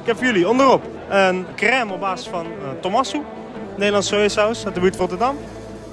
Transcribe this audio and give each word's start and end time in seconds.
Ik 0.00 0.12
heb 0.12 0.16
voor 0.16 0.26
jullie 0.26 0.48
onderop 0.48 0.84
een 1.08 1.46
crème 1.54 1.92
op 1.92 2.00
basis 2.00 2.26
van 2.26 2.46
uh, 2.46 2.52
Tomasso, 2.80 3.24
Nederlandse 3.76 4.14
sojasaus 4.14 4.64
uit 4.64 4.74
de 4.74 4.80
buurt 4.80 4.96
van 4.96 5.08
Rotterdam. 5.08 5.36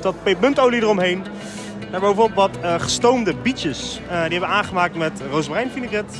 Dat 0.01 0.23
pepermuntolie 0.23 0.81
eromheen. 0.81 1.23
Daarbovenop 1.91 2.33
wat 2.33 2.57
uh, 2.61 2.79
gestoomde 2.79 3.35
bietjes. 3.35 3.99
Uh, 3.99 4.09
die 4.09 4.17
hebben 4.17 4.39
we 4.39 4.45
aangemaakt 4.45 4.95
met 4.95 5.21
rozemarijnvinaigrette. 5.31 6.17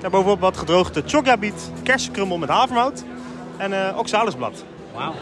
Daarbovenop 0.00 0.40
wat 0.40 0.56
gedroogde 0.56 1.02
chocabiet, 1.06 1.70
kersenkrummel 1.82 2.38
met 2.38 2.48
havermout 2.48 3.04
en 3.56 3.72
uh, 3.72 3.96
oxalisblad. 3.96 4.64
Wauw. 4.94 5.12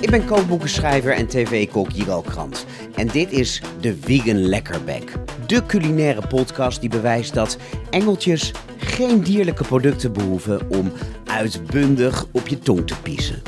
Ik 0.00 0.10
ben 0.10 0.24
kookboekenschrijver 0.24 1.12
en 1.12 1.26
tv-kok 1.26 1.90
Jiral 1.90 2.22
Krant. 2.22 2.66
En 2.96 3.06
dit 3.06 3.32
is 3.32 3.62
de 3.80 3.96
Vegan 4.00 4.40
Lekkerbek. 4.40 5.12
De 5.46 5.66
culinaire 5.66 6.26
podcast 6.26 6.80
die 6.80 6.90
bewijst 6.90 7.34
dat 7.34 7.56
engeltjes 7.90 8.52
geen 8.76 9.20
dierlijke 9.20 9.64
producten 9.64 10.12
behoeven 10.12 10.70
om 10.70 10.92
uitbundig 11.24 12.26
op 12.32 12.48
je 12.48 12.58
tong 12.58 12.86
te 12.86 13.00
piezen. 13.00 13.42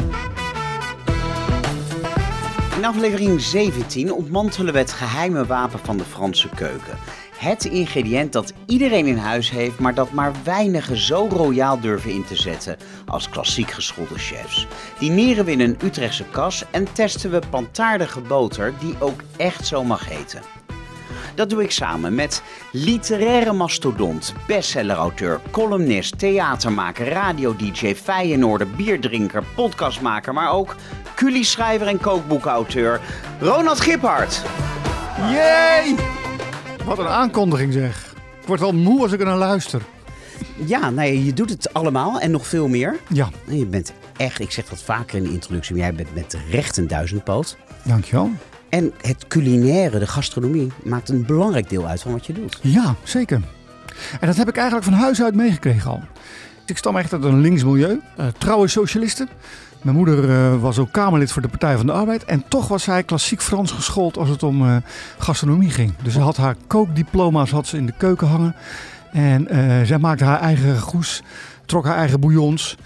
In 2.77 2.85
aflevering 2.85 3.41
17 3.41 4.13
ontmantelen 4.13 4.73
we 4.73 4.79
het 4.79 4.93
geheime 4.93 5.47
wapen 5.47 5.79
van 5.79 5.97
de 5.97 6.05
Franse 6.05 6.49
keuken. 6.49 6.99
Het 7.39 7.65
ingrediënt 7.65 8.33
dat 8.33 8.53
iedereen 8.67 9.07
in 9.07 9.17
huis 9.17 9.51
heeft, 9.51 9.79
maar 9.79 9.95
dat 9.95 10.13
maar 10.13 10.33
weinigen 10.45 10.97
zo 10.97 11.29
royaal 11.31 11.81
durven 11.81 12.11
in 12.11 12.25
te 12.25 12.37
zetten 12.37 12.77
als 13.07 13.29
klassiek 13.29 13.71
geschoolde 13.71 14.19
chefs. 14.19 14.67
Dineren 14.99 15.45
we 15.45 15.51
in 15.51 15.61
een 15.61 15.77
Utrechtse 15.83 16.25
kas 16.31 16.65
en 16.71 16.93
testen 16.93 17.31
we 17.31 17.41
plantaardige 17.51 18.21
boter 18.21 18.73
die 18.81 18.95
ook 18.99 19.21
echt 19.37 19.67
zo 19.67 19.85
mag 19.85 20.09
heten. 20.09 20.43
Dat 21.35 21.51
doe 21.51 21.63
ik 21.63 21.71
samen 21.71 22.15
met 22.15 22.43
literaire 22.73 23.53
mastodont, 23.53 24.35
bestsellerauteur, 24.47 25.41
columnist, 25.51 26.19
theatermaker, 26.19 27.09
radio-dj, 27.09 27.95
Feyenoorder, 27.95 28.71
bierdrinker, 28.71 29.45
podcastmaker, 29.55 30.33
maar 30.33 30.53
ook 30.53 30.77
culie-schrijver 31.15 31.87
en 31.87 32.01
kookboekauteur 32.01 33.01
Ronald 33.41 33.81
Giphart. 33.81 34.43
Yay! 35.31 35.95
Wat 36.89 36.99
een 36.99 37.07
aankondiging 37.07 37.73
zeg. 37.73 38.15
Ik 38.41 38.47
word 38.47 38.61
wel 38.61 38.73
moe 38.73 39.03
als 39.03 39.13
ik 39.13 39.21
er 39.21 39.27
naar 39.27 39.37
luister. 39.37 39.83
Ja, 40.67 40.93
ja, 40.97 41.03
je 41.03 41.33
doet 41.33 41.51
het 41.51 41.75
allemaal 41.75 42.21
en 42.21 42.31
nog 42.31 42.47
veel 42.47 42.69
meer. 42.69 42.97
Ja. 43.09 43.29
En 43.47 43.59
je 43.59 43.67
bent 43.67 43.93
echt, 44.17 44.41
ik 44.41 44.51
zeg 44.51 44.65
dat 44.69 44.83
vaker 44.83 45.17
in 45.17 45.23
de 45.23 45.31
introductie, 45.31 45.75
maar 45.75 45.85
jij 45.85 45.95
bent 45.95 46.15
met 46.15 46.37
recht 46.51 46.77
een 46.77 46.87
duizendpoot. 46.87 47.57
Dankjewel. 47.83 48.31
En 48.69 48.93
het 49.01 49.27
culinaire, 49.27 49.99
de 49.99 50.07
gastronomie, 50.07 50.73
maakt 50.85 51.09
een 51.09 51.27
belangrijk 51.27 51.69
deel 51.69 51.87
uit 51.87 52.03
van 52.03 52.13
wat 52.13 52.27
je 52.27 52.33
doet. 52.33 52.59
Ja, 52.63 52.95
zeker. 53.03 53.41
En 54.21 54.27
dat 54.27 54.37
heb 54.37 54.49
ik 54.49 54.57
eigenlijk 54.57 54.87
van 54.87 54.99
huis 54.99 55.23
uit 55.23 55.35
meegekregen 55.35 55.91
al. 55.91 56.03
Ik 56.67 56.77
stam 56.77 56.97
echt 56.97 57.13
uit 57.13 57.25
een 57.25 57.41
links 57.41 57.65
milieu, 57.65 58.01
uh, 58.19 58.27
trouwe 58.39 58.69
socialisten. 58.69 59.29
Mijn 59.89 60.01
moeder 60.01 60.29
uh, 60.29 60.61
was 60.61 60.79
ook 60.79 60.93
Kamerlid 60.93 61.33
voor 61.33 61.43
de 61.43 61.49
Partij 61.49 61.77
van 61.77 61.87
de 61.87 61.93
Arbeid. 61.93 62.25
En 62.25 62.45
toch 62.49 62.69
was 62.69 62.83
zij 62.83 63.03
klassiek 63.03 63.43
Frans 63.43 63.71
geschoold 63.71 64.19
als 64.19 64.29
het 64.29 64.43
om 64.43 64.63
uh, 64.63 64.77
gastronomie 65.19 65.71
ging. 65.71 65.95
Dus 66.03 66.13
ze 66.13 66.21
had 66.21 66.37
haar 66.37 66.57
kookdiploma's 66.67 67.51
had 67.51 67.67
ze 67.67 67.77
in 67.77 67.87
de 67.87 67.95
keuken 67.99 68.27
hangen. 68.27 68.55
En 69.13 69.55
uh, 69.55 69.83
zij 69.83 69.99
maakte 69.99 70.25
haar 70.25 70.41
eigen 70.41 70.81
goes, 70.81 71.23
trok 71.67 71.85
haar 71.85 71.97
eigen 71.97 72.21
bouillons. 72.21 72.77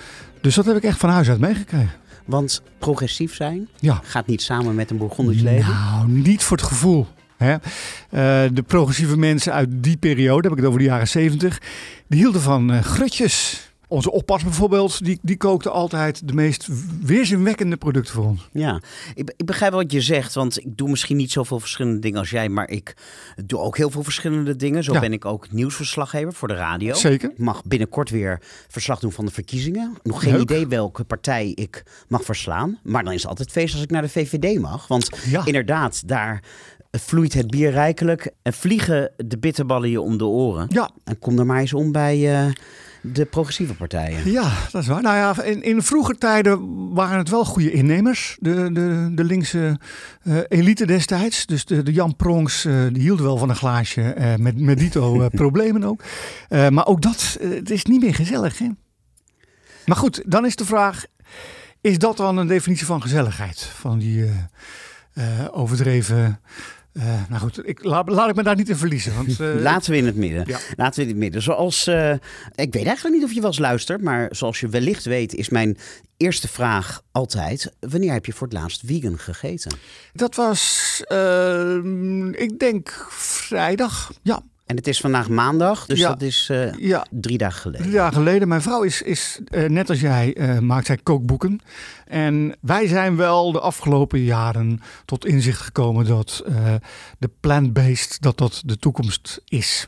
Dus 0.40 0.54
dat 0.54 0.64
heb 0.64 0.76
ik 0.76 0.82
echt 0.82 0.98
van 0.98 1.10
huis 1.10 1.28
uit 1.28 1.40
meegekregen. 1.40 1.92
Want 2.24 2.62
progressief 2.78 3.34
zijn 3.34 3.68
ja. 3.78 4.00
gaat 4.02 4.26
niet 4.26 4.42
samen 4.42 4.74
met 4.74 4.90
een 4.90 4.98
Bourgondisch 4.98 5.42
leven? 5.42 5.74
Nou, 5.74 6.08
niet 6.08 6.42
voor 6.44 6.56
het 6.56 6.66
gevoel. 6.66 7.06
Hè? 7.36 7.56
de 8.52 8.62
progressieve 8.66 9.16
mensen 9.16 9.52
uit 9.52 9.68
die 9.70 9.96
periode, 9.96 10.42
heb 10.42 10.52
ik 10.52 10.58
het 10.58 10.66
over 10.66 10.78
de 10.78 10.84
jaren 10.84 11.08
zeventig, 11.08 11.60
die 12.06 12.18
hielden 12.18 12.40
van 12.40 12.82
grutjes. 12.82 13.71
Onze 13.92 14.10
oppas 14.12 14.42
bijvoorbeeld, 14.42 15.04
die, 15.04 15.18
die 15.22 15.36
kookte 15.36 15.70
altijd 15.70 16.28
de 16.28 16.34
meest 16.34 16.68
weerzinwekkende 17.02 17.76
producten 17.76 18.14
voor 18.14 18.24
ons. 18.24 18.48
Ja, 18.52 18.80
ik, 19.14 19.32
ik 19.36 19.46
begrijp 19.46 19.72
wat 19.72 19.92
je 19.92 20.00
zegt, 20.00 20.34
want 20.34 20.58
ik 20.58 20.76
doe 20.76 20.88
misschien 20.90 21.16
niet 21.16 21.30
zoveel 21.32 21.60
verschillende 21.60 21.98
dingen 21.98 22.18
als 22.18 22.30
jij, 22.30 22.48
maar 22.48 22.68
ik 22.70 22.96
doe 23.46 23.58
ook 23.58 23.76
heel 23.76 23.90
veel 23.90 24.02
verschillende 24.02 24.56
dingen. 24.56 24.84
Zo 24.84 24.92
Ja. 24.92 25.00
ben 25.00 25.12
ik 25.12 25.24
ook 25.24 25.50
nieuwsverslaggever 25.52 26.32
voor 26.32 26.48
de 26.48 26.54
radio. 26.54 26.94
Zeker. 26.94 27.30
Ik 27.30 27.38
mag 27.38 27.62
binnenkort 27.64 28.10
weer 28.10 28.40
verslag 28.68 28.98
doen 29.00 29.12
van 29.12 29.24
de 29.24 29.32
verkiezingen. 29.32 29.92
Nog 30.02 30.22
geen 30.22 30.32
Leuk. 30.32 30.42
idee 30.42 30.66
welke 30.66 31.04
partij 31.04 31.48
ik 31.54 31.82
mag 32.08 32.24
verslaan, 32.24 32.78
maar 32.82 33.04
dan 33.04 33.12
is 33.12 33.20
het 33.20 33.28
altijd 33.30 33.50
feest 33.50 33.74
als 33.74 33.82
ik 33.82 33.90
naar 33.90 34.02
de 34.02 34.08
VVD 34.08 34.60
mag. 34.60 34.86
Want 34.88 35.10
Ja. 35.30 35.46
inderdaad, 35.46 36.08
daar 36.08 36.42
vloeit 36.90 37.32
het 37.34 37.50
bier 37.50 37.70
rijkelijk 37.70 38.30
en 38.42 38.52
vliegen 38.52 39.10
de 39.16 39.38
bitterballen 39.38 39.90
je 39.90 40.00
om 40.00 40.18
de 40.18 40.24
oren. 40.24 40.66
Ja, 40.68 40.90
En 41.04 41.18
kom 41.18 41.38
er 41.38 41.46
maar 41.46 41.60
eens 41.60 41.72
om 41.74 41.92
bij 41.92 42.44
eh, 42.46 42.50
de 43.02 43.24
progressieve 43.24 43.74
partijen. 43.74 44.30
Ja, 44.30 44.52
dat 44.70 44.82
is 44.82 44.88
waar. 44.88 45.02
Nou 45.02 45.16
ja, 45.16 45.42
in, 45.42 45.62
in 45.62 45.82
vroeger 45.82 46.18
tijden 46.18 46.92
waren 46.94 47.18
het 47.18 47.28
wel 47.28 47.44
goede 47.44 47.72
innemers. 47.72 48.36
De, 48.40 48.72
de, 48.72 49.10
de 49.14 49.24
linkse 49.24 49.78
eh, 50.22 50.36
elite 50.48 50.86
destijds. 50.86 51.46
Dus 51.46 51.64
de, 51.64 51.82
de 51.82 51.92
Jan 51.92 52.16
Pronks, 52.16 52.64
eh, 52.64 52.74
die 52.92 53.02
hielden 53.02 53.24
wel 53.24 53.36
van 53.36 53.48
een 53.48 53.56
glaasje. 53.56 54.02
eh, 54.02 54.34
met, 54.36 54.60
met 54.60 54.78
dito 54.78 55.28
problemen 55.44 55.84
ook. 55.84 56.02
Maar 56.48 56.86
ook 56.86 57.02
dat, 57.02 57.38
het 57.40 57.70
is 57.70 57.84
niet 57.84 58.02
meer 58.02 58.14
gezellig. 58.14 58.58
Hè? 58.58 58.68
Maar 59.86 59.96
goed, 59.96 60.22
dan 60.26 60.46
is 60.46 60.56
de 60.56 60.64
vraag. 60.64 61.04
Is 61.80 61.98
dat 61.98 62.16
dan 62.16 62.36
een 62.36 62.46
definitie 62.46 62.86
van 62.86 63.02
gezelligheid? 63.02 63.60
Van 63.60 63.98
die 63.98 64.30
overdreven... 65.50 66.40
eh, 66.92 67.28
nou 67.28 67.40
goed, 67.40 67.68
ik, 67.68 67.84
laat, 67.84 68.08
laat 68.08 68.28
ik 68.28 68.34
me 68.34 68.42
daar 68.42 68.56
niet 68.56 68.68
in 68.68 68.76
verliezen. 68.76 69.14
Want, 69.14 69.40
eh, 69.40 69.54
Laten 69.60 69.90
we 69.90 69.96
in 69.96 70.06
het 70.06 70.16
midden. 70.16 70.44
Ja. 70.46 70.58
Laten 70.76 70.94
we 70.94 71.02
in 71.02 71.08
het 71.08 71.18
midden. 71.18 71.42
Zoals, 71.42 71.86
eh, 71.86 72.12
ik 72.54 72.72
weet 72.72 72.86
eigenlijk 72.86 73.14
niet 73.14 73.24
of 73.24 73.32
je 73.32 73.40
wel 73.40 73.50
eens 73.50 73.58
luistert, 73.58 74.02
maar 74.02 74.28
zoals 74.30 74.60
je 74.60 74.68
wellicht 74.68 75.04
weet, 75.04 75.34
is 75.34 75.48
mijn 75.48 75.78
eerste 76.16 76.48
vraag 76.48 77.02
altijd: 77.12 77.72
wanneer 77.80 78.12
heb 78.12 78.26
je 78.26 78.32
voor 78.32 78.46
het 78.46 78.56
laatst 78.56 78.82
vegan 78.84 79.18
gegeten? 79.18 79.76
Dat 80.12 80.34
was, 80.34 81.02
eh, 81.06 81.76
ik 82.32 82.58
denk, 82.58 83.06
vrijdag. 83.10 84.12
Ja, 84.22 84.42
En 84.66 84.76
het 84.76 84.86
is 84.86 85.00
vandaag 85.00 85.28
maandag, 85.28 85.86
dus 85.86 85.98
Ja. 85.98 86.08
dat 86.08 86.22
is 86.22 86.48
eh, 86.50 86.72
ja 86.78 87.06
drie 87.10 87.38
dagen 87.38 87.60
geleden. 87.60 87.82
drie 87.82 87.96
dagen 87.96 88.14
geleden. 88.14 88.48
Mijn 88.48 88.62
vrouw 88.62 88.82
is, 88.82 89.02
is 89.02 89.40
eh, 89.44 89.68
net 89.68 89.90
als 89.90 90.00
jij, 90.00 90.34
eh, 90.34 90.58
maakt 90.58 90.86
zij 90.86 90.96
kookboeken. 90.96 91.60
En 92.06 92.56
wij 92.60 92.86
zijn 92.86 93.16
wel 93.16 93.52
de 93.52 93.60
afgelopen 93.60 94.20
jaren 94.22 94.80
tot 95.04 95.26
inzicht 95.26 95.60
gekomen 95.60 96.06
dat 96.06 96.44
de 97.18 97.30
plant-based, 97.40 98.16
dat 98.22 98.38
dat 98.38 98.62
de 98.66 98.76
toekomst 98.76 99.40
is. 99.44 99.86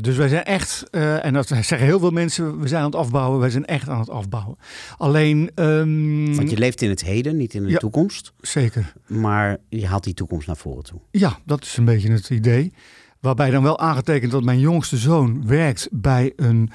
Dus 0.00 0.16
wij 0.16 0.28
zijn 0.28 0.44
echt, 0.44 0.90
en 0.90 1.32
dat 1.32 1.46
zeggen 1.48 1.78
heel 1.78 1.98
veel 1.98 2.10
mensen, 2.10 2.60
we 2.60 2.68
zijn 2.68 2.80
aan 2.80 2.86
het 2.90 2.96
afbouwen. 3.00 3.40
Wij 3.40 3.50
zijn 3.50 3.64
echt 3.66 3.88
aan 3.88 3.98
het 4.00 4.10
afbouwen. 4.10 4.58
Alleen, 4.96 5.50
ehm, 5.54 6.34
Want 6.34 6.50
je 6.50 6.58
leeft 6.58 6.82
in 6.82 6.90
het 6.90 7.02
heden, 7.04 7.36
niet 7.36 7.54
in 7.54 7.62
de 7.62 7.68
Ja. 7.70 7.78
toekomst. 7.78 8.32
zeker. 8.40 8.92
Maar 9.06 9.56
je 9.68 9.86
haalt 9.86 10.04
die 10.04 10.14
toekomst 10.14 10.46
naar 10.46 10.56
voren 10.56 10.84
toe. 10.84 11.00
Ja, 11.10 11.38
dat 11.44 11.62
is 11.64 11.76
een 11.76 11.84
beetje 11.84 12.12
het 12.12 12.30
idee. 12.30 12.72
Waarbij 13.26 13.50
dan 13.50 13.62
wel 13.62 13.78
aangetekend 13.78 14.32
dat 14.32 14.42
mijn 14.44 14.58
jongste 14.60 14.96
zoon 14.96 15.46
werkt 15.46 15.88
bij 15.90 16.32
een 16.36 16.70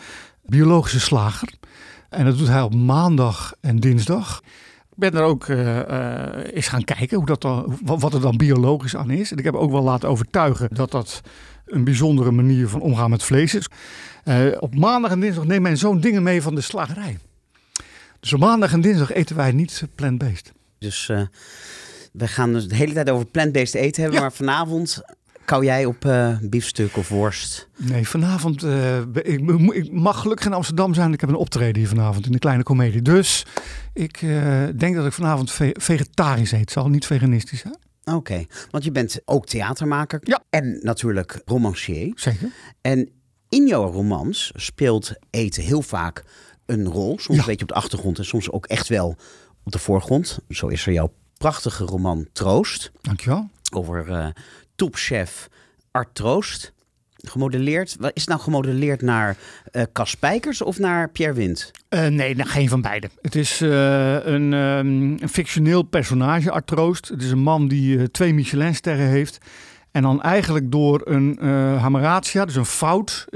biologische 0.46 1.00
slager. 1.00 1.50
En 2.10 2.26
dat 2.26 2.38
doet 2.38 2.48
hij 2.48 2.62
op 2.62 2.76
maandag 2.76 3.54
en 3.62 3.80
dinsdag. 3.80 4.42
Ik 4.92 4.98
ben 4.98 5.14
er 5.14 5.24
ook 5.24 5.48
eh, 5.48 6.56
eens 6.56 6.68
gaan 6.68 6.84
kijken 6.84 7.18
hoe 7.18 7.26
dat 7.26 7.42
dan, 7.42 7.78
wa- 7.86 7.98
wat 7.98 8.14
er 8.14 8.22
dan 8.22 8.38
biologisch 8.38 8.96
aan 8.96 9.10
is. 9.10 9.32
En 9.32 9.38
ik 9.38 9.44
heb 9.44 9.54
ook 9.54 9.72
wel 9.72 9.82
laten 9.84 10.10
overtuigen 10.10 10.70
dat 10.74 10.92
dat 10.92 11.22
een 11.66 11.84
bijzondere 11.84 12.32
manier 12.32 12.68
van 12.68 12.82
omgaan 12.82 13.10
met 13.10 13.24
vlees 13.24 13.56
is. 13.56 13.68
Eh, 14.24 14.46
op 14.60 14.76
maandag 14.76 15.12
en 15.12 15.20
dinsdag 15.20 15.46
neemt 15.46 15.62
mijn 15.62 15.78
zoon 15.78 16.00
dingen 16.00 16.24
mee 16.24 16.42
van 16.42 16.56
de 16.56 16.62
slagerij. 16.62 17.18
Dus 18.20 18.34
op 18.34 18.40
maandag 18.40 18.74
en 18.74 18.82
dinsdag 18.82 19.12
eten 19.12 19.36
wij 19.36 19.52
niet 19.52 19.84
plant-based. 19.96 20.52
Dus 20.80 21.12
we 22.12 22.28
gaan 22.28 22.54
dus 22.54 22.68
de 22.68 22.76
hele 22.76 22.94
tijd 22.94 23.10
over 23.10 23.26
plant-based 23.26 23.74
eten 23.76 24.02
hebben, 24.02 24.20
Ja. 24.20 24.26
maar 24.28 24.36
vanavond 24.36 25.02
kou 25.46 25.66
jij 25.66 25.86
op 25.86 26.06
eh, 26.06 26.38
biefstuk 26.42 26.98
of 26.98 27.10
worst. 27.10 27.68
Nee, 27.78 28.08
vanavond. 28.08 28.64
eh, 28.64 28.98
ik, 29.14 29.92
mag 29.92 30.20
gelukkig 30.22 30.46
in 30.46 30.54
Amsterdam 30.54 30.94
zijn. 30.94 31.14
Ik 31.14 31.20
heb 31.22 31.30
een 31.30 31.36
optreden 31.36 31.78
hier 31.78 31.88
vanavond 31.88 32.26
in 32.26 32.32
de 32.32 32.40
kleine 32.40 32.64
komedie. 32.64 33.02
Dus 33.02 33.46
ik 33.94 34.22
eh, 34.22 34.64
denk 34.78 34.96
dat 34.96 35.06
ik 35.06 35.14
vanavond 35.14 35.52
ve- 35.52 35.76
vegetarisch 35.80 36.52
eet. 36.52 36.60
Het 36.60 36.72
zal 36.72 36.90
niet 36.90 37.06
veganistisch 37.06 37.60
zijn. 37.60 37.78
Oké, 38.16 38.46
want 38.72 38.84
je 38.84 38.92
bent 38.92 39.22
ook 39.26 39.46
theatermaker 39.46 40.20
Ja. 40.24 40.44
en 40.50 40.80
natuurlijk 40.82 41.42
romancier. 41.46 42.12
Zeker. 42.16 42.50
En 42.82 43.10
in 43.50 43.68
jouw 43.68 43.92
romans 43.92 44.52
speelt 44.56 45.12
eten 45.30 45.64
heel 45.64 45.82
vaak 45.82 46.24
een 46.66 46.86
rol. 46.88 47.20
Soms 47.20 47.38
Ja. 47.38 47.44
een 47.44 47.50
beetje 47.50 47.62
op 47.66 47.68
de 47.68 47.74
achtergrond 47.76 48.18
en 48.18 48.26
soms 48.26 48.52
ook 48.52 48.66
echt 48.66 48.88
wel 48.88 49.16
op 49.64 49.72
de 49.72 49.80
voorgrond. 49.80 50.40
Zo 50.50 50.68
is 50.68 50.86
er 50.86 50.94
jouw 50.94 51.14
prachtige 51.38 51.84
roman 51.84 52.28
Troost 52.34 52.92
Dankjewel. 53.02 53.50
over 53.74 54.34
topchef 54.82 55.48
Art 55.92 56.16
Troost. 56.16 56.74
Gemodelleerd? 57.18 57.98
Is 58.00 58.22
het 58.22 58.28
nou 58.28 58.42
gemodelleerd 58.42 59.02
naar 59.02 59.38
Spijkers 60.04 60.62
of 60.62 60.80
naar 60.80 61.10
Pierre 61.10 61.34
Wind? 61.34 61.72
Eh, 61.90 62.08
nee, 62.08 62.36
nou, 62.36 62.50
geen 62.50 62.70
van 62.70 62.82
beide. 62.82 63.10
Het 63.22 63.36
is 63.36 63.62
eh, 63.62 64.26
een, 64.26 64.54
ehm, 64.54 65.22
een 65.22 65.30
fictioneel 65.30 65.82
personage, 65.82 66.52
Art 66.52 66.68
Troost. 66.68 67.08
Het 67.08 67.24
is 67.24 67.32
een 67.32 67.40
man 67.40 67.68
die 67.68 68.12
twee 68.12 68.34
Michelinsterren 68.34 69.08
heeft. 69.08 69.38
En 69.92 70.02
dan 70.02 70.22
eigenlijk 70.22 70.72
door 70.72 71.02
een 71.04 71.38
eh 71.40 71.82
hameratia, 71.82 72.46
dus 72.46 72.56
een 72.56 72.66
fout, 72.66 73.28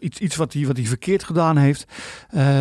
iets, 0.00 0.18
iets 0.18 0.36
wat, 0.36 0.52
hij, 0.52 0.66
wat 0.66 0.76
hij 0.76 0.86
verkeerd 0.86 1.24
gedaan 1.24 1.56
heeft, 1.56 1.84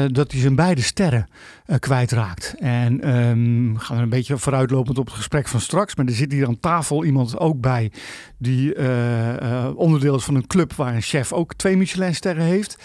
dat 0.08 0.32
hij 0.32 0.42
zijn 0.42 0.56
beide 0.56 0.82
sterren 0.82 1.28
eh, 1.66 1.80
kwijtraakt. 1.80 2.56
En 2.60 3.02
ehm, 3.02 3.76
gaan 3.76 3.98
we 3.98 4.04
een 4.04 4.10
beetje 4.10 4.38
vooruitlopend 4.38 4.98
op 4.98 5.06
het 5.06 5.16
gesprek 5.16 5.48
van 5.48 5.60
straks. 5.60 5.96
Maar 5.96 6.06
er 6.06 6.12
zit 6.12 6.32
hier 6.32 6.48
aan 6.48 6.60
tafel 6.60 7.04
iemand 7.04 7.40
ook 7.40 7.62
bij 7.62 7.92
die 8.38 8.74
eh, 8.74 9.66
eh, 9.66 9.78
onderdeel 9.78 10.16
is 10.16 10.24
van 10.24 10.36
een 10.36 10.48
club 10.48 10.74
waar 10.74 10.96
een 10.96 11.02
chef 11.02 11.34
ook 11.34 11.54
twee 11.54 11.78
Michelinsterren 11.78 12.44
heeft. 12.44 12.78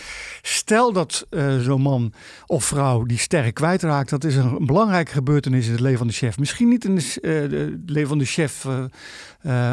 Stel 0.43 0.93
dat 0.93 1.27
zo'n 1.61 1.81
man 1.81 2.12
of 2.47 2.65
vrouw 2.65 3.05
die 3.05 3.19
sterren 3.19 3.53
kwijtraakt, 3.53 4.11
dat 4.11 4.25
is 4.25 4.37
een, 4.37 4.67
belangrijke 4.67 5.12
gebeurtenis 5.12 5.67
in 5.67 5.73
het 5.73 5.81
leven 5.81 5.99
van 5.99 6.06
de 6.06 6.12
chef. 6.12 6.38
Misschien 6.38 6.69
niet 6.69 6.85
in 6.85 6.97
het 6.97 7.21
leven 7.87 8.09
van 8.09 8.19
de 8.19 8.25
chef 8.25 8.67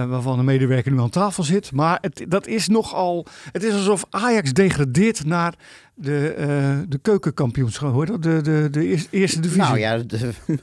waarvan 0.08 0.38
de 0.38 0.44
medewerker 0.44 0.92
nu 0.92 1.00
aan 1.00 1.10
tafel 1.10 1.44
zit, 1.44 1.72
maar 1.72 1.98
het, 2.02 2.26
dat 2.28 2.48
is 2.48 2.68
nogal. 2.68 3.26
Het 3.52 3.64
is 3.64 3.74
alsof 3.74 4.06
Ajax 4.10 4.54
degradeert 4.54 5.26
naar 5.26 5.54
de, 6.00 6.28
eh 6.34 6.78
de 6.88 6.98
keukenkampioenschap, 6.98 7.94
hoor 7.94 8.06
dat? 8.06 8.24
De, 8.24 8.42
de, 8.42 8.68
de 8.72 8.86
eerste, 9.10 9.40
divisie. 9.40 9.62
Nou 9.62 9.80
ja, 9.80 9.98
de- 9.98 10.34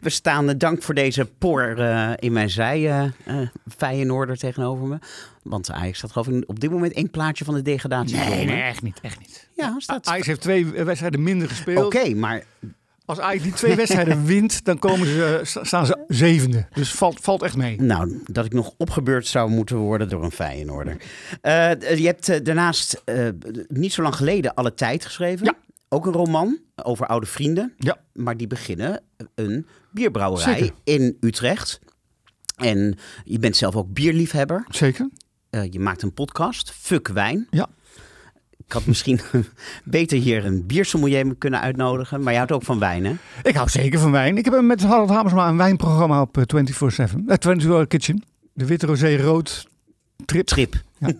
we 0.00 0.10
staan, 0.10 0.48
eh, 0.48 0.54
dank 0.58 0.82
voor 0.82 0.94
deze 0.94 1.24
por 1.38 1.78
eh, 1.78 2.10
in 2.16 2.32
mijn 2.32 2.50
zij, 2.50 2.86
eh 2.90 3.04
eh, 3.24 3.48
Feyenoorder 3.76 4.36
tegenover 4.36 4.86
me. 4.86 4.98
Want 5.42 5.70
Ajax 5.70 5.98
staat 5.98 6.12
geloof 6.12 6.28
ik 6.28 6.44
op 6.46 6.60
dit 6.60 6.70
moment 6.70 6.92
één 6.92 7.10
plaatje 7.10 7.44
van 7.44 7.54
de 7.54 7.62
degradatie. 7.62 8.16
Nee, 8.16 8.44
nee, 8.44 8.60
echt 8.62 8.82
niet, 8.82 8.98
echt 9.02 9.18
niet. 9.18 9.48
Ja, 9.56 9.74
staat... 9.78 10.06
Ajax 10.06 10.26
heeft 10.26 10.40
twee 10.40 10.66
wedstrijden 10.66 11.22
minder 11.22 11.48
gespeeld. 11.48 11.84
Oké, 11.84 12.14
maar 12.14 12.44
Als 13.08 13.20
Ajax 13.20 13.42
die 13.42 13.52
twee 13.52 13.74
wedstrijden 13.76 14.24
wint, 14.34 14.64
dan 14.64 14.78
komen 14.78 15.06
ze, 15.06 15.40
sta- 15.42 15.64
staan 15.64 15.86
ze 15.86 16.04
zevende. 16.08 16.66
Dus 16.72 16.92
valt, 16.92 17.20
valt 17.20 17.42
echt 17.42 17.56
mee. 17.56 17.80
Nou, 17.80 18.20
dat 18.24 18.44
ik 18.44 18.52
nog 18.52 18.74
opgebeurd 18.76 19.26
zou 19.26 19.50
moeten 19.50 19.76
worden 19.76 20.08
door 20.08 20.24
een 20.24 20.30
Feyenoorder. 20.30 20.96
Eh, 21.40 21.70
je 21.98 22.06
hebt 22.06 22.28
eh, 22.28 22.44
daarnaast 22.44 23.02
eh, 23.04 23.28
niet 23.66 23.92
zo 23.92 24.02
lang 24.02 24.14
geleden 24.14 24.54
Alle 24.54 24.74
Tijd 24.74 25.04
geschreven. 25.04 25.44
Ja. 25.46 25.54
Ook 25.88 26.06
een 26.06 26.12
roman 26.12 26.58
over 26.82 27.06
oude 27.06 27.26
vrienden. 27.26 27.72
Ja. 27.76 27.96
Maar 28.12 28.36
die 28.36 28.46
beginnen 28.46 29.02
een 29.34 29.66
bierbrouwerij 29.90 30.58
Zeker. 30.58 30.74
in 30.84 31.16
Utrecht. 31.20 31.80
En 32.56 32.98
je 33.24 33.38
bent 33.38 33.56
zelf 33.56 33.76
ook 33.76 33.92
bierliefhebber. 33.92 34.64
Zeker. 34.68 35.08
Je 35.70 35.80
maakt 35.80 36.02
een 36.02 36.12
podcast, 36.14 36.70
Fuck 36.70 37.08
Wijn. 37.08 37.46
Ja. 37.50 37.68
Ik 38.68 38.74
had 38.74 38.86
misschien 38.86 39.20
beter 39.84 40.18
hier 40.18 40.44
een 40.44 40.66
biersommelier 40.66 41.34
kunnen 41.38 41.60
uitnodigen. 41.60 42.22
Maar 42.22 42.32
je 42.32 42.38
houdt 42.38 42.52
ook 42.52 42.62
van 42.62 42.78
wijn, 42.78 43.04
hè? 43.04 43.14
Ik 43.42 43.54
hou 43.54 43.68
zeker 43.68 43.98
van 43.98 44.10
wijn. 44.10 44.36
Ik 44.36 44.44
heb 44.44 44.60
met 44.60 44.82
Harold 44.82 45.08
Hamersma 45.08 45.48
een 45.48 45.56
wijnprogramma 45.56 46.20
op 46.20 46.36
eh, 46.38 46.42
24-7. 46.64 46.74
Eh 47.26 47.34
24 47.40 47.86
Kitchen. 47.86 48.24
De 48.52 48.64
witte 48.66 48.86
rosé 48.86 49.16
rood 49.16 49.66
trip. 50.24 50.46
Trip. 50.46 50.74
Ja. 50.98 51.12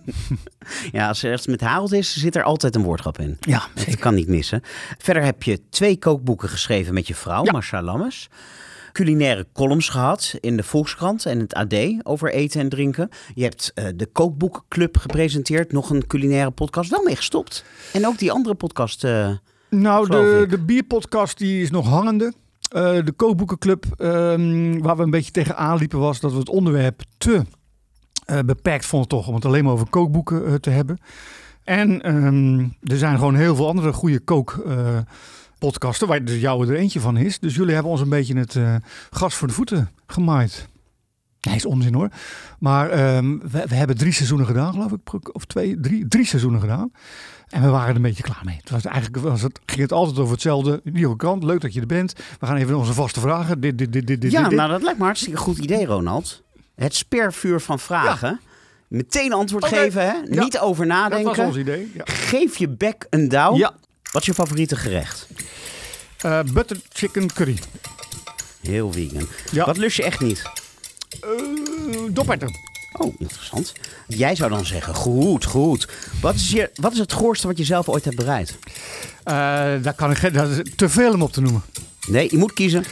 ja, 0.91 1.07
als 1.07 1.23
er 1.23 1.33
iets 1.33 1.47
met 1.47 1.61
Harold 1.61 1.93
is, 1.93 2.17
zit 2.17 2.35
er 2.35 2.43
altijd 2.43 2.75
een 2.75 2.83
woordgrap 2.83 3.19
in. 3.19 3.37
Ja, 3.39 3.67
Dat 3.73 3.95
kan 3.95 4.15
niet 4.15 4.27
missen. 4.27 4.61
Verder 4.97 5.23
heb 5.23 5.43
je 5.43 5.61
twee 5.69 5.97
kookboeken 5.99 6.49
geschreven 6.49 6.93
met 6.93 7.07
je 7.07 7.15
vrouw, 7.15 7.43
Ja. 7.45 7.51
Marcia 7.51 7.81
Lammes. 7.81 8.29
Culinaire 8.91 9.47
columns 9.53 9.89
gehad 9.89 10.33
in 10.39 10.57
de 10.57 10.63
Volkskrant 10.63 11.25
en 11.25 11.39
het 11.39 11.53
AD 11.53 11.73
over 12.03 12.33
eten 12.33 12.61
en 12.61 12.69
drinken. 12.69 13.09
Je 13.33 13.43
hebt 13.43 13.71
eh, 13.75 13.85
de 13.95 14.05
Kookboekenclub 14.05 14.97
gepresenteerd, 14.97 15.71
nog 15.71 15.89
een 15.89 16.07
culinaire 16.07 16.51
podcast, 16.51 16.89
wel 16.89 17.03
mee 17.03 17.15
gestopt. 17.15 17.63
En 17.93 18.07
ook 18.07 18.17
die 18.17 18.31
andere 18.31 18.55
podcast. 18.55 19.03
eh, 19.03 19.29
Nou, 19.69 20.09
de, 20.09 20.39
ik. 20.43 20.49
de 20.49 20.57
bierpodcast 20.59 21.37
die 21.37 21.61
is 21.61 21.71
nog 21.71 21.87
hangende. 21.87 22.33
Eh, 22.71 23.05
de 23.05 23.11
kookboekenclub, 23.15 23.85
ehm, 23.97 24.79
waar 24.79 24.97
we 24.97 25.03
een 25.03 25.09
beetje 25.09 25.31
tegenaan 25.31 25.77
liepen, 25.77 25.99
was 25.99 26.19
dat 26.19 26.31
we 26.31 26.37
het 26.39 26.49
onderwerp 26.49 27.01
te 27.17 27.41
beperkt 28.45 28.85
vonden 28.85 29.09
toch 29.09 29.27
om 29.27 29.35
het 29.35 29.45
alleen 29.45 29.63
maar 29.63 29.73
over 29.73 29.89
kookboeken 29.89 30.61
te 30.61 30.69
hebben. 30.69 30.97
En 31.63 32.01
ehm, 32.01 32.59
er 32.91 32.97
zijn 32.97 33.17
gewoon 33.17 33.35
heel 33.35 33.55
veel 33.55 33.67
andere 33.67 33.93
goede 33.93 34.19
kookpodcasten, 35.59 36.07
waar 36.07 36.25
dus 36.25 36.39
jouw 36.39 36.61
er 36.61 36.75
eentje 36.75 36.99
van 36.99 37.17
is. 37.17 37.39
Dus 37.39 37.55
jullie 37.55 37.73
hebben 37.73 37.91
ons 37.91 38.01
een 38.01 38.09
beetje 38.09 38.37
het 38.37 38.55
eh, 38.55 38.75
gas 39.09 39.35
voor 39.35 39.47
de 39.47 39.53
voeten 39.53 39.89
gemaaid. 40.07 40.67
Nee, 41.41 41.55
is 41.55 41.65
onzin 41.65 41.93
hoor. 41.93 42.09
Maar 42.59 42.89
ehm, 42.89 43.37
we, 43.39 43.65
we 43.67 43.75
hebben 43.75 43.97
drie 43.97 44.11
seizoenen 44.11 44.45
gedaan, 44.45 44.73
geloof 44.73 44.91
ik. 44.91 45.35
Of 45.35 45.45
twee, 45.45 45.79
drie, 45.79 46.07
drie 46.07 46.25
seizoenen 46.25 46.59
gedaan. 46.59 46.91
En 47.47 47.61
we 47.61 47.67
waren 47.67 47.89
er 47.89 47.95
een 47.95 48.01
beetje 48.01 48.23
klaar 48.23 48.41
mee. 48.43 48.57
Het 48.57 48.69
was 48.69 48.85
eigenlijk 48.85 49.23
was 49.23 49.41
het, 49.41 49.59
ging 49.65 49.81
het 49.81 49.91
altijd 49.91 50.19
over 50.19 50.33
hetzelfde. 50.33 50.81
Nieuwe 50.83 51.15
krant, 51.15 51.43
leuk 51.43 51.61
dat 51.61 51.73
je 51.73 51.79
er 51.79 51.85
bent. 51.85 52.13
We 52.39 52.45
gaan 52.45 52.55
even 52.55 52.75
onze 52.75 52.93
vaste 52.93 53.19
vragen. 53.19 53.59
Dit, 53.59 53.77
dit, 53.77 53.93
dit, 53.93 54.07
dit, 54.07 54.21
dit, 54.21 54.31
ja, 54.31 54.47
dit. 54.47 54.57
nou 54.57 54.69
dat 54.69 54.81
lijkt 54.81 54.99
me 54.99 55.05
hartstikke 55.05 55.37
goed 55.37 55.57
idee, 55.57 55.85
Ronald. 55.85 56.43
Het 56.75 56.95
spervuur 56.95 57.59
van 57.59 57.79
vragen. 57.79 58.39
Meteen 58.87 59.33
antwoord 59.33 59.65
geven, 59.65 60.01
hè? 60.01 60.13
Ja. 60.13 60.43
Niet 60.43 60.59
over 60.59 60.87
dat 60.87 60.97
nadenken. 60.97 61.35
was 61.35 61.45
ons 61.45 61.57
idee. 61.57 61.91
Ja. 61.93 62.03
Geef 62.05 62.57
je 62.57 62.69
bek 62.69 63.07
een 63.09 63.29
douw. 63.29 63.55
ja. 63.55 63.73
Wat 64.11 64.21
is 64.21 64.27
je 64.27 64.33
favoriete 64.33 64.75
gerecht? 64.75 65.27
Eh, 66.17 66.39
butter 66.53 66.77
chicken 66.93 67.33
curry. 67.33 67.59
Heel 68.61 68.91
vegan. 68.91 69.27
Ja. 69.51 69.65
Wat 69.65 69.77
lust 69.77 69.97
je 69.97 70.03
echt 70.03 70.19
niet? 70.19 70.41
Uh, 71.25 72.09
doperten. 72.11 72.55
Oh, 72.93 73.15
interessant. 73.19 73.73
Jij 74.07 74.35
zou 74.35 74.49
dan 74.49 74.65
zeggen, 74.65 74.95
goed, 74.95 75.45
goed. 75.45 75.87
Wat 76.21 76.35
is, 76.35 76.51
je, 76.51 76.69
wat 76.75 76.91
is 76.91 76.97
het 76.97 77.13
goorste 77.13 77.47
wat 77.47 77.57
je 77.57 77.63
zelf 77.63 77.89
ooit 77.89 78.03
hebt 78.03 78.15
bereid? 78.15 78.57
Eh, 79.23 79.35
daar 79.81 79.93
kan 79.95 80.11
ik 80.11 80.17
geen, 80.17 80.33
dat 80.33 80.49
is 80.49 80.71
te 80.75 80.89
veel 80.89 81.13
om 81.13 81.21
op 81.21 81.31
te 81.31 81.41
noemen. 81.41 81.63
Nee, 82.07 82.27
je 82.31 82.37
moet 82.37 82.53
kiezen. 82.53 82.85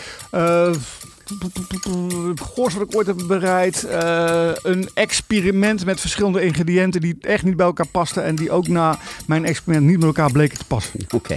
Goorste 2.54 2.80
wat 2.80 2.88
ik 2.90 2.96
ooit 2.96 3.08
heb 3.08 3.18
bereid. 3.28 3.84
eh, 3.84 4.50
een 4.64 4.90
experiment 4.94 5.86
met 5.86 6.00
verschillende 6.00 6.42
ingrediënten 6.42 7.02
die 7.02 7.18
echt 7.22 7.44
niet 7.44 7.56
bij 7.56 7.66
elkaar 7.66 7.88
pasten. 7.88 8.24
En 8.24 8.36
die 8.36 8.52
ook 8.52 8.68
na 8.68 9.00
mijn 9.28 9.46
experiment 9.46 9.86
niet 9.86 9.96
met 9.98 10.06
elkaar 10.06 10.32
bleken 10.32 10.58
te 10.58 10.66
passen. 10.66 11.00
Oké. 11.16 11.36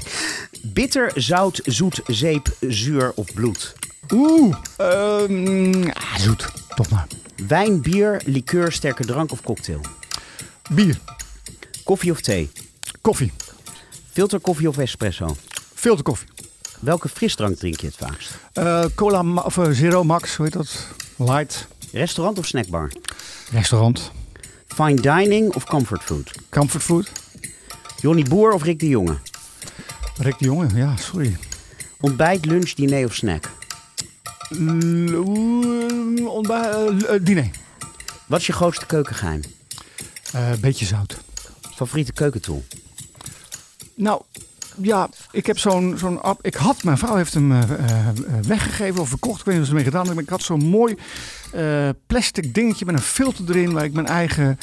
Bitter, 0.62 1.12
zout, 1.14 1.60
zoet, 1.64 2.00
zeep, 2.06 2.48
zuur 2.60 3.12
of 3.14 3.34
bloed? 3.34 3.72
Oeh, 4.12 4.56
ehm, 4.76 5.88
ah, 5.88 6.16
zoet. 6.18 6.48
Toch 6.74 6.88
maar. 6.90 7.06
Wijn, 7.48 7.80
bier, 7.82 8.20
liqueur, 8.24 8.72
sterke 8.72 9.04
drank 9.04 9.32
of 9.32 9.42
cocktail? 9.42 9.80
Bier, 10.70 10.98
Koffie 11.84 12.10
of 12.10 12.20
thee? 12.20 12.50
koffie, 13.00 13.32
Filterkoffie 14.12 14.68
of 14.68 14.78
espresso? 14.78 15.36
filterkoffie. 15.74 16.28
Welke 16.80 17.08
frisdrank 17.08 17.56
drink 17.56 17.80
je 17.80 17.86
het 17.86 17.96
vaakst? 17.96 18.30
Eh, 18.52 18.84
cola 18.94 19.42
of 19.44 19.58
eh, 19.58 19.70
Zero 19.70 20.04
Max, 20.04 20.36
hoe 20.36 20.44
heet 20.44 20.54
dat? 20.54 20.86
Light. 21.16 21.66
Restaurant 21.92 22.38
of 22.38 22.46
snackbar? 22.46 22.92
Restaurant. 23.52 24.10
Fine 24.66 24.94
dining 25.00 25.54
of 25.54 25.64
comfort 25.64 26.02
food? 26.02 26.30
Comfort 26.48 26.82
food. 26.82 27.12
Johnny 28.00 28.22
Boer 28.22 28.52
of 28.52 28.62
Rick 28.62 28.78
de 28.78 28.88
Jonge? 28.88 29.18
Rick 30.18 30.38
de 30.38 30.44
Jonge, 30.44 30.66
ja, 30.74 30.96
sorry. 30.96 31.36
Ontbijt, 32.00 32.44
lunch, 32.44 32.72
diner 32.74 33.04
of 33.04 33.14
snack? 33.14 33.50
L- 34.50 36.44
eh, 36.48 37.14
eh, 37.14 37.20
diner. 37.24 37.50
Wat 38.26 38.40
is 38.40 38.46
je 38.46 38.52
grootste 38.52 38.86
keukengeheim? 38.86 39.40
Eh, 40.32 40.52
beetje 40.60 40.84
zout. 40.86 41.16
Favoriete 41.74 42.12
keukentool? 42.12 42.64
Nou, 43.94 44.22
ja, 44.82 45.08
ik 45.30 45.46
heb 45.46 45.58
zo'n 45.58 45.94
zo'n 45.98 46.22
app. 46.22 46.46
Ik 46.46 46.54
had, 46.54 46.82
mijn 46.82 46.98
vrouw 46.98 47.16
heeft 47.16 47.34
hem 47.34 47.52
eh, 47.52 47.62
eh, 47.62 48.08
eh, 48.08 48.14
weggegeven 48.46 49.00
of 49.00 49.08
verkocht. 49.08 49.38
Ik 49.38 49.44
weet 49.44 49.54
niet 49.54 49.56
wat 49.56 49.64
ze 49.64 49.70
ermee 49.70 49.90
gedaan 49.90 50.06
hebben. 50.06 50.24
Ik 50.24 50.30
had 50.30 50.42
zo'n 50.42 50.64
mooi 50.64 50.96
plastic 52.06 52.54
dingetje 52.54 52.84
met 52.84 52.94
een 52.94 53.00
filter 53.00 53.48
erin. 53.48 53.72
Waar 53.72 53.84
ik 53.84 53.92
mijn 53.92 54.06
eigen 54.06 54.58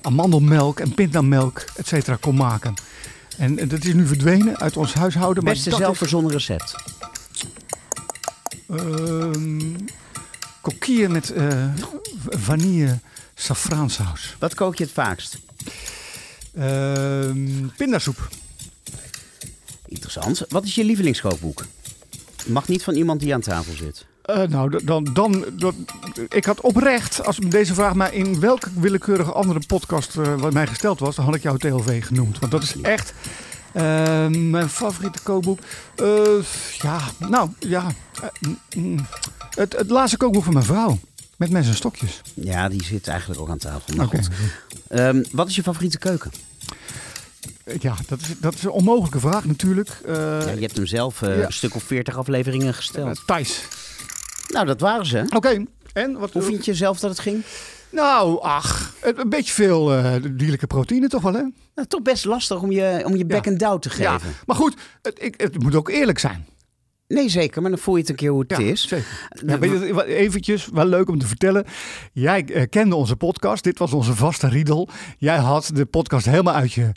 amandelmelk 0.00 0.80
en 0.80 0.94
pindamelk, 0.94 1.64
et 1.76 1.86
cetera, 1.86 2.16
kon 2.20 2.34
maken. 2.34 2.74
En 3.38 3.68
dat 3.68 3.84
is 3.84 3.94
nu 3.94 4.06
verdwenen 4.06 4.58
uit 4.58 4.76
ons 4.76 4.94
huishouden. 4.94 5.44
Beste 5.44 5.70
dat 5.70 5.78
is, 5.78 5.84
zelfverzonnen 5.84 6.32
recept? 6.32 6.74
ehm, 8.70 9.74
kokieën 10.60 11.12
met 11.12 11.32
vanille 12.28 12.98
safraansaus. 13.34 14.36
Wat 14.38 14.54
kook 14.54 14.76
je 14.76 14.84
het 14.84 14.92
vaakst? 14.92 15.38
Ehm 16.54 17.68
pindasoep. 17.76 18.28
Interessant. 19.94 20.44
Wat 20.48 20.64
is 20.64 20.74
je 20.74 20.84
lievelingskookboek? 20.84 21.64
Mag 22.46 22.68
niet 22.68 22.82
van 22.82 22.94
iemand 22.94 23.20
die 23.20 23.34
aan 23.34 23.40
tafel 23.40 23.74
zit. 23.74 24.06
Eh, 24.22 24.42
nou, 24.42 24.84
dan, 24.84 25.04
dan, 25.12 25.44
dan- 25.52 25.86
ik 26.28 26.44
had 26.44 26.60
oprecht, 26.60 27.24
als 27.26 27.36
deze 27.36 27.74
vraag 27.74 27.94
mij 27.94 28.10
in 28.12 28.40
welke 28.40 28.70
willekeurige 28.76 29.32
andere 29.32 29.60
podcast 29.66 30.14
wat 30.14 30.52
mij 30.52 30.66
gesteld 30.66 30.98
was, 30.98 31.16
dan 31.16 31.24
had 31.24 31.34
ik 31.34 31.42
jou 31.42 31.58
TLV 31.58 32.06
genoemd. 32.06 32.38
Want 32.38 32.52
dat 32.52 32.62
is 32.62 32.80
echt 32.80 33.12
eh, 33.72 33.82
mijn 34.28 34.68
favoriete 34.68 35.22
kookboek. 35.22 35.58
Ja, 36.82 37.00
nou, 37.18 37.50
ja. 37.58 37.86
mm, 38.40 38.58
mm. 38.76 39.06
het, 39.54 39.76
het 39.76 39.90
laatste 39.90 40.16
kookboek 40.16 40.44
van 40.44 40.52
mijn 40.52 40.64
vrouw. 40.64 40.98
Met 41.36 41.50
mes 41.50 41.66
en 41.66 41.74
stokjes. 41.74 42.20
Ja, 42.34 42.68
die 42.68 42.84
zit 42.84 43.08
eigenlijk 43.08 43.40
ook 43.40 43.48
aan 43.48 43.58
tafel. 43.58 43.94
Maar 43.96 44.06
Oké. 44.06 44.16
goed. 44.16 44.28
Ehm, 44.88 45.22
wat 45.32 45.48
is 45.48 45.54
je 45.56 45.62
favoriete 45.62 45.98
keuken? 45.98 46.30
Ja, 47.80 47.94
dat 48.06 48.20
is, 48.20 48.38
dat 48.38 48.54
is 48.54 48.62
een 48.62 48.70
onmogelijke 48.70 49.20
vraag 49.20 49.44
natuurlijk. 49.44 50.00
Uh, 50.06 50.14
ja, 50.14 50.50
je 50.50 50.60
hebt 50.60 50.76
hem 50.76 50.86
zelf 50.86 51.22
uh, 51.22 51.38
ja. 51.38 51.44
een 51.44 51.52
stuk 51.52 51.74
of 51.74 51.82
veertig 51.82 52.16
afleveringen 52.16 52.74
gesteld. 52.74 53.16
Uh, 53.16 53.24
Thijs. 53.26 53.62
Nou, 54.48 54.66
dat 54.66 54.80
waren 54.80 55.06
ze. 55.06 55.24
Oké. 55.28 55.64
En 55.92 56.18
wat, 56.18 56.32
Hoe 56.32 56.42
vind 56.42 56.64
je 56.64 56.74
zelf 56.74 57.00
dat 57.00 57.10
het 57.10 57.20
ging? 57.20 57.42
Nou, 57.90 58.40
ach, 58.40 58.94
een 59.00 59.28
beetje 59.28 59.52
veel 59.52 59.98
uh, 59.98 60.14
dierlijke 60.30 60.66
proteïne 60.66 61.08
toch 61.08 61.22
wel, 61.22 61.32
hè? 61.32 61.42
Nou, 61.74 61.88
toch 61.88 62.02
best 62.02 62.24
lastig 62.24 62.62
om 62.62 62.70
je, 62.72 63.02
om 63.06 63.16
je 63.16 63.26
back 63.26 63.46
and 63.46 63.58
down 63.58 63.78
te 63.78 63.90
geven. 63.90 64.12
Ja, 64.12 64.18
maar 64.46 64.56
goed, 64.56 64.76
het, 65.02 65.22
ik, 65.22 65.40
het 65.40 65.62
moet 65.62 65.74
ook 65.74 65.88
eerlijk 65.88 66.18
zijn. 66.18 66.46
Nee, 67.08 67.28
zeker. 67.28 67.62
Maar 67.62 67.70
dan 67.70 67.80
voel 67.80 67.94
je 67.94 68.00
het 68.00 68.10
een 68.10 68.16
keer 68.16 68.30
hoe 68.30 68.40
het 68.40 68.50
ja, 68.50 68.58
is. 68.58 68.88
Zeker. 68.88 69.28
Ja, 69.46 69.58
weet 69.58 69.70
je, 69.70 70.04
eventjes, 70.04 70.68
wel 70.72 70.86
leuk 70.86 71.08
om 71.08 71.18
te 71.18 71.26
vertellen. 71.26 71.64
Jij 72.12 72.44
uh, 72.48 72.62
kende 72.70 72.94
onze 72.94 73.16
podcast. 73.16 73.64
Dit 73.64 73.78
was 73.78 73.92
onze 73.92 74.14
vaste 74.14 74.48
riedel. 74.48 74.88
Jij 75.18 75.36
had 75.36 75.70
de 75.74 75.84
podcast 75.84 76.26
helemaal 76.26 76.54
uit 76.54 76.72
je... 76.72 76.92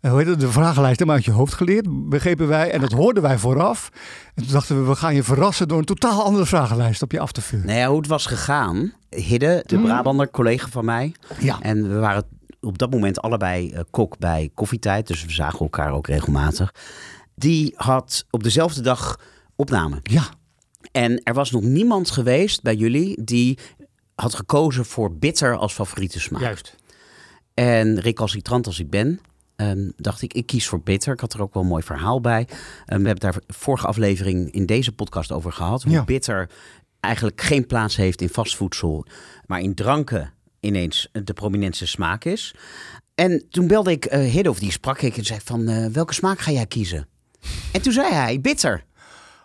Uh, 0.00 0.10
hoe 0.10 0.20
heet 0.20 0.28
het, 0.28 0.40
de 0.40 0.50
vragenlijst 0.50 0.98
helemaal 0.98 1.16
uit 1.16 1.24
je 1.24 1.32
hoofd 1.32 1.54
geleerd, 1.54 2.08
begrepen 2.08 2.48
wij. 2.48 2.70
En 2.70 2.80
dat 2.80 2.92
hoorden 2.92 3.22
wij 3.22 3.38
vooraf. 3.38 3.90
En 4.34 4.42
toen 4.42 4.52
dachten 4.52 4.80
we, 4.80 4.88
we 4.88 4.96
gaan 4.96 5.14
je 5.14 5.22
verrassen 5.22 5.68
door 5.68 5.78
een 5.78 5.84
totaal 5.84 6.24
andere 6.24 6.46
vragenlijst 6.46 7.02
op 7.02 7.12
je 7.12 7.20
af 7.20 7.32
te 7.32 7.40
vuren. 7.40 7.66
Nou 7.66 7.78
ja, 7.78 7.88
hoe 7.88 7.98
het 7.98 8.06
was 8.06 8.26
gegaan. 8.26 8.92
Hidde, 9.10 9.62
de 9.66 9.78
Brabander, 9.78 10.30
collega 10.30 10.68
van 10.68 10.84
mij. 10.84 11.14
Ja. 11.38 11.60
En 11.60 11.88
we 11.88 11.98
waren 11.98 12.24
op 12.60 12.78
dat 12.78 12.90
moment 12.90 13.20
allebei 13.20 13.72
uh, 13.72 13.80
kok 13.90 14.18
bij 14.18 14.50
koffietijd. 14.54 15.06
Dus 15.06 15.24
we 15.24 15.32
zagen 15.32 15.58
elkaar 15.58 15.92
ook 15.92 16.06
regelmatig. 16.06 16.74
Die 17.34 17.72
had 17.76 18.26
op 18.30 18.42
dezelfde 18.42 18.80
dag 18.80 19.20
opname. 19.56 19.98
Ja. 20.02 20.22
En 20.92 21.22
er 21.22 21.34
was 21.34 21.50
nog 21.50 21.62
niemand 21.62 22.10
geweest 22.10 22.62
bij 22.62 22.74
jullie 22.74 23.24
die 23.24 23.58
had 24.14 24.34
gekozen 24.34 24.84
voor 24.84 25.16
bitter 25.16 25.56
als 25.56 25.72
favoriete 25.72 26.20
smaak. 26.20 26.42
Juist. 26.42 26.74
En 27.54 28.00
recalcitrant 28.00 28.66
als 28.66 28.80
ik 28.80 28.90
ben, 28.90 29.20
um, 29.56 29.92
dacht 29.96 30.22
ik, 30.22 30.32
ik 30.32 30.46
kies 30.46 30.66
voor 30.68 30.80
bitter. 30.80 31.12
Ik 31.12 31.20
had 31.20 31.34
er 31.34 31.42
ook 31.42 31.54
wel 31.54 31.62
een 31.62 31.68
mooi 31.68 31.82
verhaal 31.82 32.20
bij. 32.20 32.40
Um, 32.40 32.46
we 33.02 33.06
hebben 33.08 33.18
daar 33.18 33.36
vorige 33.46 33.86
aflevering 33.86 34.50
in 34.52 34.66
deze 34.66 34.92
podcast 34.92 35.32
over 35.32 35.52
gehad. 35.52 35.82
Hoe 35.82 35.92
Ja. 35.92 36.04
bitter 36.04 36.50
eigenlijk 37.00 37.40
geen 37.40 37.66
plaats 37.66 37.96
heeft 37.96 38.20
in 38.20 38.28
vastvoedsel, 38.28 39.06
maar 39.46 39.60
in 39.60 39.74
dranken 39.74 40.32
ineens 40.60 41.08
de 41.12 41.32
prominentste 41.32 41.86
smaak 41.86 42.24
is. 42.24 42.54
En 43.14 43.46
toen 43.50 43.66
belde 43.66 43.90
ik 43.90 44.14
uh, 44.14 44.52
die 44.58 44.72
sprak 44.72 45.02
ik 45.02 45.16
en 45.16 45.24
zei 45.24 45.40
van, 45.44 45.70
uh, 45.70 45.86
welke 45.86 46.14
smaak 46.14 46.38
ga 46.38 46.50
jij 46.50 46.66
kiezen? 46.66 47.08
En 47.72 47.82
toen 47.82 47.92
zei 47.92 48.12
hij, 48.12 48.40
bitter. 48.40 48.84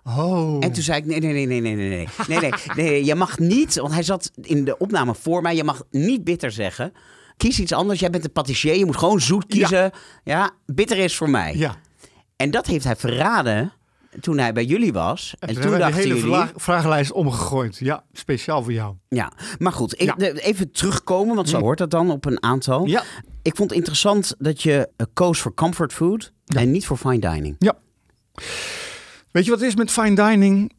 Oh. 0.03 0.57
En 0.59 0.71
toen 0.71 0.83
zei 0.83 0.97
ik, 0.99 1.05
nee, 1.05 1.19
nee, 1.19 1.33
nee, 1.33 1.45
nee, 1.45 1.61
nee, 1.61 1.75
nee, 1.75 2.07
nee, 2.27 2.39
nee, 2.39 2.39
nee, 2.39 2.51
nee, 2.75 3.05
je 3.05 3.15
mag 3.15 3.39
niet, 3.39 3.75
want 3.75 3.93
hij 3.93 4.03
zat 4.03 4.31
in 4.41 4.65
de 4.65 4.77
opname 4.77 5.15
voor 5.15 5.41
mij, 5.41 5.55
je 5.55 5.63
mag 5.63 5.83
niet 5.91 6.23
bitter 6.23 6.51
zeggen. 6.51 6.93
Kies 7.41 7.59
iets 7.59 7.73
anders, 7.73 7.99
jij 7.99 8.09
bent 8.09 8.23
een 8.23 8.31
patissier, 8.31 8.75
je 8.75 8.85
moet 8.85 8.97
gewoon 8.97 9.21
zoet 9.21 9.45
kiezen. 9.45 9.91
Ja, 10.23 10.51
bitter 10.65 10.97
is 10.97 11.15
voor 11.15 11.29
mij. 11.29 11.55
Ja. 11.57 11.75
En 12.35 12.51
dat 12.51 12.65
heeft 12.65 12.83
hij 12.83 12.95
verraden 12.95 13.73
toen 14.19 14.37
hij 14.37 14.53
bij 14.53 14.65
jullie 14.65 14.93
was. 14.93 15.33
En, 15.39 15.47
En 15.47 15.53
toen 15.61 15.71
dachten 15.79 15.91
de 16.01 16.07
hele 16.07 16.19
jullie... 16.19 16.45
vragenlijst 16.55 17.11
omgegooid. 17.11 17.77
Ja, 17.77 18.03
speciaal 18.13 18.63
voor 18.63 18.73
jou. 18.73 18.95
Ja, 19.09 19.31
maar 19.59 19.71
goed, 19.71 19.95
Ja. 19.97 20.15
even 20.17 20.71
terugkomen, 20.71 21.35
want 21.35 21.49
zo 21.49 21.59
hoort 21.59 21.77
dat 21.77 21.91
dan 21.91 22.11
op 22.11 22.25
een 22.25 22.43
aantal. 22.43 22.85
Ja. 22.85 23.03
Ik 23.41 23.55
vond 23.55 23.69
het 23.69 23.77
interessant 23.79 24.35
dat 24.37 24.61
je 24.63 24.89
eh, 24.97 25.05
koos 25.13 25.39
voor 25.39 25.53
comfort 25.53 25.93
food 25.93 26.31
Ja. 26.45 26.59
en 26.59 26.71
niet 26.71 26.85
voor 26.85 26.97
fine 26.97 27.19
dining. 27.19 27.55
Weet 29.31 29.45
je 29.45 29.51
wat 29.51 29.59
het 29.59 29.69
is 29.69 29.75
met 29.75 29.91
fine 29.91 30.15
dining? 30.15 30.71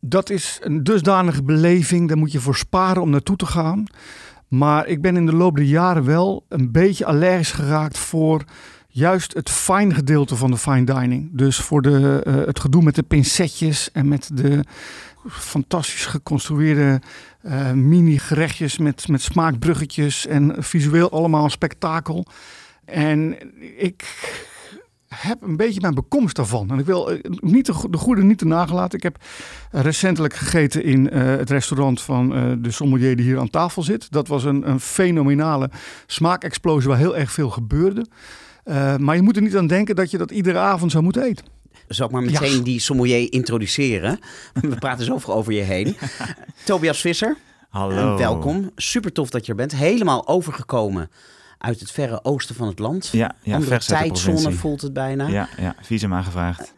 Dat 0.00 0.30
is 0.30 0.58
een 0.62 0.84
dusdanige 0.84 1.42
beleving. 1.42 2.08
Daar 2.08 2.16
moet 2.18 2.32
je 2.32 2.40
voor 2.40 2.56
sparen 2.56 3.02
om 3.02 3.10
naartoe 3.10 3.36
te 3.36 3.46
gaan. 3.46 3.84
Maar 4.50 4.86
ik 4.86 5.00
ben 5.00 5.16
in 5.16 5.26
de 5.26 5.34
loop 5.34 5.56
der 5.56 5.64
jaren 5.64 6.04
wel 6.04 6.44
een 6.48 6.72
beetje 6.72 7.04
allergisch 7.04 7.52
geraakt 7.52 7.98
voor 7.98 8.44
juist 8.88 9.34
het 9.34 9.50
fijn 9.50 9.94
gedeelte 9.94 10.36
van 10.36 10.50
de 10.50 10.56
fine 10.56 10.84
dining. 10.84 11.30
Dus 11.32 11.56
voor 11.56 11.82
de, 11.82 12.20
eh, 12.24 12.34
het 12.34 12.60
gedoe 12.60 12.82
met 12.82 12.94
de 12.94 13.02
pincetjes 13.02 13.92
en 13.92 14.08
met 14.08 14.30
de 14.32 14.64
fantastisch 15.28 16.06
geconstrueerde 16.06 17.00
eh, 17.42 17.72
mini 17.72 18.18
gerechtjes 18.18 18.78
met, 18.78 19.08
met 19.08 19.22
smaakbruggetjes 19.22 20.26
en 20.26 20.54
visueel 20.58 21.10
allemaal 21.10 21.44
een 21.44 21.50
spektakel. 21.50 22.26
En 22.84 23.36
ik 23.78 24.04
heb 25.14 25.42
een 25.42 25.56
beetje 25.56 25.80
mijn 25.80 25.94
bekomst 25.94 26.36
daarvan. 26.36 26.70
En 26.70 26.78
ik 26.78 26.84
wil 26.86 27.10
eh, 27.10 27.18
niet 27.40 27.66
de, 27.66 27.72
go- 27.72 27.88
de 27.90 27.98
goede 27.98 28.22
niet 28.22 28.38
te 28.38 28.46
nagelaten. 28.46 28.96
Ik 28.98 29.02
heb 29.02 29.16
recentelijk 29.70 30.34
gegeten 30.34 30.84
in 30.84 31.10
eh, 31.10 31.22
het 31.24 31.50
restaurant 31.50 32.00
van 32.02 32.34
eh, 32.34 32.52
de 32.58 32.70
sommelier 32.70 33.16
die 33.16 33.24
hier 33.24 33.38
aan 33.38 33.50
tafel 33.50 33.82
zit. 33.82 34.10
Dat 34.12 34.28
was 34.28 34.44
een, 34.44 34.68
een 34.70 34.80
fenomenale 34.80 35.70
smaakexplosie 36.06 36.88
waar 36.88 36.98
heel 36.98 37.16
erg 37.16 37.32
veel 37.32 37.50
gebeurde. 37.50 38.06
Eh, 38.64 38.96
maar 38.96 39.16
je 39.16 39.22
moet 39.22 39.36
er 39.36 39.42
niet 39.42 39.56
aan 39.56 39.66
denken 39.66 39.96
dat 39.96 40.10
je 40.10 40.18
dat 40.18 40.30
iedere 40.30 40.58
avond 40.58 40.90
zou 40.90 41.04
moeten 41.04 41.22
eten. 41.22 41.44
Zal 41.88 42.06
ik 42.06 42.12
maar 42.12 42.22
meteen 42.22 42.56
Ja. 42.56 42.62
die 42.62 42.80
sommelier 42.80 43.32
introduceren? 43.32 44.18
We 44.60 44.76
praten 44.76 45.04
zoveel 45.04 45.34
over 45.34 45.52
je 45.52 45.60
heen. 45.62 45.96
Tobias 46.64 47.00
Visser, 47.00 47.36
Hallo. 47.68 48.16
welkom. 48.18 48.70
Super 48.76 49.12
tof 49.12 49.30
dat 49.30 49.44
je 49.46 49.50
er 49.52 49.58
bent. 49.58 49.72
Helemaal 49.76 50.28
overgekomen 50.28 51.10
uit 51.60 51.80
het 51.80 51.90
verre 51.90 52.24
oosten 52.24 52.54
van 52.54 52.68
het 52.68 52.78
land. 52.78 53.08
Ja, 53.12 53.34
ja 53.42 53.54
Andere 53.54 53.78
tijdzone 53.78 54.52
voelt 54.52 54.80
het 54.80 54.92
bijna. 54.92 55.26
Ja, 55.26 55.48
ja, 55.56 55.74
visum 55.80 56.14
aangevraagd. 56.14 56.72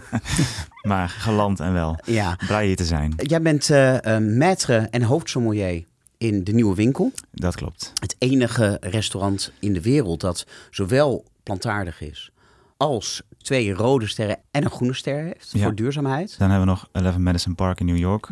maar 0.82 1.08
geland 1.08 1.60
en 1.60 1.72
wel. 1.72 1.98
Ja. 2.04 2.38
Blij 2.46 2.66
hier 2.66 2.76
te 2.76 2.84
zijn. 2.84 3.14
Jij 3.16 3.42
bent 3.42 3.70
eh, 3.70 3.96
maître 4.18 4.90
en 4.90 5.02
hoofdsommelier 5.02 5.84
in 6.18 6.44
de 6.44 6.52
Nieuwe 6.52 6.74
Winkel. 6.74 7.12
Dat 7.32 7.54
klopt. 7.54 7.92
Het 8.00 8.16
enige 8.18 8.76
restaurant 8.80 9.52
in 9.58 9.72
de 9.72 9.82
wereld 9.82 10.20
dat 10.20 10.46
zowel 10.70 11.24
plantaardig 11.42 12.00
is 12.00 12.30
als 12.76 13.22
twee 13.38 13.72
rode 13.72 14.06
sterren 14.06 14.38
en 14.50 14.64
een 14.64 14.70
groene 14.70 14.94
ster 14.94 15.22
heeft 15.22 15.50
Ja. 15.52 15.62
voor 15.62 15.74
duurzaamheid. 15.74 16.38
Dan 16.38 16.50
hebben 16.50 16.68
we 16.68 16.74
nog 16.74 16.88
11 16.92 17.18
Madison 17.18 17.54
Park 17.54 17.80
in 17.80 17.86
New 17.86 17.96
York. 17.98 18.28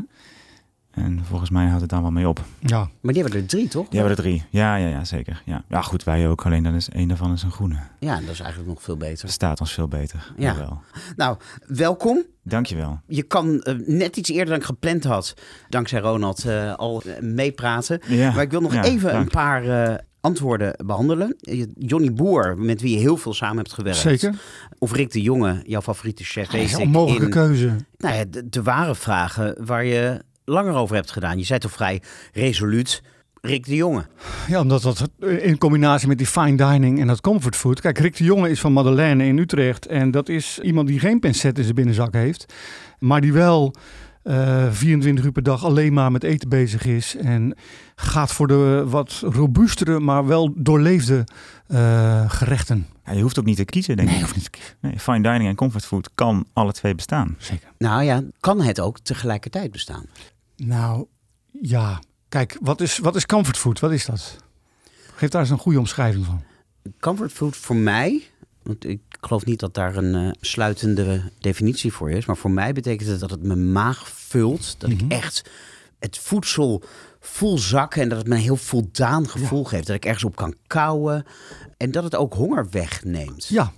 En 0.94 1.20
volgens 1.28 1.50
mij 1.50 1.64
houdt 1.66 1.80
het 1.80 1.90
daar 1.90 2.02
wel 2.02 2.10
mee 2.10 2.28
op. 2.28 2.44
Ja, 2.60 2.88
Maar 3.00 3.12
die 3.14 3.22
hebben 3.22 3.40
er 3.40 3.46
drie, 3.46 3.68
toch? 3.68 3.88
Die 3.88 3.98
hebben 4.00 4.16
er 4.16 4.22
drie. 4.22 4.42
Ja, 4.50 4.76
ja, 4.76 4.88
ja, 4.88 5.04
zeker. 5.04 5.42
Ja, 5.44 5.64
ja 5.68 5.82
goed, 5.82 6.04
wij 6.04 6.28
ook. 6.28 6.44
Alleen 6.46 6.62
dan 6.62 6.74
is 6.74 6.88
één 6.88 7.08
daarvan 7.08 7.32
is 7.32 7.42
een 7.42 7.50
groene. 7.50 7.76
Ja, 8.00 8.20
dat 8.20 8.30
is 8.30 8.40
eigenlijk 8.40 8.70
nog 8.70 8.82
veel 8.82 8.96
beter. 8.96 9.22
Dat 9.22 9.30
staat 9.30 9.60
ons 9.60 9.72
veel 9.72 9.88
beter. 9.88 10.32
Ja. 10.36 10.52
Jawel. 10.52 10.80
Nou, 11.16 11.36
welkom. 11.66 12.22
Dankjewel. 12.42 13.00
Je 13.06 13.22
kan 13.22 13.60
eh, 13.60 13.74
net 13.86 14.16
iets 14.16 14.30
eerder 14.30 14.46
dan 14.48 14.56
ik 14.58 14.64
gepland 14.64 15.04
had, 15.04 15.34
dankzij 15.68 16.00
Ronald, 16.00 16.44
eh, 16.44 16.74
al 16.74 17.02
eh, 17.02 17.20
meepraten. 17.22 18.00
Ja, 18.06 18.32
Maar 18.32 18.42
ik 18.42 18.50
wil 18.50 18.60
nog 18.60 18.72
ja, 18.74 18.84
even 18.84 19.16
een 19.16 19.28
paar 19.28 19.64
eh, 19.88 19.94
antwoorden 20.20 20.74
behandelen. 20.86 21.36
Eh, 21.40 21.64
Johnny 21.78 22.12
Boer, 22.12 22.58
met 22.58 22.80
wie 22.80 22.92
je 22.92 22.98
heel 22.98 23.16
veel 23.16 23.34
samen 23.34 23.56
hebt 23.56 23.72
gewerkt. 23.72 23.98
zeker. 23.98 24.34
Of 24.78 24.92
Rick 24.92 25.12
de 25.12 25.22
Jonge, 25.22 25.62
jouw 25.66 25.82
favoriete 25.82 26.24
chef, 26.24 26.46
Dat 26.46 26.54
is 26.54 26.60
wees 26.60 26.72
een 26.72 26.78
ik 26.80 26.84
onmogelijke 26.86 27.24
in 27.24 27.30
keuze. 27.30 27.76
nou 27.96 28.14
ja, 28.14 28.24
de, 28.30 28.48
de 28.48 28.62
ware 28.62 28.94
vragen 28.94 29.64
waar 29.64 29.84
je 29.84 30.22
langer 30.44 30.74
over 30.74 30.94
hebt 30.94 31.10
gedaan. 31.10 31.38
Je 31.38 31.44
zei 31.44 31.58
toch 31.58 31.72
vrij 31.72 32.02
resoluut, 32.32 33.02
Rick 33.40 33.64
de 33.66 33.74
Jonge. 33.74 34.06
Ja, 34.48 34.60
omdat 34.60 34.82
dat 34.82 35.08
in 35.18 35.58
combinatie 35.58 36.08
met 36.08 36.18
die 36.18 36.26
fine 36.26 36.56
dining 36.56 37.00
en 37.00 37.06
dat 37.06 37.20
comfort 37.20 37.56
food. 37.56 37.80
Kijk, 37.80 37.98
Rick 37.98 38.16
de 38.16 38.24
Jonge 38.24 38.50
is 38.50 38.60
van 38.60 38.72
Madeleine 38.72 39.24
in 39.26 39.38
Utrecht. 39.38 39.86
En 39.86 40.10
dat 40.10 40.28
is 40.28 40.58
iemand 40.62 40.88
die 40.88 40.98
geen 41.00 41.20
pincet 41.20 41.56
in 41.58 41.62
zijn 41.62 41.74
binnenzak 41.74 42.12
heeft. 42.14 42.54
Maar 42.98 43.20
die 43.20 43.32
wel 43.32 43.74
eh 44.22 44.66
24 44.70 45.24
uur 45.24 45.32
per 45.32 45.42
dag 45.42 45.64
alleen 45.64 45.92
maar 45.92 46.12
met 46.12 46.22
eten 46.24 46.48
bezig 46.48 46.84
is. 46.86 47.16
En 47.16 47.56
gaat 47.94 48.32
voor 48.32 48.46
de 48.46 48.84
wat 48.86 49.22
robuustere, 49.24 50.00
maar 50.00 50.26
wel 50.26 50.52
doorleefde 50.56 51.24
eh, 51.66 52.30
gerechten. 52.30 52.86
Ja, 53.04 53.12
je 53.12 53.22
hoeft 53.22 53.38
ook 53.38 53.44
niet 53.44 53.56
te 53.56 53.64
kiezen, 53.64 53.96
denk 53.96 54.08
Nee, 54.08 54.16
ik. 54.18 54.22
hoeft 54.24 54.34
niet 54.36 54.44
te 54.44 54.50
kiezen. 54.50 54.74
Nee, 54.80 54.98
fine 54.98 55.20
dining 55.22 55.48
en 55.48 55.54
comfort 55.54 55.84
food 55.86 56.10
kan 56.14 56.46
alle 56.52 56.72
twee 56.72 56.94
bestaan. 56.94 57.36
Zeker. 57.38 57.68
Nou 57.78 58.02
ja, 58.02 58.22
kan 58.40 58.60
het 58.62 58.80
ook 58.80 58.98
tegelijkertijd 58.98 59.70
bestaan? 59.70 60.04
Nou, 60.56 61.06
ja. 61.60 62.00
Kijk, 62.28 62.58
wat 62.60 62.80
is, 62.80 62.98
wat 62.98 63.16
is 63.16 63.26
comfort 63.26 63.56
food? 63.58 63.80
Wat 63.80 63.92
is 63.92 64.06
dat? 64.06 64.36
Geef 65.14 65.28
daar 65.30 65.40
eens 65.40 65.50
een 65.50 65.58
goede 65.58 65.78
omschrijving 65.78 66.24
van. 66.24 66.42
Comfort 67.00 67.32
food 67.32 67.56
voor 67.56 67.76
mij, 67.76 68.22
want 68.62 68.84
ik 68.86 69.00
geloof 69.20 69.44
niet 69.44 69.60
dat 69.60 69.74
daar 69.74 69.96
een 69.96 70.14
eh, 70.14 70.30
sluitende 70.40 71.30
definitie 71.40 71.92
voor 71.92 72.10
is, 72.10 72.26
maar 72.26 72.36
voor 72.36 72.50
mij 72.50 72.72
betekent 72.72 73.08
het 73.08 73.20
dat 73.20 73.30
het 73.30 73.42
mijn 73.42 73.72
maag 73.72 74.08
vult, 74.08 74.74
dat 74.78 74.90
Mhm. 74.90 75.04
ik 75.04 75.12
echt 75.12 75.50
het 75.98 76.18
voedsel 76.18 76.82
voel 77.20 77.58
zakken 77.58 78.02
en 78.02 78.08
dat 78.08 78.18
het 78.18 78.26
me 78.28 78.34
een 78.34 78.40
heel 78.40 78.56
voldaan 78.56 79.28
gevoel 79.28 79.64
geeft, 79.64 79.86
dat 79.86 79.96
ik 79.96 80.04
ergens 80.04 80.24
op 80.24 80.36
kan 80.36 80.54
kauwen 80.66 81.24
en 81.76 81.90
dat 81.90 82.04
het 82.04 82.14
ook 82.14 82.34
honger 82.34 82.66
wegneemt. 82.70 83.46
Ja. 83.46 83.72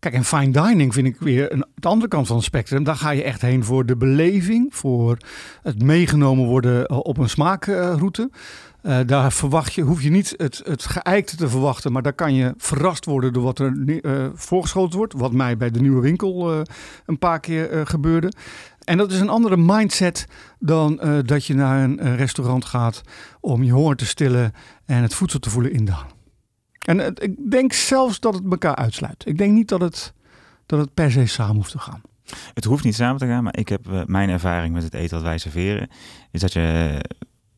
Kijk, 0.00 0.14
en 0.14 0.24
fine 0.24 0.50
dining 0.50 0.94
vind 0.94 1.06
ik 1.06 1.16
weer 1.18 1.52
een, 1.52 1.64
de 1.74 1.88
andere 1.88 2.08
kant 2.08 2.26
van 2.26 2.36
het 2.36 2.44
spectrum. 2.44 2.84
Daar 2.84 2.96
ga 2.96 3.10
je 3.10 3.22
echt 3.22 3.40
heen 3.40 3.64
voor 3.64 3.86
de 3.86 3.96
beleving, 3.96 4.74
voor 4.74 5.16
het 5.62 5.82
meegenomen 5.82 6.46
worden 6.46 6.86
eh, 6.86 6.98
op 6.98 7.18
een 7.18 7.28
smaakroute. 7.28 8.30
Eh, 8.82 8.98
daar 9.06 9.32
verwacht 9.32 9.72
je, 9.72 9.82
hoef 9.82 10.02
je 10.02 10.10
niet 10.10 10.34
het, 10.36 10.60
het 10.64 10.84
geëikte 10.84 11.36
te 11.36 11.48
verwachten, 11.48 11.92
maar 11.92 12.02
daar 12.02 12.12
kan 12.12 12.34
je 12.34 12.54
verrast 12.56 13.04
worden 13.04 13.32
door 13.32 13.42
wat 13.42 13.58
er 13.58 13.76
ni- 13.76 13.98
eh, 13.98 14.26
voorgeschoten 14.34 14.98
wordt. 14.98 15.12
Wat 15.12 15.32
mij 15.32 15.56
bij 15.56 15.70
de 15.70 15.80
nieuwe 15.80 16.00
winkel 16.00 16.64
een 17.06 17.18
paar 17.18 17.40
keer 17.40 17.86
gebeurde. 17.86 18.32
En 18.84 18.96
dat 18.96 19.12
is 19.12 19.20
een 19.20 19.28
andere 19.28 19.56
mindset 19.56 20.26
dan 20.58 21.00
dat 21.24 21.44
je 21.44 21.54
naar 21.54 21.84
een, 21.84 22.16
restaurant 22.16 22.64
gaat 22.64 23.02
om 23.40 23.62
je 23.62 23.72
honger 23.72 23.96
te 23.96 24.06
stillen 24.06 24.52
en 24.86 25.02
het 25.02 25.14
voedsel 25.14 25.38
te 25.38 25.50
voelen 25.50 25.72
indalen. 25.72 26.19
En 26.86 27.14
ik 27.14 27.50
denk 27.50 27.72
zelfs 27.72 28.20
dat 28.20 28.34
het 28.34 28.44
elkaar 28.50 28.74
uitsluit. 28.74 29.26
Ik 29.26 29.38
denk 29.38 29.52
niet 29.52 29.68
dat 29.68 29.80
het, 29.80 30.12
dat 30.66 30.78
het 30.78 30.94
per 30.94 31.10
se 31.10 31.26
samen 31.26 31.56
hoeft 31.56 31.70
te 31.70 31.78
gaan. 31.78 32.00
Het 32.54 32.64
hoeft 32.64 32.84
niet 32.84 32.94
samen 32.94 33.18
te 33.18 33.26
gaan, 33.26 33.44
maar 33.44 33.58
ik 33.58 33.68
heb 33.68 33.92
eh, 33.92 34.00
mijn 34.04 34.28
ervaring 34.28 34.74
met 34.74 34.82
het 34.82 34.94
eten 34.94 35.16
wat 35.16 35.26
wij 35.26 35.38
serveren, 35.38 35.88
is 36.30 36.40
dat 36.40 36.52
je 36.52 36.60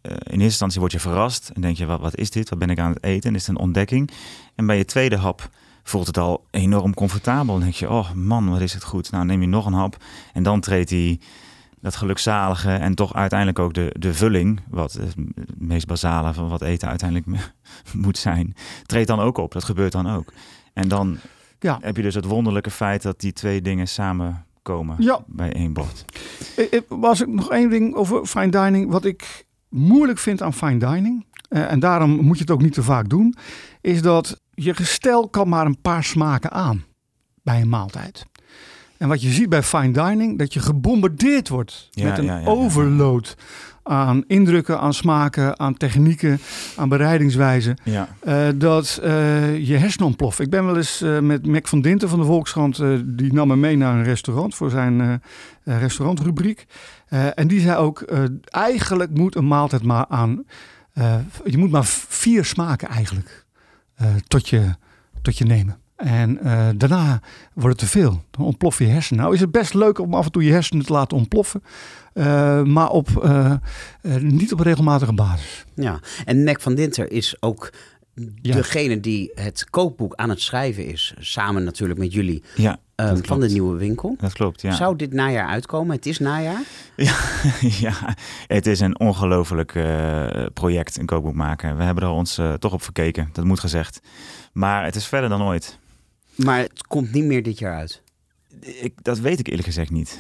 eh, 0.01 0.13
in 0.13 0.19
eerste 0.21 0.43
instantie 0.43 0.81
word 0.81 0.93
je 0.93 1.01
verrast 1.01 1.51
en 1.55 1.61
denk 1.61 1.77
je, 1.77 1.87
wat, 1.87 2.01
wat 2.01 2.17
is 2.17 2.31
dit? 2.31 2.49
Wat 2.49 2.59
ben 2.59 2.71
ik 2.71 2.79
aan 2.79 2.93
het 2.93 3.05
eten? 3.05 3.31
En 3.31 3.35
is 3.35 3.47
het 3.47 3.57
een 3.57 3.63
ontdekking? 3.63 4.11
En 4.55 4.67
bij 4.67 4.77
je 4.77 4.85
tweede 4.85 5.17
hap 5.17 5.51
voelt 5.83 6.07
het 6.07 6.19
al 6.19 6.45
enorm 6.51 6.95
comfortabel. 6.95 7.55
Dan 7.55 7.63
denk 7.63 7.75
je, 7.75 7.91
oh 7.91 8.13
man, 8.13 8.51
wat 8.51 8.61
is 8.61 8.73
het 8.73 8.85
goed. 8.85 9.11
Nou, 9.11 9.25
neem 9.25 9.41
je 9.41 9.47
nog 9.47 9.67
een 9.67 9.73
hap 9.73 9.97
en 10.33 10.43
dan 10.43 10.61
treedt 10.61 10.89
die 10.89 11.21
dat 11.83 11.97
gelukzalige 11.97 12.71
en 12.71 12.95
toch 12.95 13.15
uiteindelijk 13.15 13.59
ook 13.59 13.75
de, 13.75 13.95
de 13.99 14.15
vulling, 14.15 14.61
wat 14.71 14.93
het 14.93 15.15
meest 15.59 15.87
basale 15.87 16.33
van 16.35 16.49
wat 16.49 16.63
eten 16.63 16.89
uiteindelijk 16.89 17.51
moet 18.05 18.19
zijn, 18.19 18.55
treedt 18.87 19.09
dan 19.09 19.21
ook 19.21 19.39
op. 19.39 19.53
Dat 19.53 19.65
gebeurt 19.65 19.93
dan 19.93 20.11
ook. 20.11 20.33
En 20.73 20.89
dan 20.89 21.19
Ja. 21.59 21.79
heb 21.81 21.97
je 21.97 22.03
dus 22.03 22.15
het 22.15 22.25
wonderlijke 22.25 22.71
feit 22.71 23.03
dat 23.03 23.21
die 23.21 23.33
twee 23.33 23.63
dingen 23.63 23.89
samenkomen 23.89 24.97
Ja. 24.99 25.21
bij 25.27 25.53
één 25.53 25.73
bord. 25.73 26.05
Ik- 26.57 26.71
ik- 26.71 26.85
Was 26.89 27.21
ik 27.21 27.29
nog 27.29 27.51
één 27.51 27.71
ding 27.71 27.95
over 27.95 28.27
fine 28.27 28.49
dining. 28.51 28.91
Wat 28.91 29.05
ik 29.05 29.47
moeilijk 29.69 30.19
vind 30.19 30.43
aan 30.43 30.53
fine 30.55 30.79
dining, 30.79 31.27
eh, 31.49 31.71
en 31.71 31.81
daarom 31.81 32.11
moet 32.11 32.37
je 32.37 32.43
het 32.43 32.53
ook 32.53 32.63
niet 32.63 32.73
te 32.75 32.83
vaak 32.83 33.09
doen, 33.09 33.35
is 33.81 34.03
dat 34.03 34.41
je 34.55 34.75
gestel 34.75 35.29
kan 35.29 35.49
maar 35.49 35.67
een 35.67 35.81
paar 35.81 36.05
smaken 36.05 36.51
aan 36.53 36.85
bij 37.43 37.61
een 37.61 37.69
maaltijd. 37.69 38.27
En 39.03 39.09
wat 39.09 39.23
je 39.23 39.31
ziet 39.31 39.49
bij 39.49 39.63
fine 39.63 39.91
dining, 39.91 40.39
dat 40.39 40.55
je 40.55 40.61
gebombardeerd 40.61 41.49
wordt 41.49 41.89
Ja, 41.91 42.09
met 42.09 42.19
een 42.19 42.25
ja, 42.25 42.37
ja, 42.37 42.41
ja. 42.41 42.47
overload 42.47 43.37
aan 43.83 44.25
indrukken, 44.27 44.81
aan 44.81 44.95
smaken, 44.95 45.59
aan 45.59 45.77
technieken, 45.77 46.41
aan 46.77 46.89
bereidingswijzen. 46.89 47.77
Ja, 47.85 48.09
eh, 48.21 48.49
dat 48.55 48.99
eh, 49.03 49.67
je 49.67 49.77
hersenen 49.77 50.07
ontploffen. 50.07 50.45
Ik 50.45 50.51
ben 50.51 50.65
wel 50.65 50.77
eens 50.77 51.01
eh, 51.01 51.19
met 51.19 51.47
Mac 51.47 51.69
van 51.69 51.81
Dinten 51.81 52.09
van 52.09 52.19
de 52.19 52.25
Volkskrant, 52.25 52.77
die 53.05 53.33
nam 53.33 53.49
me 53.49 53.57
mee 53.57 53.77
naar 53.77 53.95
een 53.95 54.05
restaurant 54.05 54.55
voor 54.55 54.71
zijn 54.71 55.23
restaurantrubriek. 55.65 56.67
En 57.35 57.49
die 57.49 57.61
zei 57.61 57.77
ook, 57.77 58.01
eigenlijk 58.45 59.11
moet 59.17 59.37
een 59.37 59.47
maaltijd 59.47 59.83
maar 59.83 60.07
aan, 60.09 60.45
je 61.45 61.59
moet 61.59 61.71
maar 61.71 61.85
vier 62.09 62.45
smaken 62.45 62.89
eigenlijk 62.89 63.47
tot, 64.29 64.49
je, 64.49 64.75
tot 65.23 65.39
je 65.39 65.45
nemen. 65.45 65.82
En 66.03 66.39
eh, 66.39 66.69
daarna 66.77 67.21
wordt 67.53 67.81
het 67.81 67.91
te 67.91 67.99
veel. 67.99 68.23
Dan 68.31 68.45
ontploft 68.45 68.79
je 68.79 68.85
hersenen. 68.85 69.23
Nou 69.23 69.35
is 69.35 69.41
het 69.41 69.51
best 69.51 69.75
leuk 69.75 69.99
om 69.99 70.15
af 70.15 70.25
en 70.25 70.33
toe 70.33 70.45
je 70.45 70.53
hersenen 70.53 70.85
te 70.85 70.93
laten 70.93 71.17
ontploffen. 71.17 71.63
eh, 72.13 72.63
maar 72.63 72.89
op, 72.89 73.23
eh, 73.23 73.55
niet 74.21 74.53
op 74.53 74.59
een 74.59 74.65
regelmatige 74.65 75.13
basis. 75.13 75.65
Ja, 75.75 76.01
en 76.25 76.45
Mac 76.45 76.61
van 76.61 76.75
Dinter 76.75 77.11
is 77.11 77.37
ook 77.41 77.73
degene 78.41 79.01
die 79.01 79.31
het 79.35 79.67
kookboek 79.71 80.15
aan 80.15 80.29
het 80.29 80.41
schrijven 80.41 80.87
is. 80.87 81.15
Samen 81.19 81.65
natuurlijk 81.65 81.99
met 81.99 82.13
jullie 82.13 82.43
ja 82.55 82.79
van 83.23 83.41
de 83.41 83.49
nieuwe 83.49 83.77
winkel. 83.77 84.17
Dat 84.19 84.33
klopt, 84.33 84.61
ja. 84.61 84.73
Zou 84.73 84.97
dit 84.97 85.13
najaar 85.13 85.49
uitkomen? 85.49 85.97
Het 85.97 86.07
is 86.07 86.19
najaar. 86.19 86.63
ja, 87.87 88.15
het 88.47 88.67
is 88.67 88.81
een 88.81 88.99
ongelooflijk 88.99 89.73
project, 90.55 90.99
een 90.99 91.07
kookboek 91.07 91.35
maken. 91.35 91.77
We 91.77 91.83
hebben 91.83 92.05
er 92.05 92.11
ons 92.11 92.41
toch 92.59 92.73
op 92.73 92.83
verkeken, 92.83 93.29
dat 93.33 93.45
moet 93.45 93.61
gezegd. 93.61 94.01
Maar 94.53 94.85
het 94.85 94.95
is 94.95 95.07
verder 95.07 95.29
dan 95.29 95.43
ooit. 95.43 95.81
Maar 96.45 96.59
het 96.59 96.87
komt 96.87 97.13
niet 97.13 97.25
meer 97.25 97.43
dit 97.43 97.59
jaar 97.59 97.77
uit. 97.77 98.03
Ik, 98.61 98.93
dat 99.03 99.19
weet 99.19 99.39
ik 99.39 99.47
eerlijk 99.47 99.67
gezegd 99.67 99.91
niet. 99.91 100.19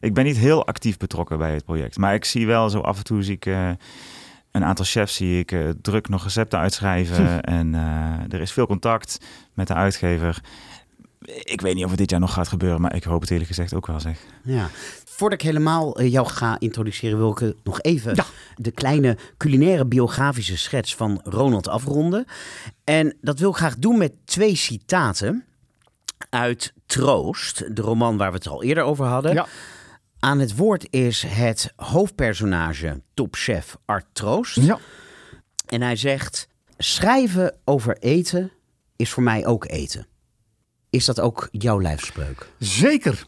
Ik 0.00 0.14
ben 0.14 0.24
niet 0.24 0.36
heel 0.36 0.66
actief 0.66 0.96
betrokken 0.96 1.38
bij 1.38 1.54
het 1.54 1.64
project. 1.64 1.96
Maar 1.96 2.14
ik 2.14 2.24
zie 2.24 2.46
wel 2.46 2.70
zo 2.70 2.80
af 2.80 2.98
en 2.98 3.04
toe 3.04 3.22
zie 3.22 3.34
ik 3.34 3.46
eh, 3.46 3.70
een 4.50 4.64
aantal 4.64 4.84
chefs 4.84 5.14
zie 5.14 5.38
ik 5.38 5.52
eh, 5.52 5.68
druk 5.82 6.08
nog 6.08 6.22
recepten 6.24 6.58
uitschrijven. 6.58 7.40
En 7.58 7.74
eh, 7.74 8.32
er 8.32 8.40
is 8.40 8.52
veel 8.52 8.66
contact 8.66 9.18
met 9.54 9.66
de 9.66 9.74
uitgever. 9.74 10.40
Ik 11.26 11.60
weet 11.60 11.74
niet 11.74 11.84
of 11.84 11.90
het 11.90 11.98
dit 11.98 12.10
jaar 12.10 12.20
nog 12.20 12.32
gaat 12.32 12.48
gebeuren, 12.48 12.80
maar 12.80 12.94
ik 12.94 13.04
hoop 13.04 13.20
het 13.20 13.30
eerlijk 13.30 13.48
gezegd 13.48 13.74
ook 13.74 13.86
wel 13.86 14.00
zeg. 14.00 14.18
Ja. 14.42 14.68
Voordat 15.04 15.40
ik 15.40 15.46
helemaal 15.46 15.96
eh, 15.98 16.12
jou 16.12 16.26
ga 16.26 16.56
introduceren, 16.58 17.18
wil 17.18 17.30
ik 17.30 17.40
eh, 17.40 17.48
nog 17.64 17.80
even 17.80 18.14
Ja. 18.14 18.24
de 18.56 18.70
kleine 18.70 19.16
culinaire 19.36 19.86
biografische 19.86 20.56
schets 20.56 20.94
van 20.94 21.20
Ronald 21.24 21.68
afronden. 21.68 22.24
En 22.84 23.16
dat 23.20 23.38
wil 23.38 23.50
ik 23.50 23.56
graag 23.56 23.76
doen 23.76 23.98
met 23.98 24.12
twee 24.24 24.54
citaten 24.54 25.44
uit 26.30 26.72
Troost, 26.86 27.76
de 27.76 27.82
roman 27.82 28.16
waar 28.16 28.30
we 28.30 28.36
het 28.36 28.48
al 28.48 28.62
eerder 28.62 28.84
over 28.84 29.04
hadden. 29.06 29.32
Ja. 29.34 29.46
Aan 30.18 30.38
het 30.38 30.56
woord 30.56 30.86
is 30.90 31.22
het 31.26 31.72
hoofdpersonage, 31.76 33.00
topchef 33.14 33.76
Art 33.84 34.06
Troost. 34.12 34.56
Ja. 34.56 34.78
En 35.66 35.82
hij 35.82 35.96
zegt: 35.96 36.48
Schrijven 36.78 37.56
over 37.64 37.96
eten 37.98 38.50
is 38.96 39.10
voor 39.10 39.22
mij 39.22 39.46
ook 39.46 39.64
eten. 39.68 40.06
Is 40.90 41.04
dat 41.04 41.20
ook 41.20 41.48
jouw 41.50 41.80
lijfspreuk? 41.80 42.48
Zeker. 42.58 43.26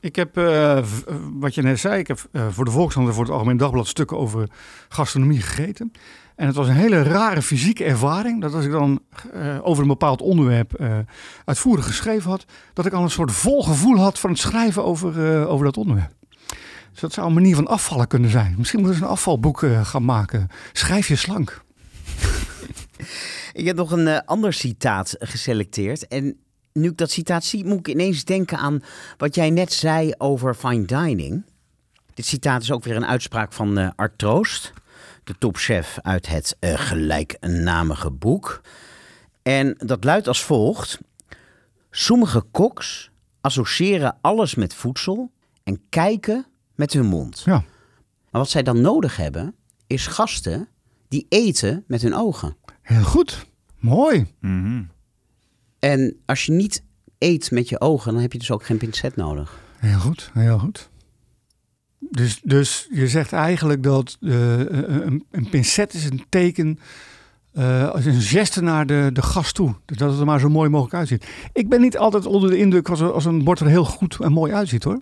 Ik 0.00 0.16
heb, 0.16 0.36
eh, 0.36 0.78
eh, 0.78 0.84
wat 1.32 1.54
je 1.54 1.62
net 1.62 1.78
zei, 1.78 1.98
ik 1.98 2.06
heb 2.06 2.28
eh, 2.32 2.48
voor 2.50 2.64
de 2.64 2.70
Volkskrant 2.70 3.08
en 3.08 3.14
voor 3.14 3.24
het 3.24 3.32
Algemeen 3.32 3.56
Dagblad 3.56 3.86
stukken 3.86 4.18
over 4.18 4.48
gastronomie 4.88 5.40
gegeten. 5.40 5.92
En 6.42 6.46
het 6.46 6.56
was 6.56 6.68
een 6.68 6.74
hele 6.74 7.02
rare 7.02 7.42
fysieke 7.42 7.84
ervaring. 7.84 8.40
Dat 8.40 8.54
als 8.54 8.64
ik 8.64 8.70
dan 8.70 9.02
eh, 9.32 9.58
over 9.62 9.82
een 9.82 9.88
bepaald 9.88 10.20
onderwerp 10.20 10.74
eh, 10.74 10.98
uitvoerig 11.44 11.86
geschreven 11.86 12.30
had, 12.30 12.44
dat 12.72 12.86
ik 12.86 12.92
al 12.92 13.02
een 13.02 13.10
soort 13.10 13.32
vol 13.32 13.62
gevoel 13.62 13.96
had 13.96 14.18
van 14.18 14.30
het 14.30 14.38
schrijven 14.38 14.84
over, 14.84 15.26
eh, 15.26 15.50
over 15.50 15.64
dat 15.64 15.76
onderwerp. 15.76 16.12
Dus 16.90 17.00
dat 17.00 17.12
zou 17.12 17.26
een 17.26 17.34
manier 17.34 17.54
van 17.54 17.66
afvallen 17.66 18.06
kunnen 18.06 18.30
zijn. 18.30 18.54
Misschien 18.58 18.80
moeten 18.80 18.98
we 18.98 19.04
eens 19.04 19.10
een 19.10 19.16
afvalboek 19.16 19.64
gaan 19.82 20.04
maken. 20.04 20.48
Schrijf 20.72 21.08
je 21.08 21.16
slank. 21.16 21.64
Ik 23.52 23.66
heb 23.66 23.76
nog 23.76 23.90
een 23.90 24.24
ander 24.24 24.52
citaat 24.52 25.16
geselecteerd. 25.18 26.08
En 26.08 26.36
nu 26.72 26.88
ik 26.88 26.96
dat 26.96 27.10
citaat 27.10 27.44
zie, 27.44 27.64
moet 27.64 27.78
ik 27.78 27.88
ineens 27.88 28.24
denken 28.24 28.58
aan 28.58 28.82
wat 29.16 29.34
jij 29.34 29.50
net 29.50 29.72
zei 29.72 30.12
over 30.18 30.54
fine 30.54 30.84
dining. 30.84 31.44
Dit 32.14 32.26
citaat 32.26 32.62
is 32.62 32.72
ook 32.72 32.84
weer 32.84 32.96
een 32.96 33.06
uitspraak 33.06 33.52
van 33.52 33.78
eh, 33.78 33.90
Art 33.96 34.18
Troost, 34.18 34.72
de 35.24 35.34
topchef 35.38 35.98
uit 36.02 36.28
het 36.28 36.56
eh, 36.60 36.74
gelijknamige 36.74 38.10
boek. 38.10 38.60
En 39.42 39.74
dat 39.78 40.04
luidt 40.04 40.28
als 40.28 40.42
volgt. 40.42 40.98
Sommige 41.90 42.40
koks 42.40 43.10
associëren 43.40 44.18
alles 44.20 44.54
met 44.54 44.74
voedsel 44.74 45.32
en 45.64 45.80
kijken 45.88 46.46
met 46.74 46.92
hun 46.92 47.06
mond. 47.06 47.42
Ja. 47.44 47.64
Maar 48.30 48.40
wat 48.40 48.50
zij 48.50 48.62
dan 48.62 48.80
nodig 48.80 49.16
hebben, 49.16 49.54
is 49.86 50.06
gasten 50.06 50.68
die 51.08 51.26
eten 51.28 51.84
met 51.86 52.02
hun 52.02 52.14
ogen. 52.14 52.56
Heel 52.82 53.02
goed. 53.02 53.46
Mooi. 53.78 54.26
Mhm. 54.40 54.82
En 55.84 56.16
als 56.26 56.46
je 56.46 56.52
niet 56.52 56.82
eet 57.18 57.50
met 57.50 57.68
je 57.68 57.80
ogen, 57.80 58.12
dan 58.12 58.22
heb 58.22 58.32
je 58.32 58.38
dus 58.38 58.50
ook 58.50 58.64
geen 58.64 58.76
pincet 58.76 59.16
nodig. 59.16 59.60
Heel 59.76 59.98
goed, 59.98 60.30
heel 60.32 60.58
goed. 60.58 60.90
Dus, 61.98 62.40
dus 62.42 62.88
je 62.90 63.08
zegt 63.08 63.32
eigenlijk 63.32 63.82
dat 63.82 64.16
eh, 64.20 64.58
een, 64.58 65.24
een 65.30 65.48
pincet 65.48 65.94
is 65.94 66.04
een 66.04 66.24
teken, 66.28 66.78
eh, 67.52 67.88
als 67.88 68.04
een 68.04 68.20
geste 68.20 68.62
naar 68.62 68.86
de, 68.86 69.10
de 69.12 69.22
gast 69.22 69.54
toe. 69.54 69.74
Dus 69.84 69.96
dat 69.96 70.10
het 70.10 70.20
er 70.20 70.26
maar 70.26 70.40
zo 70.40 70.48
mooi 70.48 70.68
mogelijk 70.68 70.94
uitziet. 70.94 71.26
Ik 71.52 71.68
ben 71.68 71.80
niet 71.80 71.98
altijd 71.98 72.26
onder 72.26 72.50
de 72.50 72.58
indruk 72.58 72.88
als, 72.88 73.00
als 73.00 73.24
een 73.24 73.44
bord 73.44 73.60
er 73.60 73.66
heel 73.66 73.84
goed 73.84 74.18
en 74.20 74.32
mooi 74.32 74.52
uitziet 74.52 74.84
hoor. 74.84 75.00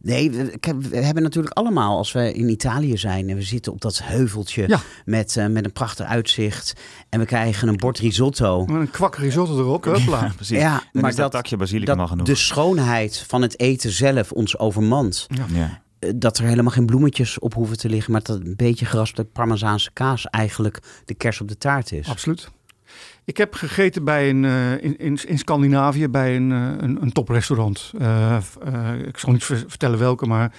Nee, 0.00 0.30
we, 0.30 0.96
hebben 0.96 1.22
natuurlijk 1.22 1.54
allemaal, 1.54 1.96
als 1.96 2.12
we 2.12 2.32
in 2.32 2.48
Italië 2.48 2.96
zijn 2.98 3.28
en 3.28 3.36
we 3.36 3.42
zitten 3.42 3.72
op 3.72 3.80
dat 3.80 4.00
heuveltje 4.02 4.64
Ja. 4.68 4.80
met, 5.04 5.36
eh, 5.36 5.46
met 5.46 5.64
een 5.64 5.72
prachtig 5.72 6.06
uitzicht 6.06 6.72
en 7.08 7.20
we 7.20 7.26
krijgen 7.26 7.68
een 7.68 7.76
bord 7.76 7.98
risotto. 7.98 8.64
Met 8.66 8.80
een 8.80 8.90
kwak 8.90 9.16
risotto 9.16 9.58
erop, 9.58 9.84
huppla. 9.84 10.20
Ja, 10.26 10.32
precies. 10.36 10.58
Ja, 10.58 10.70
Dan 10.92 11.02
maar 11.02 11.10
is 11.10 11.16
dat, 11.16 11.32
dat- 11.32 11.40
takje 11.42 11.56
basilicum 11.56 11.94
al 11.94 12.00
Dat 12.00 12.08
genoeg. 12.08 12.26
de 12.26 12.34
schoonheid 12.34 13.24
van 13.28 13.42
het 13.42 13.60
eten 13.60 13.90
zelf 13.90 14.32
ons 14.32 14.58
overmand. 14.58 15.26
ja. 15.52 15.80
Eh, 15.98 16.10
Dat 16.16 16.38
er 16.38 16.44
helemaal 16.44 16.72
geen 16.72 16.86
bloemetjes 16.86 17.38
op 17.38 17.54
hoeven 17.54 17.76
te 17.78 17.88
liggen, 17.88 18.12
maar 18.12 18.22
dat 18.22 18.40
een 18.40 18.56
beetje 18.56 18.84
geraspte 18.86 19.24
Parmezaanse 19.24 19.90
kaas 19.92 20.26
eigenlijk 20.26 20.78
de 21.04 21.14
kers 21.14 21.40
op 21.40 21.48
de 21.48 21.58
taart 21.58 21.92
is. 21.92 22.08
Absoluut. 22.08 22.48
Ik 23.28 23.36
heb 23.36 23.54
gegeten 23.54 24.04
bij 24.04 24.30
een, 24.30 24.44
eh, 24.44 24.72
in, 24.72 24.98
in, 24.98 25.18
in 25.26 25.38
Scandinavië 25.38 26.08
bij 26.08 26.36
een, 26.36 26.52
eh, 26.52 26.58
een, 26.78 27.02
een 27.02 27.12
toprestaurant. 27.12 27.92
Eh, 27.98 28.36
ik 29.06 29.18
zal 29.18 29.32
niet 29.32 29.44
ver- 29.44 29.64
vertellen 29.66 29.98
welke, 29.98 30.26
maar 30.26 30.52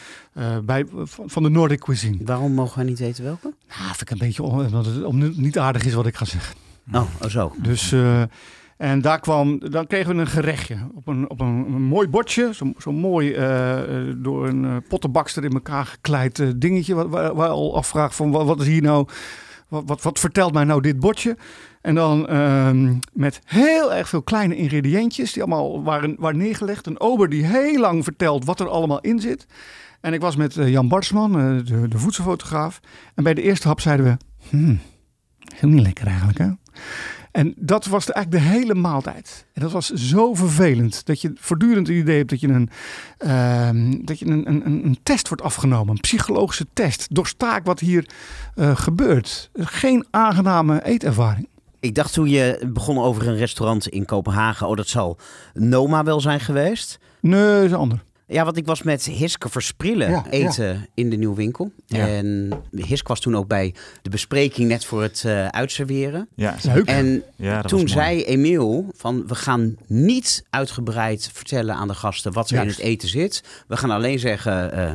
bij, 0.63 0.85
van 1.03 1.29
van 1.29 1.43
de 1.43 1.49
Nordic 1.49 1.79
cuisine. 1.79 2.17
Waarom 2.25 2.53
mogen 2.53 2.77
wij 2.77 2.85
niet 2.85 2.99
weten 2.99 3.23
welke? 3.23 3.53
Nou, 3.67 3.83
vind 3.83 4.01
ik 4.01 4.09
een 4.09 4.17
beetje 4.17 4.43
omdat 4.43 4.85
het 4.85 5.03
om, 5.03 5.33
niet 5.35 5.59
aardig 5.59 5.85
is 5.85 5.93
wat 5.93 6.05
ik 6.05 6.15
ga 6.15 6.25
zeggen. 6.25 6.55
Oh, 6.93 7.01
oh 7.21 7.29
zo. 7.29 7.53
Dus, 7.57 7.95
en 8.77 9.01
daar 9.01 9.19
kwam, 9.19 9.59
dan 9.59 9.87
kregen 9.87 10.15
we 10.15 10.21
een 10.21 10.27
gerechtje 10.27 10.77
op 10.93 11.07
een, 11.07 11.29
op 11.29 11.39
een, 11.39 11.47
een 11.47 11.81
mooi 11.81 12.07
bordje. 12.07 12.49
Zo'n 12.53 12.75
zo 12.77 12.91
mooi 12.91 13.33
door 14.17 14.47
een 14.47 14.83
pottenbakster 14.87 15.43
in 15.43 15.53
elkaar 15.53 15.85
gekleid 15.85 16.61
dingetje. 16.61 16.95
Waar, 16.95 17.35
waar, 17.35 17.49
al 17.49 17.75
afvraagt 17.75 18.15
van 18.15 18.31
wat, 18.31 18.45
wat 18.45 18.61
is 18.61 18.67
hier 18.67 18.81
nou, 18.81 19.07
wat, 19.67 19.83
wat, 19.85 20.01
wat 20.01 20.19
vertelt 20.19 20.53
mij 20.53 20.63
nou 20.63 20.81
dit 20.81 20.99
bordje? 20.99 21.37
En 21.81 21.95
dan 21.95 22.27
ehm, 22.27 22.95
met 23.13 23.41
heel 23.45 23.93
erg 23.93 24.09
veel 24.09 24.21
kleine 24.21 24.55
ingrediëntjes 24.55 25.33
die 25.33 25.43
allemaal 25.43 25.83
waren, 25.83 26.15
waren 26.17 26.37
neergelegd. 26.37 26.87
Een 26.87 26.99
ober 26.99 27.29
die 27.29 27.45
heel 27.45 27.79
lang 27.79 28.03
vertelt 28.03 28.45
wat 28.45 28.59
er 28.59 28.69
allemaal 28.69 29.01
in 29.01 29.19
zit. 29.19 29.45
En 30.01 30.13
ik 30.13 30.21
was 30.21 30.35
met 30.35 30.57
eh, 30.57 30.69
Jan 30.69 30.87
Barsman, 30.87 31.39
eh, 31.39 31.65
de, 31.65 31.87
de 31.87 31.97
voedselfotograaf. 31.97 32.79
En 33.15 33.23
bij 33.23 33.33
de 33.33 33.41
eerste 33.41 33.67
hap 33.67 33.79
zeiden 33.79 34.05
we, 34.05 34.17
hmm, 34.49 34.79
heel 35.55 35.69
niet 35.69 35.81
lekker 35.81 36.07
eigenlijk 36.07 36.37
hè. 36.37 36.49
En 37.31 37.53
dat 37.57 37.85
was 37.85 38.05
de, 38.05 38.13
eigenlijk 38.13 38.45
de 38.45 38.51
hele 38.51 38.75
maaltijd. 38.75 39.45
En 39.53 39.61
dat 39.61 39.71
was 39.71 39.89
zo 39.89 40.33
vervelend. 40.33 41.05
Dat 41.05 41.21
je 41.21 41.31
voortdurend 41.35 41.87
het 41.87 41.97
idee 41.97 42.17
hebt 42.17 42.29
dat 42.29 42.39
je 42.39 42.47
een, 42.47 42.69
ehm, 43.17 44.05
dat 44.05 44.19
je 44.19 44.25
een, 44.25 44.49
een, 44.49 44.85
een 44.85 44.99
test 45.03 45.27
wordt 45.27 45.43
afgenomen. 45.43 45.93
Een 45.93 46.01
psychologische 46.01 46.65
test. 46.73 47.15
Doorsta 47.15 47.57
ik 47.57 47.63
wat 47.63 47.79
hier 47.79 48.09
eh, 48.55 48.75
gebeurt. 48.75 49.49
Geen 49.53 50.05
aangename 50.09 50.83
eetervaring. 50.85 51.47
Ik 51.79 51.95
dacht 51.95 52.13
toen 52.13 52.29
je 52.29 52.69
begon 52.73 52.97
over 52.99 53.27
een 53.27 53.37
restaurant 53.37 53.87
in 53.87 54.05
Kopenhagen. 54.05 54.67
Oh, 54.67 54.75
dat 54.75 54.87
zal 54.87 55.17
Noma 55.53 56.03
wel 56.03 56.21
zijn 56.21 56.39
geweest. 56.39 56.99
Nee, 57.21 57.53
dat 57.55 57.63
is 57.63 57.71
een 57.71 57.77
ander. 57.77 58.03
Ja, 58.27 58.43
want 58.45 58.57
ik 58.57 58.65
was 58.65 58.83
met 58.83 59.05
Hiske 59.05 59.49
Versprillen 59.49 60.09
Ja, 60.09 60.25
eten 60.29 60.87
in 60.93 61.09
de 61.09 61.15
nieuwe 61.15 61.35
winkel. 61.35 61.71
Ja. 61.85 62.07
En 62.07 62.51
Hiske 62.71 63.07
was 63.07 63.19
toen 63.19 63.35
ook 63.35 63.47
bij 63.47 63.73
de 64.01 64.09
bespreking 64.09 64.67
net 64.67 64.85
voor 64.85 65.01
het 65.01 65.23
eh, 65.25 65.47
uitserveren. 65.47 66.27
Ja, 66.35 66.55
Leuk. 66.63 66.85
En 66.85 67.23
toen 67.65 67.87
zei 67.87 68.23
Emiel 68.23 68.85
van 68.95 69.27
we 69.27 69.35
gaan 69.35 69.75
niet 69.87 70.45
uitgebreid 70.49 71.29
vertellen 71.33 71.75
aan 71.75 71.87
de 71.87 71.93
gasten 71.93 72.33
wat 72.33 72.49
er 72.49 72.61
in 72.61 72.67
het 72.67 72.79
eten 72.79 73.07
zit. 73.09 73.43
We 73.67 73.77
gaan 73.77 73.91
alleen 73.91 74.19
zeggen 74.19 74.71
eh, 74.71 74.91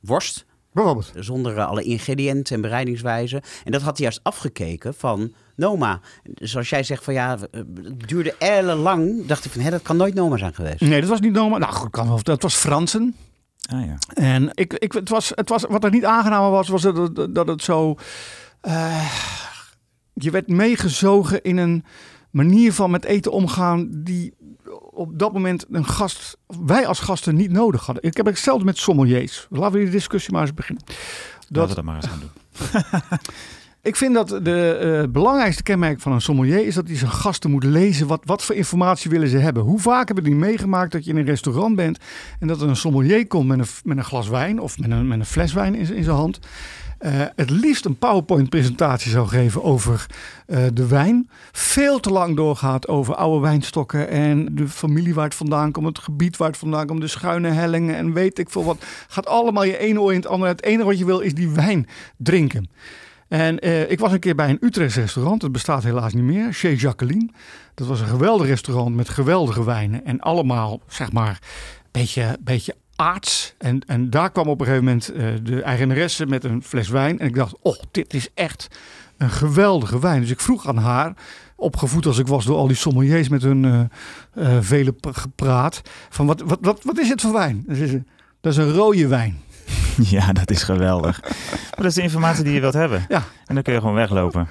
worst, 0.00 0.44
Bijvoorbeeld. 0.72 1.12
zonder 1.18 1.56
eh, 1.56 1.66
alle 1.66 1.82
ingrediënten 1.82 2.54
en 2.54 2.60
bereidingswijzen. 2.60 3.40
En 3.64 3.72
dat 3.72 3.82
had 3.82 3.96
hij 3.96 4.06
juist 4.06 4.20
afgekeken 4.22 4.94
van 4.94 5.34
Noma. 5.56 6.00
Zoals 6.34 6.68
jij 6.68 6.82
zegt 6.82 7.04
van 7.04 7.14
ja, 7.14 7.36
eh, 7.50 7.60
het 7.82 8.08
duurde 8.08 8.34
ellenlang. 8.38 9.26
Dacht 9.26 9.44
ik 9.44 9.52
van 9.52 9.60
hé, 9.60 9.70
dat 9.70 9.82
kan 9.82 9.96
nooit 9.96 10.14
Noma 10.14 10.36
zijn 10.36 10.54
geweest. 10.54 10.80
Nee, 10.80 11.00
dat 11.00 11.08
was 11.10 11.20
niet 11.20 11.32
normaal. 11.32 11.58
Nou 11.58 11.72
goed, 11.72 11.90
kan 11.90 12.08
wel. 12.08 12.22
Dat 12.22 12.42
was 12.42 12.54
Fransen. 12.54 13.16
Ah, 13.72 13.84
ja. 13.86 13.96
En 14.14 14.50
ik, 14.54 14.72
ik, 14.72 14.92
het 14.92 15.08
was, 15.08 15.32
het 15.34 15.48
was, 15.48 15.64
wat 15.68 15.84
er 15.84 15.90
niet 15.90 16.04
aangenaam 16.04 16.50
was, 16.50 16.68
was 16.68 16.82
dat, 16.82 16.96
het- 16.96 17.34
dat 17.34 17.48
het 17.48 17.62
zo. 17.62 17.94
eh, 18.60 19.12
je 20.12 20.30
werd 20.30 20.48
meegezogen 20.48 21.42
in 21.42 21.56
een 21.56 21.84
manier 22.30 22.72
van 22.72 22.90
met 22.90 23.04
eten 23.04 23.32
omgaan 23.32 23.88
die 23.92 24.34
op 24.90 25.18
dat 25.18 25.32
moment 25.32 25.64
een 25.70 25.86
gast, 25.86 26.36
wij 26.66 26.86
als 26.86 26.98
gasten 27.00 27.34
niet 27.34 27.50
nodig 27.50 27.86
hadden. 27.86 28.04
Ik 28.04 28.16
heb 28.16 28.26
hetzelfde 28.26 28.64
met 28.64 28.78
sommeliers. 28.78 29.46
Laten 29.50 29.72
we 29.72 29.78
die 29.84 29.90
discussie 29.90 30.32
maar 30.32 30.42
eens 30.42 30.54
beginnen. 30.54 30.84
Laten 30.86 31.54
Dat, 31.54 31.68
we 31.68 31.74
dat 31.74 31.84
maar 31.84 31.96
eens 31.96 32.06
gaan 32.06 32.20
doen. 32.20 32.30
ik 33.86 33.96
vind 33.96 34.14
dat 34.14 34.28
de 34.28 34.72
eh, 35.02 35.12
belangrijkste 35.12 35.62
kenmerk 35.62 36.00
van 36.00 36.12
een 36.12 36.20
sommelier 36.20 36.66
is 36.66 36.74
dat 36.74 36.86
hij 36.86 36.96
zijn 36.96 37.10
gasten 37.10 37.50
moet 37.50 37.64
lezen. 37.64 38.06
Wat, 38.06 38.20
wat 38.24 38.44
voor 38.44 38.54
informatie 38.54 39.10
willen 39.10 39.28
ze 39.28 39.36
hebben? 39.36 39.62
Hoe 39.62 39.80
vaak 39.80 40.06
hebben 40.06 40.24
die 40.24 40.34
meegemaakt 40.34 40.92
dat 40.92 41.04
je 41.04 41.10
in 41.10 41.16
een 41.16 41.24
restaurant 41.24 41.76
bent 41.76 41.98
en 42.40 42.46
dat 42.46 42.60
er 42.60 42.68
een 42.68 42.76
sommelier 42.76 43.26
komt 43.26 43.46
met 43.48 43.58
een, 43.58 43.66
met 43.84 43.96
een 43.96 44.04
glas 44.04 44.28
wijn 44.28 44.60
of 44.60 44.78
met 44.78 44.90
een, 44.90 45.08
met 45.08 45.18
een 45.18 45.26
fles 45.26 45.52
wijn 45.52 45.74
in, 45.74 45.94
in 45.94 46.04
zijn 46.04 46.16
hand. 46.16 46.38
eh, 46.98 47.12
het 47.36 47.50
liefst 47.50 47.84
een 47.84 47.98
PowerPoint-presentatie 47.98 49.10
zou 49.10 49.28
geven 49.28 49.62
over 49.62 50.06
eh, 50.46 50.58
de 50.72 50.86
wijn. 50.86 51.30
Veel 51.52 52.00
te 52.00 52.10
lang 52.10 52.36
doorgaat 52.36 52.88
over 52.88 53.14
oude 53.14 53.40
wijnstokken 53.40 54.08
en 54.08 54.48
de 54.54 54.68
familie 54.68 55.14
waar 55.14 55.24
het 55.24 55.34
vandaan 55.34 55.72
komt, 55.72 55.86
het 55.86 55.98
gebied 55.98 56.36
waar 56.36 56.48
het 56.48 56.58
vandaan 56.58 56.86
komt, 56.86 57.00
de 57.00 57.08
schuine 57.08 57.48
hellingen 57.48 57.96
en 57.96 58.12
weet 58.12 58.38
ik 58.38 58.50
veel 58.50 58.64
wat. 58.64 58.84
Gaat 59.08 59.26
allemaal 59.26 59.64
je 59.64 59.78
ene 59.78 60.00
oor 60.00 60.12
in 60.12 60.18
het 60.18 60.28
andere. 60.28 60.50
Het 60.50 60.62
enige 60.64 60.84
wat 60.84 60.98
je 60.98 61.04
wil 61.04 61.20
is 61.20 61.34
die 61.34 61.50
wijn 61.50 61.86
drinken. 62.16 62.68
En 63.28 63.58
eh, 63.58 63.90
ik 63.90 63.98
was 63.98 64.12
een 64.12 64.18
keer 64.18 64.34
bij 64.34 64.48
een 64.50 64.58
Utrechts 64.60 64.96
restaurant. 64.96 65.42
Het 65.42 65.52
bestaat 65.52 65.82
helaas 65.82 66.12
niet 66.14 66.24
meer. 66.24 66.52
Chez 66.52 66.80
Jacqueline. 66.80 67.28
Dat 67.74 67.86
was 67.86 68.00
een 68.00 68.06
geweldig 68.06 68.46
restaurant 68.46 68.94
met 68.96 69.08
geweldige 69.08 69.64
wijnen. 69.64 70.04
En 70.04 70.20
allemaal, 70.20 70.80
zeg 70.88 71.12
maar, 71.12 71.38
een 71.82 71.88
beetje, 71.90 72.36
beetje 72.40 72.74
aards. 72.96 73.54
En, 73.58 73.80
en 73.86 74.10
daar 74.10 74.30
kwam 74.30 74.48
op 74.48 74.60
een 74.60 74.66
gegeven 74.66 74.84
moment 74.84 75.08
eh, 75.12 75.26
de 75.42 75.62
eigenaresse 75.62 76.26
met 76.26 76.44
een 76.44 76.62
fles 76.62 76.88
wijn. 76.88 77.18
En 77.18 77.26
ik 77.26 77.34
dacht, 77.34 77.54
oh, 77.62 77.76
dit 77.90 78.14
is 78.14 78.28
echt 78.34 78.68
een 79.16 79.30
geweldige 79.30 79.98
wijn. 80.00 80.20
Dus 80.20 80.30
ik 80.30 80.40
vroeg 80.40 80.68
aan 80.68 80.76
haar, 80.78 81.14
opgevoed 81.56 82.06
als 82.06 82.18
ik 82.18 82.26
was 82.26 82.44
door 82.44 82.56
al 82.56 82.66
die 82.66 82.76
sommeliers 82.76 83.28
met 83.28 83.42
hun 83.42 83.90
eh, 84.34 84.56
vele 84.60 84.94
gepraat. 85.00 85.82
Van 86.08 86.26
wat, 86.26 86.40
wat, 86.40 86.58
wat, 86.60 86.80
wat 86.84 86.98
is 86.98 87.08
het 87.08 87.20
voor 87.20 87.32
wijn? 87.32 87.64
Dat 87.66 87.76
is, 87.76 87.92
een- 87.92 88.06
dat 88.40 88.52
is 88.52 88.58
een 88.58 88.72
rode 88.72 89.06
wijn. 89.08 89.38
Ja, 90.16 90.32
dat 90.32 90.50
is 90.50 90.62
geweldig. 90.62 91.20
Maar 91.22 91.76
dat 91.76 91.84
is 91.84 91.94
de 91.94 92.02
informatie 92.02 92.44
die 92.44 92.54
je 92.54 92.60
wilt 92.60 92.74
hebben. 92.74 93.04
Ja. 93.08 93.22
En 93.46 93.54
dan 93.54 93.62
kun 93.62 93.72
je 93.72 93.80
gewoon 93.80 93.94
weglopen. 93.94 94.48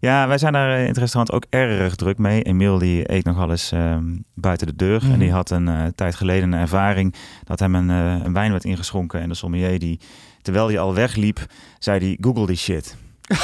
Ja, 0.00 0.28
wij 0.28 0.38
zijn 0.38 0.52
daar 0.52 0.80
in 0.80 0.86
het 0.86 0.98
restaurant 0.98 1.32
ook 1.32 1.44
erg 1.50 1.94
druk 1.94 2.18
mee. 2.18 2.42
Emiel 2.42 2.78
die 2.78 3.12
eet 3.12 3.24
nogal 3.24 3.50
eens 3.50 3.72
ehm, 3.72 4.04
buiten 4.34 4.66
de 4.66 4.76
deur. 4.76 5.00
Mhm. 5.02 5.12
En 5.12 5.18
die 5.18 5.32
had 5.32 5.50
een 5.50 5.68
eh, 5.68 5.86
tijd 5.94 6.14
geleden 6.14 6.52
een 6.52 6.60
ervaring 6.60 7.14
dat 7.44 7.58
hem 7.58 7.74
een, 7.74 7.90
eh, 7.90 8.24
een 8.24 8.32
wijn 8.32 8.50
werd 8.50 8.64
ingeschonken. 8.64 9.20
En 9.20 9.28
de 9.28 9.34
sommelier 9.34 9.78
die, 9.78 10.00
terwijl 10.42 10.66
hij 10.66 10.78
al 10.78 10.94
wegliep, 10.94 11.46
zei 11.78 11.98
hij, 11.98 12.18
google 12.20 12.46
die 12.46 12.56
shit. 12.56 12.96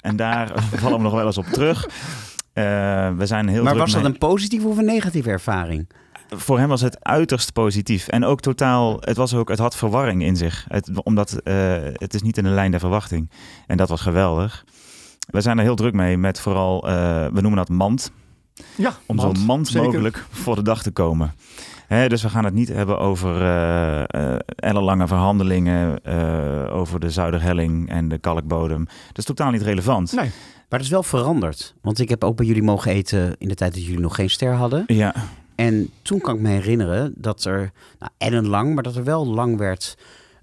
en 0.00 0.16
daar 0.16 0.52
vallen 0.74 0.96
we 0.96 1.02
nog 1.02 1.12
wel 1.12 1.26
eens 1.26 1.38
op 1.38 1.46
terug. 1.46 1.88
Eh, 2.52 2.64
we 3.16 3.26
zijn 3.26 3.48
heel 3.48 3.62
maar 3.62 3.76
was 3.76 3.92
dat 3.92 4.04
een 4.04 4.18
positieve 4.18 4.66
of 4.66 4.76
een 4.76 4.84
negatieve 4.84 5.30
ervaring? 5.30 5.88
Voor 6.36 6.58
hem 6.58 6.68
was 6.68 6.80
het 6.80 7.04
uiterst 7.04 7.52
positief. 7.52 8.08
En 8.08 8.24
ook 8.24 8.40
totaal, 8.40 8.96
het, 9.00 9.16
was 9.16 9.34
ook, 9.34 9.48
het 9.48 9.58
had 9.58 9.76
verwarring 9.76 10.22
in 10.22 10.36
zich. 10.36 10.64
Het, 10.68 11.02
omdat 11.02 11.32
eh, 11.32 11.54
het 11.92 12.14
is 12.14 12.22
niet 12.22 12.38
in 12.38 12.44
de 12.44 12.50
lijn 12.50 12.70
der 12.70 12.80
verwachting. 12.80 13.30
En 13.66 13.76
dat 13.76 13.88
was 13.88 14.00
geweldig. 14.00 14.64
We 15.30 15.40
zijn 15.40 15.58
er 15.58 15.64
heel 15.64 15.76
druk 15.76 15.94
mee 15.94 16.16
met 16.18 16.40
vooral, 16.40 16.88
eh, 16.88 16.92
we 17.26 17.40
noemen 17.40 17.56
dat 17.56 17.68
mand. 17.68 18.12
Ja, 18.76 18.92
Om 19.06 19.16
mand, 19.16 19.38
zo 19.38 19.44
mand 19.44 19.68
zeker. 19.68 19.86
mogelijk 19.86 20.24
voor 20.30 20.54
de 20.54 20.62
dag 20.62 20.82
te 20.82 20.90
komen. 20.90 21.34
Hè, 21.86 22.08
dus 22.08 22.22
we 22.22 22.28
gaan 22.28 22.44
het 22.44 22.54
niet 22.54 22.68
hebben 22.68 22.98
over 22.98 23.42
eh 23.42 24.02
eh, 24.10 24.36
ellenlange 24.56 25.06
verhandelingen 25.06 26.04
eh, 26.04 26.76
over 26.76 27.00
de 27.00 27.10
Zuiderhelling 27.10 27.88
en 27.88 28.08
de 28.08 28.18
kalkbodem. 28.18 28.84
Dat 28.84 29.18
is 29.18 29.24
totaal 29.24 29.50
niet 29.50 29.62
relevant. 29.62 30.12
Nee. 30.12 30.30
Maar 30.68 30.78
het 30.78 30.88
is 30.88 30.94
wel 30.94 31.02
veranderd. 31.02 31.74
Want 31.82 31.98
ik 31.98 32.08
heb 32.08 32.24
ook 32.24 32.36
bij 32.36 32.46
jullie 32.46 32.62
mogen 32.62 32.92
eten 32.92 33.34
in 33.38 33.48
de 33.48 33.54
tijd 33.54 33.74
dat 33.74 33.84
jullie 33.84 34.00
nog 34.00 34.14
geen 34.14 34.30
ster 34.30 34.54
hadden. 34.54 34.84
Ja, 34.86 35.14
En 35.66 35.90
toen 36.02 36.20
kan 36.20 36.34
ik 36.34 36.40
me 36.40 36.48
herinneren 36.48 37.12
dat 37.16 37.44
er, 37.44 37.72
nou, 37.98 38.12
ellenlang, 38.18 38.74
maar 38.74 38.82
dat 38.82 38.96
er 38.96 39.04
wel 39.04 39.26
lang 39.26 39.56
werd 39.58 39.96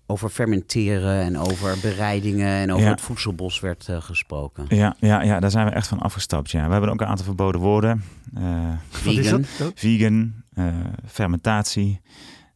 over 0.06 0.30
fermenteren 0.30 1.22
en 1.22 1.38
over 1.38 1.78
bereidingen 1.82 2.48
en 2.48 2.72
over 2.72 2.84
Ja. 2.86 2.92
het 2.92 3.02
voedselbos 3.02 3.60
werd 3.60 3.88
eh, 3.90 4.02
gesproken. 4.02 4.66
ja, 4.70 4.96
ja, 5.00 5.22
ja, 5.22 5.40
daar 5.40 5.52
zijn 5.52 5.66
we 5.66 5.72
echt 5.72 5.88
van 5.88 6.00
afgestapt. 6.00 6.52
Ja. 6.52 6.66
We 6.66 6.72
hebben 6.72 6.90
ook 6.92 7.02
een 7.02 7.08
aantal 7.08 7.26
verboden 7.26 7.62
woorden. 7.62 8.04
Eh, 8.36 8.70
Wat 9.04 9.14
is 9.14 9.28
Vegan. 9.28 9.46
vegan, 9.76 10.34
eh, 10.54 10.66
fermentatie. 11.08 12.02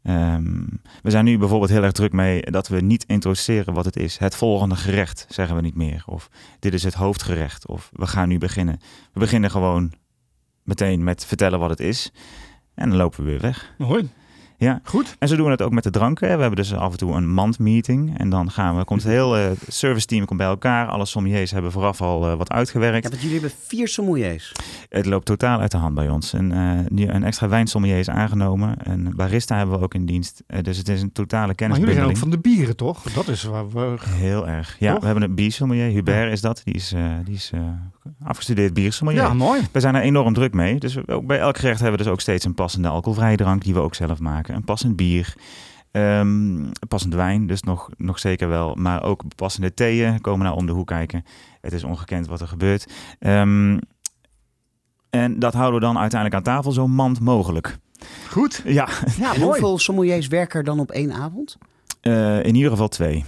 Ehm, 0.04 0.63
we 1.02 1.10
zijn 1.10 1.26
nu 1.26 1.38
bijvoorbeeld 1.38 1.71
heel 1.71 1.84
erg 1.84 1.91
druk 1.91 2.12
mee 2.13 2.41
dat 2.41 2.67
we 2.67 2.82
niet 2.82 3.04
introduceren 3.08 3.74
wat 3.74 3.86
het 3.86 3.95
is. 3.97 4.17
Het 4.17 4.36
volgende 4.36 4.76
gerecht 4.76 5.26
zeggen 5.30 5.56
we 5.56 5.62
niet 5.62 5.76
meer. 5.76 6.04
Of 6.06 6.30
dit 6.60 6.74
is 6.74 6.84
het 6.84 6.93
hoofdgerecht. 6.93 7.67
Of 7.67 7.89
we 7.93 8.08
gaan 8.08 8.28
nu 8.30 8.38
beginnen. 8.38 8.80
We 9.13 9.19
beginnen 9.19 9.52
gewoon 9.52 9.93
meteen 10.63 11.04
met 11.04 11.26
vertellen 11.26 11.60
wat 11.60 11.69
het 11.69 11.80
is. 11.80 12.12
En 12.75 12.89
dan 12.89 12.97
lopen 12.97 13.23
we 13.23 13.29
weer 13.29 13.39
weg. 13.39 13.73
Mooi. 13.77 14.10
Ja. 14.62 14.80
Goed. 14.84 15.15
En 15.19 15.28
zo 15.28 15.36
doen 15.36 15.45
we 15.45 15.52
het 15.52 15.62
ook 15.62 15.71
met 15.71 15.84
de 15.84 15.89
dranken. 15.89 16.28
We 16.36 16.41
hebben 16.41 16.56
dus 16.56 16.74
af 16.76 16.91
en 16.91 16.97
toe 16.97 17.13
een 17.13 17.30
mandmeeting. 17.30 18.17
En 18.17 18.30
dan 18.30 18.52
gaan 18.52 18.78
we, 18.78 18.84
komt 18.84 19.04
het 19.04 19.12
hele 19.12 19.54
service 19.67 20.06
team 20.06 20.26
komt 20.26 20.39
bij 20.39 20.47
elkaar. 20.47 20.88
Alle 20.88 21.06
sommeliers 21.06 21.52
hebben 21.52 21.71
vooraf 21.71 22.02
al 22.02 22.28
eh, 22.30 22.38
wat 22.38 22.52
uitgewerkt. 22.52 23.04
Ja, 23.04 23.10
want 23.10 23.21
jullie 23.21 23.39
hebben 23.39 23.58
vier 23.67 23.88
sommeliers. 23.88 24.52
Het 24.89 25.06
loopt 25.06 25.26
totaal 25.26 25.60
uit 25.60 25.71
de 25.71 25.78
hand 25.78 25.95
bij 25.95 26.10
ons. 26.10 26.34
Een, 26.34 26.52
eh, 26.52 26.69
nu 26.89 27.08
een 27.08 27.24
extra 27.24 27.47
wijnsommelier 27.47 28.00
is 28.00 28.10
aangenomen. 28.10 28.76
Een 28.84 29.13
barista 29.15 29.58
hebben 29.58 29.78
we 29.78 29.84
ook 29.84 29.93
in 29.93 30.06
dienst. 30.06 30.43
Eh, 30.47 30.62
dus 30.63 30.78
het 30.78 30.88
is 30.89 31.02
een 31.02 31.12
totale 31.12 31.54
Maar 31.58 31.80
jullie 31.80 31.93
zijn 31.93 32.06
ook 32.06 32.17
van 32.17 32.30
de 32.30 32.39
bieren, 32.39 32.76
toch? 32.76 33.02
Dat 33.02 33.28
is 33.28 33.43
waar 33.43 33.69
we... 33.69 33.95
Heel 34.10 34.47
erg. 34.47 34.76
Ja, 34.80 34.91
Toch? 34.91 35.00
we 35.00 35.06
hebben 35.06 35.24
een 35.24 35.36
biersommelier. 35.36 35.89
Hubert 35.91 36.32
is 36.32 36.41
dat. 36.41 36.62
Die 36.63 36.74
is, 36.74 36.93
eh, 36.93 37.04
die 37.26 37.36
is 37.36 37.52
eh, 37.54 37.60
afgestudeerd 38.24 38.74
biersommelier. 38.74 39.21
Ja, 39.24 39.34
mooi. 39.34 39.62
We 39.71 39.80
zijn 39.80 39.95
er 39.95 40.02
enorm 40.02 40.34
druk 40.34 40.54
mee. 40.54 40.80
Dus 40.80 40.93
we- 40.93 41.08
ook 41.08 41.26
bij 41.26 41.39
elk 41.39 41.58
gerecht 41.58 41.80
hebben 41.80 41.97
we 41.97 42.04
dus 42.04 42.13
ook 42.13 42.21
steeds 42.21 42.45
een 42.45 42.54
passende 42.54 42.88
alcoholvrije 42.88 43.38
drank 43.38 43.63
die 43.63 43.74
we 43.74 43.80
ook 43.80 43.95
zelf 43.95 44.19
maken. 44.19 44.50
Een 44.53 44.63
passend 44.63 44.95
bier. 44.95 45.33
ehm, 45.91 46.65
passend 46.87 47.13
wijn, 47.13 47.47
dus 47.47 47.61
nog, 47.63 47.89
nog 47.97 48.19
zeker 48.19 48.47
wel. 48.47 48.75
Maar 48.75 49.03
ook 49.03 49.23
passende 49.35 49.73
theeën 49.73 50.21
komen 50.21 50.45
nou 50.45 50.57
om 50.57 50.65
de 50.65 50.71
hoek 50.71 50.87
kijken. 50.87 51.25
Het 51.61 51.73
is 51.73 51.83
ongekend 51.83 52.27
wat 52.27 52.41
er 52.41 52.47
gebeurt. 52.47 52.91
Ehm, 53.19 53.77
en 55.09 55.39
dat 55.39 55.53
houden 55.53 55.79
we 55.79 55.85
dan 55.85 55.97
uiteindelijk 55.97 56.35
aan 56.47 56.53
tafel 56.53 56.71
zo 56.71 56.87
mand 56.87 57.19
mogelijk. 57.19 57.77
Goed. 58.29 58.61
Ja, 58.65 58.87
Ja, 59.19 59.33
en 59.35 59.41
hoeveel 59.41 59.79
sommeliers 59.79 60.27
werken 60.27 60.59
er 60.59 60.65
dan 60.65 60.79
op 60.79 60.91
één 60.91 61.11
avond? 61.13 61.57
eh, 62.01 62.43
in 62.43 62.55
ieder 62.55 62.71
geval 62.71 62.87
twee. 62.87 63.25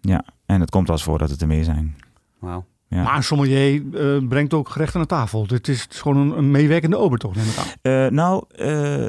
Ja, 0.00 0.24
en 0.46 0.60
het 0.60 0.70
komt 0.70 0.86
wel 0.86 0.96
eens 0.96 1.04
voor 1.04 1.18
dat 1.18 1.30
het 1.30 1.40
er 1.40 1.46
meer 1.46 1.64
zijn. 1.64 1.96
Wauw. 2.38 2.64
Ja. 2.90 3.02
Maar 3.02 3.16
een 3.16 3.22
sommelier 3.22 3.82
eh, 3.94 4.28
brengt 4.28 4.54
ook 4.54 4.68
gerechten 4.68 5.00
aan 5.00 5.06
tafel. 5.06 5.46
Dit 5.46 5.68
is, 5.68 5.82
het 5.82 5.92
is 5.92 6.00
gewoon 6.00 6.16
een, 6.16 6.38
een 6.38 6.50
meewerkende 6.50 6.96
ober, 6.96 7.18
toch? 7.18 7.34
Neem 7.34 7.46
ik 7.46 7.56
aan. 7.56 7.66
Eh, 7.82 8.10
nou, 8.10 8.44
eh, 8.50 8.66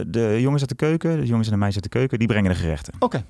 de 0.07 0.37
jongens 0.39 0.61
uit 0.61 0.69
de 0.69 0.75
keuken, 0.75 1.19
de 1.19 1.25
jongens 1.25 1.47
en 1.47 1.53
de 1.53 1.59
meisjes 1.59 1.83
uit 1.83 1.91
de 1.91 1.97
keuken, 1.97 2.19
die 2.19 2.27
brengen 2.27 2.51
de 2.51 2.57
gerechten. 2.57 2.93
Oké. 2.99 3.23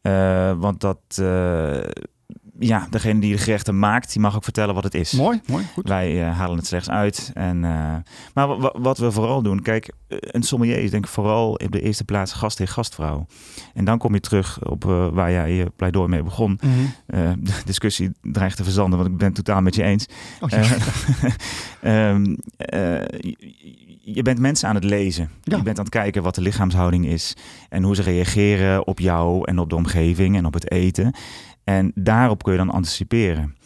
Eh, 0.00 0.52
want 0.58 0.80
dat, 0.80 1.22
ja, 2.58 2.86
degene 2.90 3.20
die 3.20 3.32
de 3.32 3.38
gerechten 3.38 3.78
maakt, 3.78 4.12
die 4.12 4.20
mag 4.22 4.36
ook 4.36 4.44
vertellen 4.44 4.74
wat 4.74 4.84
het 4.84 4.94
is. 4.94 5.12
Mooi, 5.12 5.40
mooi, 5.46 5.64
goed. 5.72 5.88
Wij 5.88 6.26
eh, 6.26 6.36
halen 6.38 6.56
het 6.56 6.66
slechts 6.66 6.90
uit. 6.90 7.30
En, 7.34 7.64
eh, 7.64 7.94
maar 8.34 8.46
wa- 8.48 8.56
wa- 8.58 8.74
wat 8.78 8.98
we 8.98 9.10
vooral 9.12 9.42
doen, 9.42 9.62
kijk, 9.62 9.92
eh, 10.08 10.18
een 10.20 10.42
sommelier 10.42 10.78
is 10.78 10.90
denk 10.90 11.04
ik 11.04 11.10
vooral 11.10 11.50
op 11.50 11.72
de 11.72 11.80
eerste 11.80 12.04
plaats 12.04 12.32
gastheer, 12.32 12.68
gastvrouw. 12.68 13.26
En 13.74 13.84
dan 13.84 13.98
kom 13.98 14.14
je 14.14 14.20
terug 14.20 14.64
op 14.68 14.84
waar 15.12 15.30
jij 15.30 15.52
je 15.52 15.72
pleidooi 15.76 16.08
mee 16.08 16.22
begon. 16.22 16.58
Mhm. 16.62 17.34
De 17.38 17.52
discussie 17.64 18.10
dreigt 18.22 18.56
te 18.56 18.64
verzanden, 18.64 18.98
want 18.98 19.10
ik 19.10 19.16
ben 19.16 19.26
het 19.26 19.36
totaal 19.36 19.60
met 19.62 19.74
je 19.74 19.82
eens. 19.82 20.06
Oh, 20.40 20.48
ja. 20.48 20.56
Eh, 20.58 20.70
ehm, 22.10 22.34
eh, 22.56 23.00
je- 23.20 23.86
je 24.12 24.22
bent 24.22 24.38
mensen 24.38 24.68
aan 24.68 24.74
het 24.74 24.84
lezen. 24.84 25.30
Ja. 25.42 25.56
Je 25.56 25.62
bent 25.62 25.78
aan 25.78 25.84
het 25.84 25.92
kijken 25.94 26.22
wat 26.22 26.34
de 26.34 26.40
lichaamshouding 26.40 27.06
is. 27.06 27.36
En 27.68 27.82
hoe 27.82 27.94
ze 27.94 28.02
reageren 28.02 28.86
op 28.86 28.98
jou 28.98 29.44
en 29.44 29.58
op 29.58 29.68
de 29.70 29.76
omgeving 29.76 30.36
en 30.36 30.46
op 30.46 30.54
het 30.54 30.70
eten. 30.70 31.14
En 31.68 31.92
daarop 31.94 32.42
kun 32.42 32.52
je 32.52 32.58
dan 32.58 32.70
anticiperen. 32.70 33.56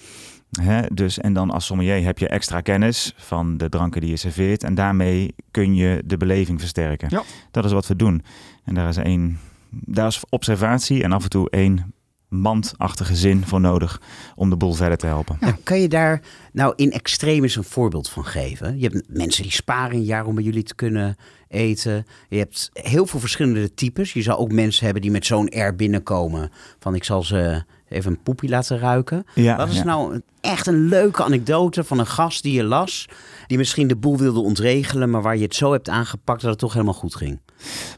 Hè? 0.61 0.83
Dus, 0.95 1.19
en 1.19 1.33
dan 1.33 1.51
als 1.51 1.67
sommelier 1.67 2.05
heb 2.05 2.19
je 2.19 2.29
extra 2.29 2.61
kennis 2.61 3.15
van 3.17 3.57
de 3.57 3.69
dranken 3.69 4.01
die 4.01 4.11
je 4.11 4.17
serveert. 4.17 4.63
En 4.63 4.75
daarmee 4.75 5.35
kun 5.51 5.75
je 5.75 6.03
de 6.07 6.17
beleving 6.17 6.61
versterken. 6.61 7.09
Ja. 7.11 7.23
Dat 7.51 7.65
is 7.65 7.73
wat 7.73 7.87
we 7.87 7.97
doen. 7.97 8.23
En 8.65 8.75
daar 8.75 8.89
is 8.89 8.97
één, 8.97 9.39
daar 9.71 10.07
is 10.07 10.23
observatie 10.29 11.03
en 11.03 11.13
af 11.13 11.23
en 11.23 11.31
toe 11.31 11.51
één 11.51 11.95
mandachtige 12.29 13.17
zin 13.17 13.47
voor 13.47 13.61
nodig 13.61 14.01
om 14.35 14.51
de 14.51 14.57
boel 14.57 14.73
verder 14.73 14.99
te 14.99 15.07
helpen. 15.07 15.37
Nou, 15.41 15.55
kan 15.63 15.81
je 15.81 15.89
daar 15.89 16.23
nou 16.53 16.73
in 16.77 16.93
extremis 16.93 17.57
een 17.57 17.65
voorbeeld 17.65 18.09
van 18.09 18.25
geven? 18.25 18.79
Je 18.79 18.89
hebt 18.89 19.09
mensen 19.09 19.43
die 19.43 19.53
sparen 19.53 19.97
een 19.97 20.05
jaar 20.05 20.27
om 20.27 20.35
bij 20.35 20.45
jullie 20.45 20.63
te 20.63 20.75
kunnen 20.75 21.17
eten. 21.49 22.07
Je 22.29 22.39
hebt 22.39 22.71
heel 22.73 23.07
veel 23.07 23.21
verschillende 23.21 23.75
types. 23.75 24.13
Je 24.13 24.23
zal 24.23 24.39
ook 24.39 24.53
mensen 24.53 24.85
hebben 24.85 25.03
die 25.03 25.11
met 25.11 25.27
zo'n 25.27 25.49
air 25.49 25.77
binnenkomen 25.77 26.51
van 26.79 26.95
ik 26.95 27.05
zal 27.05 27.23
ze 27.23 27.65
even 27.93 28.11
een 28.11 28.23
poepie 28.23 28.49
laten 28.49 28.79
ruiken. 28.79 29.27
Ja, 29.35 29.57
Wat 29.57 29.69
is 29.69 29.77
ja. 29.77 29.85
nou 29.85 30.21
echt 30.41 30.67
een 30.67 30.89
leuke 30.89 31.25
anekdote 31.25 31.85
van 31.85 31.99
een 31.99 32.07
gast 32.07 32.43
die 32.43 32.53
je 32.53 32.65
las, 32.65 33.09
die 33.47 33.59
misschien 33.59 33.87
de 33.87 33.97
boel 33.97 34.19
wilde 34.19 34.41
ontregelen, 34.41 35.11
maar 35.11 35.23
waar 35.23 35.37
je 35.37 35.43
het 35.43 35.55
zo 35.55 35.73
hebt 35.73 35.89
aangepakt 35.89 36.41
dat 36.41 36.51
het 36.51 36.59
toch 36.59 36.73
helemaal 36.73 36.95
goed 36.95 37.15
ging? 37.15 37.41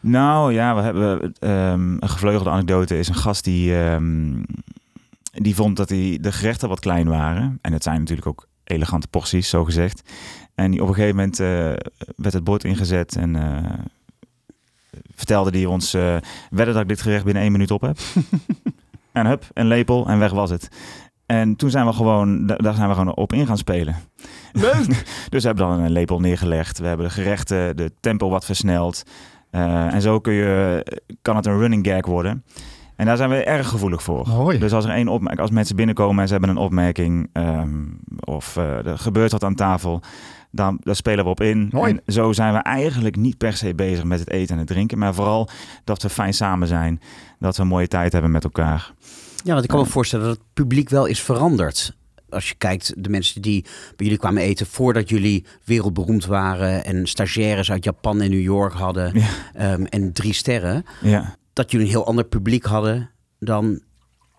Nou 0.01 0.53
ja, 0.53 0.75
we 0.75 0.81
hebben 0.81 1.33
ehm, 1.39 1.97
een 2.01 2.09
gevleugelde 2.09 2.51
anekdote. 2.51 2.99
Is 2.99 3.09
een 3.09 3.15
gast 3.15 3.45
die, 3.45 3.77
ehm, 3.77 4.43
die 5.33 5.55
vond 5.55 5.77
dat 5.77 5.89
die, 5.89 6.21
de 6.21 6.33
gerechten 6.33 6.69
wat 6.69 6.81
klein 6.81 7.09
waren. 7.09 7.59
En 7.63 7.73
het 7.73 7.83
zijn 7.83 7.99
natuurlijk 7.99 8.27
ook 8.27 8.47
elegante 8.65 9.09
porties, 9.09 9.49
zo 9.49 9.65
gezegd. 9.65 10.03
En 10.55 10.71
die, 10.71 10.83
op 10.83 10.89
een 10.89 10.95
gegeven 10.95 11.17
moment 11.17 11.41
eh, 11.41 11.47
werd 12.17 12.33
het 12.33 12.45
bord 12.45 12.65
ingezet 12.65 13.17
en 13.17 13.37
eh, 13.37 13.71
vertelde 15.15 15.51
hij 15.51 15.67
ons... 15.67 15.95
eh 15.95 16.17
wedden 16.51 16.75
dat 16.75 16.83
ik 16.83 16.89
dit 16.89 17.03
gerecht 17.03 17.25
binnen 17.25 17.43
één 17.43 17.53
minuut 17.53 17.71
op 17.71 17.81
heb. 17.81 17.99
en 19.15 19.27
hup, 19.27 19.45
een 19.53 19.67
lepel 19.67 20.07
en 20.09 20.19
weg 20.19 20.31
was 20.33 20.51
het. 20.51 20.69
En 21.27 21.57
toen 21.57 21.71
zijn 21.71 21.87
we 21.87 21.93
gewoon, 21.93 22.47
da- 22.47 22.57
daar 22.57 22.75
zijn 22.75 22.89
we 22.89 22.95
gewoon 22.95 23.15
op 23.15 23.33
in 23.33 23.47
gaan 23.47 23.59
spelen. 23.59 23.97
Leuk. 24.53 24.87
Dus 25.31 25.43
we 25.43 25.47
hebben 25.49 25.69
dan 25.69 25.81
een 25.81 25.91
lepel 25.93 26.21
neergelegd. 26.21 26.79
We 26.79 26.87
hebben 26.87 27.07
de 27.07 27.13
gerechten, 27.13 27.77
de 27.77 27.93
tempo 28.01 28.29
wat 28.29 28.45
versneld. 28.45 29.03
Eh, 29.51 29.95
en 29.95 30.01
zo 30.01 30.21
kun 30.21 30.33
je, 30.33 30.87
kan 31.23 31.37
het 31.37 31.47
een 31.47 31.59
running 31.59 31.87
gag 31.87 32.07
worden. 32.07 32.45
En 32.97 33.07
daar 33.07 33.17
zijn 33.17 33.31
we 33.31 33.45
erg 33.45 33.69
gevoelig 33.69 34.03
voor. 34.03 34.27
Dus 34.61 34.73
als 34.73 34.85
er 34.85 34.91
één 34.91 35.09
opmerking, 35.09 35.41
als 35.43 35.51
mensen 35.51 35.77
binnenkomen 35.77 36.19
en 36.21 36.27
ze 36.27 36.33
hebben 36.33 36.51
een 36.51 36.57
opmerking 36.57 37.29
ehm, 37.33 37.83
of 38.25 38.57
eh, 38.57 38.87
er 38.87 38.99
gebeurt 38.99 39.33
wat 39.33 39.45
aan 39.45 39.55
tafel, 39.55 40.01
dan 40.55 40.79
daar 40.83 40.97
spelen 40.97 41.25
we 41.25 41.31
op 41.31 41.41
in. 41.41 41.69
Mooi. 41.73 41.93
En 42.05 42.13
zo 42.15 42.33
zijn 42.33 42.53
we 42.53 42.59
eigenlijk 42.59 43.17
niet 43.17 43.39
per 43.39 43.53
se 43.53 43.75
bezig 43.75 44.05
met 44.05 44.19
het 44.19 44.31
eten 44.31 44.53
en 44.53 44.59
het 44.59 44.67
drinken, 44.69 44.99
maar 44.99 45.15
vooral 45.15 45.49
dat 45.85 46.03
we 46.03 46.09
fijn 46.09 46.35
samen 46.35 46.69
zijn, 46.69 47.01
dat 47.39 47.57
we 47.57 47.63
een 47.63 47.69
mooie 47.69 47.89
tijd 47.89 48.13
hebben 48.13 48.31
met 48.31 48.45
elkaar. 48.45 48.93
Ja, 49.45 49.53
want 49.53 49.65
ik 49.65 49.71
kan 49.71 49.79
me 49.81 49.87
voorstellen 49.87 50.27
dat 50.27 50.37
het 50.37 50.45
publiek 50.55 50.89
wel 50.89 51.07
is 51.07 51.21
veranderd. 51.23 51.97
Als 52.29 52.49
je 52.49 52.55
kijkt, 52.55 52.93
de 52.97 53.09
mensen 53.09 53.43
die 53.43 53.63
bij 53.63 53.73
jullie 54.07 54.19
kwamen 54.19 54.43
eten 54.43 54.67
voordat 54.67 55.09
jullie 55.09 55.45
wereldberoemd 55.65 56.27
waren 56.27 56.85
en 56.85 57.07
stagiaires 57.07 57.71
uit 57.71 57.85
Japan 57.85 58.21
en 58.21 58.31
New 58.31 58.41
York 58.43 58.73
hadden 58.73 59.19
Ja. 59.19 59.27
ehm, 59.55 59.85
en 59.85 60.13
drie 60.13 60.33
sterren, 60.33 60.85
Ja. 61.03 61.37
dat 61.53 61.71
jullie 61.71 61.87
een 61.87 61.93
heel 61.93 62.07
ander 62.07 62.25
publiek 62.25 62.65
hadden 62.65 63.11
dan 63.39 63.81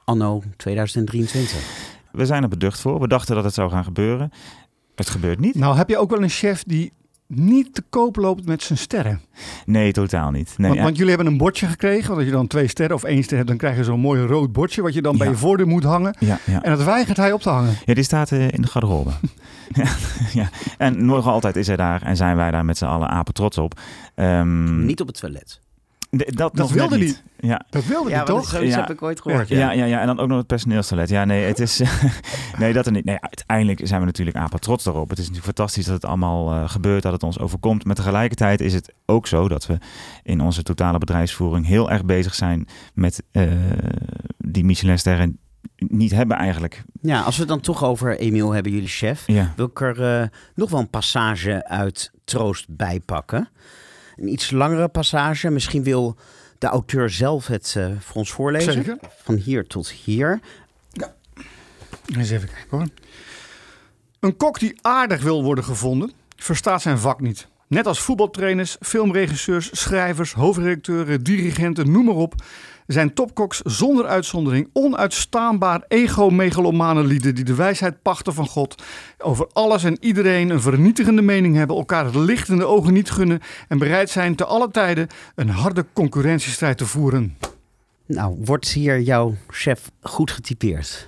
anno 0.06 0.44
2023. 0.58 1.94
We 2.12 2.26
zijn 2.26 2.44
er 2.44 2.50
beducht 2.50 2.80
voor. 2.80 3.00
We 3.00 3.08
dachten 3.08 3.36
dat 3.36 3.44
het 3.44 3.54
zou 3.54 3.70
gaan 3.70 3.84
gebeuren. 3.84 4.32
Het 4.96 5.10
gebeurt 5.10 5.40
niet. 5.40 5.56
Nou, 5.56 5.78
heb 5.78 5.90
je 5.90 5.98
ook 5.98 6.10
wel 6.10 6.24
een 6.24 6.30
chef 6.30 6.64
die 6.64 6.94
niet 7.28 7.74
te 7.74 7.84
koop 7.90 8.16
loopt 8.16 8.46
met 8.46 8.64
zijn 8.64 8.78
sterren? 8.80 9.22
Nee, 9.66 9.92
totaal 9.92 10.32
niet. 10.32 10.54
Nee, 10.58 10.68
want, 10.68 10.76
ja. 10.76 10.84
want 10.84 10.98
jullie 10.98 11.14
hebben 11.14 11.32
een 11.32 11.38
bordje 11.38 11.68
gekregen. 11.68 12.08
Want 12.08 12.18
als 12.18 12.26
je 12.26 12.32
dan 12.32 12.48
twee 12.48 12.68
sterren 12.68 12.96
of 12.96 13.04
één 13.04 13.24
ster 13.24 13.36
hebt, 13.36 13.48
dan 13.48 13.58
krijg 13.58 13.78
je 13.78 13.84
zo'n 13.84 14.00
mooi 14.00 14.22
rood 14.22 14.52
bordje. 14.52 14.82
Wat 14.82 14.94
je 14.94 15.02
dan 15.02 15.18
bij 15.18 15.28
je 15.28 15.36
voordeur 15.36 15.68
moet 15.68 15.84
hangen. 15.84 16.16
ja, 16.20 16.40
ja. 16.46 16.64
En 16.64 16.72
dat 16.78 16.84
weigert 16.84 17.18
hij 17.18 17.32
op 17.32 17.42
te 17.42 17.50
hangen. 17.50 17.74
Ja, 17.86 17.94
die 17.94 18.04
staat 18.04 18.32
eh, 18.32 18.52
in 18.52 18.62
de 18.62 18.68
garderobe. 18.68 19.12
ja, 19.74 19.88
ja. 20.34 20.50
En 20.78 21.06
nog 21.06 21.28
altijd 21.28 21.56
is 21.56 21.68
hij 21.68 21.76
daar 21.76 22.02
en 22.02 22.16
zijn 22.16 22.36
wij 22.36 22.52
daar 22.52 22.66
met 22.66 22.78
z'n 22.78 22.86
allen 22.86 23.10
apen 23.10 23.34
trots 23.34 23.58
op. 23.58 23.80
Ehm, 24.16 24.86
Niet 24.86 25.02
op 25.02 25.08
het 25.08 25.20
toilet. 25.20 25.62
Dat 26.18 26.54
nog 26.54 26.74
wilde 26.74 26.98
niet. 26.98 27.24
Ja. 27.40 27.62
Dat 27.70 27.86
wilde 27.86 28.10
Ja, 28.10 28.16
want 28.16 28.28
toch? 28.28 28.50
zoiets 28.50 28.74
Ja. 28.76 28.80
heb 28.82 28.90
ik 28.90 29.02
ooit 29.02 29.22
gehoord. 29.22 29.48
Ja, 29.48 29.72
ja, 29.72 29.86
ja, 29.86 30.00
en 30.00 30.08
dan 30.08 30.20
ook 30.20 30.28
nog 30.28 30.38
het 30.38 30.48
personeelstoilet. 30.48 31.10
Ja, 31.10 31.26
nee, 31.26 31.44
het 31.46 31.60
is. 31.60 31.82
nee, 32.60 32.74
dat 32.74 32.86
er 32.86 32.92
niet. 32.92 33.06
Nee, 33.06 33.18
uiteindelijk 33.20 33.80
zijn 33.84 34.00
we 34.00 34.06
natuurlijk 34.06 34.38
apen 34.38 34.60
trots 34.60 34.84
daarop. 34.84 35.10
Het 35.10 35.18
is 35.18 35.28
natuurlijk 35.30 35.58
fantastisch 35.58 35.86
dat 35.86 35.94
het 35.96 36.06
allemaal 36.06 36.52
eh, 36.52 36.70
gebeurt, 36.70 37.04
dat 37.04 37.12
het 37.12 37.24
ons 37.24 37.40
overkomt. 37.40 37.86
Maar 37.86 37.96
tegelijkertijd 37.96 38.62
is 38.62 38.74
het 38.74 38.94
ook 39.06 39.28
zo 39.28 39.48
dat 39.48 39.66
we 39.66 39.78
in 40.24 40.42
onze 40.42 40.64
totale 40.64 40.98
bedrijfsvoering 40.98 41.66
heel 41.66 41.92
erg 41.92 42.06
bezig 42.06 42.36
zijn 42.36 42.68
met 42.94 43.24
eh, 43.32 43.44
die 44.38 44.66
Michelinsterren 44.66 45.38
niet 45.76 46.12
hebben 46.12 46.38
eigenlijk. 46.38 46.84
Ja, 47.02 47.22
als 47.22 47.36
we 47.36 47.42
het 47.42 47.50
dan 47.50 47.60
toch 47.60 47.84
over 47.84 48.18
Emiel 48.18 48.52
hebben, 48.52 48.72
jullie 48.72 48.88
chef, 48.88 49.24
Ja. 49.28 49.54
wil 49.56 49.66
ik 49.66 49.82
er 49.82 50.22
eh, 50.22 50.28
nog 50.56 50.70
wel 50.70 50.80
een 50.80 50.90
passage 50.90 51.68
uit 51.68 52.12
Troost 52.24 52.66
bijpakken. 52.70 53.50
Een 54.16 54.32
iets 54.32 54.52
langere 54.52 54.88
passage. 54.88 55.50
Misschien 55.50 55.84
wil 55.84 56.16
de 56.58 56.68
auteur 56.68 57.10
zelf 57.10 57.48
het 57.48 57.74
eh, 57.78 57.92
voor 58.00 58.16
ons 58.16 58.32
voorlezen. 58.32 58.74
Zeker. 58.74 58.98
Van 59.24 59.36
hier 59.36 59.68
tot 59.68 59.90
hier. 59.90 60.40
Eens 62.16 62.30
even 62.30 62.50
kijken 62.50 62.78
hoor. 62.78 62.88
Een 64.20 64.38
kok 64.38 64.60
die 64.60 64.76
aardig 64.82 65.22
wil 65.22 65.44
worden 65.44 65.64
gevonden, 65.64 66.12
verstaat 66.36 66.82
zijn 66.82 66.98
vak 66.98 67.20
niet. 67.20 67.48
Net 67.68 67.88
als 67.88 68.00
voetbaltrainers, 68.00 68.78
filmregisseurs, 68.82 69.70
schrijvers, 69.72 70.34
hoofdredacteuren, 70.34 71.24
dirigenten, 71.24 71.92
noem 71.92 72.06
maar 72.06 72.16
op. 72.16 72.36
Zijn 72.88 73.14
topkoks 73.14 73.60
zonder 73.60 74.06
uitzondering 74.06 74.70
onuitstaanbaar 74.74 75.84
ego-megalomane 75.88 77.04
lieden 77.04 77.36
die 77.36 77.44
de 77.44 77.56
wijsheid 77.56 78.02
pachten 78.02 78.34
van 78.34 78.48
God. 78.48 78.84
Over 79.18 79.48
alles 79.54 79.84
en 79.84 79.98
iedereen 80.00 80.50
een 80.50 80.62
vernietigende 80.62 81.22
mening 81.22 81.56
hebben, 81.56 81.76
elkaar 81.76 82.06
het 82.06 82.16
licht 82.16 82.50
in 82.50 82.58
de 82.58 82.66
ogen 82.66 82.94
niet 82.94 83.12
gunnen 83.12 83.42
en 83.68 83.78
bereid 83.78 84.10
zijn 84.10 84.36
te 84.36 84.46
alle 84.46 84.72
tijden 84.72 85.08
een 85.36 85.50
harde 85.50 85.86
concurrentiestrijd 85.94 86.78
te 86.78 86.86
voeren. 86.86 87.38
Nou, 88.06 88.38
wordt 88.46 88.68
hier 88.68 89.02
jouw 89.02 89.36
chef 89.48 89.92
goed 90.02 90.32
getypeerd? 90.32 91.08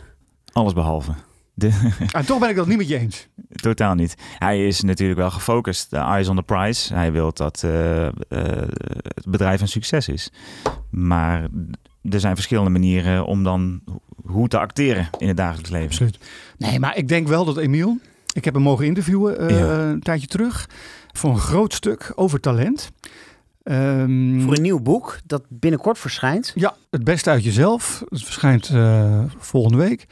Alles 0.52 0.74
behalve. 0.74 1.12
De, 1.60 1.92
En 2.12 2.26
toch 2.26 2.40
ben 2.40 2.50
ik 2.50 2.56
dat 2.56 2.68
niet 2.68 2.78
met 2.78 2.88
je 2.88 2.98
eens. 2.98 3.28
Totaal 3.50 3.96
niet. 3.96 4.16
Hij 4.38 4.68
is 4.68 4.82
natuurlijk 4.82 5.20
wel 5.20 5.32
gefocust. 5.32 5.90
De 5.90 5.98
eyes 5.98 6.28
on 6.28 6.36
the 6.36 6.42
prize. 6.44 6.94
Hij 6.94 7.12
wil 7.12 7.34
dat 7.34 7.64
eh, 7.64 8.06
eh, 8.06 8.12
het 9.04 9.26
bedrijf 9.28 9.62
een 9.62 9.68
succes 9.68 10.08
is. 10.08 10.32
Maar 10.90 11.48
er 12.10 12.20
zijn 12.20 12.36
verschillende 12.36 12.70
manieren 12.70 13.26
om 13.26 13.44
dan 13.44 13.82
hoe 14.26 14.48
te 14.48 14.60
acteren 14.60 15.10
in 15.18 15.28
het 15.28 15.38
dagelijks 15.38 15.70
leven. 15.70 15.88
Absoluut. 15.90 16.18
Nee, 16.58 16.80
maar 16.80 16.98
ik 16.98 17.08
denk 17.08 17.28
wel 17.28 17.46
dat 17.46 17.58
Emiel, 17.58 17.98
ik 18.34 18.46
heb 18.46 18.54
hem 18.54 18.64
mogen 18.64 18.86
interviewen 18.86 19.40
eh, 19.40 19.60
Ja. 19.60 19.80
een 19.80 20.00
tijdje 20.02 20.28
terug, 20.28 20.70
voor 21.12 21.30
een 21.30 21.40
groot 21.40 21.74
stuk 21.74 22.12
over 22.16 22.40
talent. 22.40 22.92
Ehm, 23.68 24.42
Voor 24.42 24.56
een 24.56 24.62
nieuw 24.62 24.80
boek 24.80 25.20
dat 25.26 25.44
binnenkort 25.50 25.98
verschijnt. 25.98 26.52
Ja, 26.56 26.76
het 26.90 27.04
beste 27.04 27.30
uit 27.30 27.44
jezelf. 27.44 28.04
Het 28.10 28.24
verschijnt 28.24 28.70
eh, 28.70 29.20
volgende 29.38 29.78
week. 29.78 30.06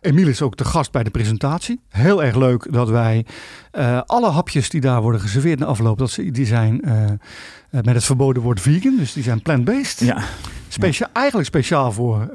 Emiel 0.00 0.28
is 0.28 0.42
ook 0.42 0.56
de 0.56 0.64
gast 0.64 0.92
bij 0.92 1.02
de 1.02 1.10
presentatie. 1.10 1.80
Heel 1.88 2.22
erg 2.22 2.36
leuk 2.36 2.72
dat 2.72 2.88
wij 2.88 3.26
eh, 3.70 4.00
alle 4.06 4.30
hapjes 4.30 4.68
die 4.68 4.80
daar 4.80 5.02
worden 5.02 5.20
geserveerd 5.20 5.58
na 5.58 5.66
afloop, 5.66 5.98
dat 5.98 6.10
ze, 6.10 6.30
die 6.30 6.46
zijn 6.46 6.80
eh, 6.82 7.10
met 7.70 7.94
het 7.94 8.04
verboden 8.04 8.42
woord 8.42 8.60
vegan. 8.60 8.96
Dus 8.96 9.12
die 9.12 9.22
zijn 9.22 9.42
plant-based. 9.42 10.00
Ja, 10.00 10.22
Specia 10.68 11.10
Eigenlijk 11.12 11.48
speciaal 11.48 11.92
voor, 11.92 12.30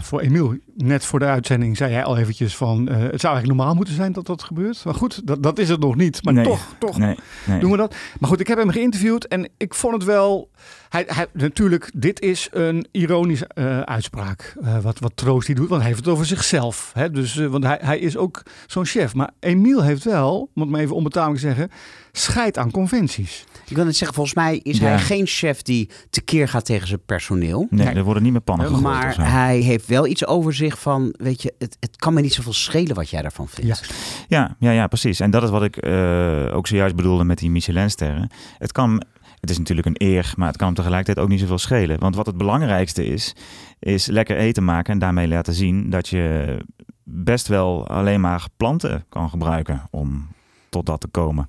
voor 0.00 0.20
Emiel. 0.20 0.56
Net 0.84 1.04
voor 1.04 1.18
de 1.18 1.24
uitzending 1.24 1.76
zei 1.76 1.92
hij 1.92 2.04
al 2.04 2.16
eventjes 2.16 2.56
van... 2.56 2.88
eh, 2.88 2.94
het 2.96 3.20
zou 3.20 3.32
eigenlijk 3.34 3.46
normaal 3.46 3.74
moeten 3.74 3.94
zijn 3.94 4.12
dat 4.12 4.26
dat 4.26 4.42
gebeurt. 4.42 4.84
Maar 4.84 4.94
goed, 4.94 5.26
dat, 5.26 5.42
dat 5.42 5.58
is 5.58 5.68
het 5.68 5.80
nog 5.80 5.96
niet. 5.96 6.24
Maar 6.24 6.34
Nee. 6.34 6.44
toch, 6.44 6.74
toch 6.78 6.98
nee, 6.98 7.16
nee. 7.46 7.60
doen 7.60 7.70
we 7.70 7.76
dat. 7.76 7.94
Maar 8.20 8.28
goed, 8.28 8.40
ik 8.40 8.46
heb 8.46 8.58
hem 8.58 8.70
geïnterviewd 8.70 9.26
en 9.26 9.48
ik 9.56 9.74
vond 9.74 9.94
het 9.94 10.04
wel... 10.04 10.50
Hij, 10.88 11.04
hij, 11.06 11.26
natuurlijk, 11.32 11.90
dit 11.94 12.20
is 12.20 12.48
een 12.50 12.86
ironische 12.90 13.46
eh, 13.46 13.80
uitspraak. 13.80 14.54
eh, 14.62 14.78
wat, 14.78 14.98
wat 14.98 15.12
Troost 15.14 15.46
die 15.46 15.54
doet, 15.56 15.68
want 15.68 15.80
hij 15.80 15.90
heeft 15.90 16.04
het 16.04 16.14
over 16.14 16.26
zichzelf. 16.26 16.90
Hè? 16.94 17.10
Dus, 17.10 17.34
want 17.34 17.64
hij, 17.64 17.78
hij 17.82 17.98
is 17.98 18.16
ook 18.16 18.42
zo'n 18.66 18.84
chef. 18.84 19.14
Maar 19.14 19.30
Emiel 19.40 19.82
heeft 19.82 20.04
wel, 20.04 20.50
moet 20.54 20.64
ik 20.66 20.70
maar 20.72 20.80
even 20.80 20.94
onbetamelijk 20.96 21.40
zeggen... 21.40 21.70
scheid 22.12 22.58
aan 22.58 22.70
conventies. 22.70 23.44
Ik 23.68 23.76
wil 23.76 23.84
net 23.84 23.96
zeggen, 23.96 24.16
volgens 24.16 24.36
mij 24.36 24.58
is 24.62 24.78
Ja. 24.78 24.84
hij 24.86 24.98
geen 24.98 25.26
chef 25.26 25.62
die 25.62 25.90
tekeer 26.10 26.48
gaat 26.48 26.64
tegen 26.64 26.88
zijn 26.88 27.04
personeel. 27.06 27.66
Nee, 27.70 27.86
Nee. 27.86 27.94
er 27.94 28.04
worden 28.04 28.22
niet 28.22 28.32
meer 28.32 28.40
pannen 28.40 28.66
gegooid 28.66 28.82
Maar 28.82 29.30
hij 29.32 29.58
heeft 29.58 29.86
wel 29.86 30.06
iets 30.06 30.26
over 30.26 30.54
zich 30.54 30.67
van, 30.76 31.14
weet 31.18 31.42
je, 31.42 31.54
het, 31.58 31.76
het 31.80 31.96
kan 31.96 32.14
me 32.14 32.20
niet 32.20 32.34
zoveel 32.34 32.52
schelen 32.52 32.94
wat 32.94 33.10
jij 33.10 33.22
daarvan 33.22 33.48
vindt. 33.48 33.80
Ja. 34.28 34.56
Ja, 34.58 34.70
ja, 34.70 34.86
precies. 34.86 35.20
En 35.20 35.30
dat 35.30 35.42
is 35.42 35.50
wat 35.50 35.62
ik 35.62 35.76
eh, 35.76 36.56
ook 36.56 36.66
zojuist 36.66 36.96
bedoelde 36.96 37.24
met 37.24 37.38
die 37.38 37.50
Michelinsterren. 37.50 38.30
Het 38.58 38.72
kan, 38.72 39.02
het 39.40 39.50
is 39.50 39.58
natuurlijk 39.58 39.86
een 39.86 40.08
eer, 40.08 40.32
maar 40.36 40.48
het 40.48 40.56
kan 40.56 40.74
tegelijkertijd 40.74 41.18
ook 41.18 41.30
niet 41.30 41.40
zoveel 41.40 41.58
schelen. 41.58 41.98
Want 41.98 42.16
wat 42.16 42.26
het 42.26 42.36
belangrijkste 42.36 43.04
is, 43.04 43.34
is 43.78 44.06
lekker 44.06 44.36
eten 44.36 44.64
maken 44.64 44.92
en 44.92 44.98
daarmee 44.98 45.28
laten 45.28 45.54
zien 45.54 45.90
dat 45.90 46.08
je 46.08 46.56
best 47.04 47.48
wel 47.48 47.88
alleen 47.88 48.20
maar 48.20 48.46
planten 48.56 49.04
kan 49.08 49.30
gebruiken 49.30 49.82
om 49.90 50.28
tot 50.70 50.86
dat 50.86 51.00
te 51.00 51.08
komen. 51.08 51.48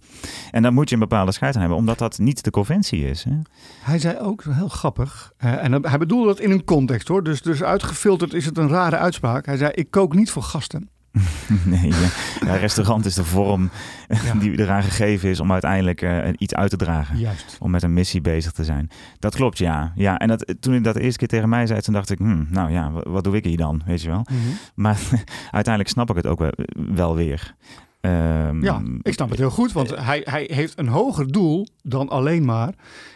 En 0.51 0.61
dan 0.61 0.73
moet 0.73 0.89
je 0.89 0.95
een 0.95 1.01
bepaalde 1.01 1.31
scheid 1.31 1.53
aan 1.55 1.61
hebben, 1.61 1.77
omdat 1.77 1.97
dat 1.97 2.19
niet 2.19 2.43
de 2.43 2.51
conventie 2.51 3.09
is. 3.09 3.23
Hè? 3.23 3.35
Hij 3.81 3.99
zei 3.99 4.17
ook, 4.19 4.43
heel 4.43 4.67
grappig, 4.67 5.33
eh, 5.37 5.63
en 5.63 5.87
hij 5.87 5.97
bedoelde 5.97 6.27
dat 6.27 6.39
in 6.39 6.51
een 6.51 6.63
context 6.63 7.07
hoor, 7.07 7.23
dus, 7.23 7.41
dus 7.41 7.63
uitgefilterd 7.63 8.33
is 8.33 8.45
het 8.45 8.57
een 8.57 8.69
rare 8.69 8.97
uitspraak. 8.97 9.45
Hij 9.45 9.57
zei, 9.57 9.71
ik 9.73 9.91
kook 9.91 10.13
niet 10.13 10.31
voor 10.31 10.43
gasten. 10.43 10.89
nee, 11.65 11.87
ja. 11.87 12.09
Ja, 12.45 12.55
restaurant 12.55 13.05
is 13.05 13.13
de 13.13 13.23
vorm 13.23 13.69
Ja. 14.07 14.33
die 14.33 14.59
eraan 14.59 14.83
gegeven 14.83 15.29
is 15.29 15.39
om 15.39 15.51
uiteindelijk 15.51 16.01
eh, 16.01 16.29
iets 16.37 16.53
uit 16.53 16.69
te 16.69 16.77
dragen. 16.77 17.17
Juist. 17.17 17.57
Om 17.59 17.71
met 17.71 17.83
een 17.83 17.93
missie 17.93 18.21
bezig 18.21 18.51
te 18.51 18.63
zijn. 18.63 18.89
Dat 19.19 19.35
klopt, 19.35 19.57
ja. 19.57 19.91
ja 19.95 20.17
en 20.17 20.27
dat, 20.27 20.55
toen 20.59 20.73
ik 20.73 20.83
dat 20.83 20.93
de 20.93 21.01
eerste 21.01 21.19
keer 21.19 21.27
tegen 21.27 21.49
mij 21.49 21.67
zei, 21.67 21.81
toen 21.81 21.93
dacht 21.93 22.09
ik, 22.09 22.17
hmm, 22.17 22.47
nou 22.49 22.71
ja, 22.71 22.91
wat, 22.91 23.05
wat 23.07 23.23
doe 23.23 23.35
ik 23.35 23.43
hier 23.43 23.57
dan? 23.57 23.81
Weet 23.85 24.01
je 24.01 24.09
wel. 24.09 24.25
Mhm. 24.29 24.37
Maar 24.75 24.99
uiteindelijk 25.51 25.93
snap 25.93 26.09
ik 26.09 26.15
het 26.15 26.27
ook 26.27 26.39
wel, 26.39 26.53
wel 26.93 27.15
weer. 27.15 27.55
Ehm, 28.01 28.63
Ja, 28.63 28.81
ik 29.01 29.13
snap 29.13 29.29
het 29.29 29.39
heel 29.39 29.49
goed, 29.49 29.71
want 29.71 29.95
hij, 29.95 30.21
hij 30.29 30.49
heeft 30.53 30.79
een 30.79 30.87
hoger 30.87 31.31
doel 31.31 31.67
dan 31.83 32.09
alleen 32.09 32.45
maar 32.45 32.73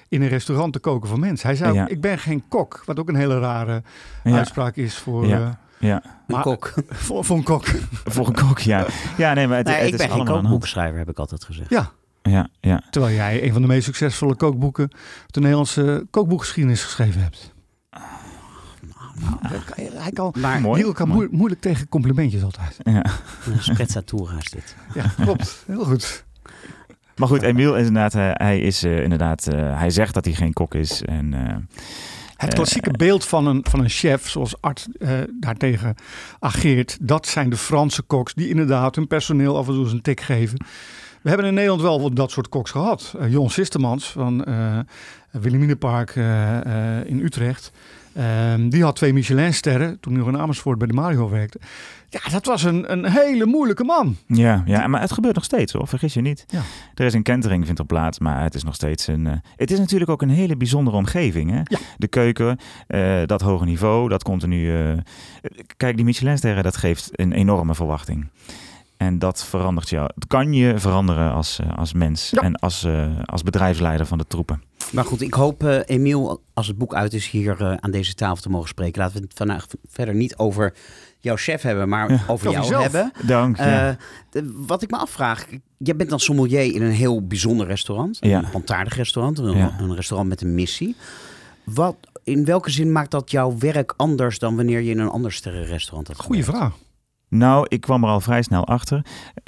in 0.10 0.22
een 0.22 0.28
restaurant 0.28 0.74
te 0.74 0.80
koken 0.80 1.10
voor 1.10 1.20
mensen. 1.20 1.48
Hij 1.48 1.56
zei, 1.58 1.74
Ja. 1.74 1.88
ik 1.88 2.02
ben 2.02 2.20
geen 2.20 2.44
kok, 2.48 2.82
wat 2.86 3.00
ook 3.00 3.10
een 3.10 3.16
hele 3.16 3.40
rare 3.40 3.84
Ja, 4.24 4.38
uitspraak 4.38 4.76
is 4.76 4.98
voor, 4.98 5.28
Ja. 5.28 5.40
eh, 5.80 5.88
ja, 5.90 6.02
Een 6.28 6.42
kok. 6.42 6.74
voor, 6.90 7.26
voor 7.26 7.38
een 7.38 7.44
kok. 7.44 7.66
voor 8.14 8.28
een 8.28 8.34
kok, 8.48 8.60
ja. 8.60 8.86
Ja, 9.18 9.34
nee, 9.34 9.48
maar 9.48 9.58
het, 9.58 9.68
Nee, 9.68 9.76
het 9.76 9.88
ik 9.88 9.94
is 9.94 10.00
ben 10.08 10.10
geen 10.10 10.26
kookboekschrijver, 10.26 10.98
heb 10.98 11.10
ik 11.10 11.20
altijd 11.20 11.44
gezegd. 11.44 11.70
Ja, 11.70 11.92
Ja, 12.22 12.48
ja. 12.60 12.82
terwijl 12.90 13.14
jij 13.16 13.44
een 13.44 13.54
van 13.54 13.62
de 13.62 13.68
meest 13.68 13.86
succesvolle 13.86 14.36
kookboeken, 14.36 14.90
de 15.28 15.40
Nederlandse 15.40 16.06
kookboekgeschiedenis 16.10 16.84
geschreven 16.84 17.22
hebt. 17.22 17.53
Nou, 19.20 19.38
hij 19.94 20.12
kan- 20.12 20.32
kan, 20.32 20.42
Maar 20.42 20.62
Mooi. 20.62 20.82
Niel 20.82 20.92
kan 20.94 21.08
moe- 21.08 21.28
moeilijk 21.32 21.62
tegen 21.62 21.90
complimentjes 21.90 22.44
altijd. 22.44 22.78
ja. 22.84 23.04
sprezzatura 23.60 24.38
is 24.38 24.50
dit. 24.50 24.76
Ja, 24.94 25.04
klopt. 25.24 25.64
Heel 25.68 25.86
goed. 25.86 26.24
Maar 27.16 27.28
goed, 27.28 27.42
Emiel 27.42 27.76
is 27.78 27.88
inderdaad, 27.88 28.16
eh, 28.16 28.30
hij 28.48 28.60
is 28.60 28.84
eh, 28.84 29.04
inderdaad, 29.04 29.48
eh, 29.48 29.78
hij 29.80 29.90
zegt 29.90 30.14
dat 30.14 30.26
hij 30.26 30.34
geen 30.34 30.54
kok 30.54 30.76
is. 30.76 31.02
En 31.02 31.34
eh, 31.34 31.56
Het 32.36 32.54
klassieke 32.54 32.92
beeld 32.92 33.26
van 33.26 33.48
een, 33.48 33.66
van 33.70 33.80
een 33.80 33.90
chef, 33.90 34.30
zoals 34.30 34.62
Art 34.62 34.88
eh, 35.00 35.10
daartegen 35.40 35.96
ageert, 36.40 36.98
dat 37.02 37.28
zijn 37.28 37.50
de 37.50 37.58
Franse 37.58 38.02
koks 38.02 38.34
die 38.34 38.50
inderdaad 38.50 38.96
hun 38.96 39.08
personeel 39.08 39.58
af 39.58 39.68
en 39.68 39.74
toe 39.74 39.84
eens 39.84 39.92
een 39.92 40.02
tik 40.02 40.22
geven. 40.22 40.66
We 41.22 41.30
hebben 41.30 41.48
in 41.48 41.54
Nederland 41.54 41.82
wel 41.82 42.02
wat 42.02 42.16
dat 42.16 42.32
soort 42.32 42.50
koks 42.50 42.72
gehad. 42.72 43.14
Eh, 43.20 43.32
Jon 43.32 43.50
Sistermans 43.50 44.12
van 44.12 44.44
eh 44.44 44.80
Wilhelminapark 45.32 46.16
eh, 46.16 46.98
eh, 47.00 47.06
in 47.08 47.20
Utrecht. 47.20 47.72
Ehm, 48.16 48.70
die 48.70 48.84
had 48.84 48.96
twee 48.96 49.14
Michelinsterren 49.14 50.00
toen 50.00 50.14
hij 50.14 50.22
nog 50.24 50.34
in 50.34 50.40
Amersfoort 50.40 50.78
bij 50.78 50.88
de 50.88 50.94
Mario 50.94 51.30
werkte. 51.30 51.60
Ja, 52.10 52.20
dat 52.32 52.46
was 52.46 52.64
een, 52.64 52.92
een 52.92 53.06
hele 53.06 53.46
moeilijke 53.46 53.84
man. 53.84 54.18
ja, 54.28 54.64
ja, 54.66 54.88
maar 54.88 55.02
het 55.02 55.12
gebeurt 55.12 55.36
nog 55.36 55.44
steeds 55.44 55.74
hoor, 55.74 55.88
vergis 55.88 56.14
je 56.14 56.22
niet. 56.22 56.46
Ja. 56.48 56.62
Er 56.96 57.06
is 57.06 57.14
een 57.14 57.24
kentering 57.24 57.66
vindt 57.66 57.80
er 57.80 57.86
plaats, 57.86 58.20
maar 58.20 58.44
het 58.44 58.56
is 58.56 58.64
nog 58.64 58.76
steeds 58.76 59.08
een... 59.08 59.28
eh, 59.28 59.34
het 59.56 59.72
is 59.72 59.80
natuurlijk 59.80 60.12
ook 60.12 60.22
een 60.22 60.30
hele 60.30 60.58
bijzondere 60.58 60.98
omgeving. 60.98 61.52
Hè? 61.52 61.58
Ja. 61.64 61.78
De 61.98 62.08
keuken, 62.08 62.58
eh, 62.88 63.22
dat 63.26 63.42
hoge 63.42 63.66
niveau, 63.66 64.10
dat 64.10 64.24
continu... 64.24 64.76
eh, 64.76 64.98
kijk, 65.78 65.96
die 65.96 66.06
Michelinsterren, 66.06 66.64
dat 66.64 66.78
geeft 66.78 67.10
een 67.12 67.32
enorme 67.32 67.76
verwachting. 67.76 68.28
En 69.06 69.20
dat 69.20 69.46
verandert 69.46 69.90
jou. 69.90 70.10
Het 70.16 70.28
kan 70.28 70.54
je 70.54 70.78
veranderen 70.80 71.32
als, 71.34 71.60
eh, 71.60 71.78
als 71.78 71.94
mens 71.94 72.30
Ja. 72.30 72.42
en 72.42 72.56
als, 72.56 72.84
eh, 72.84 73.06
als 73.26 73.44
bedrijfsleider 73.44 74.06
van 74.06 74.18
de 74.18 74.28
troepen. 74.28 74.62
Maar 74.92 75.06
goed, 75.06 75.22
ik 75.22 75.34
hoop, 75.34 75.64
eh, 75.64 75.80
Emiel, 75.86 76.42
als 76.54 76.68
het 76.68 76.78
boek 76.78 76.94
uit 76.94 77.14
is, 77.14 77.30
hier 77.30 77.62
eh, 77.62 77.74
aan 77.80 77.92
deze 77.92 78.14
tafel 78.14 78.42
te 78.42 78.50
mogen 78.50 78.68
spreken. 78.68 79.02
Laten 79.02 79.16
we 79.18 79.24
het 79.24 79.34
vandaag 79.38 79.66
verder 79.90 80.16
niet 80.16 80.36
over 80.38 80.74
jouw 81.20 81.36
chef 81.36 81.62
hebben, 81.62 81.90
maar 81.90 82.12
Ja. 82.12 82.20
over 82.28 82.52
jou 82.52 82.62
jezelf. 82.64 82.82
hebben. 82.82 83.12
Dank 83.28 83.58
je. 83.58 83.64
Eh, 83.64 83.90
de- 84.30 84.52
wat 84.68 84.82
ik 84.82 84.90
me 84.92 84.98
afvraag, 84.98 85.46
jij 85.78 85.96
bent 85.96 86.10
dan 86.10 86.20
sommelier 86.20 86.74
in 86.76 86.82
een 86.82 86.92
heel 86.92 87.28
bijzonder 87.28 87.68
restaurant. 87.68 88.18
Ja. 88.22 88.38
Een 88.44 88.50
plantaardig 88.50 88.96
restaurant, 88.96 89.40
een, 89.40 89.58
Ja. 89.58 89.76
een 89.80 89.96
restaurant 89.96 90.30
met 90.30 90.42
een 90.42 90.56
missie. 90.56 90.96
Wat, 91.64 91.96
in 92.24 92.46
welke 92.46 92.70
zin 92.72 92.92
maakt 92.92 93.12
dat 93.12 93.32
jouw 93.32 93.58
werk 93.58 93.94
anders 93.98 94.40
dan 94.40 94.56
wanneer 94.56 94.80
je 94.82 94.90
in 94.92 95.00
een 95.00 95.10
ander 95.10 95.32
sterrenrestaurant 95.32 96.08
had 96.08 96.18
Goeie 96.20 96.44
gewerkt? 96.44 96.66
vraag. 96.66 96.78
Nou, 97.34 97.66
ik 97.70 97.82
kwam 97.82 98.04
er 98.04 98.10
al 98.10 98.22
vrij 98.22 98.42
snel 98.42 98.68
achter. 98.68 99.06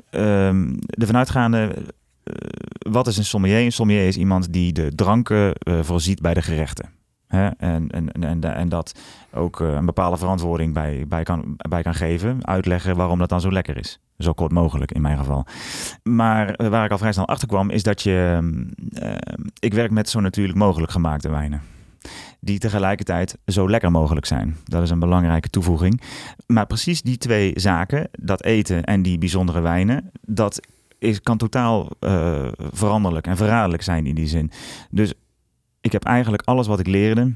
Ehm 0.09 0.73
de 0.77 1.05
vanuitgaande, 1.05 1.75
eh, 2.23 2.33
wat 2.91 3.07
is 3.07 3.17
een 3.17 3.25
sommelier? 3.25 3.59
Een 3.59 3.71
sommelier 3.71 4.07
is 4.07 4.17
iemand 4.17 4.53
die 4.53 4.73
de 4.73 4.91
dranken 4.95 5.53
eh, 5.53 5.79
voorziet 5.81 6.21
bij 6.21 6.33
de 6.33 6.41
gerechten. 6.41 6.89
Hè? 7.27 7.47
En, 7.47 7.89
en, 7.89 8.11
en, 8.11 8.55
en, 8.55 8.69
dat 8.69 8.99
ook 9.33 9.61
eh, 9.61 9.73
een 9.73 9.85
bepaalde 9.85 10.17
verantwoording 10.17 10.73
bij, 10.73 11.05
bij, 11.07 11.23
kan, 11.23 11.53
bij 11.57 11.81
kan 11.81 11.95
geven. 11.95 12.47
Uitleggen 12.47 12.95
waarom 12.95 13.19
dat 13.19 13.29
dan 13.29 13.41
zo 13.41 13.51
lekker 13.51 13.77
is. 13.77 13.99
Zo 14.17 14.33
kort 14.33 14.51
mogelijk 14.51 14.91
in 14.91 15.01
mijn 15.01 15.17
geval. 15.17 15.45
Maar 16.03 16.69
waar 16.69 16.85
ik 16.85 16.91
al 16.91 16.97
vrij 16.97 17.11
snel 17.11 17.27
achter 17.27 17.47
kwam, 17.47 17.69
is 17.69 17.83
dat 17.83 18.01
je. 18.01 18.39
eh, 18.93 19.11
ik 19.59 19.73
werk 19.73 19.91
met 19.91 20.09
zo 20.09 20.19
natuurlijk 20.19 20.57
mogelijk 20.57 20.91
gemaakte 20.91 21.29
wijnen. 21.29 21.61
Die 22.45 22.59
tegelijkertijd 22.59 23.37
zo 23.45 23.69
lekker 23.69 23.91
mogelijk 23.91 24.25
zijn. 24.25 24.57
Dat 24.63 24.83
is 24.83 24.89
een 24.89 24.99
belangrijke 24.99 25.49
toevoeging. 25.49 26.01
Maar 26.47 26.65
precies 26.65 27.01
die 27.01 27.17
twee 27.17 27.51
zaken, 27.55 28.09
dat 28.11 28.43
eten 28.43 28.83
en 28.83 29.01
die 29.01 29.17
bijzondere 29.17 29.59
wijnen, 29.59 30.11
dat 30.21 30.59
is, 30.99 31.21
kan 31.21 31.37
totaal 31.37 31.89
eh, 31.99 32.47
veranderlijk 32.57 33.27
en 33.27 33.37
verraderlijk 33.37 33.83
zijn 33.83 34.05
in 34.05 34.15
die 34.15 34.27
zin. 34.27 34.51
Dus 34.89 35.13
ik 35.81 35.91
heb 35.91 36.03
eigenlijk 36.03 36.43
alles 36.45 36.67
wat 36.67 36.79
ik 36.79 36.87
leerde, 36.87 37.33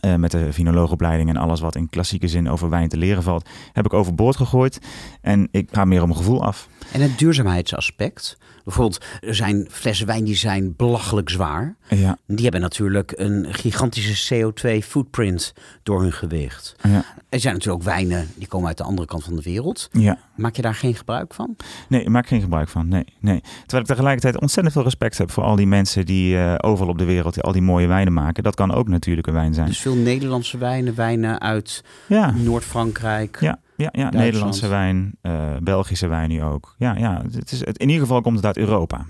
eh, 0.00 0.14
met 0.14 0.30
de 0.30 0.52
vinoloogopleiding 0.52 1.28
en 1.28 1.36
alles 1.36 1.60
wat 1.60 1.76
in 1.76 1.88
klassieke 1.88 2.28
zin 2.28 2.48
over 2.48 2.70
wijn 2.70 2.88
te 2.88 2.96
leren 2.96 3.22
valt, 3.22 3.48
heb 3.72 3.84
ik 3.84 3.92
overboord 3.92 4.36
gegooid. 4.36 4.78
En 5.20 5.48
ik 5.50 5.68
ga 5.72 5.84
meer 5.84 6.02
om 6.02 6.14
gevoel 6.14 6.44
af. 6.44 6.68
En 6.92 7.00
het 7.00 7.18
duurzaamheidsaspect. 7.18 8.38
Bijvoorbeeld, 8.64 9.04
er 9.20 9.34
zijn 9.34 9.66
flessen 9.70 10.06
wijn 10.06 10.24
die 10.24 10.34
zijn 10.36 10.74
belachelijk 10.76 11.28
zwaar. 11.30 11.76
Ja, 11.88 12.18
Die 12.26 12.42
hebben 12.42 12.60
natuurlijk 12.60 13.12
een 13.16 13.46
gigantische 13.54 14.34
CO2-footprint 14.34 15.52
door 15.82 16.00
hun 16.02 16.12
gewicht. 16.12 16.76
ja, 16.82 17.04
Er 17.28 17.40
zijn 17.40 17.54
natuurlijk 17.54 17.82
ook 17.82 17.88
wijnen 17.94 18.28
die 18.36 18.48
komen 18.48 18.68
uit 18.68 18.76
de 18.76 18.82
andere 18.84 19.06
kant 19.08 19.24
van 19.24 19.36
de 19.36 19.42
wereld. 19.42 19.88
ja. 19.92 20.18
Maak 20.36 20.56
je 20.56 20.62
daar 20.62 20.74
geen 20.74 20.94
gebruik 20.94 21.34
van? 21.34 21.56
Nee, 21.88 22.00
ik 22.00 22.08
maak 22.08 22.26
geen 22.26 22.40
gebruik 22.40 22.68
van. 22.68 22.88
Nee, 22.88 23.04
nee. 23.20 23.40
Terwijl 23.60 23.82
ik 23.82 23.86
tegelijkertijd 23.88 24.40
ontzettend 24.40 24.74
veel 24.74 24.82
respect 24.84 25.18
heb 25.18 25.30
voor 25.30 25.42
al 25.44 25.56
die 25.56 25.66
mensen 25.66 26.06
die 26.06 26.36
eh, 26.38 26.54
overal 26.58 26.90
op 26.90 26.98
de 26.98 27.04
wereld 27.04 27.42
al 27.42 27.52
die 27.52 27.62
mooie 27.62 27.86
wijnen 27.86 28.12
maken. 28.12 28.42
Dat 28.42 28.54
kan 28.54 28.72
ook 28.72 28.88
natuurlijke 28.88 29.30
wijn 29.30 29.54
zijn. 29.54 29.66
Dus 29.66 29.78
veel 29.80 29.94
Nederlandse 29.94 30.58
wijnen, 30.58 30.94
wijnen 30.94 31.40
uit 31.40 31.84
ja. 32.06 32.30
Noord-Frankrijk. 32.30 33.36
Ja, 33.40 33.58
ja, 33.76 33.88
ja. 33.92 34.10
Nederlandse 34.10 34.68
wijn, 34.68 35.14
eh, 35.20 35.56
Belgische 35.62 36.06
wijn 36.06 36.28
nu 36.28 36.42
ook. 36.42 36.74
Ja, 36.78 36.96
ja 36.96 37.22
het 37.32 37.52
is, 37.52 37.64
het, 37.64 37.78
in 37.78 37.86
ieder 37.88 38.02
geval 38.02 38.20
komt 38.20 38.36
het 38.36 38.46
uit 38.46 38.56
Europa. 38.56 39.04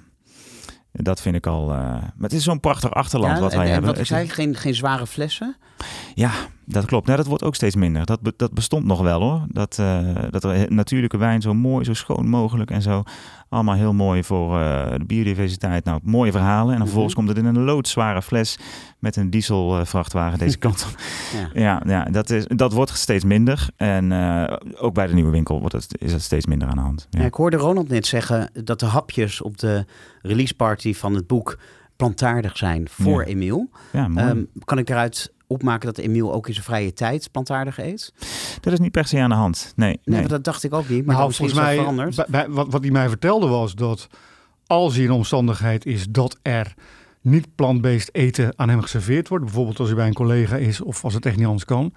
Dat 0.93 1.21
vind 1.21 1.35
ik 1.37 1.47
al. 1.47 1.71
eh, 1.71 1.77
maar 1.79 2.13
het 2.21 2.33
is 2.33 2.45
zo'n 2.45 2.61
prachtig 2.61 2.91
achterland 2.91 3.35
Ja, 3.37 3.41
wat 3.41 3.55
wij 3.55 3.65
en 3.67 3.73
hebben. 3.73 3.91
Wat 3.91 3.99
ik 3.99 4.07
zei, 4.07 4.29
geen, 4.29 4.55
geen 4.57 4.75
zware 4.75 5.07
flessen. 5.07 5.57
Ja, 6.15 6.31
dat 6.65 6.85
klopt. 6.85 7.07
Nou, 7.07 7.19
dat 7.19 7.27
wordt 7.27 7.43
ook 7.45 7.55
steeds 7.55 7.75
minder. 7.77 8.07
Dat, 8.07 8.21
be- 8.21 8.35
dat 8.37 8.53
bestond 8.53 8.85
nog 8.85 9.01
wel 9.01 9.21
hoor. 9.21 9.45
Dat, 9.49 9.79
eh, 9.79 10.09
dat 10.31 10.69
natuurlijke 10.69 11.17
wijn 11.17 11.43
zo 11.43 11.55
mooi, 11.55 11.85
zo 11.85 11.95
schoon 11.95 12.29
mogelijk 12.29 12.71
en 12.71 12.83
zo. 12.83 13.03
Allemaal 13.55 13.75
heel 13.75 13.93
mooi 13.93 14.25
voor 14.25 14.61
eh, 14.61 14.93
de 14.97 15.05
biodiversiteit. 15.05 15.85
Nou, 15.85 16.01
mooie 16.03 16.33
verhalen. 16.33 16.73
En 16.73 16.77
dan 16.77 16.87
vervolgens 16.87 17.15
komt 17.15 17.29
het 17.29 17.37
in 17.39 17.45
een 17.45 17.59
loodzware 17.59 18.23
fles 18.23 18.59
met 18.99 19.17
een 19.17 19.31
dieselvrachtwagen 19.31 20.39
deze 20.39 20.59
kant 20.65 20.87
op. 20.91 21.01
Ja. 21.33 21.61
Ja, 21.63 21.83
ja 21.87 22.05
dat, 22.05 22.31
is, 22.31 22.45
dat 22.47 22.73
wordt 22.73 22.97
steeds 22.97 23.25
minder. 23.25 23.69
En 23.77 24.13
eh, 24.13 24.57
ook 24.77 24.95
bij 24.95 25.07
de 25.07 25.15
nieuwe 25.15 25.31
winkel 25.31 25.61
wordt 25.61 25.75
het, 25.75 25.97
is 25.99 26.13
het 26.13 26.23
steeds 26.23 26.47
minder 26.47 26.69
aan 26.69 26.77
de 26.77 26.81
hand. 26.81 27.07
Ja. 27.11 27.21
Ja, 27.21 27.27
ik 27.27 27.35
hoorde 27.35 27.57
Ronald 27.57 27.89
net 27.89 28.07
zeggen 28.07 28.51
dat 28.65 28.81
de 28.81 28.87
hapjes 28.87 29.43
op 29.43 29.59
de 29.59 29.85
release 30.23 30.55
party 30.55 30.95
van 30.95 31.15
het 31.15 31.27
boek 31.27 31.59
plantaardig 31.97 32.57
zijn 32.57 32.89
voor. 32.91 33.23
Emiel. 33.23 33.71
Ehm, 33.93 34.43
kan 34.65 34.79
ik 34.79 34.87
daaruit 34.87 35.33
opmaken 35.55 35.87
dat 35.95 35.99
Emiel 35.99 36.33
ook 36.33 36.47
in 36.47 36.53
zijn 36.53 36.65
vrije 36.65 36.93
tijd 36.93 37.31
plantaardig 37.31 37.79
eet? 37.79 38.13
dat 38.61 38.73
is 38.73 38.79
niet 38.79 38.91
per 38.93 39.05
se 39.07 39.19
aan 39.21 39.29
de 39.29 39.35
hand. 39.37 39.73
Nee, 39.77 40.01
Nee, 40.05 40.27
dat 40.27 40.45
dacht 40.45 40.65
ik 40.65 40.75
ook 40.75 40.89
niet. 40.89 41.07
Maar 41.07 41.17
nou, 41.17 41.33
volgens 41.33 41.59
mij, 41.59 41.77
veranderd. 41.77 42.17
bij- 42.17 42.27
bij- 42.29 42.49
wat, 42.49 42.67
wat 42.71 42.83
hij 42.83 42.91
mij 42.91 43.09
vertelde 43.09 43.47
was 43.47 43.75
dat 43.75 44.07
als 44.67 44.95
hij 44.95 45.05
in 45.05 45.11
omstandigheid 45.11 45.87
is 45.87 46.07
dat 46.09 46.39
er 46.43 46.75
niet 47.21 47.55
plant-based 47.55 48.15
eten 48.15 48.53
aan 48.57 48.69
hem 48.69 48.81
geserveerd 48.81 49.29
wordt, 49.29 49.45
bijvoorbeeld 49.45 49.79
als 49.79 49.89
hij 49.89 49.97
bij 49.97 50.07
een 50.07 50.15
collega 50.15 50.57
is 50.57 50.81
of 50.81 51.05
als 51.05 51.15
het 51.15 51.27
echt 51.27 51.37
niet 51.37 51.47
anders 51.47 51.65
kan, 51.65 51.93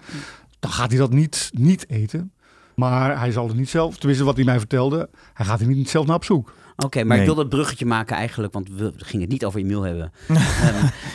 dan 0.58 0.70
gaat 0.70 0.90
hij 0.90 0.98
dat 0.98 1.12
niet, 1.12 1.50
niet 1.52 1.90
eten. 1.90 2.32
Maar 2.74 3.18
hij 3.18 3.32
zal 3.32 3.48
het 3.48 3.56
niet 3.56 3.68
zelf, 3.68 3.96
tenminste 3.96 4.24
wat 4.24 4.36
hij 4.36 4.44
mij 4.44 4.58
vertelde, 4.58 5.08
hij 5.34 5.46
gaat 5.46 5.60
er 5.60 5.66
niet 5.66 5.90
zelf 5.90 6.06
naar 6.06 6.16
op 6.16 6.24
zoek. 6.24 6.52
Oké, 6.84 6.98
maar 7.04 7.16
Nee. 7.16 7.18
ik 7.18 7.24
wil 7.26 7.34
dat 7.34 7.48
bruggetje 7.48 7.86
maken 7.86 8.16
eigenlijk, 8.16 8.52
want 8.52 8.68
we 8.76 8.92
gingen 8.96 9.20
het 9.22 9.32
niet 9.32 9.44
over 9.44 9.60
Emiel 9.60 9.82
hebben. 9.82 10.12
Ehm, 10.28 10.36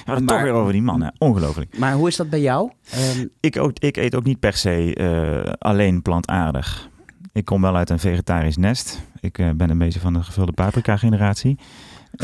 Ja, 0.06 0.20
maar 0.20 0.24
toch 0.26 0.42
weer 0.42 0.52
over 0.52 0.72
die 0.74 0.82
man. 0.82 1.02
Hè. 1.02 1.10
Ongelooflijk. 1.18 1.78
maar 1.78 1.94
hoe 1.94 2.08
is 2.08 2.16
dat 2.16 2.30
bij 2.30 2.42
jou? 2.42 2.72
Ehm, 2.92 3.26
Ik, 3.40 3.58
ook, 3.60 3.72
ik 3.80 3.98
eet 3.98 4.16
ook 4.16 4.24
niet 4.24 4.40
per 4.40 4.54
se 4.54 4.96
eh, 4.96 5.54
alleen 5.60 6.02
plantaardig. 6.02 6.90
Ik 7.34 7.46
kom 7.46 7.62
wel 7.62 7.76
uit 7.76 7.90
een 7.90 8.00
vegetarisch 8.00 8.58
nest. 8.58 9.02
Ik 9.20 9.38
eh, 9.38 9.50
ben 9.56 9.70
een 9.70 9.78
beetje 9.78 10.00
van 10.00 10.14
de 10.14 10.24
gevulde 10.24 10.52
paprika 10.52 10.98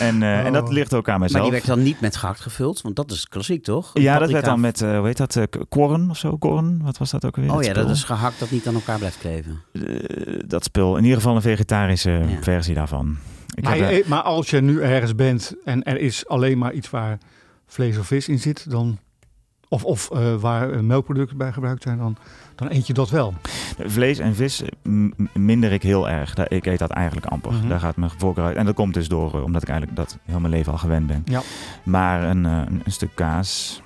en, 0.00 0.22
eh, 0.22 0.46
en 0.46 0.52
dat 0.52 0.62
Oh. 0.64 0.70
ligt 0.72 0.94
ook 0.94 1.08
aan 1.08 1.12
maar 1.18 1.22
mezelf. 1.28 1.42
die 1.42 1.52
werd 1.52 1.66
dan 1.66 1.82
niet 1.82 2.00
met 2.00 2.16
gehakt 2.16 2.40
gevuld, 2.40 2.80
want 2.80 2.96
dat 2.96 3.10
is 3.10 3.28
klassiek 3.28 3.64
toch? 3.64 3.90
ja, 3.94 4.18
dat 4.18 4.30
werd 4.30 4.44
dan 4.44 4.60
met, 4.60 4.80
eh 4.82 4.96
hoe 4.98 5.06
heet 5.06 5.16
dat, 5.16 5.36
eh, 5.36 5.42
korn 5.68 6.10
of 6.10 6.16
zo? 6.16 6.36
Korn? 6.36 6.80
Wat 6.82 6.98
was 6.98 7.10
dat 7.10 7.24
ook 7.24 7.36
weer? 7.36 7.52
Oh 7.54 7.62
ja, 7.62 7.72
dat 7.72 7.90
is 7.90 8.04
gehakt 8.04 8.38
dat 8.38 8.50
niet 8.50 8.66
aan 8.68 8.74
elkaar 8.74 8.98
blijft 8.98 9.18
kleven. 9.18 9.60
Eh, 9.72 9.82
dat 10.46 10.64
spul. 10.64 10.96
In 10.96 11.02
ieder 11.02 11.18
geval 11.18 11.34
een 11.36 11.42
vegetarische 11.42 12.10
Ja. 12.10 12.26
versie 12.40 12.74
daarvan. 12.74 13.16
Ik 13.54 13.64
Maar, 13.64 13.76
heb, 13.76 14.06
maar 14.06 14.22
als 14.22 14.50
je 14.50 14.60
nu 14.60 14.80
ergens 14.82 15.14
bent 15.14 15.54
en 15.64 15.82
er 15.82 16.00
is 16.00 16.28
alleen 16.28 16.58
maar 16.58 16.72
iets 16.72 16.90
waar 16.90 17.18
vlees 17.66 17.98
of 17.98 18.06
vis 18.06 18.28
in 18.28 18.38
zit, 18.38 18.70
dan, 18.70 18.98
of, 19.74 19.84
of 19.84 20.10
eh, 20.10 20.34
waar 20.34 20.70
eh, 20.70 20.80
melkproducten 20.80 21.36
bij 21.36 21.52
gebruikt 21.52 21.82
zijn, 21.82 21.98
dan, 21.98 22.16
dan 22.54 22.70
eet 22.70 22.86
je 22.86 22.92
dat 22.92 23.10
wel. 23.10 23.34
Vlees 23.78 24.18
en 24.18 24.34
vis 24.34 24.62
minder 25.32 25.72
ik 25.72 25.82
heel 25.82 26.08
erg. 26.08 26.34
Daar- 26.34 26.50
Ik 26.52 26.66
eet 26.66 26.78
dat 26.78 26.90
eigenlijk 26.90 27.26
amper. 27.26 27.52
Mhm. 27.52 27.68
Daar 27.68 27.80
gaat 27.80 27.96
mijn 27.96 28.10
voorkeur 28.18 28.44
uit. 28.44 28.56
En 28.56 28.64
dat 28.64 28.74
komt 28.74 28.94
dus 28.94 29.08
door, 29.08 29.34
eh, 29.34 29.42
omdat 29.44 29.62
ik 29.62 29.68
eigenlijk 29.68 29.98
dat 29.98 30.18
heel 30.24 30.40
mijn 30.40 30.52
leven 30.52 30.72
al 30.72 30.78
gewend 30.78 31.06
ben. 31.06 31.22
Ja. 31.24 31.40
Maar 31.82 32.22
een, 32.22 32.46
eh, 32.46 32.52
een, 32.52 32.82
een 32.84 32.92
stuk 32.92 33.10
kaas 33.14 33.82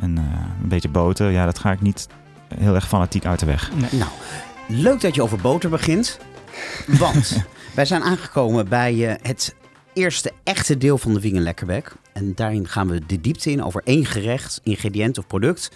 en 0.00 0.18
eh, 0.18 0.24
een 0.62 0.68
beetje 0.68 0.88
boter, 0.88 1.30
ja, 1.30 1.44
dat 1.44 1.58
ga 1.58 1.72
ik 1.72 1.80
niet 1.80 2.08
heel 2.54 2.74
erg 2.74 2.88
fanatiek 2.88 3.24
uit 3.26 3.40
de 3.40 3.46
weg. 3.46 3.70
Nou, 3.90 4.10
leuk 4.68 5.00
dat 5.00 5.14
je 5.14 5.22
over 5.22 5.38
boter 5.38 5.70
begint. 5.70 6.18
Want 6.86 7.44
wij 7.74 7.84
zijn 7.84 8.02
aangekomen 8.02 8.68
bij 8.68 9.18
het 9.22 9.54
eerste 9.96 10.32
echte 10.44 10.78
deel 10.78 10.98
van 10.98 11.14
de 11.14 11.20
Wingen 11.20 11.42
Lekkerbek. 11.42 11.94
En 12.12 12.34
daarin 12.34 12.68
gaan 12.68 12.88
we 12.88 13.06
de 13.06 13.20
diepte 13.20 13.50
in 13.50 13.62
over 13.62 13.82
één 13.84 14.04
gerecht, 14.04 14.60
ingrediënt 14.62 15.18
of 15.18 15.26
product. 15.26 15.70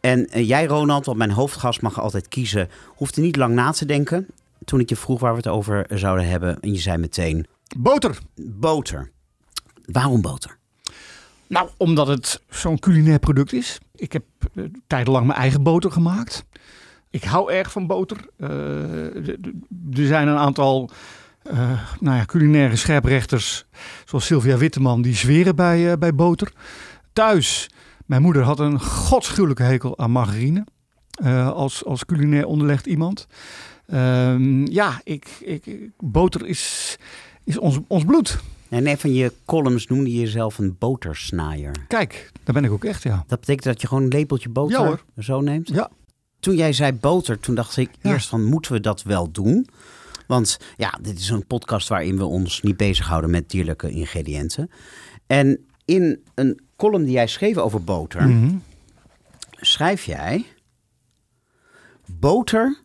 En 0.00 0.26
eh, 0.26 0.48
jij, 0.48 0.66
Ronald, 0.66 1.06
want 1.06 1.18
mijn 1.18 1.30
hoofdgast 1.30 1.82
mag 1.82 2.00
altijd 2.00 2.28
kiezen, 2.28 2.68
hoefde 2.86 3.20
niet 3.20 3.36
lang 3.36 3.54
na 3.54 3.70
te 3.70 3.84
denken. 3.84 4.26
Toen 4.64 4.80
ik 4.80 4.88
je 4.88 4.96
vroeg 4.96 5.20
waar 5.20 5.30
we 5.30 5.36
het 5.36 5.46
over 5.48 5.86
zouden 5.88 6.28
hebben. 6.28 6.60
En 6.60 6.72
je 6.72 6.78
zei 6.78 6.98
meteen 6.98 7.46
Boter. 7.76 8.18
boter. 8.36 9.10
Waarom 9.84 10.20
boter? 10.20 10.56
Nou, 11.46 11.68
omdat 11.76 12.06
het 12.06 12.42
zo'n 12.48 12.78
culinair 12.78 13.18
product 13.18 13.52
is. 13.52 13.78
Ik 13.94 14.12
heb 14.12 14.24
eh, 14.54 14.64
tijdenlang 14.86 15.26
mijn 15.26 15.38
eigen 15.38 15.62
boter 15.62 15.92
gemaakt. 15.92 16.44
Ik 17.10 17.24
hou 17.24 17.52
erg 17.52 17.72
van 17.72 17.86
boter. 17.86 18.16
Eh, 18.36 19.28
er 19.92 20.06
zijn 20.06 20.28
een 20.28 20.36
aantal 20.36 20.90
nou 22.00 22.16
ja, 22.16 22.24
culinaire 22.24 22.76
scherprechters, 22.76 23.64
zoals 24.04 24.26
Sylvia 24.26 24.56
Witteman, 24.56 25.02
die 25.02 25.14
zweren 25.14 25.56
bij, 25.56 25.90
eh, 25.92 25.98
bij 25.98 26.14
boter. 26.14 26.52
Thuis, 27.12 27.70
mijn 28.06 28.22
moeder 28.22 28.42
had 28.42 28.58
een 28.58 28.80
godschuwelijke 28.80 29.62
hekel 29.62 29.98
aan 29.98 30.10
margarine. 30.10 30.64
eh, 31.10 31.50
als, 31.50 31.84
als 31.84 32.04
culinair 32.04 32.46
onderlegd 32.46 32.86
iemand. 32.86 33.26
Ehm, 33.86 34.66
ja, 34.66 35.00
ik, 35.04 35.28
ik, 35.40 35.90
boter 35.98 36.46
is, 36.46 36.96
is 37.44 37.58
ons, 37.58 37.78
ons 37.86 38.04
bloed. 38.04 38.38
En 38.68 38.86
een 38.86 38.98
van 38.98 39.14
je 39.14 39.32
columns 39.46 39.86
noemde 39.86 40.12
je 40.12 40.18
jezelf 40.20 40.58
een 40.58 40.76
botersnaaier. 40.78 41.72
Kijk, 41.88 42.30
daar 42.44 42.54
ben 42.54 42.64
ik 42.64 42.70
ook 42.70 42.84
echt, 42.84 43.02
ja. 43.02 43.24
Dat 43.26 43.40
betekent 43.40 43.64
dat 43.64 43.80
je 43.80 43.86
gewoon 43.86 44.02
een 44.02 44.08
lepeltje 44.08 44.48
boter 44.48 45.02
Ja, 45.16 45.22
zo 45.22 45.40
neemt? 45.40 45.68
Ja. 45.68 45.90
Toen 46.40 46.56
jij 46.56 46.72
zei 46.72 46.92
boter, 46.92 47.40
toen 47.40 47.54
dacht 47.54 47.76
ik 47.76 47.90
Ja. 48.02 48.10
eerst 48.12 48.28
van 48.28 48.44
moeten 48.44 48.72
we 48.72 48.80
dat 48.80 49.02
wel 49.02 49.30
doen? 49.30 49.66
Want 50.28 50.58
ja, 50.76 50.98
dit 51.02 51.18
is 51.18 51.28
een 51.28 51.46
podcast 51.46 51.88
waarin 51.88 52.16
we 52.16 52.24
ons 52.24 52.62
niet 52.62 52.76
bezighouden 52.76 53.30
met 53.30 53.50
dierlijke 53.50 53.90
ingrediënten. 53.90 54.70
En 55.26 55.66
in 55.84 56.22
een 56.34 56.60
column 56.76 57.04
die 57.04 57.12
jij 57.12 57.26
schreef 57.26 57.56
over 57.56 57.84
boter, 57.84 58.28
Mhm. 58.28 58.56
schrijf 59.50 60.04
jij... 60.04 60.44
Boter 62.10 62.82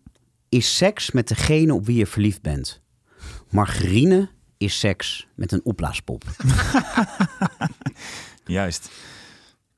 is 0.50 0.78
seks 0.78 1.12
met 1.12 1.28
degene 1.28 1.74
op 1.74 1.86
wie 1.86 1.98
je 1.98 2.08
verliefd 2.08 2.42
bent. 2.42 2.82
Margarine 3.50 4.30
is 4.58 4.80
seks 4.80 5.28
met 5.36 5.52
een 5.52 5.66
opblaaspop. 5.66 6.24
Juist. 8.46 8.90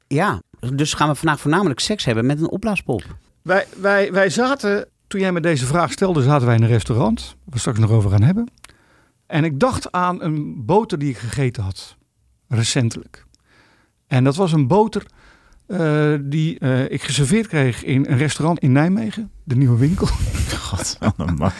Ja, 0.08 0.42
dus 0.74 0.94
gaan 0.94 1.10
we 1.10 1.16
vandaag 1.16 1.40
voornamelijk 1.40 1.80
seks 1.80 2.06
hebben 2.06 2.26
met 2.26 2.40
een 2.40 2.50
opblaaspop. 2.50 3.04
Wij, 3.42 3.66
wij, 3.78 4.12
wij 4.12 4.30
zaten, 4.30 4.88
toen 5.16 5.24
jij 5.24 5.34
me 5.34 5.42
deze 5.42 5.66
vraag 5.66 5.92
stelde, 5.92 6.24
zaten 6.24 6.48
wij 6.48 6.56
in 6.56 6.62
een 6.62 6.68
restaurant. 6.68 7.36
Waar 7.44 7.54
we 7.54 7.60
straks 7.60 7.80
nog 7.80 7.92
over 7.92 8.10
gaan 8.10 8.22
hebben. 8.22 8.52
En 9.26 9.44
ik 9.44 9.60
dacht 9.60 9.92
aan 9.92 10.22
een 10.22 10.66
boter 10.66 11.00
die 11.00 11.10
ik 11.10 11.18
gegeten 11.18 11.64
had. 11.64 11.96
Recentelijk. 12.48 13.26
En 14.08 14.24
dat 14.24 14.36
was 14.36 14.52
een 14.52 14.68
boter 14.68 15.06
eh, 15.68 16.14
die 16.22 16.60
eh, 16.60 16.92
ik 16.92 17.04
geserveerd 17.04 17.48
kreeg 17.48 17.84
in 17.84 18.06
een 18.10 18.18
restaurant 18.18 18.60
in 18.60 18.72
Nijmegen. 18.72 19.32
De 19.44 19.56
Nieuwe 19.56 19.78
Winkel. 19.78 20.08
God, 20.68 20.98
man. 21.18 21.52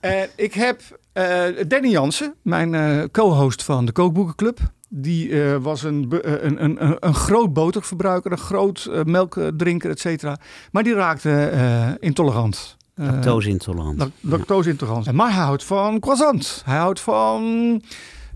En 0.00 0.28
ik 0.36 0.54
heb 0.54 0.80
eh, 1.12 1.44
Danny 1.68 1.88
Jansen, 1.88 2.34
mijn 2.42 3.10
co-host 3.10 3.62
van 3.62 3.84
de 3.84 3.92
Kookboekenclub. 3.92 4.60
Die 4.88 5.42
eh, 5.42 5.56
was 5.56 5.82
een, 5.82 6.20
eh, 6.22 6.32
een, 6.42 6.64
een, 6.64 6.84
een, 6.84 6.96
een 7.00 7.14
groot 7.14 7.52
boterverbruiker, 7.52 8.32
een 8.32 8.38
groot 8.38 8.88
eh, 8.92 9.02
melkdrinker, 9.04 9.90
et 9.90 10.00
cetera. 10.00 10.36
Maar 10.72 10.82
die 10.82 10.94
raakte 10.94 11.44
eh, 11.46 11.88
intolerant. 11.98 12.76
Lactose-intolerant. 12.94 13.98
lac- 13.98 14.10
Lactose-intolerant. 14.20 15.06
En 15.06 15.14
Maar 15.14 15.32
hij 15.34 15.42
houdt 15.44 15.64
van 15.64 16.00
croissant. 16.00 16.62
Hij 16.64 16.76
houdt 16.78 17.00
van 17.00 17.42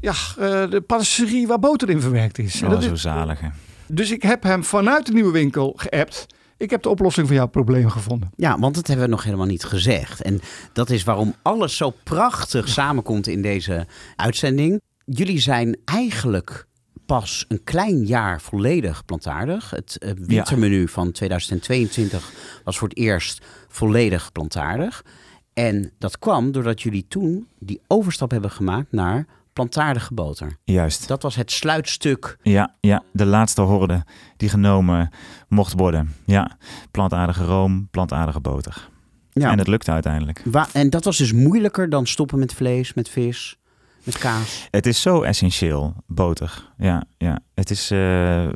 ja, 0.01 0.13
eh, 0.39 0.71
de 0.71 0.81
patisserie 0.87 1.47
waar 1.47 1.59
boter 1.59 1.91
in 1.91 2.01
verwerkt 2.01 2.39
is. 2.39 2.61
En 2.61 2.67
Oh, 2.67 2.73
dat 2.73 2.83
zo 2.83 2.93
is- 2.93 3.01
zalig. 3.01 3.41
hè. 3.41 3.49
Dus 3.87 4.11
ik 4.11 4.23
heb 4.23 4.43
hem 4.43 4.65
vanuit 4.65 5.07
de 5.07 5.13
Nieuwe 5.13 5.33
Winkel 5.33 5.73
geappt. 5.77 6.27
Ik 6.57 6.71
heb 6.71 6.83
de 6.83 6.89
oplossing 6.89 7.27
van 7.27 7.37
jouw 7.37 7.47
probleem 7.47 7.91
gevonden. 7.91 8.31
Ja, 8.37 8.59
want 8.59 8.75
dat 8.75 8.87
hebben 8.87 9.05
we 9.05 9.11
nog 9.11 9.25
helemaal 9.25 9.47
niet 9.47 9.65
gezegd. 9.65 10.23
En 10.23 10.41
dat 10.73 10.91
is 10.91 11.05
waarom 11.05 11.35
alles 11.43 11.77
zo 11.77 11.93
prachtig 12.05 12.69
samenkomt 12.69 13.27
in 13.27 13.43
deze 13.43 13.87
uitzending. 14.17 14.81
Jullie 15.05 15.39
zijn 15.39 15.77
eigenlijk 15.85 16.67
pas 17.07 17.45
een 17.49 17.65
klein 17.65 18.07
jaar 18.07 18.41
volledig 18.41 19.05
plantaardig. 19.05 19.71
Het 19.71 19.99
eh, 19.99 20.11
wintermenu 20.17 20.89
van 20.89 21.13
2022 21.13 22.33
was 22.65 22.79
voor 22.79 22.89
het 22.89 22.97
eerst 22.97 23.45
volledig 23.69 24.33
plantaardig. 24.33 25.05
En 25.53 25.93
dat 25.99 26.19
kwam 26.19 26.53
doordat 26.53 26.83
jullie 26.83 27.05
toen 27.09 27.49
die 27.59 27.81
overstap 27.87 28.31
hebben 28.31 28.51
gemaakt 28.51 28.93
naar 28.93 29.27
plantaardige 29.53 30.15
boter. 30.15 30.57
Juist. 30.65 31.09
Dat 31.09 31.23
was 31.23 31.35
het 31.35 31.51
sluitstuk. 31.51 32.37
Ja, 32.43 32.75
ja, 32.81 33.03
de 33.13 33.25
laatste 33.27 33.61
horde 33.63 34.05
die 34.37 34.49
genomen 34.49 35.11
mocht 35.49 35.73
worden. 35.73 36.15
Ja, 36.27 36.57
plantaardige 36.91 37.45
room, 37.45 37.89
plantaardige 37.91 38.41
boter. 38.41 38.89
Ja. 39.31 39.51
En 39.51 39.59
het 39.59 39.67
lukte 39.67 39.91
uiteindelijk. 39.91 40.43
Wa- 40.45 40.69
en 40.73 40.91
dat 40.91 41.05
was 41.05 41.17
dus 41.17 41.33
moeilijker 41.33 41.89
dan 41.89 42.07
stoppen 42.07 42.39
met 42.39 42.55
vlees, 42.55 42.95
met 42.95 43.09
vis, 43.09 43.57
met 44.05 44.19
kaas. 44.19 44.69
Het 44.71 44.87
is 44.87 45.01
zo 45.03 45.23
essentieel, 45.23 45.95
boter. 46.07 46.71
Ja, 46.79 47.05
ja. 47.19 47.39
Het 47.55 47.71
is 47.71 47.91
eh, 47.91 48.49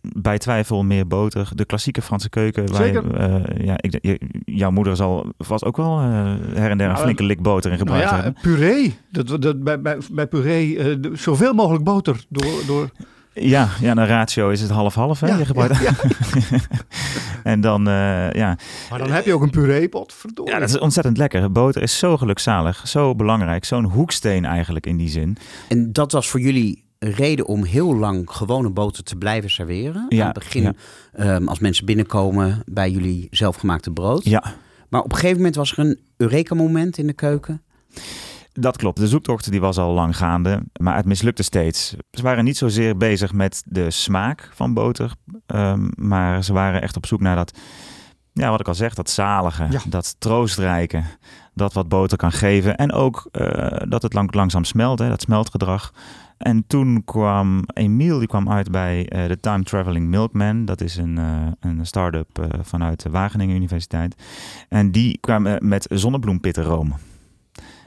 bij 0.00 0.38
twijfel 0.38 0.82
meer 0.82 1.06
boter. 1.06 1.48
De 1.54 1.64
klassieke 1.64 2.02
Franse 2.02 2.28
keuken. 2.28 2.72
Waar, 2.72 2.80
eh, 3.14 3.64
ja, 3.66 3.74
ik, 3.76 3.98
je- 4.00 4.20
jouw 4.44 4.70
moeder 4.70 4.96
zal 4.96 5.32
vast 5.38 5.64
ook 5.64 5.76
wel 5.76 5.98
eh, 6.00 6.04
her 6.54 6.70
en 6.70 6.78
der 6.78 6.86
een 6.86 6.92
Nou, 6.92 6.98
flinke 7.02 7.22
lik 7.24 7.42
boter 7.42 7.70
in 7.72 7.78
Nou 7.78 7.88
gebruikt 7.88 8.10
ja, 8.10 8.22
hebben. 8.22 8.42
puree. 8.42 8.98
Dat, 9.10 9.42
dat, 9.42 9.62
bij, 9.62 9.80
bij, 9.80 9.98
bij 10.12 10.26
puree 10.26 10.78
eh, 10.78 10.96
zoveel 11.12 11.52
mogelijk 11.54 11.84
boter 11.84 12.24
door... 12.28 12.52
door 12.66 12.90
Ja, 13.34 13.68
ja, 13.80 13.90
een 13.96 14.06
ratio 14.06 14.48
is 14.50 14.60
het 14.60 14.70
half-half. 14.70 15.20
hè? 15.20 15.26
Ja, 15.26 15.36
je 15.36 15.44
gebruikt. 15.44 15.78
ja, 15.78 15.92
en 17.52 17.60
dan, 17.60 17.88
eh, 17.88 18.32
ja. 18.32 18.56
maar 18.90 18.98
dan 18.98 19.10
heb 19.10 19.24
je 19.24 19.34
ook 19.34 19.42
een 19.42 19.50
pureepot. 19.50 20.12
Verdorie. 20.12 20.52
ja, 20.52 20.58
dat 20.58 20.68
is 20.68 20.78
ontzettend 20.78 21.16
lekker. 21.16 21.52
Boter 21.52 21.82
is 21.82 21.98
zo 21.98 22.16
gelukzalig, 22.16 22.88
zo 22.88 23.14
belangrijk. 23.14 23.64
Zo'n 23.64 23.84
hoeksteen 23.84 24.44
eigenlijk 24.44 24.86
in 24.86 24.96
die 24.96 25.08
zin. 25.08 25.36
En 25.68 25.92
dat 25.92 26.12
was 26.12 26.28
voor 26.28 26.40
jullie 26.40 26.84
een 26.98 27.12
reden 27.12 27.46
om 27.46 27.64
heel 27.64 27.96
lang 27.96 28.30
gewone 28.30 28.70
boter 28.70 29.04
te 29.04 29.16
blijven 29.16 29.50
serveren. 29.50 30.06
Ja, 30.08 30.20
Aan 30.20 30.26
het 30.26 30.38
begin, 30.38 30.62
ja. 30.62 30.72
ehm, 31.12 31.48
als 31.48 31.58
mensen 31.58 31.86
binnenkomen 31.86 32.62
bij 32.66 32.90
jullie 32.90 33.26
zelfgemaakte 33.30 33.90
brood. 33.90 34.24
Ja, 34.24 34.42
Maar 34.88 35.00
op 35.02 35.10
een 35.10 35.16
gegeven 35.16 35.36
moment 35.36 35.54
was 35.56 35.72
er 35.72 35.78
een 35.78 35.98
Eureka-moment 36.16 36.98
in 36.98 37.06
de 37.06 37.12
keuken. 37.12 37.62
Dat 38.60 38.76
klopt. 38.76 38.98
De 38.98 39.08
zoektocht 39.08 39.50
die 39.50 39.60
was 39.60 39.78
al 39.78 39.92
lang 39.92 40.16
gaande, 40.16 40.62
maar 40.80 40.96
het 40.96 41.04
mislukte 41.04 41.42
steeds. 41.42 41.94
Ze 42.10 42.22
waren 42.22 42.44
niet 42.44 42.56
zozeer 42.56 42.96
bezig 42.96 43.32
met 43.32 43.62
de 43.66 43.90
smaak 43.90 44.50
van 44.52 44.74
boter, 44.74 45.12
ehm, 45.46 45.88
maar 45.96 46.44
ze 46.44 46.52
waren 46.52 46.82
echt 46.82 46.96
op 46.96 47.06
zoek 47.06 47.20
naar 47.20 47.36
dat 47.36 47.58
ja, 48.32 48.50
wat 48.50 48.60
ik 48.60 48.68
al 48.68 48.74
zeg, 48.74 48.94
dat 48.94 49.10
zalige, 49.10 49.66
Ja. 49.70 49.80
dat 49.88 50.16
troostrijke, 50.18 51.02
dat 51.54 51.72
wat 51.72 51.88
boter 51.88 52.16
kan 52.18 52.32
geven. 52.32 52.76
En 52.76 52.92
ook 52.92 53.28
eh, 53.32 53.76
dat 53.88 54.02
het 54.02 54.12
lang, 54.12 54.34
langzaam 54.34 54.64
smelt, 54.64 54.98
hè, 54.98 55.08
dat 55.08 55.20
smeltgedrag. 55.22 55.92
En 56.38 56.64
toen 56.66 57.04
kwam 57.04 57.62
Emiel, 57.66 58.18
die 58.18 58.28
kwam 58.28 58.50
uit 58.50 58.70
bij 58.70 59.08
eh, 59.08 59.28
de 59.28 59.40
Time 59.40 59.62
Traveling 59.62 60.06
Milkman. 60.08 60.64
Dat 60.64 60.80
is 60.80 60.96
een, 60.96 61.18
eh, 61.18 61.70
een 61.70 61.86
start-up 61.86 62.46
vanuit 62.62 63.02
de 63.02 63.10
Wageningen 63.10 63.56
Universiteit. 63.56 64.22
En 64.68 64.90
die 64.90 65.18
kwam 65.20 65.46
met 65.58 65.86
zonnebloempittenroom. 65.90 66.94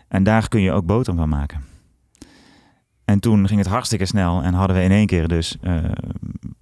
En 0.08 0.24
daar 0.24 0.48
kun 0.48 0.62
je 0.62 0.72
ook 0.72 0.86
boter 0.86 1.16
van 1.16 1.30
maken. 1.30 1.64
En 3.10 3.20
toen 3.20 3.48
ging 3.48 3.60
het 3.60 3.70
hartstikke 3.70 4.06
snel 4.06 4.42
en 4.42 4.54
hadden 4.54 4.78
we 4.78 4.84
in 4.84 4.92
één 4.92 5.06
keer 5.06 5.28
dus 5.28 5.58
eh, 5.62 5.76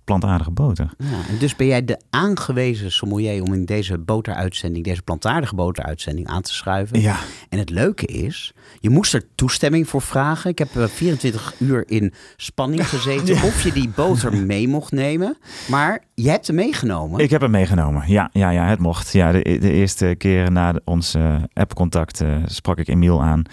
plantaardige 0.03 0.51
boter. 0.51 0.89
Ja, 0.97 1.27
en 1.29 1.37
dus 1.39 1.55
ben 1.55 1.67
jij 1.67 1.85
de 1.85 2.01
aangewezen 2.09 2.91
sommelier 2.91 3.43
om 3.43 3.53
in 3.53 3.65
deze 3.65 3.97
boteruitzending, 3.97 4.85
deze 4.85 5.01
plantaardige 5.01 5.55
boteruitzending 5.55 6.27
aan 6.27 6.41
te 6.41 6.53
schuiven. 6.53 7.01
Ja, 7.01 7.17
En 7.49 7.59
het 7.59 7.69
leuke 7.69 8.05
is, 8.05 8.53
je 8.79 8.89
moest 8.89 9.13
er 9.13 9.23
toestemming 9.35 9.89
voor 9.89 10.01
vragen. 10.01 10.49
Ik 10.49 10.57
heb 10.57 10.75
eh, 10.75 10.87
24 10.87 11.53
uur 11.59 11.83
in 11.87 12.13
spanning 12.35 12.89
gezeten 12.95 13.35
of 13.35 13.63
je 13.63 13.71
die 13.71 13.89
boter 13.95 14.33
mee 14.33 14.67
mocht 14.67 14.91
nemen. 14.91 15.37
Maar 15.69 16.03
je 16.13 16.29
hebt 16.29 16.47
hem 16.47 16.55
meegenomen. 16.55 17.19
Ik 17.19 17.29
heb 17.29 17.41
hem 17.41 17.51
meegenomen. 17.51 18.03
Ja, 18.07 18.29
ja, 18.33 18.49
ja 18.49 18.65
het 18.65 18.79
mocht. 18.79 19.13
Ja, 19.13 19.31
de, 19.31 19.41
de 19.41 19.71
eerste 19.71 20.15
keer 20.17 20.51
na 20.51 20.73
ons 20.83 21.13
eh, 21.13 21.35
appcontact 21.53 22.21
eh, 22.21 22.35
sprak 22.45 22.77
ik 22.77 22.87
Emiel 22.87 23.23
aan. 23.23 23.43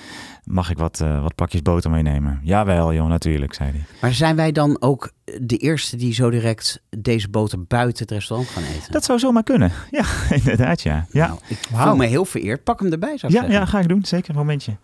Mag 0.45 0.71
ik 0.71 0.79
wat, 0.79 1.01
eh, 1.01 1.23
wat 1.23 1.35
pakjes 1.35 1.63
boter 1.63 1.91
meenemen? 1.91 2.41
Jawel, 2.43 2.95
joh, 2.95 3.09
natuurlijk, 3.09 3.55
zei 3.55 3.71
hij. 3.71 3.85
Maar 4.01 4.15
zijn 4.15 4.37
wij 4.37 4.53
dan 4.53 4.77
ook 4.81 5.13
de 5.41 5.57
eerste 5.57 5.97
die 5.97 6.15
zo 6.15 6.31
direct 6.31 6.83
deze 6.99 7.29
boter 7.29 7.65
buiten 7.65 8.03
het 8.03 8.11
restaurant 8.11 8.49
gaan 8.51 8.63
eten? 8.63 8.93
Dat 8.93 9.05
zou 9.05 9.19
zomaar 9.19 9.43
kunnen. 9.43 9.73
Ja, 9.91 10.05
inderdaad, 10.31 10.81
ja. 10.83 11.07
Ja, 11.11 11.27
Nou, 11.27 11.39
ik 11.49 11.59
voel 11.73 11.97
me 11.97 12.07
heel 12.07 12.25
vereerd. 12.25 12.65
Pak 12.65 12.81
hem 12.81 12.93
erbij, 12.93 13.19
zou 13.19 13.33
ik 13.33 13.39
ja, 13.41 13.45
zeggen. 13.45 13.61
ja 13.61 13.67
ga 13.67 13.81
ik 13.81 13.89
doen. 13.89 14.05
Zeker 14.05 14.31
een 14.31 14.37
momentje. 14.37 14.77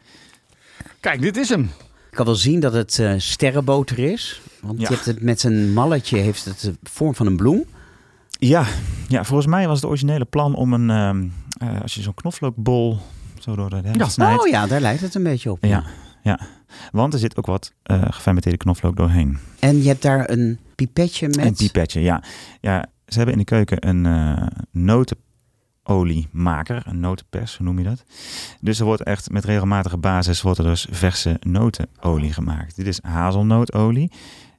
Kijk, 1.01 1.21
dit 1.21 1.37
is 1.37 1.49
hem. 1.49 1.63
Ik 2.11 2.15
kan 2.17 2.25
wel 2.27 2.35
zien 2.35 2.61
dat 2.61 2.73
het 2.73 2.99
eh, 2.99 3.13
sterrenboter 3.17 3.99
is. 3.99 4.41
Want 4.61 4.81
Ja. 4.81 4.89
je 4.89 4.95
hebt 4.95 5.07
het 5.07 5.23
met 5.23 5.43
een 5.43 5.73
malletje, 5.73 6.19
heeft 6.19 6.45
het 6.45 6.61
de 6.61 6.75
vorm 6.83 7.15
van 7.15 7.27
een 7.27 7.37
bloem. 7.37 7.65
Ja, 8.39 8.65
ja, 9.09 9.25
volgens 9.25 9.49
mij 9.49 9.67
was 9.67 9.81
het 9.81 9.89
originele 9.91 10.25
plan 10.25 10.55
om 10.55 10.73
een... 10.73 10.91
ehm, 10.91 11.27
eh, 11.73 11.81
als 11.83 11.95
je 11.95 12.03
zo'n 12.03 12.15
knoflookbol 12.15 12.99
door 13.57 13.70
de. 13.70 13.82
Oh 14.18 14.49
ja, 14.49 14.66
daar 14.66 14.80
lijkt 14.80 15.01
het 15.01 15.14
een 15.14 15.22
beetje 15.22 15.51
op. 15.51 15.64
Ja, 15.64 15.84
ja. 16.22 16.40
Want 16.92 17.12
er 17.12 17.18
zit 17.18 17.36
ook 17.36 17.46
wat 17.46 17.72
eh 17.82 18.03
gefermenteerde 18.11 18.59
knoflook 18.59 18.96
doorheen. 18.96 19.38
En 19.59 19.82
je 19.82 19.88
hebt 19.88 20.03
daar 20.03 20.30
een 20.30 20.59
pipetje 20.74 21.26
met... 21.26 21.38
Een 21.38 21.55
pipetje, 21.55 22.01
ja. 22.01 22.22
ja. 22.61 22.86
Ze 23.07 23.16
hebben 23.16 23.34
in 23.34 23.40
de 23.40 23.46
keuken 23.46 23.88
een 23.88 24.07
eh 24.07 24.46
notenoliemaker, 24.70 26.82
een 26.86 27.01
notenpers, 27.01 27.57
hoe 27.57 27.66
noem 27.66 27.78
je 27.78 27.84
dat? 27.84 28.05
Dus 28.61 28.78
er 28.78 28.84
wordt 28.84 29.03
echt 29.03 29.30
met 29.30 29.44
regelmatige 29.44 29.96
basis 29.96 30.42
wordt 30.42 30.59
er 30.59 30.64
dus 30.64 30.86
verse 30.90 31.36
notenolie 31.40 32.32
gemaakt. 32.32 32.76
Dit 32.76 32.86
is 32.86 33.03
hazelnootolie. 33.03 34.12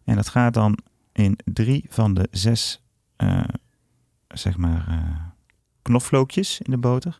En 0.05 0.15
dat 0.15 0.29
gaat 0.29 0.53
dan 0.53 0.77
in 1.13 1.39
drie 1.43 1.85
van 1.89 2.13
de 2.13 2.27
zes, 2.31 2.81
eh, 3.15 3.43
zeg 4.27 4.57
maar, 4.57 4.85
knoflookjes 5.81 6.61
in 6.61 6.71
de 6.71 6.77
boter. 6.77 7.19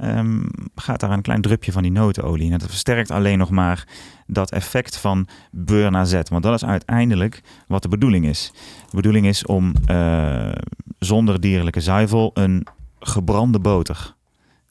Ehm, 0.00 0.42
gaat 0.74 1.00
daar 1.00 1.10
een 1.10 1.22
klein 1.22 1.40
drupje 1.40 1.72
van 1.72 1.82
die 1.82 1.92
notenolie. 1.92 2.52
En 2.52 2.58
dat 2.58 2.68
versterkt 2.68 3.10
alleen 3.10 3.38
nog 3.38 3.50
maar 3.50 3.86
dat 4.26 4.50
effect 4.50 4.96
van 4.96 5.28
beurre 5.50 5.90
na 5.90 6.04
zet. 6.04 6.28
Want 6.28 6.42
dat 6.42 6.54
is 6.54 6.64
uiteindelijk 6.64 7.42
wat 7.66 7.82
de 7.82 7.88
bedoeling 7.88 8.26
is. 8.26 8.52
De 8.90 8.96
bedoeling 8.96 9.26
is 9.26 9.46
om 9.46 9.72
eh, 9.86 10.52
zonder 10.98 11.40
dierlijke 11.40 11.80
zuivel 11.80 12.30
een 12.34 12.66
gebrande 13.00 13.58
boter. 13.58 14.14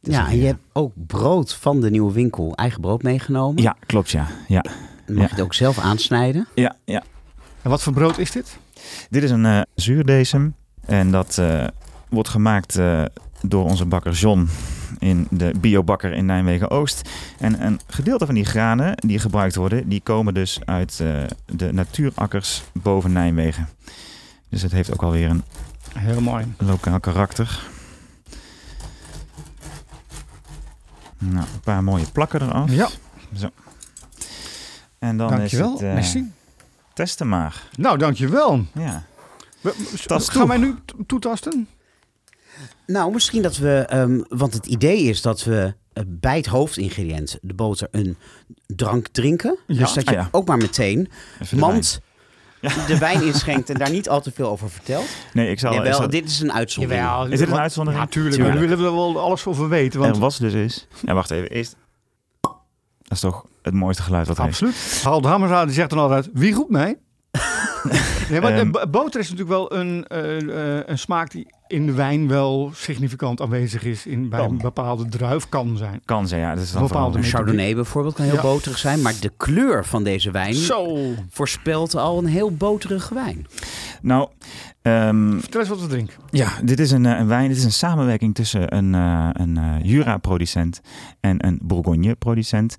te 0.01 0.11
Ja, 0.11 0.29
en 0.29 0.37
je 0.37 0.45
hebt 0.45 0.61
ook 0.73 0.93
brood 1.07 1.53
van 1.53 1.81
de 1.81 1.89
nieuwe 1.89 2.13
winkel, 2.13 2.55
eigen 2.55 2.81
brood 2.81 3.03
meegenomen. 3.03 3.61
Ja, 3.61 3.75
klopt 3.85 4.09
ja. 4.09 4.27
ja. 4.47 4.61
Dan 5.05 5.15
mag 5.15 5.23
ja. 5.23 5.23
je 5.23 5.35
het 5.35 5.41
ook 5.41 5.53
zelf 5.53 5.79
aansnijden. 5.79 6.47
Ja, 6.55 6.75
ja. 6.85 7.03
En 7.61 7.69
wat 7.69 7.83
voor 7.83 7.93
brood 7.93 8.17
is 8.17 8.31
dit? 8.31 8.57
Dit 9.09 9.23
is 9.23 9.31
een 9.31 9.45
eh 9.45 9.61
zuurdesem. 9.75 10.55
En 10.85 11.11
dat 11.11 11.37
eh, 11.37 11.67
wordt 12.09 12.29
gemaakt 12.29 12.75
eh, 12.75 13.03
door 13.41 13.63
onze 13.63 13.85
bakker 13.85 14.11
John 14.11 14.47
in 14.99 15.27
de 15.29 15.51
biobakker 15.59 16.13
in 16.13 16.25
Nijmegen-Oost. 16.25 17.09
En 17.39 17.65
een 17.65 17.79
gedeelte 17.87 18.25
van 18.25 18.35
die 18.35 18.45
granen 18.45 18.93
die 18.95 19.19
gebruikt 19.19 19.55
worden, 19.55 19.89
die 19.89 20.01
komen 20.01 20.33
dus 20.33 20.59
uit 20.65 20.99
eh, 20.99 21.23
de 21.45 21.73
natuurakkers 21.73 22.63
boven 22.71 23.11
Nijmegen. 23.11 23.69
Dus 24.49 24.61
het 24.61 24.71
heeft 24.71 24.93
ook 24.93 25.03
alweer 25.03 25.29
een 25.29 25.43
Heel 25.97 26.21
mooi. 26.21 26.45
lokaal 26.57 26.99
karakter. 26.99 27.59
Nou, 31.17 31.45
een 31.53 31.59
paar 31.63 31.83
mooie 31.83 32.11
plakken 32.11 32.41
eraf. 32.41 32.71
Ja, 32.71 32.87
En 34.99 35.17
dan 35.17 35.29
dankjewel. 35.29 35.73
is 35.73 35.79
het 35.79 35.87
eh, 35.89 35.93
Merci. 35.93 36.31
testen 36.93 37.27
maar. 37.29 37.63
Nou, 37.77 37.97
dankjewel. 37.97 38.65
Ja. 38.73 39.03
We- 39.61 39.73
gaan 40.07 40.47
wij 40.47 40.57
nu 40.57 40.75
toetasten? 41.07 41.67
Nou, 42.87 43.11
misschien 43.13 43.41
dat 43.41 43.57
we, 43.57 43.77
ehm, 43.89 44.19
want 44.29 44.53
het 44.53 44.65
idee 44.65 45.01
is 45.03 45.21
dat 45.21 45.43
we 45.43 45.73
eh, 45.93 46.03
bij 46.07 46.37
het 46.37 46.45
hoofdingrediënt, 46.45 47.37
de 47.41 47.53
boter, 47.53 47.87
een 47.91 48.17
drank 48.67 49.07
drinken. 49.07 49.57
Ja. 49.67 49.77
Dus 49.77 49.93
dat 49.93 50.03
je 50.03 50.09
Ah, 50.09 50.21
ja. 50.21 50.27
ook 50.31 50.47
maar 50.47 50.57
meteen 50.57 51.09
Even 51.41 51.57
de 51.57 51.63
mand 51.63 52.01
Ja. 52.61 52.85
de 52.87 52.97
wijn 52.97 53.23
inschenkt 53.23 53.69
en 53.69 53.77
daar 53.77 53.89
niet 53.91 54.09
al 54.09 54.21
te 54.21 54.31
veel 54.31 54.49
over 54.49 54.69
vertelt. 54.69 55.05
wijn. 55.05 55.29
Nee, 55.33 55.49
ik 55.49 55.59
zal... 55.59 55.71
Nee, 55.71 55.81
wel, 55.81 55.93
zal- 55.93 56.09
dit 56.09 56.25
is 56.29 56.39
een 56.39 56.53
uitzondering. 56.53 57.27
Is 57.31 57.39
dit 57.39 57.47
een 57.49 57.59
uitzondering? 57.59 58.03
Natuurlijk. 58.03 58.35
Tuurlijk. 58.35 58.57
Daar 58.59 58.67
willen 58.67 58.83
we 58.83 58.89
er 58.89 58.95
wel 58.95 59.19
alles 59.21 59.45
over 59.45 59.69
weten. 59.69 59.99
Want 59.99 60.15
Er 60.15 60.21
was 60.21 60.37
dus 60.37 60.53
is. 60.53 60.87
Ja, 61.01 61.13
wacht 61.13 61.31
even. 61.31 61.49
Eerst. 61.49 61.75
Dat 62.41 62.57
is 63.17 63.19
toch 63.19 63.45
het 63.61 63.73
mooiste 63.73 64.01
geluid 64.03 64.27
wat 64.27 64.37
er 64.37 64.43
is. 64.43 64.49
Absoluut. 64.49 65.01
Harold 65.03 65.25
Hammersra 65.25 65.65
die 65.65 65.73
zegt 65.73 65.89
dan 65.89 65.99
altijd, 65.99 66.29
wie 66.33 66.53
roept 66.53 66.69
mij? 66.71 66.97
nee, 68.29 68.41
maar 68.41 68.51
Ehm. 68.53 68.71
boter 68.91 69.19
is 69.19 69.29
natuurlijk 69.29 69.49
wel 69.57 69.73
een, 69.73 70.07
eh, 70.07 70.77
eh, 70.77 70.83
een 70.85 70.99
smaak 70.99 71.31
die 71.31 71.47
in 71.69 71.85
de 71.85 71.91
wijn 71.93 72.27
wel 72.27 72.71
significant 72.73 73.41
aanwezig 73.41 73.83
is. 73.83 74.05
In, 74.05 74.29
bij 74.29 74.39
Kan. 74.39 74.49
een 74.49 74.57
bepaalde 74.57 75.05
druif 75.09 75.49
kan 75.49 75.77
zijn. 75.77 76.01
Kan 76.05 76.27
ze, 76.27 76.35
ja. 76.35 76.53
Dat 76.55 76.63
is 76.63 76.71
dan 76.71 76.81
Bepaalde 76.81 77.17
Een 77.17 77.23
Chardonnay 77.23 77.75
bijvoorbeeld 77.75 78.15
kan 78.15 78.25
heel 78.25 78.33
Ja. 78.35 78.41
boterig 78.41 78.77
zijn, 78.77 79.01
maar 79.01 79.13
de 79.21 79.31
kleur 79.37 79.85
van 79.85 80.03
deze 80.03 80.31
wijn 80.31 80.53
Zo. 80.53 80.97
voorspelt 81.29 81.95
al 81.95 82.17
een 82.17 82.25
heel 82.25 82.51
boterige 82.55 83.13
wijn. 83.13 83.45
Nou, 84.01 84.29
ehm, 84.81 85.39
Vertel 85.39 85.59
eens 85.59 85.69
wat 85.69 85.81
we 85.81 85.87
drinken. 85.87 86.15
ja, 86.29 86.49
dit 86.63 86.79
is 86.79 86.91
een, 86.91 87.05
eh, 87.05 87.19
een 87.19 87.27
wijn. 87.27 87.47
Dit 87.47 87.57
is 87.57 87.63
een 87.63 87.71
samenwerking 87.71 88.35
tussen 88.35 88.75
een, 88.75 88.95
eh, 88.95 89.29
een 89.33 89.57
eh, 89.57 89.63
Jura-producent 89.81 90.81
en 91.19 91.45
een 91.47 91.59
Bourgogne-producent. 91.63 92.75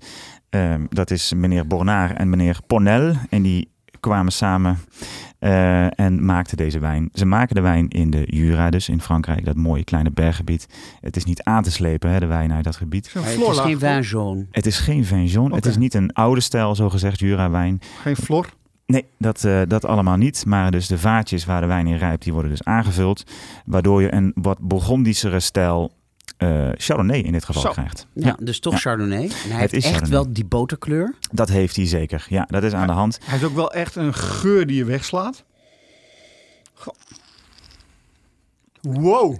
Ehm, 0.49 0.85
dat 0.89 1.11
is 1.11 1.33
meneer 1.33 1.67
Bornard 1.67 2.17
en 2.17 2.29
meneer 2.29 2.59
Ponel. 2.67 3.13
En 3.29 3.41
die 3.41 3.69
kwamen 3.99 4.31
samen 4.31 4.79
eh, 5.41 5.99
en 5.99 6.25
maakten 6.25 6.57
deze 6.57 6.79
wijn. 6.79 7.09
Ze 7.13 7.25
maken 7.25 7.55
de 7.55 7.61
wijn 7.61 7.87
in 7.87 8.09
de 8.09 8.23
Jura, 8.25 8.69
dus 8.69 8.89
in 8.89 9.01
Frankrijk, 9.01 9.45
dat 9.45 9.55
mooie 9.55 9.83
kleine 9.83 10.11
berggebied. 10.11 10.67
Het 10.99 11.15
is 11.15 11.23
niet 11.23 11.43
aan 11.43 11.63
te 11.63 11.71
slepen, 11.71 12.09
hè, 12.09 12.19
de 12.19 12.25
wijn 12.25 12.53
uit 12.53 12.63
dat 12.63 12.75
gebied. 12.75 13.13
Het 13.13 13.25
is 13.25 13.31
geen 13.31 13.71
toch? 13.71 13.79
vin 13.79 14.01
jaune. 14.01 14.45
Het 14.51 14.65
is 14.65 14.79
geen 14.79 15.05
vin 15.05 15.25
jaune. 15.25 15.55
Het 15.55 15.65
is 15.65 15.77
niet 15.77 15.93
een 15.93 16.13
oude 16.13 16.41
stijl, 16.41 16.75
zogezegd, 16.75 17.19
Jura-wijn. 17.19 17.79
Geen 18.01 18.15
flor. 18.15 18.49
Nee, 18.85 19.05
dat, 19.17 19.43
eh, 19.43 19.61
dat 19.67 19.85
allemaal 19.85 20.17
niet. 20.17 20.45
Maar 20.45 20.71
dus 20.71 20.87
de 20.87 20.97
vaatjes 20.97 21.45
waar 21.45 21.61
de 21.61 21.67
wijn 21.67 21.87
in 21.87 21.97
rijpt, 21.97 22.23
die 22.23 22.33
worden 22.33 22.51
dus 22.51 22.63
aangevuld. 22.63 23.23
Waardoor 23.65 24.01
je 24.01 24.13
een 24.13 24.31
wat 24.35 24.59
Bourgondischere 24.59 25.39
stijl 25.39 25.91
eh, 26.41 26.69
Chardonnay 26.77 27.19
in 27.19 27.31
dit 27.31 27.45
geval 27.45 27.61
Zo. 27.61 27.69
krijgt. 27.71 28.07
Ja, 28.13 28.35
dus 28.39 28.59
toch 28.59 28.73
Ja. 28.73 28.79
Chardonnay. 28.79 29.23
En 29.23 29.49
hij 29.51 29.59
heeft 29.59 29.73
is 29.73 29.83
echt 29.83 29.93
Chardonnay. 29.93 30.23
wel 30.23 30.33
die 30.33 30.45
boterkleur. 30.45 31.15
Dat 31.31 31.49
heeft 31.49 31.75
hij 31.75 31.87
zeker. 31.87 32.25
Ja, 32.29 32.45
dat 32.49 32.63
is 32.63 32.73
aan 32.73 32.87
de 32.87 32.93
hand. 32.93 33.19
Hij 33.23 33.37
is 33.37 33.43
ook 33.43 33.55
wel 33.55 33.71
echt 33.73 33.95
een 33.95 34.13
geur 34.13 34.67
die 34.67 34.75
je 34.77 34.85
wegslaat. 34.85 35.43
Goh. 36.73 36.93
Wow. 38.81 39.39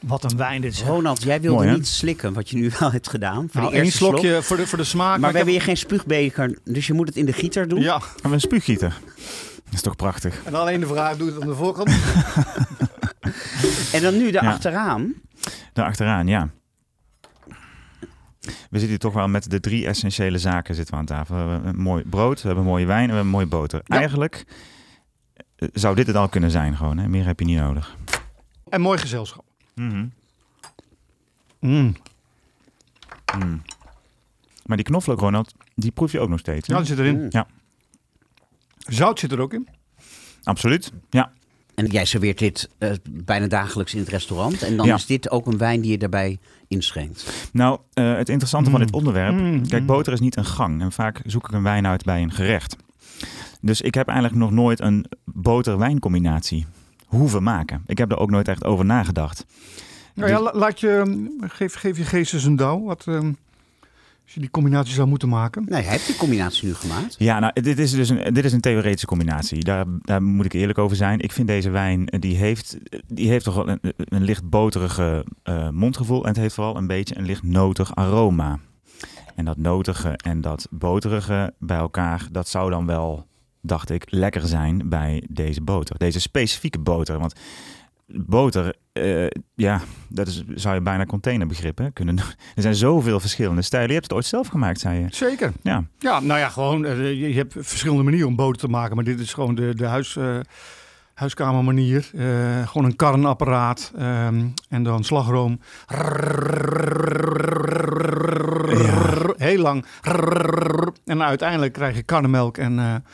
Wat 0.00 0.24
een 0.30 0.36
wijn 0.36 0.60
dit 0.60 0.72
is. 0.72 0.82
Ronald, 0.82 1.22
jij 1.22 1.40
wilde 1.40 1.64
Mooi, 1.64 1.76
niet 1.76 1.86
slikken 1.86 2.32
wat 2.32 2.50
je 2.50 2.56
nu 2.56 2.70
wel 2.80 2.92
hebt 2.92 3.08
gedaan. 3.08 3.48
Voor 3.50 3.60
Nou, 3.60 3.66
de 3.68 3.74
één 3.76 3.84
eerste 3.84 3.98
slok. 3.98 4.10
slokje 4.18 4.42
voor 4.42 4.56
de, 4.56 4.66
voor 4.66 4.78
de 4.78 4.84
smaak. 4.84 5.18
Maar 5.18 5.30
we 5.30 5.36
hebben 5.36 5.54
hier 5.54 5.62
geen 5.62 5.76
spuugbeker, 5.76 6.58
dus 6.64 6.86
je 6.86 6.92
moet 6.92 7.06
het 7.08 7.16
in 7.16 7.24
de 7.26 7.32
gieter 7.32 7.68
doen. 7.68 7.80
Ja, 7.80 7.98
Hebben 7.98 8.22
we 8.22 8.32
een 8.32 8.40
spuuggieter? 8.40 9.00
Dat 9.64 9.74
is 9.74 9.80
toch 9.80 9.96
prachtig. 9.96 10.40
en 10.44 10.54
alleen 10.54 10.80
de 10.80 10.86
vraag, 10.86 11.16
doe 11.16 11.30
het 11.32 11.40
aan 11.42 11.48
de 11.48 11.54
voorkant? 11.54 11.90
En 13.92 14.02
dan 14.02 14.16
nu 14.16 14.24
Ja. 14.26 14.30
daarachteraan. 14.32 15.02
Daar 15.02 15.33
achteraan, 15.74 16.26
ja. 16.26 16.48
We 18.44 18.80
zitten 18.80 18.88
hier 18.88 18.98
toch 18.98 19.12
wel 19.14 19.28
met 19.28 19.50
de 19.50 19.60
drie 19.60 19.86
essentiële 19.86 20.38
zaken 20.38 20.74
zitten 20.74 20.94
we 20.94 21.00
aan 21.00 21.06
tafel. 21.06 21.34
We 21.34 21.40
hebben 21.50 21.68
een 21.68 21.80
mooi 21.82 22.04
brood, 22.04 22.40
we 22.40 22.46
hebben 22.46 22.64
mooie 22.64 22.86
wijn 22.86 23.02
en 23.02 23.08
we 23.08 23.14
hebben 23.14 23.26
een 23.32 23.38
mooie 23.38 23.46
boter. 23.46 23.80
Ja. 23.84 23.96
Eigenlijk 23.96 24.44
eh, 25.56 25.68
zou 25.72 25.94
dit 25.96 26.06
het 26.06 26.16
al 26.16 26.28
kunnen 26.28 26.50
zijn 26.50 26.76
gewoon. 26.76 26.98
Hè? 26.98 27.08
Meer 27.08 27.24
heb 27.26 27.38
je 27.38 27.44
niet 27.46 27.58
nodig. 27.58 27.96
en 28.68 28.80
mooi 28.80 28.98
gezelschap. 28.98 29.44
Mhm. 29.74 30.06
Mm. 31.60 31.94
Mm. 33.38 33.62
Maar 34.66 34.76
die 34.76 34.86
knoflook, 34.86 35.20
Ronald, 35.20 35.54
die 35.74 35.90
proef 35.90 36.12
je 36.12 36.20
ook 36.20 36.28
nog 36.28 36.38
steeds. 36.38 36.66
hè? 36.66 36.72
Ja, 36.72 36.78
dat 36.78 36.88
zit 36.88 36.98
erin. 36.98 37.26
Ja. 37.30 37.46
Zout 38.78 39.18
zit 39.18 39.32
er 39.32 39.40
ook 39.40 39.52
in. 39.52 39.68
Absoluut. 40.42 40.92
Ja. 41.10 41.32
En 41.74 41.86
jij 41.86 42.04
serveert 42.04 42.38
dit 42.38 42.68
eh, 42.78 42.90
bijna 43.10 43.46
dagelijks 43.46 43.92
in 43.94 43.98
het 44.00 44.08
restaurant. 44.08 44.62
En 44.62 44.76
dan 44.76 44.86
Ja. 44.86 44.94
is 44.94 45.06
dit 45.06 45.30
ook 45.30 45.46
een 45.46 45.58
wijn 45.58 45.80
die 45.80 45.90
je 45.90 45.98
daarbij 45.98 46.38
inschenkt. 46.68 47.48
Nou, 47.52 47.78
eh, 47.92 48.16
het 48.16 48.28
interessante 48.28 48.70
van 48.70 48.80
Mm. 48.80 48.86
dit 48.86 48.94
onderwerp. 48.94 49.34
Mm, 49.34 49.68
Kijk, 49.68 49.80
mm. 49.80 49.86
boter 49.86 50.12
is 50.12 50.20
niet 50.20 50.36
een 50.36 50.44
gang. 50.44 50.80
En 50.80 50.92
vaak 50.92 51.20
zoek 51.26 51.48
ik 51.48 51.52
een 51.54 51.62
wijn 51.62 51.86
uit 51.86 52.04
bij 52.04 52.22
een 52.22 52.32
gerecht. 52.32 52.76
Dus 53.60 53.80
ik 53.80 53.94
heb 53.94 54.08
eigenlijk 54.08 54.38
nog 54.38 54.50
nooit 54.50 54.80
een 54.80 55.06
boter-wijncombinatie 55.24 56.66
hoeven 57.06 57.42
maken. 57.42 57.82
Ik 57.86 57.98
heb 57.98 58.10
er 58.10 58.18
ook 58.18 58.30
nooit 58.30 58.48
echt 58.48 58.64
over 58.64 58.84
nagedacht. 58.84 59.46
Nou 60.14 60.30
ja, 60.30 60.40
la- 60.40 60.52
laat 60.54 60.80
je, 60.80 61.26
geef, 61.40 61.74
geef 61.74 61.96
je 61.96 62.04
geest 62.04 62.34
eens 62.34 62.44
een 62.44 62.56
douw. 62.56 62.82
Wat, 62.84 63.04
ehm, 63.06 63.32
als 64.24 64.34
je 64.34 64.40
die 64.40 64.50
combinatie 64.50 64.94
zou 64.94 65.08
moeten 65.08 65.28
maken. 65.28 65.64
Nee, 65.68 65.82
hij 65.82 65.92
heeft 65.92 66.06
die 66.06 66.16
combinatie 66.16 66.66
nu 66.66 66.74
gemaakt. 66.74 67.14
Ja, 67.18 67.38
nou, 67.38 67.60
dit 67.60 67.78
is 67.78 67.90
dus 67.90 68.08
een, 68.08 68.34
dit 68.34 68.44
is 68.44 68.52
een 68.52 68.60
theoretische 68.60 69.06
combinatie. 69.06 69.64
Daar, 69.64 69.84
daar 70.00 70.22
moet 70.22 70.44
ik 70.44 70.52
eerlijk 70.52 70.78
over 70.78 70.96
zijn. 70.96 71.20
Ik 71.20 71.32
vind 71.32 71.48
deze 71.48 71.70
wijn, 71.70 72.08
eh, 72.08 72.20
die 72.20 72.36
heeft, 72.36 72.78
die 73.06 73.28
heeft 73.28 73.44
toch 73.44 73.54
wel 73.54 73.68
een, 73.68 73.80
een 73.96 74.22
licht 74.22 74.48
boterige 74.48 75.24
eh, 75.42 75.68
mondgevoel. 75.68 76.22
En 76.22 76.28
het 76.28 76.36
heeft 76.36 76.54
vooral 76.54 76.76
een 76.76 76.86
beetje 76.86 77.18
een 77.18 77.24
licht 77.24 77.42
notig 77.42 77.94
aroma. 77.94 78.58
En 79.34 79.44
dat 79.44 79.56
notige 79.56 80.16
en 80.16 80.40
dat 80.40 80.66
boterige 80.70 81.54
bij 81.58 81.76
elkaar, 81.76 82.28
dat 82.32 82.48
zou 82.48 82.70
dan 82.70 82.86
wel, 82.86 83.26
dacht 83.60 83.90
ik, 83.90 84.04
lekker 84.08 84.46
zijn 84.46 84.88
bij 84.88 85.24
deze 85.30 85.62
boter. 85.62 85.98
Deze 85.98 86.20
specifieke 86.20 86.78
boter. 86.78 87.18
Want 87.18 87.34
boter, 88.06 88.74
eh, 88.94 89.26
ja, 89.54 89.80
dat 90.08 90.26
is, 90.26 90.44
zou 90.54 90.74
je 90.74 90.80
bijna 90.80 91.06
containerbegrip 91.06 91.78
hè, 91.78 91.90
kunnen 91.90 92.18
Er 92.54 92.62
zijn 92.62 92.74
zoveel 92.74 93.20
verschillende 93.20 93.62
stijlen. 93.62 93.88
Je 93.88 93.94
hebt 93.94 94.06
het 94.06 94.14
ooit 94.14 94.26
zelf 94.26 94.48
gemaakt, 94.48 94.80
zei 94.80 94.98
je. 95.00 95.06
Zeker. 95.10 95.52
Ja, 95.62 95.84
Ja, 95.98 96.20
nou 96.20 96.38
ja, 96.40 96.48
gewoon. 96.48 96.84
eh, 96.84 97.20
je, 97.28 97.34
hebt 97.34 97.54
verschillende 97.58 98.02
manieren 98.02 98.28
om 98.28 98.36
boter 98.36 98.60
te 98.60 98.68
maken. 98.68 98.96
Maar 98.96 99.04
dit 99.04 99.20
is 99.20 99.32
gewoon 99.32 99.54
de, 99.54 99.74
de 99.74 99.86
huis, 99.86 100.16
eh, 100.16 100.36
huiskamermanier. 101.14 102.10
Gewoon 102.64 102.84
een 102.84 102.96
karrenapparaat. 102.96 103.92
ehm, 103.98 104.46
en 104.68 104.82
dan 104.82 105.04
slagroom. 105.04 105.60
Heel 109.36 109.58
lang. 109.58 109.84
En 111.04 111.22
uiteindelijk 111.22 111.72
krijg 111.72 111.96
je 111.96 112.02
karnemelk 112.02 112.58
en, 112.58 113.04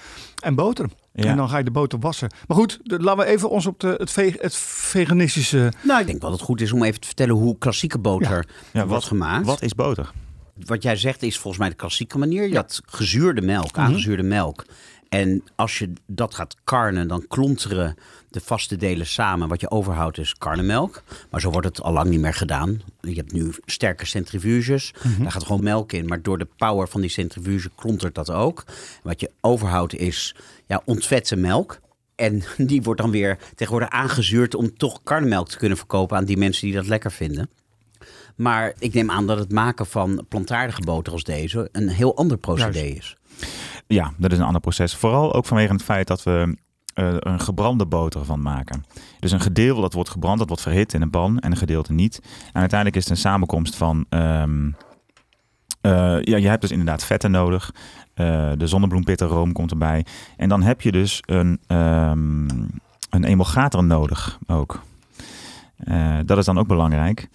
en 0.43 0.55
boter. 0.55 0.87
Ja. 1.25 1.31
En 1.31 1.37
dan 1.37 1.49
ga 1.49 1.59
je 1.59 1.64
de 1.64 1.71
boter 1.71 1.99
wassen. 1.99 2.31
Maar 2.47 2.57
goed, 2.57 2.79
de- 2.83 3.01
laten 3.01 3.25
we 3.25 3.31
even 3.31 3.51
ons 3.51 3.66
op 3.66 3.81
de, 3.81 3.95
het, 3.99 4.11
ve- 4.11 4.37
het 4.39 4.55
veganistische... 4.57 5.73
Nou, 5.83 6.01
ik 6.01 6.07
denk 6.07 6.21
dat 6.21 6.33
het 6.33 6.41
goed 6.41 6.61
is 6.61 6.73
om 6.73 6.83
even 6.83 7.01
te 7.01 7.07
vertellen 7.07 7.35
hoe 7.35 7.59
klassieke 7.59 7.99
boter 7.99 8.47
Ja, 8.73 8.87
wordt 8.87 9.05
gemaakt. 9.05 9.47
Wat 9.47 9.62
is 9.62 9.75
boter? 9.75 10.11
Wat 10.64 10.83
jij 10.83 10.97
zegt 10.97 11.23
is 11.23 11.35
volgens 11.39 11.59
mij 11.59 11.68
de 11.71 11.77
klassieke 11.77 12.18
manier. 12.18 12.49
Je 12.49 12.57
had 12.57 12.81
gezuurde 12.87 13.41
melk, 13.41 13.71
Mhm. 13.77 13.81
aangezuurde 13.81 14.23
melk. 14.23 14.64
En 15.09 15.43
als 15.57 15.79
je 15.79 15.93
dat 16.07 16.35
gaat 16.35 16.57
karnen, 16.64 17.09
dan 17.09 17.25
klonteren 17.29 17.95
de 18.31 18.41
vaste 18.41 18.76
delen 18.76 19.07
samen. 19.07 19.49
Wat 19.49 19.61
je 19.61 19.70
overhoudt 19.70 20.18
is 20.18 20.35
karnemelk. 20.35 21.03
Maar 21.31 21.41
zo 21.41 21.51
wordt 21.51 21.66
het 21.66 21.83
al 21.83 21.93
lang 21.93 22.09
niet 22.09 22.20
meer 22.20 22.35
gedaan. 22.35 22.81
Je 23.01 23.14
hebt 23.14 23.33
nu 23.33 23.53
sterke 23.64 24.07
centrifuges. 24.07 24.95
Mhm. 25.03 25.22
Daar 25.22 25.33
gaat 25.33 25.47
gewoon 25.47 25.62
melk 25.62 25.93
in. 25.93 26.07
Maar 26.07 26.22
door 26.22 26.39
de 26.39 26.49
power 26.57 26.89
van 26.89 27.01
die 27.01 27.11
centrifuge 27.11 27.70
klontert 27.74 28.14
dat 28.14 28.31
ook. 28.31 28.64
Wat 29.03 29.20
je 29.20 29.31
overhoudt 29.41 29.95
is 29.95 30.35
ja, 30.66 30.83
ontvette 30.85 31.37
melk. 31.37 31.81
En 32.14 32.43
die 32.70 32.83
wordt 32.83 33.01
dan 33.01 33.11
weer 33.11 33.39
tegenwoordig 33.55 33.91
aangezuurd 33.91 34.55
om 34.55 34.76
toch 34.76 35.01
karnemelk 35.03 35.49
te 35.49 35.59
kunnen 35.59 35.78
verkopen 35.78 36.16
aan 36.16 36.24
die 36.24 36.37
mensen 36.37 36.66
die 36.66 36.74
dat 36.74 36.87
lekker 36.87 37.12
vinden. 37.12 37.51
Maar 38.37 38.74
ik 38.78 38.95
neem 38.95 39.11
aan 39.11 39.26
dat 39.26 39.39
het 39.39 39.53
maken 39.53 39.87
van 39.87 40.24
plantaardige 40.28 40.81
boter 40.81 41.12
als 41.12 41.24
deze 41.24 41.68
een 41.72 41.89
heel 41.89 42.16
ander 42.16 42.37
procedé 42.37 42.81
is. 42.81 43.16
Ja, 43.87 44.12
dat 44.16 44.33
is 44.33 44.39
een 44.39 44.45
ander 44.45 44.61
proces. 44.61 44.97
Vooral 44.97 45.35
ook 45.35 45.47
vanwege 45.47 45.72
het 45.72 45.83
feit 45.83 46.07
dat 46.07 46.22
we 46.22 46.57
eh, 46.95 47.14
een 47.18 47.41
gebrande 47.41 47.86
boter 47.86 48.24
van 48.24 48.43
maken. 48.43 48.84
Dus 49.20 49.32
een 49.32 49.41
gedeelte 49.41 49.80
dat 49.80 49.93
wordt 49.93 50.11
gebrand, 50.11 50.38
dat 50.38 50.49
wordt 50.49 50.62
verhit 50.62 50.95
in 50.95 51.03
een 51.03 51.11
pan 51.11 51.38
en 51.38 51.51
een 51.51 51.57
gedeelte 51.57 51.93
niet. 51.93 52.20
En 52.53 52.61
uiteindelijk 52.61 52.97
is 52.99 53.03
het 53.03 53.12
een 53.12 53.22
samenkomst 53.22 53.76
van... 53.76 54.07
ehm, 54.09 54.70
eh, 55.80 56.22
ja, 56.22 56.36
je 56.36 56.49
hebt 56.49 56.61
dus 56.61 56.70
inderdaad 56.70 57.05
vetten 57.05 57.30
nodig. 57.30 57.74
Eh, 58.14 58.51
de 58.57 58.66
zonnebloempittenroom 58.66 59.53
komt 59.53 59.70
erbij. 59.70 60.07
En 60.36 60.49
dan 60.49 60.62
heb 60.62 60.80
je 60.80 60.93
dus 60.93 61.22
een, 61.26 61.61
ehm, 61.66 62.49
een 63.11 63.24
emulgator 63.24 63.84
nodig 63.84 64.38
ook. 64.47 64.80
Dat 66.24 66.38
is 66.38 66.45
dan 66.45 66.59
ook 66.59 66.66
belangrijk. 66.66 67.28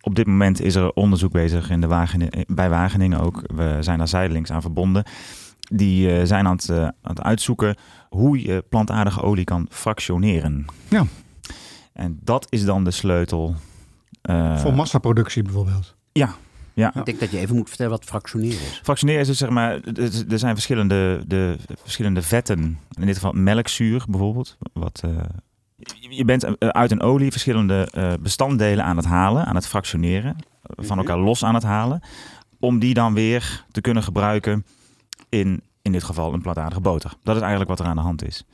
Op 0.00 0.14
dit 0.14 0.26
moment 0.26 0.60
is 0.60 0.74
er 0.74 0.92
onderzoek 0.92 1.32
bezig 1.32 1.70
in 1.70 1.80
de 1.80 1.86
Wageningen, 1.86 2.44
bij 2.46 2.70
Wageningen 2.70 3.20
ook. 3.20 3.42
We 3.54 3.76
zijn 3.80 3.98
daar 3.98 4.08
zijdelings 4.08 4.52
aan 4.52 4.62
verbonden. 4.62 5.04
Die 5.70 6.26
zijn 6.26 6.46
aan 6.46 6.56
het, 6.56 6.70
aan 6.70 6.92
het 7.02 7.22
uitzoeken 7.22 7.76
hoe 8.08 8.42
je 8.42 8.64
plantaardige 8.68 9.22
olie 9.22 9.44
kan 9.44 9.66
fractioneren. 9.70 10.64
Ja. 10.88 11.04
En 11.92 12.18
dat 12.22 12.46
is 12.48 12.64
dan 12.64 12.84
de 12.84 12.90
sleutel. 12.90 13.54
eh, 14.22 14.58
voor 14.58 14.74
massaproductie 14.74 15.42
bijvoorbeeld. 15.42 15.94
ja, 16.12 16.34
ja. 16.74 16.94
Ik 16.94 17.04
denk 17.04 17.20
dat 17.20 17.30
je 17.30 17.38
even 17.38 17.56
moet 17.56 17.68
vertellen 17.68 17.92
wat 17.92 18.04
fractioneren 18.04 18.60
is. 18.60 18.80
Fractioneren 18.82 19.20
is 19.20 19.26
dus 19.26 19.38
zeg 19.38 19.48
maar, 19.50 19.80
er 20.28 20.38
zijn 20.38 20.54
verschillende, 20.54 21.22
de, 21.26 21.56
verschillende 21.82 22.22
vetten. 22.22 22.58
In 23.00 23.06
dit 23.06 23.14
geval 23.14 23.32
melkzuur 23.32 24.04
bijvoorbeeld. 24.08 24.56
Wat, 24.72 25.00
eh, 25.04 25.10
je- 26.10 26.24
bent 26.24 26.44
eh, 26.44 26.68
uit 26.68 26.90
een 26.90 27.00
olie 27.02 27.30
verschillende 27.30 27.88
eh, 27.92 28.12
bestanddelen 28.20 28.84
aan 28.84 28.96
het 28.96 29.04
halen, 29.06 29.44
aan 29.46 29.54
het 29.54 29.66
fractioneren, 29.66 30.36
van 30.62 30.84
Mhm. 30.86 30.98
elkaar 30.98 31.18
los 31.18 31.44
aan 31.44 31.54
het 31.54 31.62
halen. 31.62 32.00
Om 32.60 32.78
die 32.78 32.94
dan 32.94 33.14
weer 33.14 33.64
te 33.70 33.80
kunnen 33.80 34.02
gebruiken 34.02 34.66
in, 35.28 35.62
in 35.88 35.94
dit 35.94 36.04
geval 36.04 36.32
een 36.32 36.42
plantaardige 36.42 36.80
boter. 36.80 37.12
Dat 37.22 37.34
is 37.34 37.40
eigenlijk 37.40 37.70
wat 37.70 37.80
er 37.80 37.86
aan 37.86 37.96
de 37.96 38.02
hand 38.02 38.24
is. 38.26 38.44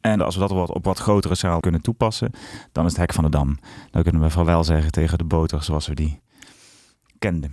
En 0.00 0.20
als 0.20 0.34
we 0.34 0.40
dat 0.40 0.50
op 0.50 0.56
wat, 0.56 0.72
op 0.72 0.84
wat 0.84 0.98
grotere 0.98 1.34
schaal 1.34 1.60
kunnen 1.60 1.80
toepassen, 1.80 2.30
dan 2.72 2.84
is 2.84 2.90
het 2.90 3.00
hek 3.00 3.12
van 3.12 3.24
de 3.24 3.30
dam. 3.30 3.58
Dan 3.90 4.02
kunnen 4.02 4.22
we 4.22 4.30
vaarwel 4.30 4.64
zeggen 4.64 4.92
tegen 4.92 5.18
de 5.18 5.24
boter 5.24 5.62
zoals 5.62 5.86
we 5.86 5.94
die 5.94 6.20
kenden. 7.18 7.52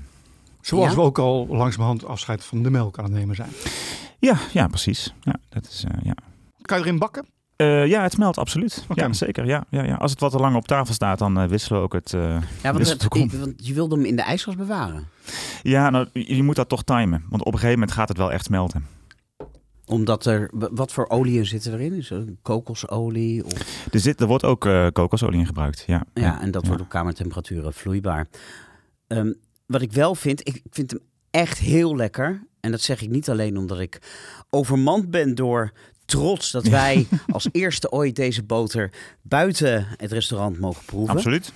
Zoals 0.61 0.89
Ja? 0.89 0.95
we 0.95 1.01
ook 1.01 1.17
al 1.19 1.47
langzamerhand 1.49 2.05
afscheid 2.05 2.43
van 2.43 2.63
de 2.63 2.69
melk 2.69 2.97
aan 2.97 3.03
het 3.03 3.13
nemen 3.13 3.35
zijn. 3.35 3.49
Ja, 4.19 4.35
ja 4.53 4.67
precies. 4.67 5.13
Ja, 5.21 5.35
dat 5.49 5.65
is, 5.65 5.83
eh, 5.87 5.97
ja. 6.03 6.13
Kan 6.61 6.77
je 6.77 6.83
erin 6.83 6.99
bakken? 6.99 7.25
Eh, 7.55 7.87
ja, 7.87 8.01
het 8.01 8.11
smelt 8.11 8.37
absoluut. 8.37 8.85
Oké. 8.89 9.01
Ja, 9.05 9.13
zeker. 9.13 9.45
Ja, 9.45 9.63
ja, 9.69 9.83
ja. 9.83 9.95
Als 9.95 10.11
het 10.11 10.19
wat 10.19 10.31
te 10.31 10.37
lang 10.37 10.55
op 10.55 10.67
tafel 10.67 10.93
staat, 10.93 11.19
dan 11.19 11.39
eh, 11.39 11.47
wisselen 11.47 11.79
we 11.79 11.85
ook 11.85 11.93
het. 11.93 12.13
eh, 12.13 12.21
Ja, 12.63 12.73
want, 12.73 12.89
het- 12.89 13.07
komt. 13.07 13.33
want 13.33 13.53
je 13.67 13.73
wilde 13.73 13.95
hem 13.95 14.05
in 14.05 14.15
de 14.15 14.21
ijskast 14.21 14.57
bewaren. 14.57 15.07
Ja, 15.61 15.89
nou, 15.89 16.07
je 16.13 16.35
je 16.35 16.43
moet 16.43 16.55
dat 16.55 16.69
toch 16.69 16.83
timen. 16.83 17.23
Want 17.29 17.41
op 17.43 17.53
een 17.53 17.59
gegeven 17.59 17.79
moment 17.79 17.91
gaat 17.97 18.07
het 18.07 18.17
wel 18.17 18.31
echt 18.31 18.45
smelten. 18.45 18.85
Omdat 19.91 20.25
er... 20.25 20.49
Wat 20.51 20.91
voor 20.91 21.09
oliën 21.09 21.45
zitten 21.45 21.73
erin? 21.73 21.93
Is 21.93 22.09
er 22.09 22.25
kokosolie? 22.41 23.45
Of, 23.45 23.87
Er, 23.91 23.99
zit, 23.99 24.21
er 24.21 24.27
wordt 24.27 24.43
ook 24.43 24.65
eh, 24.65 24.87
kokosolie 24.93 25.39
in 25.39 25.45
gebruikt. 25.45 25.83
Ja, 25.87 26.05
ja, 26.13 26.41
en 26.41 26.51
dat 26.51 26.61
ja. 26.61 26.67
wordt 26.67 26.83
op 26.83 26.89
kamertemperaturen 26.89 27.73
vloeibaar. 27.73 28.27
Ehm, 29.07 29.33
wat 29.65 29.81
ik 29.81 29.91
wel 29.91 30.15
vind, 30.15 30.47
ik 30.47 30.61
vind 30.69 30.91
hem 30.91 30.99
echt 31.31 31.57
heel 31.57 31.95
lekker. 31.95 32.47
En 32.59 32.71
dat 32.71 32.81
zeg 32.81 33.01
ik 33.01 33.09
niet 33.09 33.29
alleen 33.29 33.57
omdat 33.57 33.79
ik 33.79 34.01
overmand 34.49 35.09
ben 35.09 35.35
door 35.35 35.71
trots 36.05 36.51
dat 36.51 36.67
wij 36.79 37.07
als 37.27 37.47
eerste 37.51 37.91
ooit 37.91 38.15
deze 38.15 38.43
boter 38.43 38.91
buiten 39.21 39.87
het 39.97 40.11
restaurant 40.11 40.59
mogen 40.59 40.85
proeven. 40.85 41.15
Absoluut. 41.15 41.53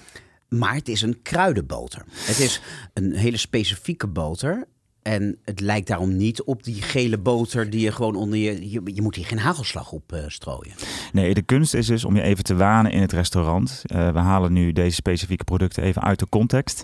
Maar 0.49 0.73
het 0.75 0.87
is 0.87 1.01
een 1.01 1.21
kruidenboter. 1.21 2.05
Het 2.09 2.39
is 2.39 2.61
een 2.93 3.13
hele 3.13 3.37
specifieke 3.37 4.07
boter. 4.07 4.67
En 5.05 5.37
het 5.43 5.59
lijkt 5.59 5.87
daarom 5.87 6.17
niet 6.17 6.43
op 6.43 6.63
die 6.63 6.81
gele 6.81 7.17
boter 7.17 7.69
die 7.69 7.79
je 7.79 7.91
gewoon 7.91 8.15
onder 8.15 8.39
je... 8.39 8.69
Je, 8.69 8.81
je 8.83 9.01
moet 9.01 9.15
hier 9.15 9.25
geen 9.25 9.39
hagelslag 9.39 9.91
op 9.91 10.11
eh, 10.11 10.23
strooien. 10.27 10.73
Nee, 11.11 11.33
de 11.33 11.41
kunst 11.41 11.73
is 11.73 11.87
dus 11.87 12.05
om 12.05 12.15
je 12.15 12.21
even 12.21 12.43
te 12.43 12.55
wanen 12.55 12.91
in 12.91 13.01
het 13.01 13.11
restaurant. 13.11 13.81
Eh, 13.85 14.11
we 14.11 14.19
halen 14.19 14.53
nu 14.53 14.71
deze 14.71 14.95
specifieke 14.95 15.43
producten 15.43 15.83
even 15.83 16.01
uit 16.01 16.19
de 16.19 16.29
context. 16.29 16.83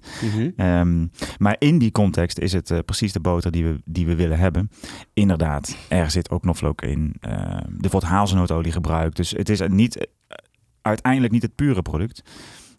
Ehm, 0.55 1.07
maar 1.37 1.55
in 1.59 1.77
die 1.77 1.91
context 1.91 2.39
is 2.39 2.53
het 2.53 2.71
eh, 2.71 2.79
precies 2.85 3.13
de 3.13 3.19
boter 3.19 3.51
die 3.51 3.65
we, 3.65 3.81
die 3.85 4.05
we 4.05 4.15
willen 4.15 4.37
hebben. 4.37 4.71
Inderdaad, 5.13 5.75
er 5.87 6.11
zit 6.11 6.29
ook 6.29 6.41
knoflook 6.41 6.81
in. 6.81 7.15
Ehm, 7.19 7.73
er 7.81 7.89
wordt 7.89 8.05
hazelnootolie 8.05 8.71
gebruikt. 8.71 9.15
Dus 9.15 9.31
het 9.31 9.49
is 9.49 9.61
niet, 9.67 10.07
uiteindelijk 10.81 11.33
niet 11.33 11.41
het 11.41 11.55
pure 11.55 11.81
product. 11.81 12.23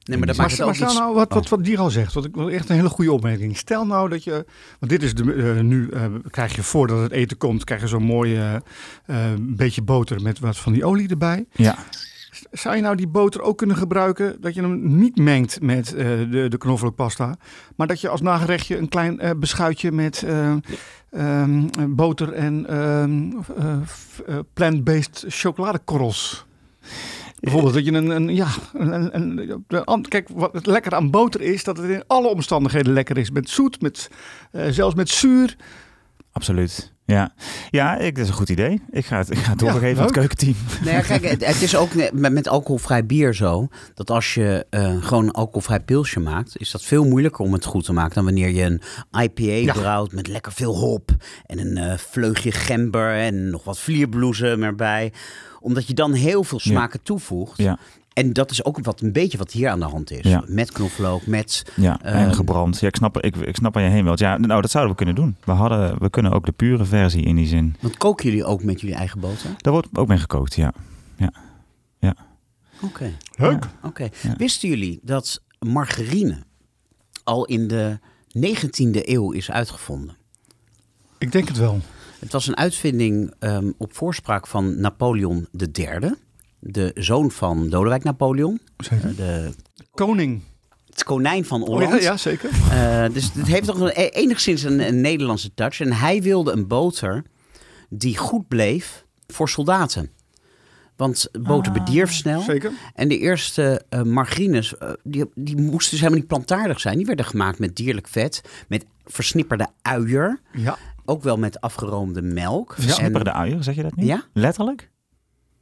Nee, 0.05 0.19
maar 0.19 0.27
dat 0.27 0.37
Maar, 0.37 0.47
maakt 0.47 0.51
het 0.51 0.61
maar 0.61 0.69
ook 0.69 0.75
stel 0.75 0.89
iets... 0.89 0.99
nou 0.99 1.15
wat, 1.15 1.33
wat, 1.33 1.49
wat 1.49 1.65
Dier 1.65 1.79
al 1.79 1.91
zegt, 1.91 2.13
wat 2.13 2.25
ik 2.25 2.35
wel 2.35 2.51
echt 2.51 2.69
een 2.69 2.77
hele 2.77 2.89
goede 2.89 3.13
opmerking. 3.13 3.57
Stel 3.57 3.87
nou 3.87 4.09
dat 4.09 4.25
je, 4.25 4.47
want 4.79 4.93
dit 4.93 5.03
is 5.03 5.15
de, 5.15 5.33
eh, 5.33 5.63
nu 5.63 5.89
eh, 5.89 6.05
krijg 6.31 6.55
je 6.55 6.63
voordat 6.63 7.01
het 7.01 7.13
eten 7.13 7.37
komt, 7.37 7.65
krijg 7.65 7.81
je 7.81 7.87
zo'n 7.87 8.03
mooi 8.03 8.37
eh, 8.37 9.17
beetje 9.41 9.83
boter 9.83 10.23
met 10.23 10.39
wat 10.39 10.57
van 10.57 10.73
die 10.73 10.85
olie 10.85 11.09
erbij. 11.09 11.47
Ja, 11.53 11.77
Zou 12.51 12.77
je 12.77 12.83
nou 12.83 12.97
die 12.97 13.09
boter 13.09 13.43
ook 13.43 13.59
kunnen 13.59 13.77
gebruiken 13.77 14.37
dat 14.41 14.55
je 14.55 14.61
hem 14.61 14.97
niet 14.97 15.17
mengt 15.17 15.61
met 15.61 15.95
eh, 15.95 16.07
de, 16.31 16.47
de 16.49 16.59
knoflookpasta, 16.59 17.37
maar 17.77 17.87
dat 17.87 18.01
je 18.01 18.09
als 18.09 18.21
nagerechtje 18.21 18.79
een 18.79 18.89
klein 18.89 19.21
beschuitje 19.39 19.93
met 19.93 20.25
eh, 21.13 21.41
ehm, 21.43 21.69
boter 21.89 22.33
en 22.33 22.67
ehm, 22.67 23.33
eh, 23.57 23.73
eh, 24.27 24.39
plant-based 24.55 25.25
chocoladekorrels. 25.29 26.47
Bijvoorbeeld 27.43 27.75
dat 27.75 27.85
je 27.85 27.93
een, 27.93 28.11
een 28.11 28.35
ja, 28.35 28.49
een, 28.75 29.17
een, 29.17 29.65
kijk, 30.09 30.29
wat 30.33 30.53
het 30.53 30.67
lekker 30.67 30.95
aan 30.95 31.11
boter 31.11 31.41
is, 31.41 31.65
dat 31.65 31.77
het 31.77 31.91
in 31.91 32.05
alle 32.07 32.29
omstandigheden 32.29 32.93
lekker 32.93 33.19
is. 33.19 33.31
Met 33.31 33.51
zoet, 33.51 33.81
met, 33.81 34.11
eh, 34.53 34.67
zelfs 34.71 34.95
met 34.95 35.09
zuur. 35.09 35.57
absoluut. 36.33 36.93
Ja, 37.05 37.33
ja 37.71 37.99
ik, 37.99 38.15
dat 38.15 38.25
is 38.25 38.31
een 38.31 38.37
goed 38.37 38.49
idee. 38.49 38.83
Ik 38.91 39.07
ga 39.07 39.19
het, 39.19 39.31
ik 39.31 39.39
ga 39.39 39.51
het 39.51 39.59
doorgeven 39.59 39.97
aan 39.99 40.05
het 40.05 40.13
keukenteam. 40.13 40.55
Ja, 40.85 41.01
kijk, 41.01 41.25
het, 41.25 41.47
het 41.47 41.63
is 41.63 41.77
ook 41.77 41.95
met, 42.13 42.33
met 42.33 42.49
alcoholvrij 42.49 43.07
bier 43.07 43.35
zo. 43.35 43.69
Dat 43.95 44.11
als 44.11 44.35
je 44.35 44.67
eh, 44.71 45.05
gewoon 45.05 45.25
een 45.25 45.31
alcoholvrij 45.31 45.81
pilsje 45.81 46.21
maakt, 46.21 46.61
is 46.61 46.71
dat 46.71 46.83
veel 46.83 47.05
moeilijker 47.05 47.45
om 47.45 47.53
het 47.53 47.65
goed 47.65 47.85
te 47.85 47.93
maken 47.93 48.15
dan 48.15 48.25
wanneer 48.25 48.49
je 48.49 48.63
een 48.63 48.83
IPA 49.23 49.43
Ja. 49.53 49.73
brouwt 49.73 50.13
met 50.13 50.27
lekker 50.29 50.53
veel 50.53 50.77
hop 50.77 51.11
en 51.47 51.59
een 51.59 51.77
eh, 51.77 51.99
vleugje 51.99 52.53
gember 52.53 53.15
en 53.15 53.51
nog 53.51 53.65
wat 53.65 53.79
vlierbloesem 53.79 54.63
erbij. 54.63 55.13
Omdat 55.63 55.87
je 55.87 55.95
dan 55.95 56.13
heel 56.13 56.45
veel 56.45 56.61
smaken 56.61 57.03
toevoegt. 57.03 57.59
Ja, 57.59 57.79
En 58.13 58.33
dat 58.33 58.51
is 58.51 58.65
ook 58.65 58.79
wat 58.85 59.01
een 59.01 59.13
beetje 59.13 59.39
wat 59.39 59.53
hier 59.53 59.69
aan 59.69 59.79
de 59.79 59.85
hand 59.87 60.11
is. 60.11 60.23
Ja. 60.29 60.45
Met 60.47 60.73
knoflook, 60.73 61.27
met 61.27 61.65
ja. 61.77 62.01
en 62.03 62.27
Ehm. 62.27 62.33
gebrand. 62.33 62.81
Ja, 62.81 62.89
ik 62.89 62.97
snap, 62.97 63.21
ik, 63.21 63.37
ik 63.37 63.57
snap 63.57 63.75
waar 63.75 63.83
je 63.83 63.89
heen 63.89 64.05
wilt. 64.05 64.19
Ja, 64.19 64.39
nou, 64.39 64.61
dat 64.61 64.71
zouden 64.71 64.93
we 64.93 64.97
kunnen 65.05 65.15
doen. 65.15 65.37
We, 65.45 65.53
hadden, 65.53 65.99
we 65.99 66.11
kunnen 66.11 66.33
ook 66.33 66.47
de 66.47 66.53
pure 66.53 66.85
versie 66.85 67.23
in 67.25 67.37
die 67.37 67.47
zin. 67.47 67.77
Want 67.81 67.97
koken 67.97 68.29
jullie 68.29 68.45
ook 68.45 68.63
met 68.65 68.81
jullie 68.81 68.97
eigen 68.97 69.21
boter? 69.21 69.51
Daar 69.57 69.73
wordt 69.73 69.89
ook 69.93 70.09
mee 70.09 70.19
gekookt, 70.19 70.55
ja. 70.55 70.73
Oké. 72.85 73.13
Leuk. 73.37 73.67
Oké. 73.83 74.09
Ja. 74.23 74.35
Wisten 74.37 74.69
jullie 74.69 75.01
dat 75.03 75.43
margarine 75.59 76.43
al 77.25 77.45
in 77.45 77.69
de 77.69 77.99
19e 78.39 78.91
eeuw 79.09 79.31
is 79.33 79.51
uitgevonden? 79.51 80.17
Ik 81.19 81.33
denk 81.33 81.49
het 81.49 81.57
wel. 81.57 81.81
Het 82.23 82.33
was 82.33 82.47
een 82.47 82.57
uitvinding 82.57 83.35
ehm, 83.39 83.71
op 83.79 83.95
voorspraak 83.95 84.47
van 84.47 84.81
Napoleon 84.81 85.49
III, 85.75 86.15
de 86.59 86.91
zoon 86.95 87.31
van 87.31 87.69
Lodewijk 87.69 88.03
Napoleon, 88.05 88.61
Zeker. 88.77 89.09
eh, 89.11 89.17
de, 89.17 89.55
Koning. 89.91 90.43
het 90.91 91.05
konijn 91.05 91.45
van 91.45 91.63
Oh, 91.63 91.69
Holland. 91.69 91.93
ja, 91.93 91.99
ja, 91.99 92.17
zeker. 92.17 92.51
Eh, 92.71 93.05
dus 93.13 93.33
het 93.33 93.47
heeft 93.47 93.67
toch 93.67 93.81
een, 93.81 93.89
enigszins 94.11 94.63
een, 94.63 94.81
een 94.89 95.01
Nederlandse 95.01 95.55
touch. 95.55 95.81
En 95.81 95.93
hij 95.93 96.23
wilde 96.23 96.53
een 96.53 96.67
boter 96.67 97.23
die 97.89 98.17
goed 98.17 98.49
bleef 98.49 99.05
voor 99.27 99.49
soldaten. 99.49 100.11
Want 100.97 101.29
boter 101.41 101.73
bedierf 101.73 102.13
snel. 102.13 102.41
Zeker. 102.41 102.73
En 102.95 103.09
de 103.09 103.19
eerste 103.19 103.83
eh, 103.89 104.03
margarines, 104.03 104.79
eh, 104.79 104.91
die, 105.05 105.25
die 105.35 105.57
moesten 105.57 105.91
dus 105.91 105.99
helemaal 106.01 106.19
niet 106.19 106.29
plantaardig 106.29 106.81
zijn. 106.81 106.97
Die 106.97 107.07
werden 107.07 107.25
gemaakt 107.25 107.59
met 107.59 107.77
dierlijk 107.77 108.09
vet, 108.09 108.43
met 108.69 108.85
versnipperde 109.05 109.69
uier. 109.83 110.41
Ja. 110.53 110.79
Ook 111.13 111.23
wel 111.23 111.37
met 111.37 111.61
afgeroomde 111.61 112.23
melk. 112.23 112.75
Versnipperde 112.79 113.33
uier, 113.33 113.63
zeg 113.63 113.75
je 113.75 113.83
dat 113.83 113.97
niet? 113.97 114.07
Ja? 114.07 114.23
Letterlijk? 114.33 114.91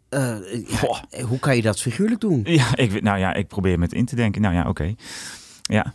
En, 0.09 0.45
eh, 0.45 0.69
ja, 0.69 1.23
hoe 1.25 1.39
kan 1.39 1.57
je 1.57 1.63
dat 1.63 1.81
figuurlijk 1.81 2.21
doen? 2.21 2.41
Ja, 2.45 2.77
ik, 2.77 2.91
weet- 2.91 3.03
nou 3.03 3.19
ja, 3.19 3.35
ik 3.35 3.49
probeer 3.49 3.79
me 3.79 3.85
het 3.85 3.93
in 3.95 4.05
te 4.05 4.17
denken. 4.17 4.43
Nou 4.43 4.55
ja, 4.55 4.69
oké. 4.69 4.95
Ja, 5.63 5.95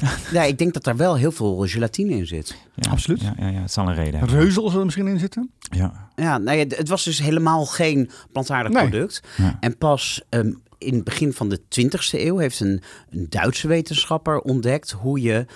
Ja, 0.32 0.42
ik 0.42 0.58
denk 0.58 0.74
dat 0.74 0.84
daar 0.84 0.96
wel 0.96 1.16
heel 1.16 1.32
veel 1.32 1.56
gelatine 1.66 2.16
in 2.16 2.26
zit. 2.26 2.56
ja, 2.74 2.90
Absoluut. 2.90 3.20
Ja, 3.20 3.34
ja, 3.38 3.48
ja, 3.48 3.60
het 3.60 3.72
zal 3.72 3.88
een 3.88 3.94
reden 3.94 4.18
hebben. 4.18 4.38
Reuzel 4.38 4.68
zal 4.70 4.78
er 4.78 4.84
misschien 4.84 5.06
in 5.06 5.18
zitten. 5.18 5.50
Ja. 5.58 6.08
Ja, 6.16 6.38
nou 6.38 6.58
ja, 6.58 6.64
het 6.68 6.88
was 6.88 7.04
dus 7.04 7.18
helemaal 7.18 7.66
geen 7.66 8.10
plantaardig 8.32 8.72
Nee. 8.72 8.88
product. 8.88 9.20
Ja. 9.36 9.56
En 9.60 9.78
pas 9.78 10.22
ehm, 10.28 10.52
in 10.78 10.94
het 10.94 11.04
begin 11.04 11.32
van 11.32 11.48
de 11.48 11.60
20e 11.68 12.20
eeuw 12.20 12.36
heeft 12.38 12.60
een, 12.60 12.82
een 13.10 13.26
Duitse 13.28 13.68
wetenschapper 13.68 14.40
ontdekt 14.40 14.90
hoe 14.90 15.20
je 15.20 15.46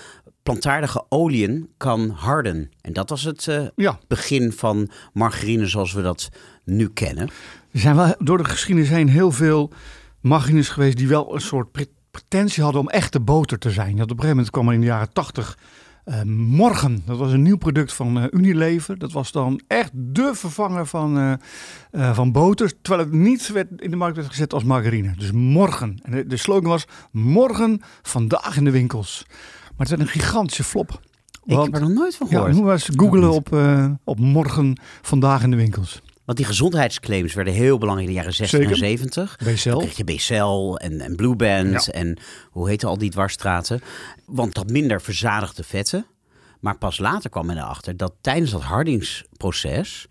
plantaardige 0.53 1.05
oliën 1.09 1.68
kan 1.76 2.11
harden. 2.11 2.70
En 2.80 2.92
dat 2.92 3.11
was 3.11 3.22
het 3.22 3.49
eh, 3.49 3.66
Ja. 3.76 3.99
begin 4.07 4.53
van 4.53 4.90
margarine 5.12 5.66
zoals 5.66 5.92
we 5.92 6.03
dat 6.03 6.28
nu 6.64 6.88
kennen. 6.88 7.28
Er 7.72 7.80
zijn 7.80 7.96
wel 7.96 8.14
door 8.18 8.38
de 8.38 8.44
geschiedenis 8.44 8.90
heen 8.90 9.09
heel 9.09 9.30
veel 9.32 9.72
margarines 10.20 10.68
geweest 10.68 10.96
die 10.96 11.09
wel 11.09 11.34
een 11.34 11.40
soort 11.40 11.72
pre- 11.72 11.86
pretentie 12.11 12.62
hadden 12.62 12.80
om 12.80 12.88
echte 12.88 13.20
boter 13.20 13.59
te 13.59 13.70
zijn. 13.70 13.96
Dat 13.96 14.11
op 14.11 14.11
een 14.11 14.14
gegeven 14.16 14.36
moment 14.36 14.51
kwam 14.51 14.68
er 14.68 14.74
in 14.74 14.80
de 14.80 14.86
jaren 14.86 15.12
tachtig 15.12 15.59
eh, 16.05 16.22
Morgen. 16.32 17.03
Dat 17.07 17.18
was 17.18 17.32
een 17.32 17.42
nieuw 17.42 17.57
product 17.57 17.92
van 17.92 18.18
eh, 18.18 18.24
Unilever. 18.30 18.99
Dat 18.99 19.12
was 19.12 19.32
dan 19.32 19.61
echt 19.66 19.90
de 19.94 20.30
vervanger 20.34 20.86
van, 20.86 21.38
eh, 21.90 22.14
van 22.14 22.32
boter. 22.32 22.72
Terwijl 22.82 23.05
het 23.05 23.14
niet 23.14 23.49
werd, 23.53 23.68
in 23.76 23.90
de 23.90 23.96
markt 23.96 24.16
werd 24.16 24.28
gezet 24.28 24.53
als 24.53 24.64
margarine. 24.64 25.14
Dus 25.16 25.32
morgen. 25.32 25.99
En 26.03 26.12
de, 26.12 26.26
de 26.26 26.36
slogan 26.36 26.70
was 26.70 26.84
morgen 27.11 27.80
vandaag 28.03 28.57
in 28.57 28.64
de 28.64 28.70
winkels. 28.70 29.26
Maar 29.79 29.87
het 29.87 29.89
werd 29.89 30.01
een 30.01 30.20
gigantische 30.20 30.64
flop. 30.64 30.91
Ik 31.45 31.55
Want- 31.55 31.64
heb 31.64 31.74
er 31.74 31.81
nog 31.89 31.91
nooit 31.99 32.16
van 32.16 32.26
ja, 32.31 32.33
gehoord. 32.37 32.55
moet 32.55 32.64
maar 32.64 32.72
eens 32.72 32.89
googlen 32.97 33.31
op, 33.31 33.53
eh, 33.53 33.91
op 34.05 34.18
morgen 34.18 34.81
vandaag 35.03 35.43
in 35.43 35.51
de 35.51 35.57
winkels. 35.57 36.01
Want 36.24 36.39
die 36.41 36.47
gezondheidsclaims 36.49 37.35
werden 37.35 37.53
heel 37.55 37.79
belangrijk 37.79 38.09
in 38.09 38.14
de 38.14 38.20
jaren 38.20 38.37
60 38.37 38.59
Zeker. 38.59 38.72
en 38.74 38.79
70. 38.79 39.37
Dan 39.37 39.53
BCL. 39.55 39.76
kreeg 39.76 39.97
je 39.97 40.05
BCL 40.05 40.74
en, 40.76 41.01
en 41.01 41.16
Blue 41.16 41.37
Band 41.37 41.85
Ja. 41.85 41.93
en 41.93 42.18
hoe 42.51 42.68
heette 42.68 42.87
al 42.87 42.99
die 42.99 43.11
dwarsstraten. 43.11 43.81
Want 44.26 44.55
dat 44.55 44.70
minder 44.70 45.01
verzadigde 45.01 45.62
vetten. 45.62 46.07
Maar 46.61 46.79
pas 46.79 46.99
later 46.99 47.31
kwam 47.31 47.47
men 47.47 47.57
erachter 47.57 47.97
dat 47.97 48.12
tijdens 48.20 48.51
dat 48.51 48.62
hardingsproces 48.62 50.07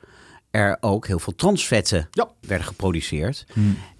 er 0.51 0.77
ook 0.79 1.07
heel 1.07 1.19
veel 1.19 1.35
transvetten 1.35 2.07
Ja. 2.11 2.27
werden 2.41 2.67
geproduceerd. 2.67 3.45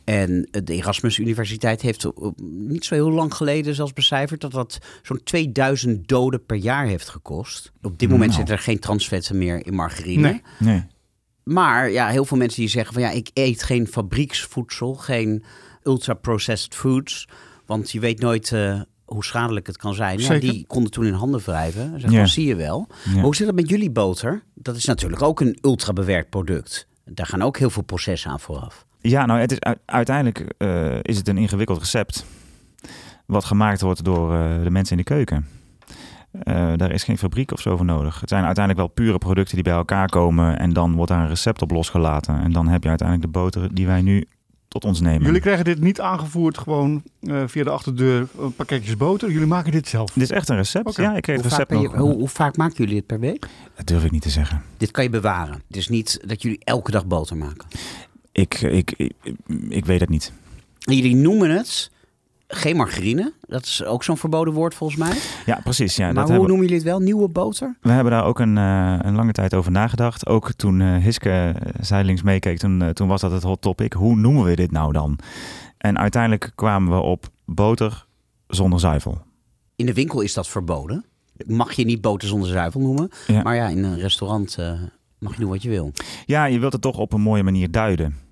En 0.07 0.47
de 0.51 0.73
Erasmus 0.73 1.17
Universiteit 1.17 1.81
heeft 1.81 2.07
niet 2.41 2.85
zo 2.85 2.93
heel 2.95 3.11
lang 3.11 3.33
geleden 3.33 3.75
zelfs 3.75 3.93
becijferd 3.93 4.41
dat 4.41 4.51
dat 4.51 4.77
zo'n 5.03 5.23
2000 5.23 6.07
doden 6.07 6.45
per 6.45 6.55
jaar 6.57 6.85
heeft 6.85 7.09
gekost. 7.09 7.71
Op 7.81 7.99
dit 7.99 8.09
moment 8.09 8.27
Nou. 8.29 8.39
zitten 8.39 8.55
er 8.57 8.61
geen 8.63 8.79
transvetten 8.79 9.37
meer 9.37 9.65
in 9.65 9.73
margarine. 9.73 10.21
Nee. 10.29 10.41
Nee. 10.59 10.83
Maar 11.43 11.91
ja, 11.91 12.07
heel 12.07 12.25
veel 12.25 12.37
mensen 12.37 12.59
die 12.59 12.69
zeggen 12.69 12.93
van 12.93 13.01
ja, 13.01 13.09
ik 13.09 13.29
eet 13.33 13.63
geen 13.63 13.87
fabrieksvoedsel, 13.87 14.93
geen 14.95 15.43
ultra-processed 15.83 16.75
foods. 16.75 17.27
Want 17.65 17.91
je 17.91 17.99
weet 17.99 18.19
nooit 18.19 18.51
eh, 18.51 18.81
hoe 19.05 19.23
schadelijk 19.25 19.67
het 19.67 19.77
kan 19.77 19.93
zijn. 19.93 20.19
Ja, 20.19 20.39
die 20.39 20.65
konden 20.67 20.91
toen 20.91 21.05
in 21.05 21.13
handen 21.13 21.39
wrijven. 21.45 21.83
Ze 21.83 21.89
zeggen, 21.91 22.11
Ja. 22.11 22.17
van, 22.17 22.27
zie 22.27 22.45
je 22.47 22.55
wel. 22.55 22.87
Ja. 23.05 23.11
Maar 23.13 23.23
hoe 23.23 23.35
zit 23.35 23.47
het 23.47 23.55
met 23.55 23.69
jullie 23.69 23.91
boter? 23.91 24.43
Dat 24.53 24.75
is 24.75 24.85
natuurlijk 24.85 25.21
ook 25.21 25.39
een 25.41 25.57
ultra-bewerkt 25.61 26.29
product. 26.29 26.87
Daar 27.05 27.25
gaan 27.25 27.41
ook 27.41 27.57
heel 27.57 27.69
veel 27.69 27.83
processen 27.83 28.31
aan 28.31 28.39
vooraf. 28.39 28.85
Ja, 29.01 29.25
nou, 29.25 29.39
het 29.39 29.51
is, 29.51 29.57
uiteindelijk 29.85 30.53
eh, 30.57 30.95
is 31.01 31.17
het 31.17 31.27
een 31.27 31.37
ingewikkeld 31.37 31.79
recept. 31.79 32.25
Wat 33.25 33.45
gemaakt 33.45 33.81
wordt 33.81 34.03
door 34.03 34.33
eh, 34.33 34.63
de 34.63 34.69
mensen 34.69 34.97
in 34.97 35.03
de 35.05 35.13
keuken. 35.13 35.47
Eh, 36.43 36.71
daar 36.75 36.91
is 36.91 37.03
geen 37.03 37.17
fabriek 37.17 37.51
of 37.51 37.59
zo 37.59 37.75
voor 37.77 37.85
nodig. 37.85 38.19
Het 38.19 38.29
zijn 38.29 38.45
uiteindelijk 38.45 38.85
wel 38.85 39.05
pure 39.05 39.17
producten 39.17 39.55
die 39.55 39.63
bij 39.63 39.73
elkaar 39.73 40.09
komen. 40.09 40.59
En 40.59 40.73
dan 40.73 40.95
wordt 40.95 41.11
daar 41.11 41.21
een 41.21 41.27
recept 41.27 41.61
op 41.61 41.71
losgelaten. 41.71 42.41
En 42.41 42.51
dan 42.51 42.67
heb 42.67 42.83
je 42.83 42.89
uiteindelijk 42.89 43.33
de 43.33 43.39
boter 43.39 43.73
die 43.75 43.87
wij 43.87 44.01
nu 44.01 44.25
tot 44.67 44.85
ons 44.85 45.01
nemen. 45.01 45.25
Jullie 45.25 45.41
krijgen 45.41 45.65
dit 45.65 45.79
niet 45.79 46.01
aangevoerd 46.01 46.57
gewoon 46.57 47.03
eh, 47.21 47.43
via 47.45 47.63
de 47.63 47.69
achterdeur 47.69 48.27
een 48.39 48.53
pakketjes 48.55 48.97
boter. 48.97 49.31
Jullie 49.31 49.47
maken 49.47 49.71
dit 49.71 49.87
zelf. 49.87 50.11
Dit 50.11 50.23
is 50.23 50.31
echt 50.31 50.49
een 50.49 50.55
recept. 50.55 50.95
Ja, 50.95 51.15
ik 51.15 51.21
kreeg 51.21 51.35
Hoe 51.35 51.45
het 51.45 51.53
vaak, 51.55 51.69
recept 51.69 51.91
je- 51.91 51.97
nog. 51.97 52.07
hoe, 52.07 52.15
hoe 52.15 52.29
vaak 52.29 52.57
maken 52.57 52.75
jullie 52.77 52.95
het 52.95 53.05
per 53.05 53.19
week? 53.19 53.47
Dat 53.75 53.87
durf 53.87 54.03
ik 54.03 54.11
niet 54.11 54.21
te 54.21 54.29
zeggen. 54.29 54.61
Dit 54.77 54.91
kan 54.91 55.03
je 55.03 55.09
bewaren. 55.09 55.61
Het 55.67 55.77
is 55.77 55.89
niet 55.89 56.19
dat 56.25 56.41
jullie 56.41 56.59
elke 56.63 56.91
dag 56.91 57.05
boter 57.05 57.37
maken. 57.37 57.67
Ik, 58.37 58.61
ik, 58.61 58.93
ik, 58.97 59.13
ik 59.69 59.85
weet 59.85 59.99
het 59.99 60.09
niet. 60.09 60.31
Jullie 60.79 61.15
noemen 61.15 61.49
het 61.49 61.91
geen 62.47 62.75
margarine. 62.75 63.33
Dat 63.41 63.63
is 63.63 63.83
ook 63.83 64.03
zo'n 64.03 64.17
verboden 64.17 64.53
woord 64.53 64.75
volgens 64.75 64.99
mij. 64.99 65.17
Ja, 65.45 65.59
precies. 65.63 65.95
Ja, 65.95 66.05
maar 66.05 66.13
dat 66.13 66.23
hoe 66.23 66.31
hebben, 66.31 66.47
noemen 66.49 66.65
jullie 66.65 66.81
het 66.83 66.91
wel? 66.91 66.99
Nieuwe 66.99 67.27
boter? 67.27 67.77
we 67.81 67.91
hebben 67.91 68.11
daar 68.11 68.25
ook 68.25 68.39
een, 68.39 68.57
eh, 68.57 68.97
een 69.01 69.15
lange 69.15 69.31
tijd 69.31 69.53
over 69.53 69.71
nagedacht. 69.71 70.27
Ook 70.27 70.51
toen 70.51 70.81
eh, 70.81 70.97
Hiske 70.97 71.29
eh, 71.29 71.71
zijdelings 71.81 72.21
meekeek, 72.21 72.57
toen, 72.57 72.93
toen 72.93 73.07
was 73.07 73.21
dat 73.21 73.31
het 73.31 73.43
hot 73.43 73.61
topic. 73.61 73.93
Hoe 73.93 74.15
noemen 74.15 74.43
we 74.43 74.55
dit 74.55 74.71
nou 74.71 74.93
dan? 74.93 75.19
En 75.77 75.97
uiteindelijk 75.97 76.51
kwamen 76.55 76.93
we 76.93 77.01
op 77.01 77.29
boter 77.45 78.05
zonder 78.47 78.79
zuivel. 78.79 79.21
In 79.75 79.85
de 79.85 79.93
winkel 79.93 80.21
is 80.21 80.33
dat 80.33 80.47
verboden. 80.47 81.05
Mag 81.45 81.73
je 81.73 81.85
niet 81.85 82.01
boter 82.01 82.27
zonder 82.27 82.49
zuivel 82.49 82.81
noemen. 82.81 83.09
Ja. 83.27 83.41
Maar 83.41 83.55
ja, 83.55 83.67
in 83.67 83.83
een 83.83 83.99
restaurant 83.99 84.57
mag 85.19 85.33
je 85.33 85.39
doen 85.39 85.49
wat 85.49 85.63
je 85.63 85.69
wil. 85.69 85.91
Ja, 86.25 86.45
je 86.45 86.59
wilt 86.59 86.73
het 86.73 86.81
toch 86.81 86.97
op 86.97 87.13
een 87.13 87.21
mooie 87.21 87.43
manier 87.43 87.71
duiden. 87.71 88.26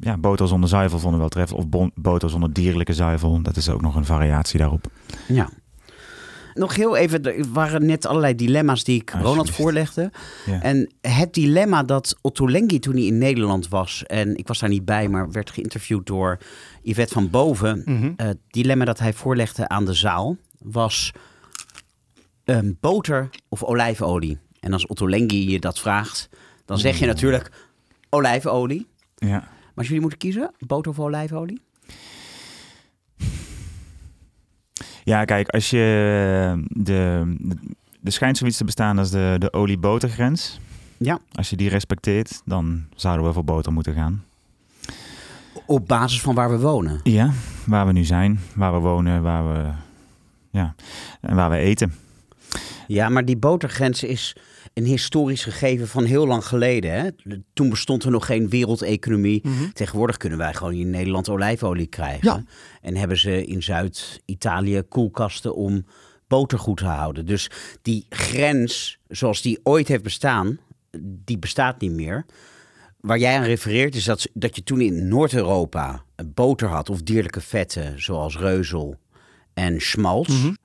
Ja, 0.00 0.16
boter 0.16 0.48
zonder 0.48 0.68
zuivel 0.68 0.98
vonden 0.98 1.12
we 1.14 1.18
wel 1.20 1.28
treffend. 1.28 1.58
Of 1.58 1.68
bon- 1.68 1.92
boter 1.94 2.30
zonder 2.30 2.52
dierlijke 2.52 2.92
zuivel. 2.92 3.42
Dat 3.42 3.56
is 3.56 3.68
ook 3.68 3.80
nog 3.80 3.94
een 3.94 4.04
variatie 4.04 4.58
daarop. 4.58 4.86
Ja. 5.28 5.48
Nog 6.54 6.76
heel 6.76 6.96
even, 6.96 7.22
er 7.24 7.44
waren 7.52 7.86
net 7.86 8.06
allerlei 8.06 8.34
dilemma's 8.34 8.84
die 8.84 9.00
ik 9.00 9.10
Ronald 9.10 9.26
Alsjeblieft. 9.26 9.56
voorlegde. 9.56 10.10
Ja. 10.46 10.62
En 10.62 10.92
het 11.00 11.34
dilemma 11.34 11.82
dat 11.82 12.16
Otto 12.20 12.48
Lengi 12.50 12.78
toen 12.78 12.94
hij 12.94 13.04
in 13.04 13.18
Nederland 13.18 13.68
was... 13.68 14.04
en 14.06 14.36
ik 14.36 14.48
was 14.48 14.58
daar 14.58 14.68
niet 14.68 14.84
bij, 14.84 15.08
maar 15.08 15.30
werd 15.30 15.50
geïnterviewd 15.50 16.06
door 16.06 16.38
Yvette 16.82 17.12
van 17.12 17.30
Boven... 17.30 17.82
Mhm. 17.84 18.12
Eh, 18.16 18.26
het 18.26 18.38
dilemma 18.48 18.84
dat 18.84 18.98
hij 18.98 19.12
voorlegde 19.12 19.68
aan 19.68 19.84
de 19.84 19.94
zaal 19.94 20.36
was 20.58 21.12
ehm, 22.44 22.72
boter 22.80 23.30
of 23.48 23.62
olijfolie. 23.62 24.38
En 24.60 24.72
als 24.72 24.86
Otto 24.86 25.08
Lengi 25.08 25.50
je 25.50 25.58
dat 25.60 25.78
vraagt, 25.78 26.28
dan 26.64 26.78
zeg 26.78 26.98
je 26.98 27.06
natuurlijk 27.06 27.50
olijfolie. 28.10 28.86
Ja. 29.14 29.48
Maar 29.70 29.78
als 29.78 29.86
jullie 29.86 30.00
moeten 30.00 30.18
kiezen, 30.18 30.50
boter 30.58 30.92
of 30.92 30.98
olijfolie? 30.98 31.60
ja, 35.04 35.24
kijk, 35.24 35.48
als 35.48 35.70
je 35.70 35.78
eh, 35.78 36.62
de, 36.68 37.34
de 38.00 38.10
schijnt 38.10 38.36
zoiets 38.36 38.56
te 38.56 38.64
bestaan 38.64 38.98
als 38.98 39.10
de, 39.10 39.36
de 39.38 39.52
olie-botergrens. 39.52 40.60
Ja. 40.96 41.18
Als 41.32 41.50
je 41.50 41.56
die 41.56 41.68
respecteert, 41.68 42.42
dan 42.44 42.84
zouden 42.94 43.26
we 43.26 43.32
voor 43.32 43.44
boter 43.44 43.72
moeten 43.72 43.94
gaan. 43.94 44.24
Op 45.66 45.88
basis 45.88 46.20
van 46.20 46.34
waar 46.34 46.50
we 46.50 46.58
wonen. 46.58 47.00
Ja, 47.02 47.30
waar 47.66 47.86
we 47.86 47.92
nu 47.92 48.04
zijn, 48.04 48.40
waar 48.54 48.72
we 48.72 48.78
wonen, 48.78 49.22
waar 49.22 49.52
we, 49.52 49.70
ja, 50.50 50.74
en 51.20 51.36
waar 51.36 51.50
we 51.50 51.56
eten. 51.56 51.94
Ja, 52.86 53.08
maar 53.08 53.24
die 53.24 53.36
botergrens 53.36 54.02
is 54.02 54.36
een 54.74 54.84
historisch 54.84 55.44
gegeven 55.44 55.88
van 55.88 56.04
heel 56.04 56.26
lang 56.26 56.44
geleden. 56.44 56.92
Hè? 56.92 57.08
Toen 57.52 57.70
bestond 57.70 58.04
er 58.04 58.10
nog 58.10 58.26
geen 58.26 58.48
wereldeconomie. 58.48 59.42
Tegenwoordig 59.72 60.16
kunnen 60.16 60.38
wij 60.38 60.54
gewoon 60.54 60.72
in 60.74 60.90
Nederland 60.90 61.28
olijfolie 61.28 61.86
krijgen. 61.86 62.28
Ja. 62.28 62.44
En 62.82 62.96
hebben 62.96 63.18
ze 63.18 63.44
in 63.44 63.62
Zuid-Italië 63.62 64.82
koelkasten 64.82 65.54
om 65.54 65.84
boter 66.28 66.58
goed 66.58 66.76
te 66.76 66.84
houden. 66.84 67.26
Dus 67.26 67.50
die 67.82 68.06
grens, 68.08 68.98
zoals 69.08 69.42
die 69.42 69.60
ooit 69.62 69.88
heeft 69.88 70.02
bestaan, 70.02 70.58
die 71.00 71.38
bestaat 71.38 71.80
niet 71.80 71.92
meer. 71.92 72.26
Waar 73.00 73.18
jij 73.18 73.36
aan 73.36 73.44
refereert 73.44 73.94
is 73.94 74.04
dat, 74.04 74.28
dat 74.34 74.56
je 74.56 74.62
toen 74.62 74.80
in 74.80 75.08
Noord-Europa 75.08 76.04
boter 76.34 76.68
had 76.68 76.90
of 76.90 77.02
dierlijke 77.02 77.40
vetten 77.40 78.02
zoals 78.02 78.38
reuzel 78.38 78.98
en 79.54 79.80
schmalz. 79.80 80.28
Joodse 80.28 80.58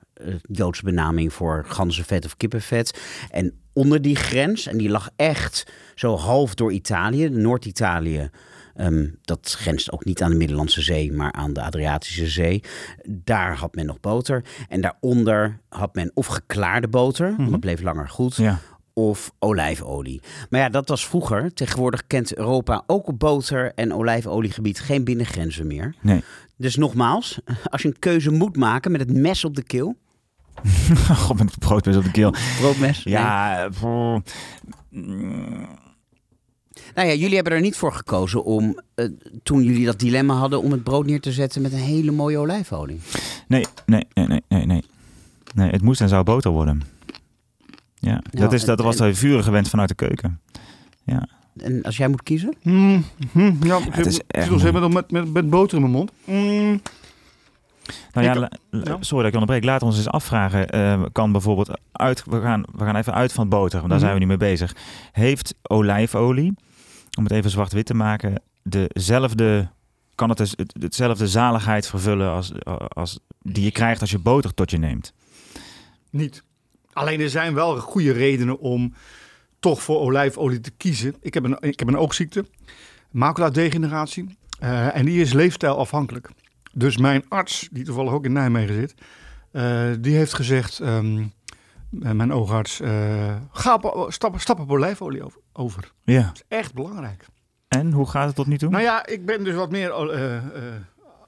benaming 0.82 1.32
voor 1.32 1.64
ganzenvet 1.68 2.24
of 2.24 2.36
kippenvet. 2.36 3.00
En 3.30 3.52
onder 3.72 4.02
die 4.02 4.16
grens, 4.16 4.66
en 4.66 4.76
die 4.78 4.88
lag 4.88 5.10
echt 5.16 5.66
zo 5.94 6.16
half 6.16 6.54
door 6.54 6.72
Italië, 6.72 7.28
Noord-Italië. 7.28 8.30
ehm, 8.74 9.08
dat 9.22 9.54
grenst 9.58 9.92
ook 9.92 10.04
niet 10.04 10.22
aan 10.22 10.30
de 10.30 10.36
Middellandse 10.36 10.80
Zee, 10.82 11.12
maar 11.12 11.32
aan 11.32 11.52
de 11.52 11.62
Adriatische 11.62 12.26
Zee. 12.26 12.62
Daar 13.08 13.56
had 13.56 13.74
men 13.74 13.86
nog 13.86 14.00
boter. 14.00 14.44
En 14.68 14.80
daaronder 14.80 15.60
had 15.68 15.94
men 15.94 16.10
of 16.14 16.26
geklaarde 16.26 16.88
boter, 16.88 17.34
dat 17.50 17.60
bleef 17.60 17.82
langer 17.82 18.08
goed 18.08 18.36
Ja. 18.36 18.58
of 18.92 19.32
olijfolie. 19.38 20.20
Maar 20.50 20.60
ja, 20.60 20.68
dat 20.68 20.88
was 20.88 21.06
vroeger. 21.06 21.54
Tegenwoordig 21.54 22.06
kent 22.06 22.36
Europa 22.36 22.82
ook 22.86 23.06
op 23.08 23.18
boter- 23.18 23.72
en 23.74 23.92
olijfoliegebied 23.94 24.80
geen 24.80 25.04
binnengrenzen 25.04 25.66
meer. 25.66 25.94
Nee. 26.00 26.22
Dus 26.56 26.76
nogmaals, 26.76 27.40
als 27.70 27.82
je 27.82 27.88
een 27.88 27.98
keuze 27.98 28.30
moet 28.30 28.56
maken 28.56 28.90
met 28.92 29.00
het 29.00 29.12
mes 29.12 29.44
op 29.44 29.54
de 29.54 29.62
keel, 29.64 29.96
God, 31.24 31.38
met 31.38 31.50
het 31.50 31.58
broodmes 31.58 31.96
op 31.96 32.04
de 32.04 32.10
keel. 32.10 32.34
broodmes. 32.60 33.02
Ja, 33.02 33.68
voor- 33.72 34.22
nee. 34.90 35.66
Nou 36.94 37.08
ja, 37.08 37.14
jullie 37.14 37.34
hebben 37.34 37.52
er 37.52 37.60
niet 37.60 37.76
voor 37.76 37.92
gekozen 37.92 38.44
om, 38.44 38.80
eh, 38.94 39.06
toen 39.42 39.62
jullie 39.62 39.84
dat 39.84 39.98
dilemma 39.98 40.34
hadden, 40.34 40.62
om 40.62 40.70
het 40.72 40.82
brood 40.82 41.06
neer 41.06 41.20
te 41.20 41.32
zetten 41.32 41.62
met 41.62 41.72
een 41.72 41.78
hele 41.78 42.10
mooie 42.10 42.38
olijfolie. 42.38 43.00
nee, 43.48 43.66
nee, 43.86 44.06
nee, 44.14 44.26
nee, 44.26 44.40
nee, 44.48 44.66
nee. 44.66 44.84
Nee, 45.54 45.70
het 45.70 45.82
moest 45.82 46.00
en 46.00 46.08
zou 46.08 46.24
boter 46.24 46.50
worden. 46.50 46.82
Ja, 47.98 48.22
dat, 48.30 48.52
is, 48.52 48.64
dat 48.64 48.78
en- 48.78 48.84
was 48.84 48.96
de 48.96 49.14
vurig 49.14 49.44
gewend 49.44 49.68
vanuit 49.68 49.88
de 49.88 49.94
keuken. 49.94 50.40
Ja, 51.04 51.28
En 51.56 51.82
als 51.82 51.96
jij 51.96 52.08
moet 52.08 52.22
kiezen? 52.22 52.54
Mm, 52.62 53.04
hm, 53.32 53.40
ja, 53.66 53.76
ik 53.78 53.84
het 53.84 53.94
heb- 53.96 54.06
is 54.06 54.16
ik 54.18 54.22
echt 54.28 54.42
zit 54.42 54.52
nog 54.52 54.60
steeds 54.60 54.78
met, 54.80 54.92
met, 54.92 55.10
met, 55.10 55.32
met 55.32 55.50
boter 55.50 55.76
in 55.76 55.82
mijn 55.82 55.92
mond. 55.94 56.10
Mm, 56.24 56.80
Nou 58.12 58.26
ja, 58.26 58.48
sorry 59.00 59.22
dat 59.24 59.26
ik 59.26 59.40
onderbreek. 59.40 59.64
Laten 59.64 59.80
we 59.80 59.86
ons 59.94 59.96
eens 59.96 60.08
afvragen. 60.12 60.68
eh, 60.70 61.02
kan 61.12 61.32
bijvoorbeeld 61.32 61.78
uit, 61.92 62.24
we 62.24 62.40
gaan, 62.40 62.64
we 62.72 62.84
gaan 62.84 62.96
even 62.96 63.14
uit 63.14 63.32
van 63.32 63.48
boter, 63.48 63.78
want 63.78 63.90
daar 63.90 63.98
Mhm. 64.00 64.08
zijn 64.08 64.12
we 64.12 64.18
niet 64.18 64.38
mee 64.38 64.50
bezig. 64.50 64.74
Heeft 65.12 65.54
olijfolie, 65.62 66.54
om 67.18 67.22
het 67.24 67.32
even 67.32 67.50
zwart-wit 67.50 67.86
te 67.86 67.94
maken, 67.94 68.42
dezelfde, 68.62 69.68
kan 70.14 70.28
het 70.28 70.38
dus 70.38 70.52
het, 70.56 70.74
hetzelfde 70.80 71.28
zaligheid 71.28 71.86
vervullen 71.86 72.30
als, 72.30 72.52
als 72.88 73.18
die 73.42 73.64
je 73.64 73.70
krijgt 73.70 74.00
als 74.00 74.10
je 74.10 74.18
boter 74.18 74.54
tot 74.54 74.70
je 74.70 74.78
neemt? 74.78 75.12
niet. 76.10 76.42
Alleen 76.92 77.20
er 77.20 77.30
zijn 77.30 77.54
wel 77.54 77.76
goede 77.78 78.12
redenen 78.12 78.58
om 78.58 78.94
toch 79.60 79.82
voor 79.82 79.98
olijfolie 80.00 80.60
te 80.60 80.70
kiezen. 80.70 81.14
Ik 81.20 81.34
heb 81.34 81.44
een, 81.44 81.56
ik 81.60 81.78
heb 81.78 81.88
een 81.88 81.96
oogziekte, 81.96 82.44
macula-degeneratie. 83.10 84.36
eh, 84.58 84.96
en 84.96 85.04
die 85.04 85.20
is 85.20 85.32
leefstijlafhankelijk. 85.32 86.30
Dus 86.78 86.96
mijn 86.96 87.24
arts, 87.28 87.68
die 87.72 87.84
toevallig 87.84 88.12
ook 88.12 88.24
in 88.24 88.32
Nijmegen 88.32 88.74
zit, 88.74 88.94
eh, 89.52 89.88
die 90.00 90.14
heeft 90.16 90.34
gezegd, 90.34 90.80
ehm, 90.80 91.22
eh, 92.02 92.10
mijn 92.10 92.32
oogarts, 92.32 92.80
eh, 92.80 93.36
ga 93.52 93.74
op, 93.74 94.06
stap, 94.12 94.40
stap 94.40 94.60
op 94.60 94.70
olijfolie 94.70 95.22
over. 95.52 95.92
Ja. 96.04 96.22
Dat 96.22 96.34
is 96.34 96.42
echt 96.48 96.74
belangrijk. 96.74 97.24
En 97.68 97.92
hoe 97.92 98.08
gaat 98.08 98.26
het 98.26 98.34
tot 98.36 98.46
nu 98.46 98.58
toe? 98.58 98.70
Nou 98.70 98.82
ja, 98.82 99.06
ik 99.06 99.26
ben 99.26 99.44
dus 99.44 99.54
wat 99.54 99.70
meer 99.70 99.90
eh, 99.90 100.36
eh, 100.36 100.42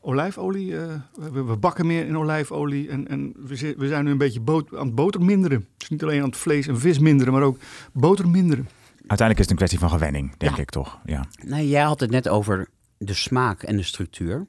olijfolie. 0.00 0.78
eh, 0.78 0.94
we, 1.32 1.42
we 1.44 1.56
bakken 1.56 1.86
meer 1.86 2.06
in 2.06 2.16
olijfolie. 2.18 2.88
En, 2.88 3.08
en 3.08 3.32
we, 3.36 3.56
zi- 3.56 3.74
we 3.76 3.88
zijn 3.88 4.04
nu 4.04 4.10
een 4.10 4.18
beetje 4.18 4.40
boot, 4.40 4.76
aan 4.76 4.86
het 4.86 4.94
boter 4.94 5.22
minderen. 5.24 5.66
Dus 5.76 5.88
niet 5.88 6.02
alleen 6.02 6.20
aan 6.20 6.28
het 6.28 6.36
vlees 6.36 6.66
en 6.66 6.78
vis 6.78 6.98
minderen, 6.98 7.32
maar 7.32 7.42
ook 7.42 7.58
boter 7.92 8.28
minderen. 8.28 8.68
Uiteindelijk 8.96 9.38
is 9.38 9.44
het 9.44 9.50
een 9.50 9.56
kwestie 9.56 9.78
van 9.78 9.90
gewenning, 9.90 10.36
denk 10.36 10.56
Ja. 10.56 10.62
ik 10.62 10.70
toch? 10.70 10.98
Ja. 11.04 11.24
Nee, 11.44 11.68
jij 11.68 11.82
had 11.82 12.00
het 12.00 12.10
net 12.10 12.28
over 12.28 12.68
de 12.98 13.14
smaak 13.14 13.62
en 13.62 13.76
de 13.76 13.82
structuur. 13.82 14.46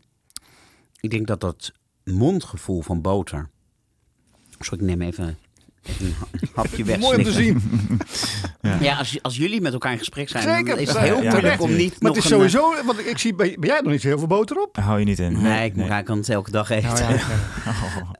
Ik 1.00 1.10
denk 1.12 1.28
dat 1.28 1.42
dat 1.42 1.72
mondgevoel 2.04 2.82
van 2.82 3.02
boter. 3.02 3.50
Sorry, 4.60 4.84
ik 4.84 4.90
neem 4.90 5.02
even, 5.02 5.38
een 6.00 6.16
hapje 6.54 6.84
weg. 6.84 7.00
Mooi 7.00 7.18
om 7.18 7.24
te 7.24 7.32
zien. 7.32 7.62
Ja, 8.82 8.98
als, 8.98 9.22
als 9.22 9.38
jullie 9.38 9.62
met 9.62 9.74
elkaar 9.74 9.92
in 9.92 9.98
gesprek 9.98 10.30
zijn, 10.30 10.44
Zeker. 10.44 10.66
dan 10.66 10.78
is 10.80 10.88
het 10.88 10.98
Ja, 10.98 11.04
heel 11.04 11.22
ja, 11.22 11.30
moeilijk 11.32 11.58
ja, 11.58 11.64
om 11.64 11.76
niet 11.76 11.90
Maar 12.02 12.12
nog 12.12 12.16
het 12.16 12.26
is 12.26 12.32
een, 12.32 12.38
sowieso, 12.38 12.86
want 12.86 13.00
ik 13.08 13.18
zie, 13.18 13.36
bij, 13.36 13.56
bij 13.60 13.70
jij 13.70 13.80
nog 13.82 13.92
niet 13.92 14.02
zo 14.02 14.08
heel 14.08 14.18
veel 14.18 14.28
boter 14.28 14.62
op. 14.62 14.76
Hou 14.76 15.00
je 15.00 15.06
niet 15.06 15.20
in? 15.20 15.42
Nee, 15.42 15.66
ik, 15.66 15.76
moet- 15.76 15.90
ik 15.90 16.06
kan 16.06 16.18
het 16.18 16.30
elke 16.30 16.52
dag 16.52 16.70
eten. 16.70 16.90
Ja, 16.90 17.18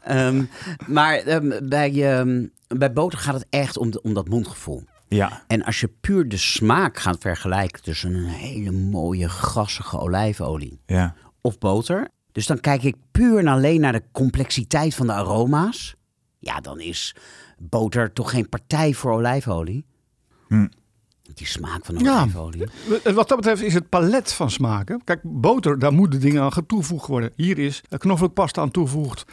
Ehm, 0.04 0.44
maar 0.88 1.16
ehm, 1.16 1.68
bij, 1.70 2.18
ehm, 2.18 2.46
bij 2.68 2.94
boter 2.94 3.20
gaat 3.20 3.34
het 3.34 3.46
echt 3.50 3.78
om, 3.78 3.92
de- 3.92 4.02
om 4.02 4.14
dat 4.14 4.28
mondgevoel. 4.30 4.84
Ja, 5.08 5.44
En 5.48 5.64
als 5.64 5.80
je 5.80 5.88
puur 6.02 6.28
de 6.30 6.38
smaak 6.38 6.98
gaat 7.00 7.18
vergelijken 7.20 7.82
tussen 7.84 8.14
een 8.14 8.26
hele 8.26 8.72
mooie 8.72 9.30
gassige 9.30 10.00
olijfolie 10.00 10.80
ja. 10.86 11.16
of 11.42 11.58
boter. 11.58 12.08
Dus 12.40 12.48
dan 12.48 12.60
kijk 12.60 12.84
ik 12.84 12.96
puur 13.12 13.38
en 13.38 13.48
alleen 13.48 13.82
naar 13.82 13.92
de 13.92 14.04
complexiteit 14.12 14.96
van 14.96 15.08
de 15.08 15.14
aroma's. 15.14 15.96
Ja, 16.38 16.60
dan 16.60 16.80
is 16.80 17.16
boter 17.58 18.14
toch 18.14 18.30
geen 18.30 18.50
partij 18.50 18.94
voor 18.94 19.12
olijfolie. 19.12 19.86
Hm. 20.48 20.68
Die 21.34 21.48
smaak 21.48 21.86
van 21.86 21.98
Ja. 21.98 22.20
olijfolie. 22.22 22.68
Wat 23.04 23.28
dat 23.28 23.38
betreft 23.38 23.62
is 23.62 23.74
het 23.74 23.90
palet 23.90 24.34
van 24.34 24.52
smaken. 24.52 25.02
Kijk, 25.04 25.20
boter, 25.24 25.80
daar 25.80 25.94
moeten 25.94 26.20
dingen 26.20 26.42
aan 26.42 26.66
toegevoegd 26.66 27.08
worden. 27.08 27.32
Hier 27.36 27.58
is 27.58 27.82
knoflookpasta 27.98 28.62
aan 28.62 28.72
toegevoegd. 28.72 29.26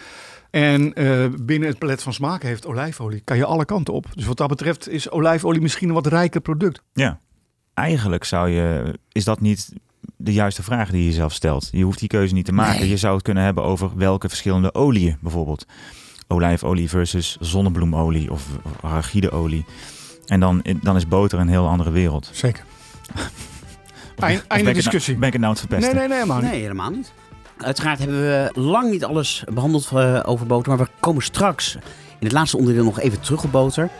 En 0.51 0.95
eh, 0.95 1.29
binnen 1.43 1.69
het 1.69 1.79
palet 1.79 2.03
van 2.03 2.13
smaken 2.13 2.49
heeft 2.49 2.67
olijfolie. 2.67 3.21
Kan 3.21 3.37
je 3.37 3.45
alle 3.45 3.65
kanten 3.65 3.95
op. 3.95 4.07
Dus 4.15 4.25
wat 4.27 4.37
dat 4.37 4.49
betreft 4.49 4.89
is 4.89 5.11
olijfolie 5.11 5.61
misschien 5.61 5.89
een 5.89 5.95
wat 5.95 6.07
rijker 6.07 6.41
product. 6.41 6.83
Ja. 6.93 7.21
Eigenlijk 7.75 8.25
zou 8.25 8.49
je, 8.49 8.99
is 9.13 9.25
dat 9.25 9.41
niet 9.41 9.73
de 10.17 10.33
juiste 10.33 10.63
vraag 10.63 10.91
die 10.91 11.01
je 11.01 11.09
jezelf 11.09 11.33
stelt. 11.33 11.69
Je 11.73 11.85
hoeft 11.85 11.99
die 11.99 12.09
keuze 12.09 12.35
niet 12.35 12.45
te 12.45 12.53
maken. 12.53 12.81
Nee. 12.81 12.89
Je 12.89 12.97
zou 12.97 13.15
het 13.15 13.23
kunnen 13.23 13.43
hebben 13.45 13.65
over 13.65 13.91
welke 13.97 14.29
verschillende 14.29 14.75
oliën 14.75 15.17
bijvoorbeeld. 15.21 15.67
Olijfolie 16.29 16.89
versus 16.89 17.37
zonnebloemolie 17.41 18.31
of 18.31 18.47
arachideolie. 18.83 19.65
En 20.27 20.41
dan, 20.41 20.65
dan 20.83 20.97
is 20.97 21.09
boter 21.09 21.39
een 21.39 21.49
heel 21.49 21.69
andere 21.69 21.91
wereld. 21.91 22.31
Zeker. 22.33 22.65
Eind- 24.17 24.41
ben 24.41 24.49
einde 24.49 24.65
nou- 24.65 24.75
discussie. 24.75 25.17
ben 25.17 25.27
ik 25.27 25.33
het 25.33 25.43
nou 25.43 25.55
aan 25.55 25.61
het 25.61 25.69
verpesten? 25.69 25.97
Nee, 25.97 26.09
nee, 26.09 26.09
nee, 26.09 26.19
helemaal 26.19 26.41
niet. 26.43 26.51
Nee, 26.51 26.61
helemaal 26.61 26.91
niet. 26.91 27.13
Uiteraard 27.59 27.99
hebben 27.99 28.21
we 28.21 28.51
lang 28.61 28.91
niet 28.91 29.05
alles 29.05 29.45
behandeld 29.53 29.91
eh, 29.93 30.21
over 30.25 30.47
boter, 30.47 30.77
maar 30.77 30.87
we 30.87 30.93
komen 31.01 31.23
straks 31.23 31.75
in 32.19 32.27
het 32.27 32.33
laatste 32.33 32.57
onderdeel 32.57 32.85
nog 32.85 33.01
even 33.01 33.21
terug 33.21 33.45
op 33.45 33.53
boter. 33.53 33.91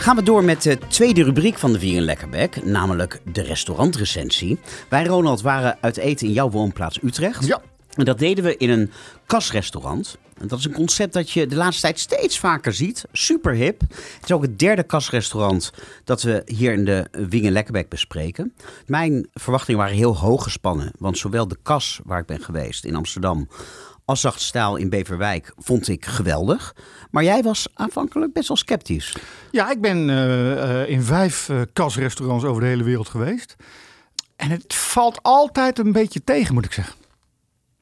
Gaan 0.00 0.16
we 0.16 0.22
door 0.22 0.44
met 0.44 0.62
de 0.62 0.78
tweede 0.88 1.22
rubriek 1.22 1.58
van 1.58 1.72
de 1.72 1.78
Vier 1.78 1.96
in 1.96 2.02
Lekkerbek, 2.02 2.64
namelijk 2.64 3.20
de 3.32 3.42
restaurantrecensie. 3.42 4.58
Wij, 4.88 5.04
Ronald, 5.04 5.40
waren 5.40 5.78
uit 5.80 5.96
eten 5.96 6.26
in 6.26 6.32
jouw 6.32 6.50
woonplaats 6.50 7.02
Utrecht. 7.02 7.46
Ja. 7.46 7.62
En 7.94 8.04
dat 8.04 8.18
deden 8.18 8.44
we 8.44 8.56
in 8.56 8.70
een 8.70 8.90
kasrestaurant. 9.26 10.18
En 10.38 10.48
dat 10.48 10.58
is 10.58 10.64
een 10.64 10.72
concept 10.72 11.12
dat 11.12 11.30
je 11.30 11.46
de 11.46 11.56
laatste 11.56 11.82
tijd 11.82 11.98
steeds 11.98 12.38
vaker 12.38 12.72
ziet. 12.72 13.04
Super 13.12 13.54
hip. 13.54 13.80
Het 13.80 14.24
is 14.24 14.32
ook 14.32 14.42
het 14.42 14.58
derde 14.58 14.82
kasrestaurant 14.82 15.72
dat 16.04 16.22
we 16.22 16.42
hier 16.46 16.72
in 16.72 16.84
de 16.84 17.06
Wingen 17.28 17.52
Lekkerbek 17.52 17.88
bespreken. 17.88 18.54
Mijn 18.86 19.28
verwachtingen 19.34 19.80
waren 19.80 19.96
heel 19.96 20.16
hoog 20.16 20.42
gespannen. 20.42 20.92
Want 20.98 21.18
zowel 21.18 21.48
de 21.48 21.58
kas 21.62 22.00
waar 22.04 22.20
ik 22.20 22.26
ben 22.26 22.42
geweest 22.42 22.84
in 22.84 22.96
Amsterdam 22.96 23.48
als 24.10 24.20
Zachtstaal 24.20 24.76
in 24.76 24.88
Beverwijk 24.88 25.52
vond 25.56 25.88
ik 25.88 26.06
geweldig. 26.06 26.74
Maar 27.10 27.24
jij 27.24 27.42
was 27.42 27.68
aanvankelijk 27.74 28.32
best 28.32 28.48
wel 28.48 28.56
sceptisch. 28.56 29.16
Ja, 29.50 29.70
ik 29.70 29.80
ben 29.80 30.10
eh, 30.10 30.82
eh, 30.82 30.88
in 30.88 31.02
vijf 31.02 31.48
eh, 31.48 31.60
kasrestaurants 31.72 32.44
over 32.44 32.62
de 32.62 32.68
hele 32.68 32.82
wereld 32.82 33.08
geweest. 33.08 33.56
En 34.36 34.50
het 34.50 34.74
valt 34.74 35.22
altijd 35.22 35.78
een 35.78 35.92
beetje 35.92 36.24
tegen, 36.24 36.54
moet 36.54 36.64
ik 36.64 36.72
zeggen. 36.72 36.94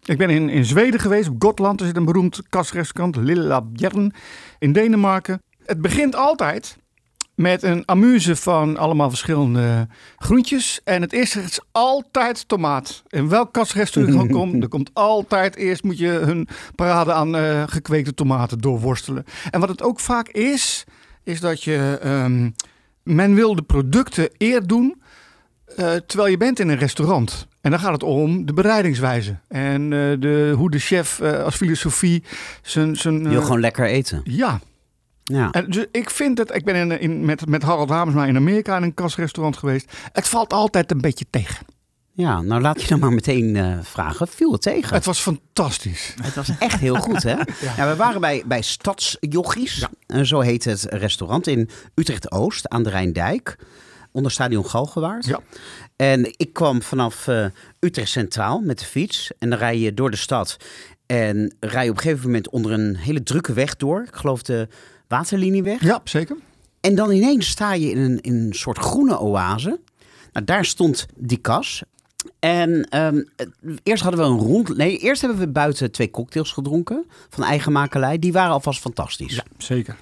Ik 0.02 0.18
ben 0.18 0.30
in, 0.30 0.48
in 0.48 0.64
Zweden 0.64 1.00
geweest, 1.00 1.28
op 1.28 1.42
Gotland. 1.42 1.80
Er 1.80 1.86
zit 1.86 1.96
een 1.96 2.04
beroemd 2.04 2.42
kasrestaurant, 2.48 3.16
Lilla 3.16 3.60
Björn, 3.60 4.12
in 4.58 4.72
Denemarken. 4.72 5.42
Het 5.64 5.80
begint 5.80 6.16
altijd 6.16 6.76
met 7.38 7.62
een 7.62 7.82
amuse 7.86 8.36
van 8.36 8.76
allemaal 8.76 9.08
verschillende 9.08 9.86
groentjes. 10.16 10.80
En 10.84 11.02
het 11.02 11.12
eerste 11.12 11.40
is 11.40 11.60
altijd 11.72 12.48
tomaat. 12.48 13.02
In 13.08 13.28
welk 13.28 13.52
kasrestaurant 13.52 14.28
je 14.28 14.34
komt, 14.34 14.62
er 14.62 14.68
komt 14.68 14.90
altijd 14.92 15.56
eerst 15.56 15.82
moet 15.82 15.98
je 15.98 16.08
hun 16.08 16.48
parade 16.74 17.12
aan 17.12 17.36
eh, 17.36 17.62
gekweekte 17.66 18.14
tomaten 18.14 18.58
doorworstelen. 18.58 19.24
En 19.50 19.60
wat 19.60 19.68
het 19.68 19.82
ook 19.82 20.00
vaak 20.00 20.28
is, 20.28 20.84
is 21.24 21.40
dat 21.40 21.64
je, 21.64 21.98
ehm, 22.02 22.50
men 23.02 23.34
wil 23.34 23.54
de 23.54 23.62
producten 23.62 24.28
eer 24.38 24.66
doen 24.66 25.02
eh, 25.76 25.94
terwijl 25.94 26.30
je 26.30 26.36
bent 26.36 26.60
in 26.60 26.68
een 26.68 26.78
restaurant. 26.78 27.46
En 27.60 27.70
dan 27.70 27.80
gaat 27.80 27.92
het 27.92 28.02
om 28.02 28.46
de 28.46 28.52
bereidingswijze. 28.52 29.38
En 29.48 29.82
eh, 29.82 30.20
de, 30.20 30.52
hoe 30.56 30.70
de 30.70 30.78
chef 30.78 31.20
als 31.20 31.56
filosofie 31.56 32.22
zijn... 32.62 32.96
zijn 32.96 33.22
Je 33.22 33.28
wil 33.28 33.42
gewoon 33.42 33.60
lekker 33.60 33.86
eten. 33.86 34.20
Ja. 34.24 34.60
Ja. 35.28 35.50
En 35.50 35.70
dus 35.70 35.86
ik 35.92 36.10
vind 36.10 36.36
dat, 36.36 36.54
ik 36.54 36.64
ben 36.64 36.74
in, 36.74 37.00
in, 37.00 37.24
met, 37.24 37.46
met 37.46 37.62
Harald 37.62 37.88
Hamersma 37.88 38.26
in 38.26 38.36
Amerika 38.36 38.76
in 38.76 38.82
een 38.82 38.94
kasrestaurant 38.94 39.56
geweest. 39.56 39.92
Het 40.12 40.28
valt 40.28 40.52
altijd 40.52 40.90
een 40.90 41.00
beetje 41.00 41.24
tegen. 41.30 41.66
ja, 42.12 42.40
nou 42.40 42.60
laat 42.60 42.82
je 42.82 42.88
dan 42.88 42.98
maar 42.98 43.12
meteen 43.12 43.56
eh, 43.56 43.78
vragen. 43.82 44.28
Viel 44.28 44.52
het 44.52 44.62
tegen? 44.62 44.94
Het 44.94 45.04
was 45.04 45.20
fantastisch. 45.20 46.14
Het 46.22 46.34
was 46.34 46.50
echt 46.58 46.80
heel 46.80 46.94
goed, 46.96 47.22
hè? 47.22 47.36
Ja. 47.76 47.88
we 47.88 47.96
waren 47.96 48.20
bij, 48.20 48.42
bij 48.46 48.62
Stadsjochies. 48.62 49.86
En 50.06 50.26
zo 50.26 50.40
heet 50.40 50.64
het 50.64 50.82
restaurant 50.90 51.46
in 51.46 51.70
Utrecht-Oost 51.94 52.68
aan 52.68 52.82
de 52.82 52.90
Rijndijk. 52.90 53.56
Onder 54.12 54.32
stadion 54.32 54.66
Galgenwaard. 54.66 55.26
Ja. 55.26 55.40
En 55.96 56.24
ik 56.36 56.52
kwam 56.52 56.82
vanaf 56.82 57.28
eh, 57.28 57.46
Utrecht 57.80 58.08
Centraal 58.10 58.60
met 58.60 58.78
de 58.78 58.84
fiets. 58.84 59.30
En 59.38 59.50
dan 59.50 59.58
rij 59.58 59.78
je 59.78 59.94
door 59.94 60.10
de 60.10 60.16
stad. 60.16 60.56
En 61.06 61.54
rij 61.60 61.84
je 61.84 61.90
op 61.90 61.96
een 61.96 62.02
gegeven 62.02 62.26
moment 62.26 62.48
onder 62.50 62.72
een 62.72 62.96
hele 62.96 63.22
drukke 63.22 63.52
weg 63.52 63.76
door. 63.76 64.02
Ik 64.02 64.16
geloof 64.16 64.42
de 64.42 64.68
Waterlinieweg. 65.08 65.82
Ja, 65.82 66.00
zeker. 66.04 66.36
En 66.80 66.94
dan 66.94 67.10
ineens 67.10 67.48
sta 67.48 67.72
je 67.74 67.90
in 67.90 67.98
een, 67.98 68.20
in 68.20 68.34
een 68.34 68.54
soort 68.54 68.78
groene 68.78 69.18
oase. 69.18 69.80
Nou, 70.32 70.44
daar 70.46 70.64
stond 70.64 71.06
die 71.16 71.38
kas. 71.38 71.82
En 72.38 72.88
ehm, 72.88 73.22
eerst 73.82 74.02
hadden 74.02 74.20
we 74.20 74.26
een 74.26 74.38
rond. 74.38 74.76
Nee, 74.76 74.98
eerst 74.98 75.20
hebben 75.20 75.38
we 75.38 75.48
buiten 75.48 75.92
twee 75.92 76.10
cocktails 76.10 76.52
gedronken. 76.52 77.04
Van 77.28 77.44
eigen 77.44 77.72
makelij. 77.72 78.18
Die 78.18 78.32
waren 78.32 78.52
alvast 78.52 78.80
fantastisch. 78.80 79.34
Ja, 79.34 79.44
zeker. 79.58 79.96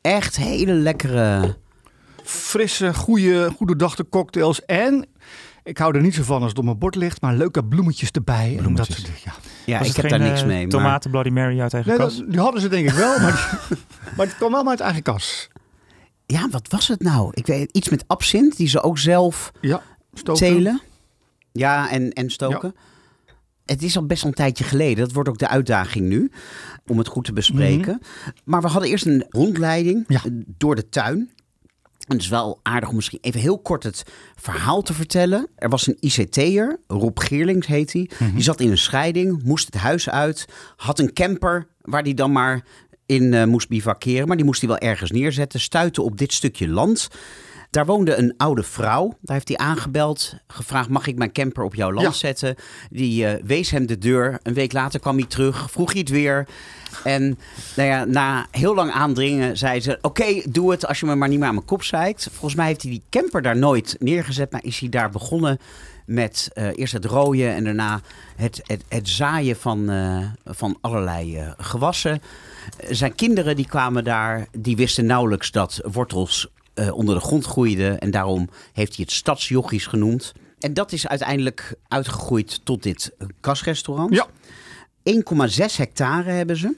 Echt 0.00 0.36
hele 0.36 0.72
lekkere. 0.72 1.56
Frisse, 2.24 2.94
goede, 2.94 3.50
goede 3.56 3.76
dachte 3.76 4.08
cocktails. 4.08 4.64
En 4.64 5.06
ik 5.64 5.78
hou 5.78 5.96
er 5.96 6.02
niet 6.02 6.14
zo 6.14 6.22
van 6.22 6.40
als 6.40 6.48
het 6.48 6.58
op 6.58 6.64
mijn 6.64 6.78
bord 6.78 6.94
ligt, 6.94 7.20
maar 7.20 7.34
leuke 7.34 7.64
bloemetjes 7.64 8.10
erbij. 8.10 8.48
En 8.50 8.56
Bloemetjes. 8.56 8.88
dat 8.88 8.96
soort 8.96 9.06
dingen. 9.06 9.20
Ja. 9.24 9.32
Ja, 9.66 9.78
Was 9.78 9.88
ik 9.88 9.92
het 9.94 10.02
heb 10.02 10.10
geen, 10.10 10.20
daar 10.20 10.28
niks 10.28 10.40
eh, 10.40 10.46
mee. 10.46 10.60
Maar... 10.60 10.68
Tomaten 10.70 11.10
Bloody 11.10 11.28
Mary 11.28 11.60
uit 11.60 11.74
eigen 11.74 11.90
Nee, 11.90 12.00
kas? 12.00 12.16
dat, 12.16 12.30
die 12.30 12.40
hadden 12.40 12.60
ze 12.60 12.68
denk 12.68 12.88
ik 12.88 12.94
wel, 12.94 13.20
maar, 13.20 13.60
die- 13.68 13.76
maar 14.16 14.26
het 14.26 14.36
kwam 14.36 14.52
wel 14.52 14.68
uit 14.68 14.80
eigen 14.80 15.02
kas. 15.02 15.48
Ja, 16.26 16.48
wat 16.50 16.68
was 16.70 16.88
het 16.88 17.02
nou? 17.02 17.30
Ik 17.34 17.46
weet 17.46 17.70
iets 17.72 17.88
met 17.88 18.04
absint, 18.06 18.56
die 18.56 18.68
ze 18.68 18.82
ook 18.82 18.98
zelf 18.98 19.52
Ja, 19.60 19.82
stoken. 20.14 20.42
telen. 20.46 20.80
Ja, 21.52 21.90
en, 21.90 22.12
en 22.12 22.30
stoken. 22.30 22.74
Het 23.64 23.82
is 23.82 23.96
al 23.96 24.06
best 24.06 24.22
wel 24.22 24.30
een 24.30 24.36
tijdje 24.36 24.64
geleden. 24.64 25.04
Dat 25.04 25.12
wordt 25.12 25.28
ook 25.28 25.38
de 25.38 25.48
uitdaging 25.48 26.06
nu. 26.08 26.30
Om 26.86 26.98
het 26.98 27.08
goed 27.08 27.24
te 27.24 27.32
bespreken. 27.32 28.00
Maar 28.44 28.60
we 28.62 28.68
hadden 28.68 28.90
eerst 28.90 29.06
een 29.06 29.24
rondleiding 29.28 30.04
Ja. 30.08 30.20
door 30.58 30.74
de 30.74 30.88
tuin. 30.88 31.30
En 32.06 32.14
het 32.14 32.22
is 32.22 32.28
wel 32.28 32.60
aardig 32.62 32.88
om 32.88 32.94
misschien 32.94 33.18
even 33.20 33.40
heel 33.40 33.58
kort 33.58 33.82
het 33.82 34.02
verhaal 34.34 34.82
te 34.82 34.94
vertellen. 34.94 35.48
Er 35.56 35.68
was 35.68 35.86
een 35.86 35.96
ICT'er, 36.00 36.80
Rob 36.86 37.18
Geerlings 37.18 37.66
heet 37.66 37.92
hij. 37.92 38.10
Die 38.34 38.42
zat 38.42 38.60
in 38.60 38.70
een 38.70 38.78
scheiding, 38.78 39.42
moest 39.42 39.66
het 39.66 39.74
huis 39.74 40.10
uit. 40.10 40.48
Had 40.76 40.98
een 40.98 41.12
camper 41.12 41.66
waar 41.82 42.02
hij 42.02 42.14
dan 42.14 42.32
maar 42.32 42.64
in 43.06 43.34
eh, 43.34 43.44
moest 43.44 43.68
bivakeren. 43.68 44.26
Maar 44.26 44.36
die 44.36 44.46
moest 44.46 44.60
hij 44.60 44.68
wel 44.68 44.78
ergens 44.78 45.10
neerzetten. 45.10 45.60
Stuitte 45.60 46.02
op 46.02 46.18
dit 46.18 46.32
stukje 46.32 46.68
land. 46.68 47.08
Daar 47.76 47.86
woonde 47.86 48.16
een 48.16 48.34
oude 48.36 48.62
vrouw. 48.62 49.08
Daar 49.20 49.36
heeft 49.36 49.48
hij 49.48 49.56
aangebeld, 49.56 50.34
gevraagd: 50.46 50.88
mag 50.88 51.06
ik 51.06 51.16
mijn 51.16 51.32
camper 51.32 51.64
op 51.64 51.74
jouw 51.74 51.92
land 51.92 52.06
Ja. 52.06 52.12
zetten? 52.12 52.56
Die 52.90 53.26
eh, 53.26 53.42
wees 53.44 53.70
hem 53.70 53.86
de 53.86 53.98
deur. 53.98 54.38
Een 54.42 54.54
week 54.54 54.72
later 54.72 55.00
kwam 55.00 55.16
hij 55.16 55.26
terug, 55.26 55.70
vroeg 55.70 55.90
hij 55.92 56.00
het 56.00 56.08
weer. 56.08 56.48
En 57.04 57.38
nou 57.76 57.88
ja, 57.88 58.04
na 58.04 58.46
heel 58.50 58.74
lang 58.74 58.90
aandringen 58.90 59.56
zei 59.56 59.80
ze: 59.80 59.98
Oké, 60.00 60.42
doe 60.48 60.70
het 60.70 60.86
als 60.86 61.00
je 61.00 61.06
me 61.06 61.14
maar 61.14 61.28
niet 61.28 61.38
meer 61.38 61.48
aan 61.48 61.54
mijn 61.54 61.66
kop 61.66 61.82
zeikt. 61.82 62.28
Volgens 62.32 62.54
mij 62.54 62.66
heeft 62.66 62.82
hij 62.82 62.90
die 62.90 63.02
camper 63.10 63.42
daar 63.42 63.56
nooit 63.56 63.96
neergezet, 63.98 64.52
maar 64.52 64.64
is 64.64 64.78
hij 64.78 64.88
daar 64.88 65.10
begonnen 65.10 65.58
met 66.06 66.50
eh, 66.52 66.78
eerst 66.78 66.92
het 66.92 67.04
rooien 67.04 67.54
en 67.54 67.64
daarna 67.64 68.00
het, 68.36 68.60
het, 68.66 68.84
het 68.88 69.08
zaaien 69.08 69.56
van, 69.56 69.90
eh, 69.90 70.18
van 70.44 70.78
allerlei 70.80 71.54
gewassen. 71.58 72.22
Zijn 72.88 73.14
kinderen 73.14 73.56
die 73.56 73.66
kwamen 73.66 74.04
daar, 74.04 74.46
die 74.58 74.76
wisten 74.76 75.06
nauwelijks 75.06 75.50
dat 75.50 75.80
wortels 75.92 76.48
eh, 76.76 76.94
onder 76.96 77.14
de 77.14 77.20
grond 77.20 77.44
groeiden. 77.44 77.98
En 77.98 78.10
daarom 78.10 78.48
heeft 78.72 78.96
hij 78.96 79.04
het 79.04 79.14
stadsjochies 79.14 79.86
genoemd. 79.86 80.32
En 80.58 80.74
dat 80.74 80.92
is 80.92 81.06
uiteindelijk 81.06 81.74
uitgegroeid 81.88 82.60
tot 82.64 82.82
dit 82.82 83.12
kasrestaurant. 83.40 84.14
Ja. 84.14 84.26
1,6 85.02 85.76
hectare 85.76 86.30
hebben 86.30 86.56
ze. 86.56 86.76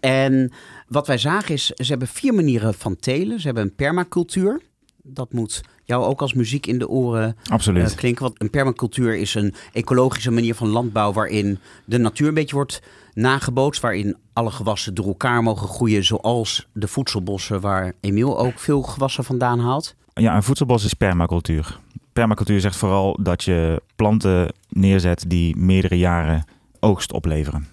En 0.00 0.52
wat 0.88 1.06
wij 1.06 1.18
zagen 1.18 1.54
is, 1.54 1.64
ze 1.66 1.84
hebben 1.90 2.08
vier 2.08 2.34
manieren 2.34 2.74
van 2.74 2.96
telen. 2.96 3.40
Ze 3.40 3.46
hebben 3.46 3.64
een 3.64 3.74
permacultuur. 3.74 4.60
Dat 5.02 5.32
moet 5.32 5.60
jou 5.84 6.04
ook 6.04 6.20
als 6.20 6.34
muziek 6.34 6.66
in 6.66 6.78
de 6.78 6.88
oren 6.88 7.36
Absoluut. 7.50 7.90
eh, 7.90 7.96
klinken. 7.96 8.22
Want 8.22 8.40
een 8.40 8.50
permacultuur 8.50 9.16
is 9.16 9.34
een 9.34 9.54
ecologische 9.72 10.30
manier 10.30 10.54
van 10.54 10.68
landbouw 10.68 11.12
waarin 11.12 11.58
de 11.84 11.98
natuur 11.98 12.28
een 12.28 12.34
beetje 12.34 12.54
wordt 12.54 12.82
nagebootst. 13.14 13.82
Waarin 13.82 14.16
alle 14.32 14.50
gewassen 14.50 14.94
door 14.94 15.06
elkaar 15.06 15.42
mogen 15.42 15.68
groeien. 15.68 16.04
Zoals 16.04 16.68
de 16.72 16.88
voedselbossen 16.88 17.60
waar 17.60 17.92
Emiel 18.00 18.38
ook 18.38 18.58
veel 18.58 18.82
gewassen 18.82 19.24
vandaan 19.24 19.58
haalt. 19.58 19.94
Ja, 20.14 20.36
een 20.36 20.42
voedselbos 20.42 20.84
is 20.84 20.94
permacultuur. 20.94 21.80
Permacultuur 22.12 22.60
zegt 22.60 22.76
vooral 22.76 23.18
dat 23.22 23.44
je 23.44 23.82
planten 23.96 24.52
neerzet 24.68 25.24
die 25.28 25.56
meerdere 25.56 25.98
jaren 25.98 26.44
oogst 26.80 27.12
opleveren. 27.12 27.66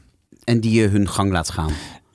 En 0.44 0.60
die 0.60 0.82
je 0.82 0.88
hun 0.88 1.10
gang 1.10 1.32
laat 1.32 1.50
gaan. 1.50 1.72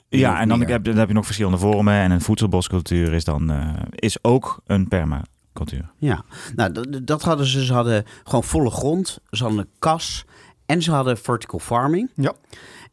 Ja, 0.09 0.41
en 0.41 0.49
dan 0.49 0.67
heb, 0.67 0.85
dan 0.85 0.97
heb 0.97 1.09
je 1.09 1.15
nog 1.15 1.25
verschillende 1.25 1.59
vormen. 1.59 1.95
En 1.95 2.11
een 2.11 2.21
voedselboscultuur 2.21 3.13
is 3.13 3.25
dan 3.25 3.51
eh, 3.51 3.69
is 3.91 4.25
ook 4.25 4.61
een 4.67 4.89
permacultuur. 4.89 5.91
Ja, 5.99 6.25
nou 6.55 7.03
dat 7.05 7.23
hadden 7.23 7.47
ze. 7.47 7.65
Ze 7.65 7.73
hadden 7.73 8.05
gewoon 8.25 8.45
volle 8.45 8.71
grond. 8.71 9.19
Ze 9.31 9.43
hadden 9.43 9.61
een 9.61 9.71
kas. 9.79 10.25
En 10.67 10.83
ze 10.83 10.91
hadden 10.91 11.19
vertical 11.19 11.59
farming. 11.59 12.11
Ja. 12.15 12.33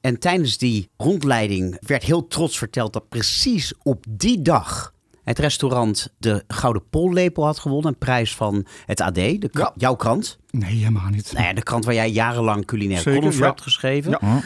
En 0.04 0.20
tijdens 0.20 0.58
die 0.58 0.90
rondleiding 0.98 1.78
werd 1.80 2.04
heel 2.04 2.28
trots 2.28 2.58
verteld 2.58 2.94
dat 2.94 3.10
precies 3.10 3.74
op 3.84 4.06
die 4.10 4.42
dag 4.42 4.94
het 5.24 5.40
restaurant 5.40 6.14
de 6.18 6.44
Gouden 6.48 6.84
Pollepel 6.90 7.46
had 7.46 7.60
gewonnen. 7.60 7.92
Een 7.92 7.98
prijs 7.98 8.36
van 8.36 8.66
het 8.86 9.02
AD, 9.02 9.16
de 9.16 9.50
Ja. 9.52 9.72
jouw 9.76 9.96
krant. 9.96 10.38
Nee, 10.50 10.76
helemaal 10.76 11.10
niet. 11.10 11.32
Nou 11.34 11.46
ja, 11.46 11.54
de 11.54 11.64
krant 11.64 11.86
waar 11.86 11.94
jij 11.94 12.10
jarenlang 12.10 12.66
culinair 12.66 12.98
Zeker, 12.98 13.14
columns 13.14 13.36
voor 13.36 13.44
ja. 13.46 13.50
hebt 13.52 13.64
geschreven. 13.64 14.18
Ja. 14.22 14.42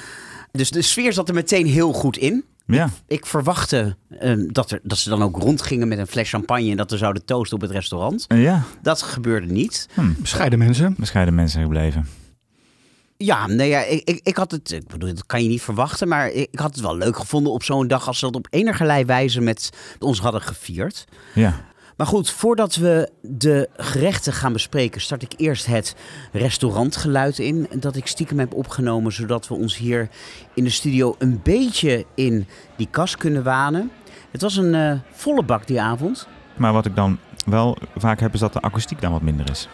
Dus 0.51 0.72
de 0.72 0.82
sfeer 0.82 1.14
zat 1.14 1.28
er 1.28 1.36
meteen 1.36 1.66
heel 1.66 1.93
goed 1.93 2.18
in. 2.18 2.45
Ja, 2.66 2.89
Ik 3.08 3.26
verwachtte 3.26 3.95
ehm, 4.20 4.47
dat, 4.47 4.72
er, 4.72 4.80
dat 4.84 4.97
ze 4.97 5.10
dan 5.10 5.22
ook 5.24 5.38
rondgingen 5.38 5.88
met 5.88 5.97
een 5.97 6.08
fles 6.08 6.30
champagne 6.30 6.72
en 6.72 6.78
dat 6.78 6.91
we 6.91 6.97
zouden 6.97 7.26
toosten 7.26 7.55
op 7.58 7.62
het 7.62 7.72
restaurant. 7.72 8.26
Ja. 8.28 8.64
Dat 8.82 9.01
gebeurde 9.01 9.47
niet. 9.47 9.88
Hm. 9.93 10.01
Bescheiden 10.18 10.60
mensen. 10.60 10.95
bescheiden 10.97 11.36
mensen 11.36 11.62
gebleven. 11.62 12.08
Ja, 13.18 13.47
nee, 13.47 13.70
ja 13.70 13.84
ik, 13.84 14.01
ik, 14.03 14.20
ik 14.24 14.38
had 14.38 14.51
het, 14.51 14.72
ik 14.72 14.88
bedoel, 14.88 15.13
dat 15.13 15.26
kan 15.26 15.43
je 15.43 15.49
niet 15.49 15.61
verwachten, 15.61 16.07
maar 16.07 16.32
ik, 16.32 16.47
ik 16.51 16.59
had 16.59 16.76
het 16.76 16.84
wel 16.84 16.97
leuk 16.97 17.18
gevonden 17.18 17.53
op 17.53 17.63
zo'n 17.63 17.88
dag 17.88 18.07
als 18.07 18.20
ze 18.20 18.26
dat 18.26 18.36
op 18.36 18.47
enigerlei 18.49 19.05
wijze 19.05 19.41
met 19.41 19.70
ons 19.99 20.20
hadden 20.20 20.41
gevierd. 20.41 21.05
Ja. 21.34 21.65
Maar 21.97 22.07
goed, 22.07 22.30
voordat 22.30 22.76
we 22.76 23.09
de 23.22 23.70
gerechten 23.78 24.34
gaan 24.34 24.53
bespreken, 24.53 25.01
start 25.01 25.22
ik 25.22 25.34
eerst 25.38 25.65
het 25.65 25.95
restaurantgeluid 26.32 27.39
in. 27.39 27.68
Dat 27.80 27.95
ik 27.95 28.07
stiekem 28.07 28.39
heb 28.39 28.53
opgenomen, 28.53 29.11
zodat 29.11 29.47
we 29.47 29.53
ons 29.53 29.78
hier 29.78 30.09
in 30.53 30.63
de 30.63 30.70
studio 30.70 31.15
een 31.18 31.39
beetje 31.43 32.05
in 32.15 32.47
die 32.76 32.88
kas 32.91 33.18
kunnen 33.18 33.43
wanen. 33.43 33.91
Het 34.32 34.41
was 34.41 34.55
een 34.55 34.76
eh, 34.76 34.99
volle 35.11 35.43
bak 35.43 35.68
die 35.68 35.82
avond. 35.82 36.28
Maar 36.55 36.74
wat 36.74 36.86
ik 36.86 36.95
dan 36.95 37.18
wel 37.45 37.78
vaak 37.95 38.20
heb, 38.20 38.34
is 38.34 38.39
dat 38.39 38.53
de 38.53 38.61
akoestiek 38.61 39.01
dan 39.01 39.11
wat 39.11 39.22
minder 39.22 39.49
is. 39.49 39.68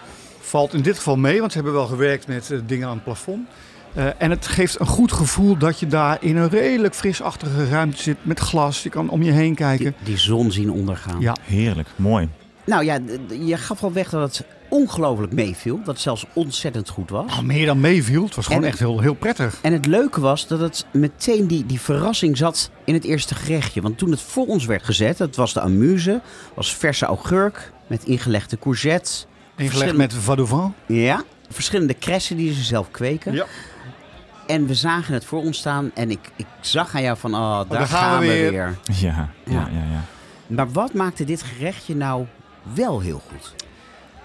Valt 0.46 0.74
in 0.74 0.82
dit 0.82 0.98
geval 0.98 1.16
mee, 1.18 1.40
want 1.40 1.52
ze 1.52 1.58
hebben 1.58 1.76
wel 1.76 1.88
gewerkt 1.88 2.28
met 2.28 2.52
eh, 2.52 2.60
dingen 2.66 2.88
aan 2.88 2.94
het 2.94 3.04
plafond. 3.04 3.48
Eh, 3.94 4.08
en 4.18 4.30
het 4.30 4.48
geeft 4.48 4.80
een 4.80 4.86
goed 4.86 5.12
gevoel 5.12 5.58
dat 5.58 5.80
je 5.80 5.88
daar 5.88 6.18
in 6.22 6.38
een 6.38 6.50
redelijk 6.50 6.96
frisachtige 6.96 7.70
ruimte 7.70 8.02
zit 8.02 8.18
met 8.22 8.40
glas. 8.40 8.84
Je 8.84 8.90
kan 8.90 9.10
om 9.10 9.24
je 9.24 9.32
heen 9.32 9.56
kijken. 9.56 9.86
Die, 9.98 10.06
die 10.06 10.18
zon 10.18 10.52
zien 10.52 10.72
ondergaan. 10.72 11.20
Ja. 11.22 11.36
Heerlijk, 11.42 11.88
mooi. 11.96 12.30
Nou 12.66 12.84
ja, 12.86 13.00
je 13.40 13.58
gaf 13.58 13.84
al 13.84 13.94
weg 13.94 14.10
dat 14.10 14.22
het 14.38 14.46
ongelooflijk 14.70 15.34
meeviel. 15.34 15.78
Dat 15.78 15.88
het 15.88 16.00
zelfs 16.00 16.26
ontzettend 16.34 16.90
goed 16.90 17.10
was. 17.10 17.26
Nou, 17.32 17.46
meer 17.46 17.66
dan 17.66 17.80
meeviel. 17.80 18.24
Het 18.26 18.36
was 18.36 18.46
gewoon 18.46 18.62
En- 18.64 18.68
echt 18.70 18.80
heel, 18.80 19.00
heel 19.00 19.14
prettig. 19.14 19.58
En 19.62 19.74
het 19.74 19.86
leuke 19.86 20.22
was 20.22 20.48
dat 20.48 20.60
het 20.60 20.86
meteen 20.92 21.48
die, 21.48 21.66
die 21.66 21.80
verrassing 21.80 22.38
zat 22.38 22.70
in 22.86 22.94
het 22.94 23.04
eerste 23.04 23.36
gerechtje. 23.36 23.82
Want 23.82 23.98
toen 23.98 24.12
het 24.12 24.22
voor 24.22 24.46
ons 24.46 24.66
werd 24.66 24.84
gezet, 24.84 25.18
dat 25.18 25.36
was 25.36 25.54
de 25.54 25.62
amuse, 25.62 26.22
was 26.54 26.76
verse 26.76 27.06
augurk 27.06 27.72
met 27.88 28.04
ingelegde 28.04 28.60
courgette. 28.60 29.12
Ingelegd 29.56 29.78
verschillende- 29.78 29.98
met 30.16 30.24
vadovin. 30.24 30.74
Ja, 30.86 31.24
verschillende 31.50 31.94
kressen 31.94 32.38
die 32.38 32.54
ze 32.54 32.64
zelf 32.64 32.92
kweken. 32.92 33.34
Ja. 33.34 33.46
En 34.48 34.66
we 34.68 34.74
zagen 34.74 35.14
het 35.14 35.26
voor 35.26 35.40
ons 35.40 35.58
staan 35.58 35.92
en 35.94 36.12
ik, 36.12 36.20
ik 36.36 36.46
zag 36.62 36.96
aan 36.96 37.02
jou 37.02 37.18
van, 37.18 37.34
oh, 37.36 37.58
daar, 37.58 37.68
daar 37.68 37.88
gaan, 37.88 38.20
we 38.20 38.26
weer. 38.28 38.52
Ja, 38.54 38.74
ja, 38.86 39.30
Ja. 39.46 39.54
ja. 39.54 39.68
ja, 39.72 40.04
Maar 40.48 40.72
wat 40.72 40.94
maakte 40.94 41.24
dit 41.24 41.42
gerechtje 41.42 41.96
nou 41.96 42.26
wel 42.74 43.00
heel 43.00 43.22
goed? 43.30 43.54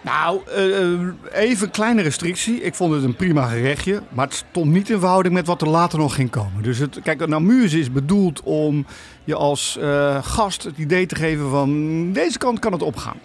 Nou, 0.00 0.40
eh, 0.48 0.92
eh, 0.92 1.00
even 1.32 1.66
een 1.66 1.72
kleine 1.72 2.02
restrictie. 2.02 2.60
Ik 2.62 2.74
vond 2.74 2.94
het 2.94 3.04
een 3.04 3.16
prima 3.16 3.46
gerechtje. 3.46 4.02
Maar 4.08 4.26
het 4.26 4.44
stond 4.50 4.70
niet 4.72 4.90
in 4.90 4.98
verhouding 4.98 5.34
met 5.34 5.46
wat 5.46 5.62
er 5.62 5.68
later 5.68 5.98
nog 5.98 6.14
ging 6.14 6.30
komen. 6.30 6.62
Dus 6.62 6.78
het, 6.78 7.00
kijk, 7.02 7.20
een 7.20 7.34
amuse 7.34 7.78
is 7.78 7.92
bedoeld 7.92 8.40
om 8.42 8.86
je 9.24 9.34
als 9.34 9.76
eh, 9.80 10.18
gast 10.24 10.62
het 10.62 10.76
idee 10.78 11.06
te 11.06 11.14
geven 11.14 11.50
van 11.50 12.12
deze 12.12 12.38
kant 12.38 12.58
kan 12.58 12.72
het 12.72 12.82
opgaan. 12.82 13.16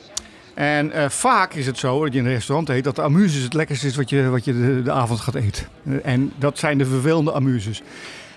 En 0.53 0.91
eh, 0.91 1.09
vaak 1.09 1.53
is 1.53 1.65
het 1.65 1.77
zo 1.77 2.03
dat 2.03 2.13
je 2.13 2.19
in 2.19 2.25
een 2.25 2.31
restaurant 2.31 2.69
eet 2.69 2.83
dat 2.83 2.95
de 2.95 3.01
amuses 3.01 3.43
het 3.43 3.53
lekkerste 3.53 3.87
is 3.87 3.95
wat 3.95 4.09
je, 4.09 4.29
wat 4.29 4.45
je 4.45 4.53
de, 4.53 4.81
de 4.81 4.91
avond 4.91 5.19
gaat 5.19 5.35
eten. 5.35 5.65
Eh, 5.85 5.93
En 6.03 6.31
dat 6.37 6.57
zijn 6.59 6.77
de 6.77 6.85
vervelende 6.85 7.33
amuses. 7.33 7.81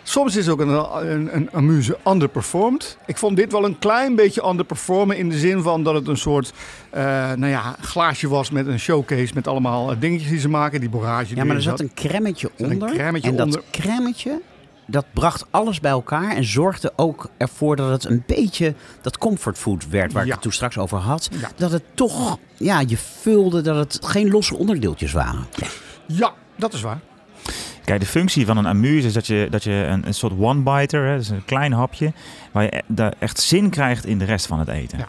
Soms 0.08 0.36
is 0.36 0.48
ook 0.48 0.60
een, 0.60 0.68
een, 1.10 1.36
een 1.36 1.48
amuse 1.52 1.98
underperformed. 2.06 2.98
Ik 3.06 3.16
vond 3.16 3.36
dit 3.36 3.52
wel 3.52 3.64
een 3.64 3.78
klein 3.78 4.14
beetje 4.14 4.48
underperformen 4.48 5.16
in 5.16 5.28
de 5.28 5.38
zin 5.38 5.62
van 5.62 5.82
dat 5.82 5.94
het 5.94 6.08
een 6.08 6.16
soort 6.16 6.52
uh, 6.96 7.02
nou 7.32 7.46
ja, 7.46 7.76
glaasje 7.80 8.28
was 8.28 8.50
met 8.50 8.66
een 8.66 8.78
showcase 8.78 9.34
met 9.34 9.46
allemaal 9.46 9.90
eh, 9.90 10.00
dingetjes 10.00 10.30
die 10.30 10.38
ze 10.38 10.48
maken. 10.48 10.80
Die 10.80 10.88
borrage. 10.88 11.36
Ja, 11.36 11.44
maar 11.44 11.56
er 11.56 11.62
zat 11.62 11.80
een 11.80 11.90
cremmetje 11.94 12.50
onder. 12.58 12.88
Een 12.88 12.94
cremmetje 12.94 13.28
en 13.28 13.36
dat 13.36 13.62
cremmetje, 13.70 14.40
dat 14.86 15.06
bracht 15.12 15.46
alles 15.50 15.80
bij 15.80 15.90
elkaar 15.90 16.36
en 16.36 16.44
zorgde 16.44 16.92
ook 16.96 17.28
ervoor 17.36 17.76
dat 17.76 17.90
het 17.90 18.04
een 18.04 18.22
beetje 18.26 18.74
dat 19.00 19.18
comfortfood 19.18 19.88
werd 19.88 20.12
waar 20.12 20.24
ik 20.24 20.32
het 20.32 20.42
toen 20.42 20.52
straks 20.52 20.78
over 20.78 20.98
had. 20.98 21.28
Dat 21.56 21.70
het 21.70 21.82
toch, 21.94 22.38
ja, 22.56 22.80
je 22.86 22.96
vulde 22.96 23.60
dat 23.60 23.76
het 23.76 24.06
geen 24.06 24.30
losse 24.30 24.56
onderdeeltjes 24.56 25.12
waren. 25.12 25.46
Ja, 26.06 26.32
dat 26.56 26.72
is 26.72 26.80
waar. 26.80 27.00
Kijk, 27.84 28.00
de 28.00 28.06
functie 28.06 28.46
van 28.46 28.56
een 28.56 28.66
amuse 28.66 29.06
is 29.06 29.12
dat 29.12 29.26
je, 29.26 29.46
dat 29.50 29.64
je 29.64 29.70
een, 29.70 30.06
een 30.06 30.14
soort 30.14 30.32
one-biter, 30.38 31.16
dus 31.16 31.28
een 31.28 31.44
klein 31.44 31.72
hapje, 31.72 32.12
waar 32.52 32.62
je 32.62 32.82
e- 32.96 33.10
echt 33.18 33.40
zin 33.40 33.70
krijgt 33.70 34.06
in 34.06 34.18
de 34.18 34.24
rest 34.24 34.46
van 34.46 34.58
het 34.58 34.68
eten. 34.68 34.98
Ja, 34.98 35.08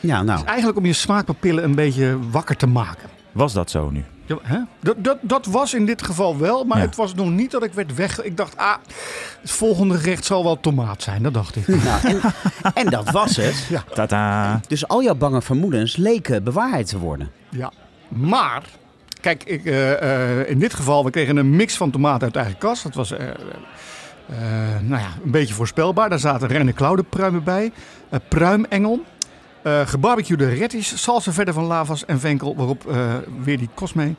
ja 0.00 0.22
nou. 0.22 0.44
eigenlijk 0.44 0.78
om 0.78 0.86
je 0.86 0.92
smaakpapillen 0.92 1.64
een 1.64 1.74
beetje 1.74 2.18
wakker 2.30 2.56
te 2.56 2.66
maken. 2.66 3.08
Was 3.32 3.52
dat 3.52 3.70
zo 3.70 3.90
nu? 3.90 4.04
Ja, 4.28 4.36
hè? 4.42 4.58
Dat, 4.80 4.96
dat, 4.98 5.18
dat 5.20 5.46
was 5.46 5.74
in 5.74 5.86
dit 5.86 6.02
geval 6.02 6.38
wel, 6.38 6.64
maar 6.64 6.80
het 6.80 6.96
was 6.96 7.14
nog 7.14 7.30
niet 7.30 7.50
dat 7.50 7.62
ik 7.62 7.72
werd 7.72 7.94
weg. 7.94 8.22
Ik 8.22 8.36
dacht, 8.36 8.56
ah, 8.56 8.74
het 9.40 9.50
volgende 9.50 9.98
gerecht 9.98 10.24
zal 10.24 10.44
wel 10.44 10.60
tomaat 10.60 11.02
zijn. 11.02 11.22
Dat 11.22 11.34
dacht 11.34 11.56
ik. 11.56 11.66
Nou, 11.88 12.00
en, 12.02 12.20
en, 12.74 12.86
dat 12.90 13.10
was 13.10 13.36
het. 13.36 13.66
Ja. 13.68 13.84
Tada. 13.94 14.60
Dus 14.68 14.88
al 14.88 15.02
jouw 15.02 15.14
bange 15.14 15.42
vermoedens 15.42 15.96
leken 15.96 16.44
bewaarheid 16.44 16.88
te 16.88 16.98
worden. 16.98 17.30
Ja, 17.50 17.72
maar 18.08 18.62
Kijk, 19.20 19.44
ik, 19.44 19.64
uh, 19.64 19.90
uh, 19.90 20.50
in 20.50 20.58
dit 20.58 20.74
geval, 20.74 21.04
we 21.04 21.10
kregen 21.10 21.36
een 21.36 21.56
mix 21.56 21.76
van 21.76 21.90
tomaten 21.90 22.22
uit 22.22 22.36
eigen 22.36 22.58
kast. 22.58 22.82
Dat 22.82 22.94
was 22.94 23.12
uh, 23.12 23.18
nou 24.82 25.02
ja, 25.02 25.08
een 25.24 25.30
beetje 25.30 25.54
voorspelbaar. 25.54 26.08
Daar 26.08 26.18
zaten 26.18 26.48
renne 26.48 26.72
klauwenpruimen 26.72 27.44
bij. 27.44 27.72
pruimengel. 28.28 29.04
Gebarbecuede 29.86 30.48
retties. 30.48 31.02
Salsa 31.02 31.32
verder 31.32 31.54
van 31.54 31.64
lavas 31.64 32.04
en 32.04 32.20
venkel. 32.20 32.56
Waarop 32.56 32.82
weer 33.42 33.58
die 33.58 33.68
kosmee, 33.74 34.14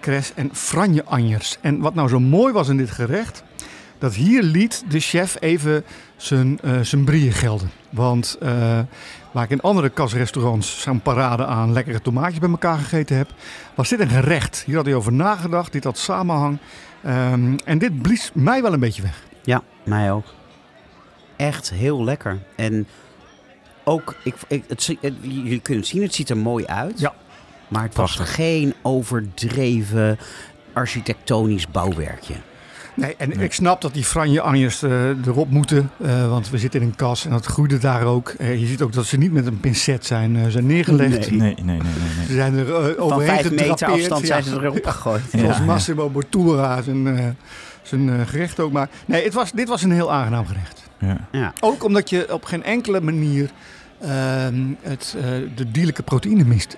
kres 0.00 0.32
en 0.34 0.50
franje 0.52 1.04
anjers. 1.04 1.58
En 1.60 1.80
wat 1.80 1.94
nou 1.94 2.08
zo 2.08 2.20
mooi 2.20 2.52
was 2.52 2.68
in 2.68 2.76
dit 2.76 2.90
gerecht 2.90 3.42
dat 3.98 4.14
hier 4.14 4.42
liet 4.42 4.84
de 4.88 5.00
chef 5.00 5.36
even 5.40 5.84
zijn, 6.16 6.58
uh, 6.64 6.80
zijn 6.80 7.04
brieën 7.04 7.32
gelden. 7.32 7.70
Want 7.90 8.36
uh, 8.42 8.48
waar 9.32 9.44
ik 9.44 9.50
in 9.50 9.60
andere 9.60 9.88
kasrestaurants 9.88 10.80
zo'n 10.80 11.00
parade 11.00 11.46
aan 11.46 11.72
lekkere 11.72 12.00
tomaatjes 12.00 12.38
bij 12.38 12.50
elkaar 12.50 12.78
gegeten 12.78 13.16
heb, 13.16 13.28
was 13.74 13.88
dit 13.88 14.00
een 14.00 14.08
gerecht. 14.08 14.62
Hier 14.66 14.76
had 14.76 14.84
hij 14.84 14.94
over 14.94 15.12
nagedacht, 15.12 15.72
dit 15.72 15.84
had 15.84 15.98
samenhang. 15.98 16.58
Um, 17.06 17.56
en 17.64 17.78
dit 17.78 18.02
blies 18.02 18.30
mij 18.34 18.62
wel 18.62 18.72
een 18.72 18.80
beetje 18.80 19.02
weg. 19.02 19.22
Ja, 19.42 19.62
mij 19.84 20.12
ook. 20.12 20.24
Echt 21.36 21.70
heel 21.70 22.04
lekker. 22.04 22.38
En 22.56 22.86
ook, 23.88 24.14
ik, 24.22 24.34
ik, 24.48 24.64
het, 24.68 24.96
kunnen 25.62 25.62
het 25.62 25.86
zien, 25.86 26.02
het 26.02 26.14
ziet 26.14 26.30
er 26.30 26.36
mooi 26.36 26.66
uit. 26.66 27.00
Ja. 27.00 27.14
Maar 27.68 27.82
het 27.82 27.94
was 27.94 28.16
geen 28.16 28.74
overdreven 28.82 30.18
architectonisch 30.72 31.68
bouwwerkje. 31.68 32.34
Nee, 32.94 33.14
en 33.16 33.40
ik 33.40 33.52
snap 33.52 33.80
dat 33.80 33.94
die 33.94 34.04
franje 34.04 34.40
anjers 34.40 34.82
uh, 34.82 35.26
erop 35.26 35.50
moeten, 35.50 35.90
uh, 35.96 36.28
want 36.28 36.50
we 36.50 36.58
zitten 36.58 36.80
in 36.80 36.86
een 36.86 36.96
kas 36.96 37.24
en 37.24 37.30
dat 37.30 37.46
groeide 37.46 37.78
daar 37.78 38.04
ook. 38.04 38.34
Uh, 38.38 38.60
je 38.60 38.66
ziet 38.66 38.82
ook 38.82 38.92
dat 38.92 39.06
ze 39.06 39.16
niet 39.16 39.32
met 39.32 39.46
een 39.46 39.60
pincet 39.60 40.06
zijn, 40.06 40.50
zijn 40.50 40.66
neergelegd. 40.66 41.30
Nee, 41.30 41.38
nee, 41.38 41.54
nee. 41.54 41.64
nee, 41.64 41.78
nee. 42.16 42.26
Ze 42.26 42.32
zijn 42.32 42.58
er 42.58 42.98
overheen 42.98 43.08
Van 43.08 43.22
vijf 43.22 43.50
meter 43.50 43.86
afstand 43.86 44.26
zijn 44.26 44.42
ze 44.42 44.54
erop 44.54 44.84
gegooid. 44.84 45.22
Ja. 45.32 45.38
Zoals 45.38 45.60
Massimo 45.60 46.10
Bottura 46.10 46.82
zijn, 46.82 47.36
zijn 47.82 48.26
gerecht 48.26 48.60
ook. 48.60 48.72
Maar 48.72 48.88
nee, 49.06 49.24
het 49.24 49.34
was, 49.34 49.52
dit 49.52 49.68
was 49.68 49.82
een 49.82 49.92
heel 49.92 50.12
aangenaam 50.12 50.46
gerecht. 50.46 50.85
Ja. 50.98 51.28
Ja. 51.32 51.52
Ook 51.60 51.84
omdat 51.84 52.10
je 52.10 52.32
op 52.32 52.44
geen 52.44 52.62
enkele 52.62 53.00
manier 53.00 53.50
ehm, 54.00 54.64
het, 54.80 55.16
de 55.54 55.70
dierlijke 55.70 56.02
proteïne 56.02 56.44
mist. 56.44 56.76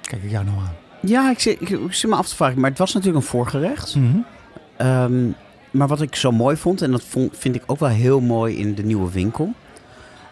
Kijk 0.00 0.22
ik 0.22 0.30
jou 0.30 0.44
nou 0.44 0.58
aan. 0.58 0.76
Ja, 1.00 1.30
ik 1.30 1.38
zit, 1.40 1.60
ik, 1.60 1.68
ik 1.68 1.92
zit 1.92 2.10
me 2.10 2.16
af 2.16 2.28
te 2.28 2.36
vragen. 2.36 2.60
Maar 2.60 2.70
het 2.70 2.78
was 2.78 2.92
natuurlijk 2.92 3.24
een 3.24 3.30
voorgerecht. 3.30 3.94
Mm 3.94 4.24
-hmm. 4.76 4.86
um, 4.86 5.34
maar 5.72 5.88
wat 5.88 6.00
ik 6.00 6.14
zo 6.14 6.32
mooi 6.32 6.56
vond, 6.56 6.82
en 6.82 6.90
dat 6.90 7.02
vond, 7.02 7.38
vind 7.38 7.54
ik 7.54 7.62
ook 7.66 7.78
wel 7.78 7.88
heel 7.88 8.20
mooi 8.20 8.56
in 8.56 8.74
de 8.74 8.82
nieuwe 8.82 9.10
winkel, 9.10 9.52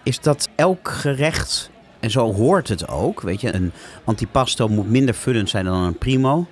is 0.03 0.21
dat 0.21 0.49
elk 0.55 0.89
gerecht, 0.89 1.71
en 2.01 2.11
zo 2.11 2.33
hoort 2.33 2.69
het 2.69 2.89
ook, 2.89 3.21
weet 3.21 3.41
je, 3.41 3.55
een 3.55 3.73
antipasto 4.05 4.69
moet 4.69 4.91
minder 4.91 5.15
vullend 5.15 5.49
zijn 5.49 5.65
dan 5.65 5.83
een 5.83 5.99
primo. 5.99 6.47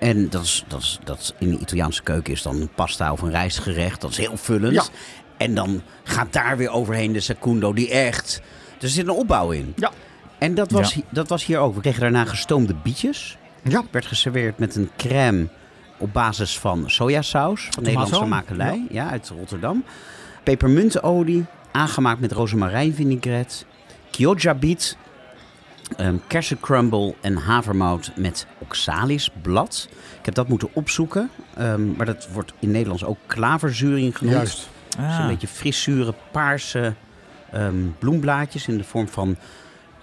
En 0.00 0.28
dat 0.28 0.42
is, 0.42 0.64
dat 0.68 0.80
is, 0.80 0.98
dat 1.04 1.34
in 1.38 1.50
de 1.50 1.58
Italiaanse 1.58 2.02
keuken 2.02 2.32
is 2.32 2.42
dan 2.42 2.60
een 2.60 2.72
pasta 2.74 3.12
of 3.12 3.22
een 3.22 3.30
rijstgerecht, 3.30 4.00
dat 4.00 4.10
is 4.10 4.16
heel 4.16 4.36
vullend. 4.36 4.74
Ja. 4.74 4.84
En 5.36 5.54
dan 5.54 5.82
gaat 6.04 6.32
daar 6.32 6.56
weer 6.56 6.70
overheen 6.70 7.12
de 7.12 7.20
secundo, 7.20 7.72
die 7.72 7.90
echt. 7.90 8.40
Dus 8.78 8.88
er 8.88 8.94
zit 8.94 9.04
een 9.04 9.14
opbouw 9.14 9.50
in. 9.50 9.72
Ja. 9.76 9.90
En 10.38 10.54
dat 10.54 10.70
was, 10.70 10.94
ja. 10.94 11.02
dat 11.10 11.28
was 11.28 11.44
hier 11.44 11.58
ook. 11.58 11.74
We 11.74 11.80
kregen 11.80 12.00
daarna 12.00 12.24
gestoomde 12.24 12.74
bietjes. 12.74 13.36
Ja. 13.62 13.82
Werd 13.90 14.06
geserveerd 14.06 14.58
met 14.58 14.76
een 14.76 14.90
crème 14.96 15.48
op 15.98 16.12
basis 16.12 16.58
van 16.58 16.90
sojasaus 16.90 17.68
van 17.70 17.82
Nederlandse 17.82 18.24
makelij. 18.24 18.86
Ja. 18.90 19.04
ja. 19.04 19.10
uit 19.10 19.28
Rotterdam. 19.28 19.84
Pepermuntolie, 20.42 21.44
aangemaakt 21.72 22.20
met 22.20 22.32
rozemarijnvinaigrette. 22.32 23.64
Chioggia-biet, 24.10 24.96
um, 26.00 26.20
kersencrumble 26.26 27.14
en 27.20 27.36
havermout 27.36 28.12
met 28.16 28.46
oxalisblad. 28.58 29.88
Ik 30.18 30.24
heb 30.24 30.34
dat 30.34 30.48
moeten 30.48 30.68
opzoeken, 30.72 31.30
um, 31.58 31.94
maar 31.96 32.06
dat 32.06 32.28
wordt 32.32 32.52
in 32.58 32.70
Nederlands 32.70 33.04
ook 33.04 33.18
klaverzuring 33.26 34.16
genoemd. 34.16 34.36
Juist. 34.36 34.68
Ah. 34.98 35.08
Dus 35.08 35.18
een 35.18 35.26
beetje 35.26 35.46
frissure, 35.46 36.14
paarse 36.30 36.94
um, 37.54 37.94
bloemblaadjes 37.98 38.68
in 38.68 38.78
de 38.78 38.84
vorm 38.84 39.08
van 39.08 39.36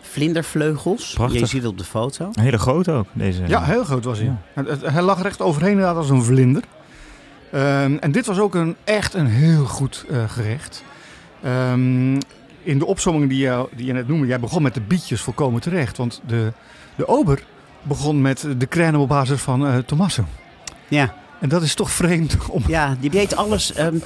vlindervleugels. 0.01 1.13
Prachtig. 1.13 1.39
Je 1.39 1.45
ziet 1.45 1.61
het 1.61 1.71
op 1.71 1.77
de 1.77 1.83
foto. 1.83 2.29
Een 2.33 2.43
hele 2.43 2.57
grote 2.57 2.91
ook, 2.91 3.07
deze. 3.13 3.43
Ja, 3.47 3.63
heel 3.63 3.83
groot 3.83 4.03
was 4.03 4.17
hij. 4.17 4.35
Ja. 4.55 4.63
Hij 4.91 5.01
lag 5.01 5.21
recht 5.21 5.41
overheen 5.41 5.71
inderdaad 5.71 5.95
als 5.95 6.09
een 6.09 6.23
vlinder. 6.23 6.63
Um, 7.53 7.97
en 7.97 8.11
dit 8.11 8.25
was 8.25 8.39
ook 8.39 8.55
een, 8.55 8.75
echt 8.83 9.13
een 9.13 9.25
heel 9.25 9.65
goed 9.65 10.05
uh, 10.09 10.29
gerecht. 10.29 10.83
In 12.63 12.79
de 12.79 12.85
opzomming 12.85 13.29
die 13.29 13.39
je, 13.39 13.67
die 13.75 13.85
je 13.85 13.93
net 13.93 14.07
noemde, 14.07 14.27
jij 14.27 14.39
begon 14.39 14.61
met 14.61 14.73
de 14.73 14.81
bietjes 14.81 15.21
volkomen 15.21 15.61
terecht. 15.61 15.97
Want 15.97 16.21
de, 16.27 16.53
de 16.95 17.07
ober 17.07 17.43
begon 17.81 18.21
met 18.21 18.47
de 18.57 18.67
crème 18.67 18.97
op 18.97 19.07
basis 19.07 19.41
van 19.41 19.65
uh, 19.65 19.77
Tommaso. 19.77 20.25
Ja. 20.87 21.13
En 21.39 21.49
dat 21.49 21.61
is 21.61 21.73
toch 21.73 21.91
vreemd. 21.91 22.37
Om... 22.49 22.63
Ja, 22.67 22.95
die 22.99 23.09
deed 23.09 23.35
alles, 23.35 23.79
um, 23.79 24.03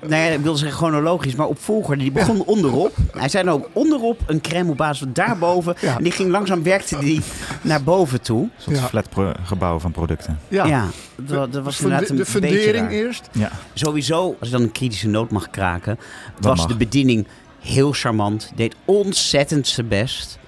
nou 0.00 0.22
ja, 0.22 0.28
ik 0.28 0.40
wil 0.40 0.56
zeggen 0.56 0.76
chronologisch, 0.78 1.34
maar 1.34 1.46
op 1.46 1.58
volgorde. 1.58 2.02
Die 2.02 2.12
begon 2.12 2.36
ja. 2.36 2.42
onderop. 2.42 2.94
Hij 3.12 3.28
zei 3.28 3.50
ook 3.50 3.68
onderop 3.72 4.20
een 4.26 4.40
crème 4.40 4.70
op 4.70 4.76
basis 4.76 4.98
van 4.98 5.10
daarboven. 5.12 5.74
Ja. 5.80 5.96
En 5.96 6.02
die 6.02 6.12
ging 6.12 6.30
langzaam, 6.30 6.62
werkte 6.62 6.98
die 6.98 7.20
naar 7.62 7.82
boven 7.82 8.20
toe. 8.20 8.42
Een 8.42 8.50
soort 8.56 8.76
ja. 8.76 8.82
flat 8.86 9.08
gebouw 9.44 9.78
van 9.78 9.92
producten. 9.92 10.38
Ja, 10.48 10.66
ja 10.66 10.86
dat, 11.16 11.52
dat 11.52 11.64
was 11.64 11.76
de, 11.76 11.82
inderdaad 11.82 12.08
een 12.08 12.16
de 12.16 12.24
fundering 12.24 12.88
beetje 12.88 13.04
eerst. 13.04 13.28
Ja. 13.32 13.50
Sowieso, 13.74 14.36
als 14.38 14.48
ik 14.48 14.54
dan 14.54 14.62
een 14.62 14.72
kritische 14.72 15.08
noot 15.08 15.30
mag 15.30 15.50
kraken, 15.50 15.98
was 16.38 16.58
mag. 16.58 16.66
de 16.66 16.76
bediening 16.76 17.26
heel 17.60 17.92
charmant. 17.92 18.52
Deed 18.54 18.74
ontzettend 18.84 19.66
zijn 19.66 19.88
best, 19.88 20.38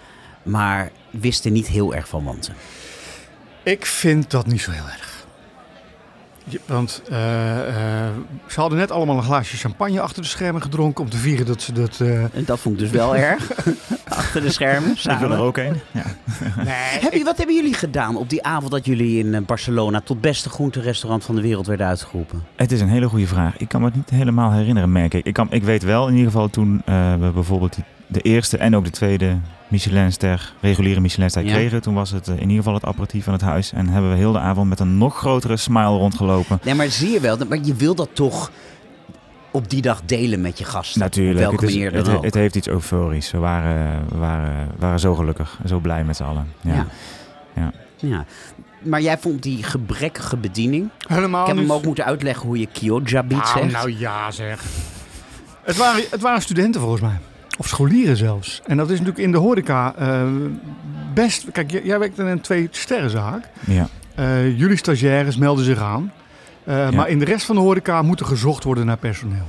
maar 0.43 0.91
wist 1.11 1.45
er 1.45 1.51
niet 1.51 1.67
heel 1.67 1.95
erg 1.95 2.09
van 2.09 2.25
wanten. 2.25 2.55
Ik 3.63 3.87
vind 3.87 4.31
dat 4.31 4.47
niet 4.47 4.61
zo 4.61 4.71
heel 4.71 4.89
erg. 4.89 5.11
Want 6.67 7.03
uh, 7.11 7.17
uh, 7.17 7.75
ze 8.47 8.61
hadden 8.61 8.79
net 8.79 8.91
allemaal 8.91 9.17
een 9.17 9.23
glaasje 9.23 9.57
champagne 9.57 10.01
achter 10.01 10.23
de 10.23 10.29
schermen 10.29 10.63
gedronken 10.63 11.05
om 11.05 11.11
te 11.11 11.17
vieren 11.17 11.47
dat 11.47 11.63
ze 11.63 11.73
dat... 11.73 11.99
Uh... 12.03 12.23
En 12.23 12.45
dat 12.45 12.61
vond 12.61 12.75
ik 12.75 12.81
dus 12.81 12.91
wel 12.91 13.17
erg. 13.31 13.51
Achter 14.15 14.41
de 14.41 14.51
schermen. 14.51 14.97
Samen. 14.97 15.23
Ik 15.23 15.29
wil 15.29 15.37
er 15.37 15.43
ook 15.43 15.57
een. 15.57 15.81
Ja. 15.91 16.05
Nee, 16.57 17.01
Heb 17.01 17.13
je, 17.13 17.25
wat 17.25 17.37
hebben 17.37 17.55
jullie 17.55 17.75
gedaan 17.75 18.17
op 18.17 18.31
die 18.31 18.43
avond 18.43 18.71
dat 18.71 18.87
jullie 18.87 19.19
in 19.25 19.45
Barcelona 19.45 20.01
tot 20.01 20.21
beste 20.21 20.49
groenterestaurant 20.49 21.25
van 21.25 21.35
de 21.35 21.43
wereld 21.43 21.67
werden 21.67 21.87
uitgeroepen? 21.87 22.43
Het 22.57 22.73
is 22.73 22.81
een 22.81 22.89
hele 22.89 23.09
goede 23.09 23.27
vraag. 23.27 23.57
Ik 23.57 23.69
kan 23.69 23.81
me 23.81 23.87
het 23.87 23.97
niet 23.97 24.11
helemaal 24.11 24.53
herinneren, 24.53 24.93
merk 24.93 25.15
ik. 25.15 25.27
Ik, 25.27 25.35
kan, 25.35 25.47
ik 25.51 25.63
weet 25.63 25.83
wel 25.83 26.07
in 26.07 26.15
ieder 26.15 26.31
geval 26.31 26.51
toen 26.51 26.83
we 26.87 27.31
bijvoorbeeld 27.35 27.77
de 28.07 28.21
eerste 28.21 28.57
en 28.57 28.77
ook 28.77 28.85
de 28.85 28.91
tweede 28.91 29.37
Michelinster, 29.69 30.53
reguliere 30.61 31.01
Michelinster 31.01 31.45
ja. 31.45 31.53
kregen. 31.53 31.83
Toen 31.83 31.95
was 31.95 32.11
het 32.11 32.29
uh, 32.29 32.35
in 32.35 32.41
ieder 32.41 32.57
geval 32.57 32.75
het 32.75 32.85
aperitief 32.85 33.25
van 33.25 33.33
het 33.33 33.43
huis. 33.43 33.73
En 33.73 33.89
hebben 33.89 34.11
we 34.11 34.17
heel 34.17 34.33
de 34.33 34.39
avond 34.39 34.69
met 34.69 34.81
een 34.81 34.99
nog 34.99 35.17
grotere 35.19 35.57
smile 35.57 35.85
rondgelopen. 35.87 36.61
Nee, 36.65 36.75
maar 36.75 36.89
zie 36.89 37.11
je 37.11 37.21
wel, 37.21 37.37
maar 37.49 37.59
je 37.63 37.75
wil 37.75 37.95
dat 37.95 38.09
toch 38.13 38.51
op 39.53 39.71
die 39.71 39.83
dag 39.83 40.01
delen 40.05 40.41
met 40.41 40.59
je 40.59 40.65
gasten. 40.65 41.01
Natuurlijk. 41.01 41.37
Op 41.37 41.41
welke 41.41 41.65
het, 41.65 41.75
is, 41.75 41.75
manier 41.75 41.93
het, 41.93 42.05
dan 42.05 42.17
ook. 42.17 42.25
het, 42.25 42.35
heeft 42.35 42.55
iets 42.55 42.69
euforisch. 42.69 43.31
We 43.31 43.39
waren, 43.39 44.05
we 44.09 44.19
waren, 44.19 44.67
we 44.67 44.79
waren 44.79 45.01
zo 45.01 45.15
gelukkig, 45.15 45.59
zo 45.67 45.79
blij 45.79 46.05
met 46.05 46.17
z'n 46.17 46.23
allen. 46.23 46.53
Ja. 46.61 46.75
Ja. 46.75 46.87
ja. 47.55 47.73
ja. 47.97 48.25
Maar 48.83 49.01
jij 49.01 49.19
vond 49.19 49.43
die 49.43 49.63
gebrekkige 49.63 50.37
bediening. 50.37 50.89
Helemaal 51.07 51.41
Ik 51.41 51.47
heb 51.47 51.57
niet. 51.57 51.67
hem 51.67 51.77
ook 51.77 51.85
moeten 51.85 52.05
uitleggen 52.05 52.47
hoe 52.47 52.59
je 52.59 52.69
Chioggia 52.73 53.23
biedt 53.23 53.43
nou, 53.43 53.59
zegt. 53.59 53.73
nou 53.73 53.99
ja 53.99 54.31
zeg. 54.31 54.63
Het 55.63 55.77
waren, 55.77 56.05
het 56.11 56.21
waren 56.21 56.43
studenten 56.43 56.81
volgens 56.81 57.03
mij. 57.03 57.19
Of 57.59 57.69
scholieren 57.69 58.17
zelfs. 58.17 58.61
En 58.67 58.77
dat 58.77 58.91
is 58.91 58.99
natuurlijk 58.99 59.25
in 59.25 59.33
de 59.33 59.39
horeca 59.39 59.95
uh, 60.01 60.27
best... 61.15 61.51
Kijk, 61.53 61.71
jij 61.85 61.99
werkt 61.99 62.19
in 62.19 62.27
een 62.27 62.41
twee 62.41 62.69
sterrenzaak. 62.71 63.49
Ja. 63.67 63.89
Uh, 64.19 64.59
jullie 64.59 64.77
stagiaires 64.77 65.37
melden 65.37 65.65
zich 65.65 65.81
aan. 65.81 66.13
Eh, 66.65 66.91
Maar 66.91 67.09
in 67.09 67.19
de 67.19 67.25
rest 67.25 67.47
van 67.47 67.55
de 67.55 67.61
horeca 67.61 68.03
moet 68.03 68.21
er 68.21 68.27
gezocht 68.27 68.65
worden 68.65 68.87
naar 68.87 68.97
personeel. 68.97 69.47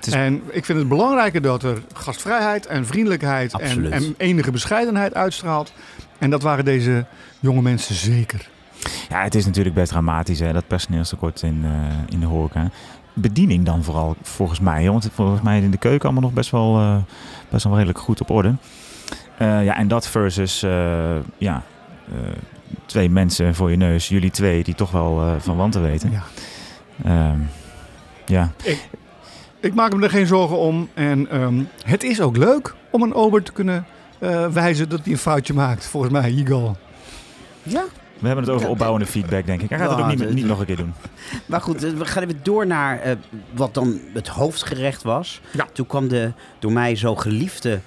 Is, 0.00 0.12
En 0.12 0.42
ik 0.50 0.64
vind 0.64 0.78
het 0.78 0.88
belangrijker 0.88 1.42
dat 1.42 1.62
er 1.62 1.82
gastvrijheid 1.94 2.66
en 2.66 2.86
vriendelijkheid 2.86 3.58
en, 3.58 3.92
en 3.92 4.14
enige 4.16 4.50
bescheidenheid 4.50 5.14
uitstraalt. 5.14 5.72
En 6.18 6.30
dat 6.30 6.42
waren 6.42 6.64
deze 6.64 7.04
jonge 7.40 7.62
mensen 7.62 7.94
zeker. 7.94 8.48
ja, 9.08 9.22
het 9.22 9.34
is 9.34 9.46
natuurlijk 9.46 9.74
best 9.74 9.90
dramatisch, 9.90 10.38
hè, 10.40 10.52
dat 10.52 10.66
personeelstekort 10.66 11.42
in, 11.42 11.60
eh, 11.64 11.70
in 12.08 12.20
de 12.20 12.26
horeca. 12.26 12.70
Bediening 13.12 13.64
dan 13.64 13.84
vooral, 13.84 14.16
volgens 14.22 14.60
mij. 14.60 14.90
Want 14.90 15.10
volgens 15.14 15.42
mij 15.42 15.58
is 15.58 15.64
in 15.64 15.70
de 15.70 15.76
keuken 15.76 16.04
allemaal 16.04 16.22
nog 16.22 16.32
best 16.32 16.50
wel, 16.50 16.78
eh, 16.78 16.96
best 17.48 17.64
wel 17.64 17.74
redelijk 17.74 17.98
goed 17.98 18.20
op 18.20 18.30
orde. 18.30 18.54
Ja, 19.38 19.76
en 19.76 19.88
dat 19.88 20.08
versus 20.08 20.60
ja, 21.38 21.62
twee 22.92 23.10
mensen 23.10 23.54
voor 23.54 23.70
je 23.70 23.76
neus. 23.76 24.08
Jullie 24.08 24.30
twee 24.30 24.62
die 24.64 24.74
toch 24.74 24.90
wel 24.90 25.20
eh, 25.20 25.32
van 25.38 25.56
wanten 25.56 25.82
weten. 25.82 26.10
Ja. 26.10 26.22
Ehm, 27.04 27.38
ja. 28.26 28.50
Ik 29.60 29.74
maak 29.74 29.96
me 29.96 30.02
er 30.02 30.10
geen 30.10 30.26
zorgen 30.26 30.58
om. 30.58 30.88
En 30.94 31.30
ehm, 31.30 31.62
het 31.84 32.02
is 32.02 32.20
ook 32.20 32.36
leuk 32.36 32.74
om 32.90 33.02
een 33.02 33.14
ober 33.14 33.42
te 33.42 33.52
kunnen 33.52 33.86
eh, 34.18 34.46
wijzen 34.46 34.88
dat 34.88 35.00
hij 35.02 35.12
een 35.12 35.18
foutje 35.18 35.54
maakt. 35.54 35.86
Volgens 35.86 36.12
mij, 36.12 36.30
Yigal. 36.32 36.76
Ja, 37.62 37.84
We 38.18 38.26
hebben 38.26 38.44
het 38.44 38.54
over 38.54 38.68
opbouwende 38.68 39.06
feedback, 39.06 39.46
denk 39.46 39.62
ik. 39.62 39.68
Hij 39.68 39.78
gaat 39.78 39.90
het 39.90 39.98
ook 40.00 40.06
niet, 40.06 40.20
het- 40.20 40.34
niet 40.34 40.44
nog 40.46 40.60
een 40.60 40.66
keer 40.66 40.76
doen. 40.76 40.92
maar 41.46 41.60
goed, 41.60 41.84
eh, 41.84 41.90
we 41.90 42.04
gaan 42.04 42.22
even 42.22 42.40
door 42.42 42.66
naar 42.66 43.00
eh, 43.00 43.12
wat 43.54 43.74
dan 43.74 44.00
het 44.14 44.28
hoofdgerecht 44.28 45.02
was. 45.02 45.40
Ja. 45.52 45.66
Toen 45.72 45.86
kwam 45.86 46.08
de 46.08 46.32
door 46.58 46.72
mij 46.72 46.96
zo 46.96 47.16
geliefde 47.16 47.80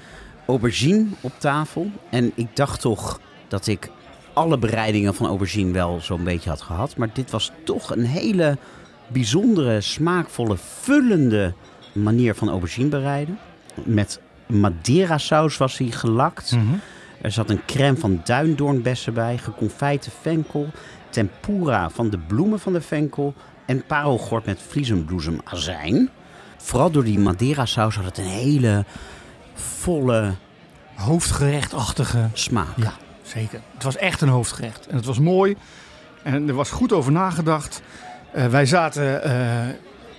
aubergine 0.47 1.05
op 1.21 1.33
tafel. 1.37 1.91
En 2.09 2.31
ik 2.35 2.47
dacht 2.55 2.81
toch 2.81 3.19
dat 3.47 3.67
ik 3.67 3.89
alle 4.35 4.57
bereidingen 4.57 5.15
van 5.15 5.27
aubergine 5.27 5.71
wel 5.71 5.99
zo'n 6.01 6.23
beetje 6.23 6.49
had 6.49 6.61
gehad. 6.61 6.97
Maar 6.97 7.09
dit 7.13 7.31
was 7.31 7.51
toch 7.63 7.95
een 7.95 8.05
hele 8.05 8.57
bijzondere, 9.07 9.81
smaakvolle, 9.81 10.57
vullende 10.57 11.53
manier 11.91 12.35
van 12.35 12.49
aubergine 12.49 12.89
bereiden. 12.89 13.39
Met 13.83 14.21
Madeira 14.47 15.17
saus 15.17 15.57
was 15.57 15.77
hij 15.77 15.87
gelakt. 15.87 16.51
Mhm. 16.51 16.63
Er 17.21 17.31
zat 17.31 17.49
een 17.49 17.65
crème 17.65 17.97
van 17.97 18.21
duindoornbessen 18.23 19.13
bij, 19.13 19.37
geconfijte 19.37 20.09
venkel, 20.21 20.67
tempura 21.09 21.89
van 21.89 22.09
de 22.09 22.17
bloemen 22.17 22.59
van 22.59 22.73
de 22.73 22.81
venkel 22.81 23.33
en 23.65 23.85
parelgort 23.85 24.45
met 24.45 24.61
vliezenbloesemazijn. 24.67 26.09
Vooral 26.57 26.91
door 26.91 27.03
die 27.03 27.19
Madeira 27.19 27.65
saus 27.65 27.95
had 27.95 28.05
het 28.05 28.17
een 28.17 28.23
hele 28.23 28.85
volle 29.53 30.33
Hoofdgerechtachtige. 30.95 32.29
smaak. 32.33 32.67
Ja, 32.75 32.93
zeker. 33.35 33.61
Het 33.73 33.83
was 33.83 33.95
echt 33.97 34.21
een 34.21 34.27
hoofdgerecht. 34.29 34.87
En 34.87 34.95
het 34.95 35.05
was 35.05 35.19
mooi. 35.19 35.55
En 36.23 36.47
er 36.47 36.53
was 36.55 36.69
goed 36.71 36.93
over 36.93 37.11
nagedacht. 37.11 37.81
Eh, 38.31 38.45
wij 38.47 38.65
zaten 38.65 39.23
eh, 39.23 39.67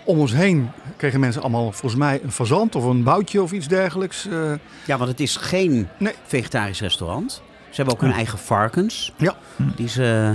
om 0.05 0.18
ons 0.18 0.32
heen. 0.32 0.70
Kregen 0.97 1.20
mensen 1.20 1.43
allemaal 1.43 1.72
volgens 1.72 1.94
mij 2.01 2.20
een 2.22 2.32
fazant 2.32 2.74
of 2.74 2.84
een 2.84 3.02
boutje 3.02 3.43
of 3.43 3.52
iets 3.52 3.68
dergelijks. 3.68 4.26
eh, 4.28 4.52
Ja, 4.86 4.97
want 4.98 5.10
het 5.10 5.20
is 5.20 5.36
geen 5.36 5.88
Nee. 5.98 6.14
vegetarisch 6.26 6.80
restaurant. 6.80 7.32
Ze 7.70 7.76
hebben 7.82 7.94
ook 7.94 8.01
hun 8.01 8.12
eigen 8.12 8.38
varkens. 8.38 9.12
Ja. 9.16 9.36
Die 9.76 9.88
ze 9.88 10.34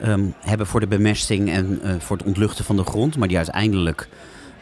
ehm, 0.00 0.24
hebben 0.40 0.66
voor 0.66 0.80
de 0.80 0.86
bemesting 0.86 1.50
en 1.50 1.80
voor 2.00 2.16
het 2.16 2.26
ontluchten 2.26 2.64
van 2.64 2.76
de 2.76 2.84
grond. 2.84 3.16
Maar 3.16 3.28
die 3.28 3.36
uiteindelijk 3.36 4.08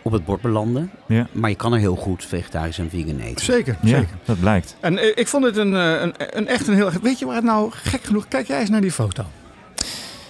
op 0.07 0.13
het 0.13 0.25
bord 0.25 0.41
belanden. 0.41 0.91
Ja. 1.07 1.27
Maar 1.33 1.51
je 1.51 1.57
kan 1.57 1.73
er 1.73 1.79
heel 1.79 1.97
goed 1.97 2.25
vegetarisch 2.25 2.79
en 2.79 2.91
vegan 2.91 3.19
eten. 3.21 3.45
zeker, 3.45 3.77
Ja, 3.83 3.89
zeker. 3.89 4.17
dat 4.25 4.41
blijkt. 4.41 4.77
En 4.81 4.99
eh, 4.99 5.13
ik 5.15 5.29
vond 5.29 5.45
het 5.45 5.57
een, 5.57 5.75
eh, 5.75 6.01
een, 6.01 6.15
een 6.17 6.47
echt 6.49 6.67
een 6.69 6.75
heel... 6.75 6.91
Weet 7.03 7.19
je 7.19 7.27
waar 7.27 7.35
het 7.35 7.45
nou 7.45 7.71
gek 7.73 8.03
genoeg... 8.05 8.29
Kijk 8.29 8.47
jij 8.47 8.61
eens 8.61 8.71
naar 8.71 8.81
die 8.81 8.93
foto. 8.93 9.25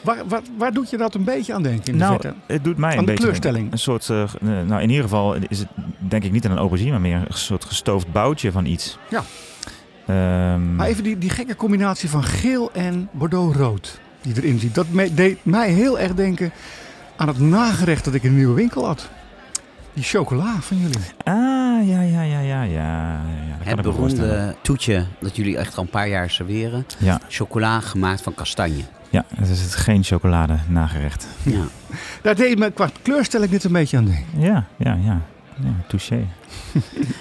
Waar, 0.03 0.17
waar, 0.29 0.41
waar 0.59 0.73
doet 0.73 0.91
je 0.91 0.97
dat 0.97 1.15
een 1.15 1.25
beetje 1.25 1.55
aan 1.55 1.63
denken 1.63 1.85
in 1.93 1.93
de 1.99 2.05
Nou, 2.05 2.21
verte? 2.21 2.37
het 2.47 2.65
doet 2.65 2.77
mij 2.77 2.91
Aan 2.93 2.99
een 2.99 3.05
de 3.05 3.11
beetje 3.11 3.23
kleurstelling. 3.25 3.73
een 3.73 3.79
soort, 3.79 4.11
eh, 4.11 4.25
nou 4.67 4.83
in 4.83 4.89
ieder 4.89 5.03
geval 5.05 5.35
is 5.49 5.59
het 5.59 5.69
denk 5.99 6.25
ik 6.25 6.33
niet 6.33 6.45
een 6.45 6.57
aubergine, 6.57 6.91
maar 6.91 7.01
meer 7.01 7.17
een 7.17 7.27
soort 7.29 7.65
gestoofd 7.65 8.13
boutje 8.13 8.53
van 8.53 8.65
iets. 8.65 8.99
Ja. 9.11 9.23
Ehm, 10.07 10.75
Maar 10.77 10.87
even 10.87 11.03
die, 11.03 11.19
die 11.19 11.31
gekke 11.31 11.57
combinatie 11.57 12.09
van 12.11 12.25
geel 12.25 12.73
en 12.73 13.09
bordeaux-rood 13.13 14.01
die 14.23 14.35
erin 14.37 14.59
zit. 14.59 14.75
Dat 14.75 14.87
me- 14.91 15.15
deed 15.15 15.39
mij 15.45 15.71
heel 15.71 15.99
erg 15.99 16.15
denken 16.15 16.53
aan 17.17 17.29
het 17.29 17.39
nagerecht 17.39 18.05
dat 18.05 18.15
ik 18.15 18.23
in 18.23 18.31
de 18.31 18.37
nieuwe 18.37 18.55
winkel 18.55 18.87
had. 18.87 19.09
Die 19.97 20.05
chocola 20.05 20.61
van 20.61 20.77
jullie. 20.77 20.99
Ah, 21.25 21.89
ja, 21.89 22.01
ja, 22.01 22.23
ja, 22.23 22.41
ja, 22.41 22.63
ja. 22.63 23.21
Het 23.59 23.79
ik 23.79 23.83
beroemde 23.83 24.55
toetje 24.63 25.07
dat 25.21 25.37
jullie 25.37 25.57
echt 25.57 25.77
al 25.77 25.83
een 25.83 25.89
paar 25.89 26.09
jaar 26.09 26.31
serveren. 26.31 26.87
Ja, 26.99 27.21
Chocola 27.29 27.81
gemaakt 27.81 28.23
van 28.23 28.35
kastanje. 28.35 28.83
ja, 29.11 29.25
het 29.35 29.49
is 29.49 29.61
het 29.61 29.75
geen 29.75 30.05
chocolade 30.05 30.59
nagerecht. 30.69 31.27
Ja. 31.43 31.65
Daar 32.23 32.35
deed 32.35 32.59
me 32.59 32.71
qua 32.71 32.91
kleurstelling 33.03 33.51
dit 33.51 33.65
een 33.65 33.73
beetje 33.73 33.97
aan 33.97 34.05
denken. 34.05 34.41
Ja, 34.41 34.67
ja, 34.77 34.99
ja. 35.03 35.21
ja 35.63 35.73
touché. 35.89 36.15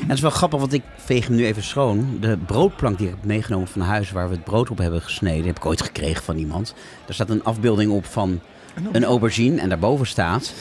En 0.02 0.08
het 0.08 0.18
is 0.18 0.22
wel 0.22 0.32
grappig, 0.32 0.60
want 0.60 0.74
ik 0.74 0.84
veeg 0.98 1.28
hem 1.28 1.36
nu 1.36 1.46
even 1.46 1.64
schoon. 1.64 2.18
De 2.20 2.38
broodplank 2.38 2.98
die 2.98 3.08
ik 3.08 3.14
heb 3.14 3.26
meegenomen 3.26 3.68
van 3.68 3.82
huis, 3.82 4.12
waar 4.12 4.30
we 4.30 4.36
het 4.36 4.44
brood 4.44 4.70
op 4.70 4.78
hebben 4.78 5.02
gesneden, 5.02 5.46
heb 5.46 5.58
ik 5.58 5.66
ooit 5.66 5.82
gekregen 5.82 6.24
van 6.24 6.38
iemand. 6.38 6.74
Daar 7.06 7.14
staat 7.16 7.30
een 7.30 7.44
afbeelding 7.44 7.92
op 7.92 8.06
van 8.06 8.40
een 8.92 9.04
aubergine 9.04 9.62
en 9.62 9.70
daarboven 9.70 10.08
staat... 10.08 10.54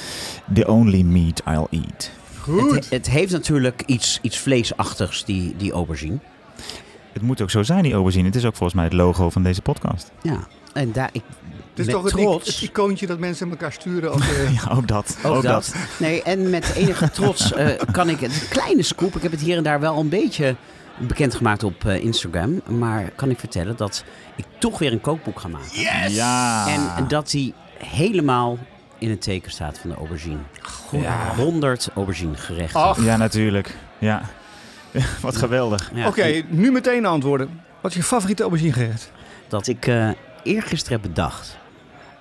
The 0.55 0.69
only 0.69 1.03
meat 1.03 1.43
I'll 1.47 1.67
eat. 1.71 2.11
Het, 2.75 2.91
het 2.91 3.11
heeft 3.11 3.33
natuurlijk 3.33 3.83
iets, 3.87 4.19
iets 4.23 4.39
vleesachtigs, 4.39 5.25
die, 5.25 5.55
die 5.57 5.73
aubergine. 5.73 6.19
Het 7.13 7.23
moet 7.23 7.41
ook 7.41 7.51
zo 7.51 7.63
zijn, 7.63 7.83
die 7.83 7.93
aubergine. 7.93 8.27
Het 8.27 8.37
is 8.37 8.45
ook 8.45 8.57
volgens 8.57 8.75
mij 8.75 8.85
het 8.85 8.93
logo 8.93 9.31
van 9.31 9.43
deze 9.43 9.63
podcast. 9.63 10.11
Ja, 10.23 10.47
en 10.73 10.93
daar... 10.93 11.09
Ik, 11.13 11.23
Het 11.71 11.79
is 11.79 11.87
met 11.87 11.95
toch 11.95 12.05
het, 12.05 12.13
trots... 12.13 12.47
het 12.47 12.61
icoontje 12.61 13.07
dat 13.07 13.19
mensen 13.19 13.51
elkaar 13.51 13.73
sturen. 13.73 14.13
Als, 14.13 14.21
eh, 14.29 14.55
Ja, 14.55 14.73
ook 14.73 14.89
dat. 14.89 15.19
Ook, 15.25 15.43
dat. 15.43 15.75
Nee, 15.99 16.23
en 16.23 16.51
met 16.51 16.73
enige 16.75 17.11
trots 17.11 17.53
eh, 17.53 17.69
kan 17.91 18.09
ik, 18.09 18.21
het 18.21 18.47
kleine 18.49 18.83
scoop, 18.83 19.17
ik 19.17 19.23
heb 19.23 19.31
het 19.31 19.41
hier 19.41 19.57
en 19.57 19.63
daar 19.63 19.81
wel 19.81 19.99
een 19.99 20.09
beetje 20.09 20.57
bekendgemaakt 20.99 21.63
op 21.63 21.85
eh, 21.85 22.05
Instagram, 22.05 22.61
maar 22.67 23.11
kan 23.17 23.31
ik 23.31 23.39
vertellen 23.39 23.77
dat 23.77 24.05
ik 24.37 24.45
toch 24.59 24.79
weer 24.79 24.93
een 24.93 25.01
kookboek 25.01 25.41
ga 25.41 25.49
maken. 25.49 26.13
Ja. 26.13 26.67
En 26.97 27.09
dat 27.09 27.31
die 27.31 27.55
helemaal 27.79 28.59
in 28.99 29.11
het 29.11 29.23
teken 29.23 29.51
staat 29.51 29.79
van 29.79 29.91
de 29.91 29.97
aubergine. 29.97 30.39
Ja. 30.91 31.35
100 31.37 31.89
aubergine 31.95 32.37
gerechten. 32.37 32.81
Ach, 32.81 33.05
Ja, 33.05 33.17
natuurlijk. 33.17 33.77
Ja. 33.99 34.23
Wat 35.21 35.37
geweldig. 35.37 35.91
Ja, 35.95 36.07
Oké, 36.07 36.43
nu 36.49 36.73
meteen 36.73 37.07
antwoorden. 37.07 37.61
Wat 37.81 37.91
is 37.91 37.97
je 37.97 38.03
favoriete 38.03 38.43
aubergine 38.43 38.73
gerecht? 38.73 39.11
Dat 39.49 39.67
ik 39.67 39.87
eh 39.87 40.09
eergisteren 40.43 41.01
heb 41.01 41.09
bedacht. 41.11 41.57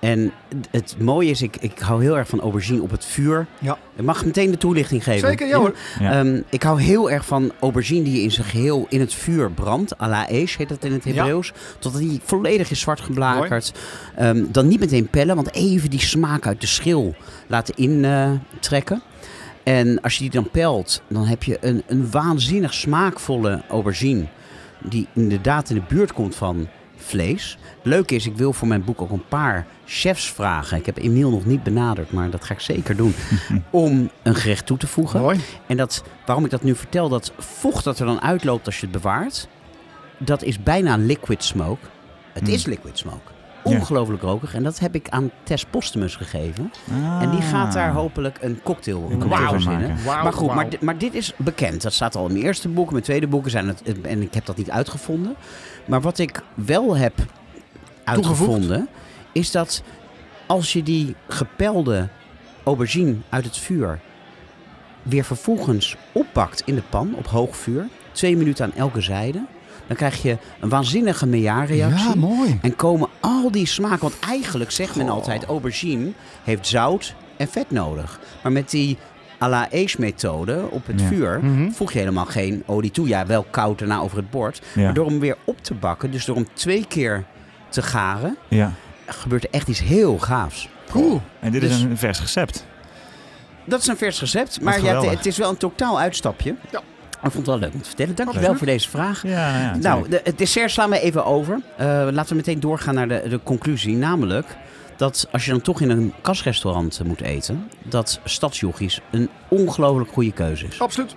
En 0.04 0.32
het 0.70 0.96
mooie 0.98 1.30
is, 1.30 1.42
ik, 1.42 1.56
ik 1.60 1.78
hou 1.78 2.02
heel 2.02 2.18
erg 2.18 2.28
van 2.28 2.40
aubergine 2.40 2.82
op 2.82 2.90
het 2.90 3.04
vuur. 3.04 3.46
Ja. 3.58 3.78
Ik 3.96 4.04
mag 4.04 4.24
meteen 4.24 4.50
de 4.50 4.56
toelichting 4.56 5.04
geven. 5.04 5.28
Zeker, 5.28 5.46
ja 5.46 5.58
hoor. 5.58 5.74
Ja. 5.98 6.12
Ehm, 6.12 6.40
ik 6.48 6.62
hou 6.62 6.82
heel 6.82 7.10
erg 7.10 7.26
van 7.26 7.52
aubergine 7.60 8.02
die 8.02 8.22
in 8.22 8.30
zijn 8.30 8.46
geheel 8.46 8.86
in 8.88 9.00
het 9.00 9.14
vuur 9.14 9.50
brandt. 9.50 10.00
à 10.00 10.08
la 10.08 10.28
esh 10.28 10.56
heet 10.56 10.68
dat 10.68 10.84
in 10.84 10.92
het 10.92 11.04
Hebreeuws. 11.04 11.52
Totdat 11.78 12.00
die 12.00 12.20
volledig 12.24 12.70
is 12.70 12.80
zwart 12.80 13.00
geblakerd. 13.00 13.72
Ehm, 14.16 14.44
dan 14.50 14.68
niet 14.68 14.80
meteen 14.80 15.08
pellen, 15.08 15.34
want 15.34 15.52
even 15.52 15.90
die 15.90 16.00
smaak 16.00 16.46
uit 16.46 16.60
de 16.60 16.66
schil 16.66 17.14
laten 17.46 17.74
intrekken. 17.76 19.02
en 19.62 20.00
als 20.00 20.14
je 20.14 20.20
die 20.20 20.30
dan 20.30 20.50
pelt, 20.50 21.02
dan 21.08 21.26
heb 21.26 21.42
je 21.42 21.58
een, 21.60 21.82
een 21.86 22.10
waanzinnig 22.10 22.74
smaakvolle 22.74 23.62
aubergine. 23.68 24.24
Die 24.80 25.06
inderdaad 25.12 25.70
in 25.70 25.74
de 25.76 25.94
buurt 25.94 26.12
komt 26.12 26.34
van 26.34 26.68
vlees. 27.04 27.58
Leuk 27.82 28.10
is, 28.10 28.26
ik 28.26 28.36
wil 28.36 28.52
voor 28.52 28.68
mijn 28.68 28.84
boek 28.84 29.02
ook 29.02 29.10
een 29.10 29.28
paar 29.28 29.66
chefs 29.84 30.32
vragen. 30.32 30.78
Ik 30.78 30.86
heb 30.86 30.96
Emiel 30.98 31.30
nog 31.30 31.44
niet 31.44 31.62
benaderd, 31.62 32.12
maar 32.12 32.30
dat 32.30 32.44
ga 32.44 32.54
ik 32.54 32.60
zeker 32.60 32.96
doen. 32.96 33.14
om 33.70 34.10
een 34.22 34.34
gerecht 34.34 34.66
toe 34.66 34.76
te 34.76 34.86
voegen. 34.86 35.20
Mooi. 35.20 35.40
En 35.66 35.76
dat, 35.76 36.02
waarom 36.26 36.44
ik 36.44 36.50
dat 36.50 36.62
nu 36.62 36.74
vertel, 36.74 37.08
dat 37.08 37.32
vocht 37.38 37.84
dat 37.84 37.98
er 37.98 38.06
dan 38.06 38.20
uitloopt 38.22 38.66
als 38.66 38.80
je 38.80 38.86
het 38.86 38.92
bewaart, 39.02 39.48
dat 40.18 40.42
is 40.42 40.62
bijna 40.62 40.96
liquid 40.96 41.44
smoke. 41.44 41.86
Het 42.32 42.42
Hmm. 42.42 42.52
is 42.52 42.66
liquid 42.66 42.98
smoke. 42.98 43.32
Ongelooflijk 43.64 44.22
rokig. 44.22 44.54
En 44.54 44.62
dat 44.62 44.78
heb 44.78 44.94
ik 44.94 45.08
aan 45.08 45.30
Tess 45.42 45.64
Postumus 45.64 46.16
gegeven. 46.16 46.72
En 47.20 47.30
die 47.30 47.42
gaat 47.42 47.72
daar 47.72 47.92
hopelijk 47.92 48.38
een 48.40 48.60
cocktail, 48.62 49.08
Een 49.10 49.18
cocktail 49.18 49.48
cocktail 49.48 49.60
van 49.60 49.72
maken. 49.72 49.96
Maar 50.04 50.32
goed, 50.32 50.54
maar, 50.54 50.68
maar 50.80 50.98
dit 50.98 51.14
is 51.14 51.32
bekend. 51.36 51.82
Dat 51.82 51.92
staat 51.92 52.16
al 52.16 52.26
in 52.26 52.32
mijn 52.32 52.44
eerste 52.44 52.68
boek. 52.68 52.90
Mijn 52.90 53.02
tweede 53.02 53.26
boeken 53.26 53.50
zijn 53.50 53.68
het. 53.68 53.82
En 54.02 54.22
ik 54.22 54.34
heb 54.34 54.46
dat 54.46 54.56
niet 54.56 54.70
uitgevonden. 54.70 55.34
Maar 55.86 56.00
wat 56.00 56.18
ik 56.18 56.42
wel 56.54 56.96
heb 56.96 57.14
uitgevonden. 58.04 58.88
Is 59.32 59.50
dat 59.50 59.82
als 60.46 60.72
je 60.72 60.82
die 60.82 61.14
gepelde 61.28 62.08
aubergine 62.64 63.14
uit 63.28 63.44
het 63.44 63.58
vuur. 63.58 64.00
weer 65.02 65.24
vervolgens 65.24 65.96
oppakt 66.12 66.62
in 66.64 66.74
de 66.74 66.82
pan 66.90 67.14
op 67.14 67.26
hoog 67.26 67.56
vuur. 67.56 67.88
Twee 68.12 68.36
minuten 68.36 68.64
aan 68.64 68.74
elke 68.74 69.00
zijde. 69.00 69.44
Dan 69.86 69.96
krijg 69.96 70.22
je 70.22 70.36
een 70.60 70.68
waanzinnige 70.68 71.26
Maillard-reactie. 71.26 72.08
Ja, 72.08 72.14
mooi. 72.14 72.58
En 72.62 72.76
komen 72.76 73.08
al 73.20 73.50
die 73.50 73.66
smaken, 73.66 73.98
want 74.00 74.18
eigenlijk 74.28 74.70
zegt 74.70 74.96
men 74.96 75.08
altijd 75.08 75.44
aubergine 75.44 76.12
heeft 76.44 76.66
zout 76.66 77.14
en 77.36 77.48
vet 77.48 77.70
nodig. 77.70 78.20
Maar 78.42 78.52
met 78.52 78.70
die 78.70 78.98
à 79.42 79.48
la 79.48 79.68
Ace 79.72 79.96
methode 80.00 80.64
op 80.70 80.86
het 80.86 81.00
Ja. 81.00 81.06
vuur 81.06 81.40
Mhm. 81.42 81.70
voeg 81.70 81.92
je 81.92 81.98
helemaal 81.98 82.24
geen 82.26 82.62
olie 82.66 82.90
toe. 82.90 83.08
Ja, 83.08 83.26
wel 83.26 83.46
koud 83.50 83.78
daarna 83.78 83.98
over 83.98 84.16
het 84.16 84.30
bord. 84.30 84.60
Ja. 84.74 84.82
Maar 84.82 84.94
door 84.94 85.06
hem 85.06 85.20
weer 85.20 85.36
op 85.44 85.62
te 85.62 85.74
bakken, 85.74 86.10
dus 86.10 86.24
door 86.24 86.36
hem 86.36 86.46
twee 86.52 86.84
keer 86.88 87.24
te 87.68 87.82
garen, 87.82 88.36
Ja. 88.48 88.72
gebeurt 89.06 89.44
er 89.44 89.50
echt 89.50 89.68
iets 89.68 89.80
heel 89.80 90.18
gaafs. 90.18 90.68
Cool. 90.90 91.20
En 91.40 91.52
dit 91.52 91.60
Dus- 91.60 91.70
is 91.70 91.82
een 91.82 91.96
vers 91.96 92.20
recept. 92.20 92.66
Dat 93.66 93.80
is 93.80 93.86
een 93.86 93.96
vers 93.96 94.20
recept, 94.20 94.60
maar 94.60 94.82
ja, 94.82 95.00
het, 95.00 95.10
het 95.10 95.26
is 95.26 95.36
wel 95.38 95.50
een 95.50 95.56
totaal 95.56 96.00
uitstapje. 96.00 96.54
Ja. 96.70 96.80
Ik 97.24 97.30
vond 97.30 97.46
het 97.46 97.46
wel 97.46 97.58
leuk 97.58 97.74
om 97.74 97.80
te 97.80 97.86
vertellen. 97.88 98.14
Dankjewel 98.14 98.50
Absoluut. 98.50 98.58
voor 98.58 98.72
deze 98.76 98.88
vraag. 98.90 99.22
Ja, 99.22 99.60
ja, 99.60 99.76
Nou, 99.76 100.08
de, 100.08 100.20
het 100.24 100.38
dessert 100.38 100.70
slaan 100.70 100.90
we 100.90 101.00
even 101.00 101.24
over. 101.24 101.60
Eh, 101.76 101.86
laten 102.10 102.28
we 102.28 102.34
meteen 102.34 102.60
doorgaan 102.60 102.94
naar 102.94 103.08
de, 103.08 103.22
de 103.28 103.40
conclusie. 103.42 103.96
Namelijk 103.96 104.56
dat 104.96 105.28
als 105.32 105.44
je 105.44 105.50
dan 105.50 105.60
toch 105.60 105.80
in 105.80 105.90
een 105.90 106.12
kasrestaurant 106.20 106.98
eh, 106.98 107.06
moet 107.06 107.20
eten, 107.20 107.70
dat 107.82 108.20
stadsjochies 108.24 109.00
een 109.10 109.28
ongelooflijk 109.48 110.10
goede 110.10 110.32
keuze 110.32 110.66
is. 110.66 110.80
Absoluut. 110.80 111.14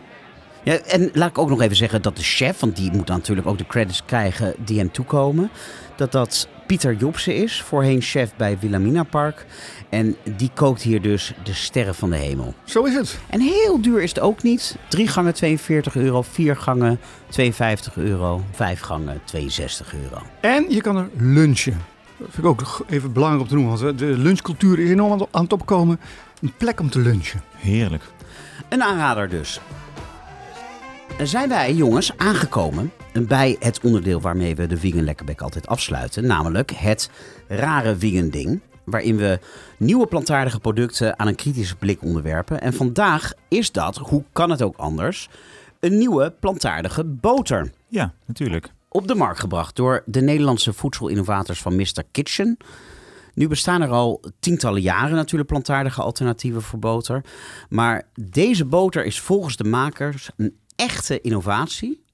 Ja, 0.63 0.77
en 0.77 1.09
laat 1.13 1.29
ik 1.29 1.37
ook 1.37 1.49
nog 1.49 1.61
even 1.61 1.75
zeggen 1.75 2.01
dat 2.01 2.15
de 2.17 2.23
chef, 2.23 2.59
want 2.59 2.75
die 2.75 2.91
moet 2.91 3.07
natuurlijk 3.07 3.47
ook 3.47 3.57
de 3.57 3.65
credits 3.65 4.05
krijgen 4.05 4.53
die 4.57 4.79
hem 4.79 4.91
toekomen, 4.91 5.49
dat 5.95 6.11
dat 6.11 6.47
Pieter 6.67 6.95
Jobsen 6.95 7.35
is, 7.35 7.61
voorheen 7.61 8.01
chef 8.01 8.31
bij 8.35 8.57
Wilhelmina 8.59 9.03
Park. 9.03 9.45
En 9.89 10.15
die 10.37 10.51
kookt 10.53 10.81
hier 10.81 11.01
dus 11.01 11.33
de 11.43 11.53
sterren 11.53 11.95
van 11.95 12.09
de 12.09 12.15
hemel. 12.15 12.53
Zo 12.63 12.83
is 12.83 12.93
het. 12.93 13.19
En 13.29 13.39
heel 13.39 13.81
duur 13.81 14.01
is 14.01 14.09
het 14.09 14.19
ook 14.19 14.43
niet. 14.43 14.77
Drie 14.87 15.07
gangen 15.07 15.33
42 15.33 15.95
euro, 15.95 16.21
vier 16.21 16.55
gangen 16.55 16.99
52 17.29 17.97
euro, 17.97 18.43
vijf 18.51 18.79
gangen 18.79 19.21
62 19.25 19.93
euro. 19.93 20.21
En 20.41 20.65
je 20.69 20.81
kan 20.81 20.97
er 20.97 21.09
lunchen. 21.17 21.77
Dat 22.17 22.27
vind 22.31 22.45
ik 22.45 22.51
ook 22.51 22.85
even 22.89 23.13
belangrijk 23.13 23.43
om 23.43 23.49
te 23.49 23.55
noemen. 23.55 23.83
Want 23.83 23.99
de 23.99 24.17
lunchcultuur 24.17 24.79
is 24.79 24.89
enorm 24.89 25.27
aan 25.31 25.43
het 25.43 25.53
opkomen. 25.53 25.99
Een 26.41 26.53
plek 26.57 26.79
om 26.79 26.89
te 26.89 26.99
lunchen. 26.99 27.41
Heerlijk. 27.55 28.03
Een 28.69 28.83
aanrader 28.83 29.29
dus. 29.29 29.59
Zijn 31.23 31.49
wij, 31.49 31.73
jongens, 31.73 32.17
aangekomen 32.17 32.91
bij 33.27 33.55
het 33.59 33.79
onderdeel 33.81 34.21
waarmee 34.21 34.55
we 34.55 34.67
de 34.67 34.77
Vegan 34.77 35.03
Lekkerbek 35.03 35.41
altijd 35.41 35.67
afsluiten. 35.67 36.25
Namelijk 36.25 36.71
het 36.71 37.09
rare 37.47 37.97
vegan 37.97 38.29
ding. 38.29 38.61
Waarin 38.83 39.17
we 39.17 39.39
nieuwe 39.77 40.07
plantaardige 40.07 40.59
producten 40.59 41.19
aan 41.19 41.27
een 41.27 41.35
kritische 41.35 41.75
blik 41.75 42.01
onderwerpen. 42.01 42.61
En 42.61 42.73
vandaag 42.73 43.33
is 43.47 43.71
dat, 43.71 43.97
hoe 43.97 44.23
kan 44.31 44.49
het 44.49 44.61
ook 44.61 44.77
anders, 44.77 45.29
een 45.79 45.97
nieuwe 45.97 46.33
plantaardige 46.39 47.03
boter. 47.03 47.71
Ja, 47.87 48.13
natuurlijk. 48.25 48.71
op 48.89 49.07
de 49.07 49.15
markt 49.15 49.39
gebracht 49.39 49.75
door 49.75 50.03
de 50.05 50.21
Nederlandse 50.21 50.73
voedselinnovators 50.73 51.61
van 51.61 51.75
Mr. 51.75 52.03
Kitchen. 52.11 52.57
Nu 53.33 53.47
bestaan 53.47 53.81
er 53.81 53.89
al 53.89 54.23
tientallen 54.39 54.81
jaren 54.81 55.15
natuurlijk 55.15 55.49
plantaardige 55.49 56.01
alternatieven 56.01 56.61
voor 56.61 56.79
boter. 56.79 57.23
Maar 57.69 58.03
deze 58.13 58.65
boter 58.65 59.05
is 59.05 59.19
volgens 59.19 59.55
de 59.55 59.63
makers 59.63 60.29
een 60.35 60.57
echte 60.77 61.21
innovatie. 61.21 62.05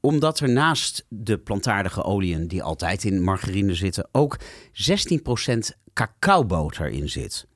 Omdat 0.00 0.40
er 0.40 0.48
naast 0.48 1.04
de 1.08 1.38
plantaardige 1.38 2.02
oliën 2.02 2.48
die 2.48 2.62
altijd 2.62 3.04
in 3.04 3.22
margarine 3.22 3.74
zitten... 3.74 4.08
ook 4.12 4.38
16% 4.38 5.58
cacaoboter 5.92 6.88
in 6.88 7.08
zit. 7.08 7.46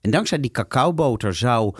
En 0.00 0.10
dankzij 0.10 0.40
die 0.40 0.50
cacaoboter 0.50 1.34
zou 1.34 1.74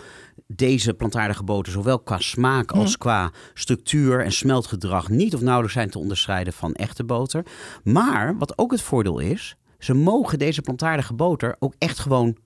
deze 0.47 0.93
plantaardige 0.93 1.43
boter 1.43 1.71
zowel 1.71 1.99
qua 1.99 2.17
smaak 2.19 2.71
als 2.71 2.97
qua 2.97 3.31
structuur 3.53 4.23
en 4.23 4.31
smeltgedrag 4.31 5.09
niet 5.09 5.33
of 5.33 5.41
nauwelijks 5.41 5.73
zijn 5.73 5.89
te 5.89 5.99
onderscheiden 5.99 6.53
van 6.53 6.73
echte 6.73 7.03
boter. 7.03 7.45
Maar 7.83 8.37
wat 8.37 8.57
ook 8.57 8.71
het 8.71 8.81
voordeel 8.81 9.19
is, 9.19 9.55
ze 9.79 9.93
mogen 9.93 10.39
deze 10.39 10.61
plantaardige 10.61 11.13
boter 11.13 11.55
ook 11.59 11.73
echt 11.77 11.99
gewoon 11.99 12.37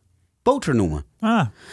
boter 0.43 0.75
noemen. 0.75 1.05
Ah, 1.19 1.29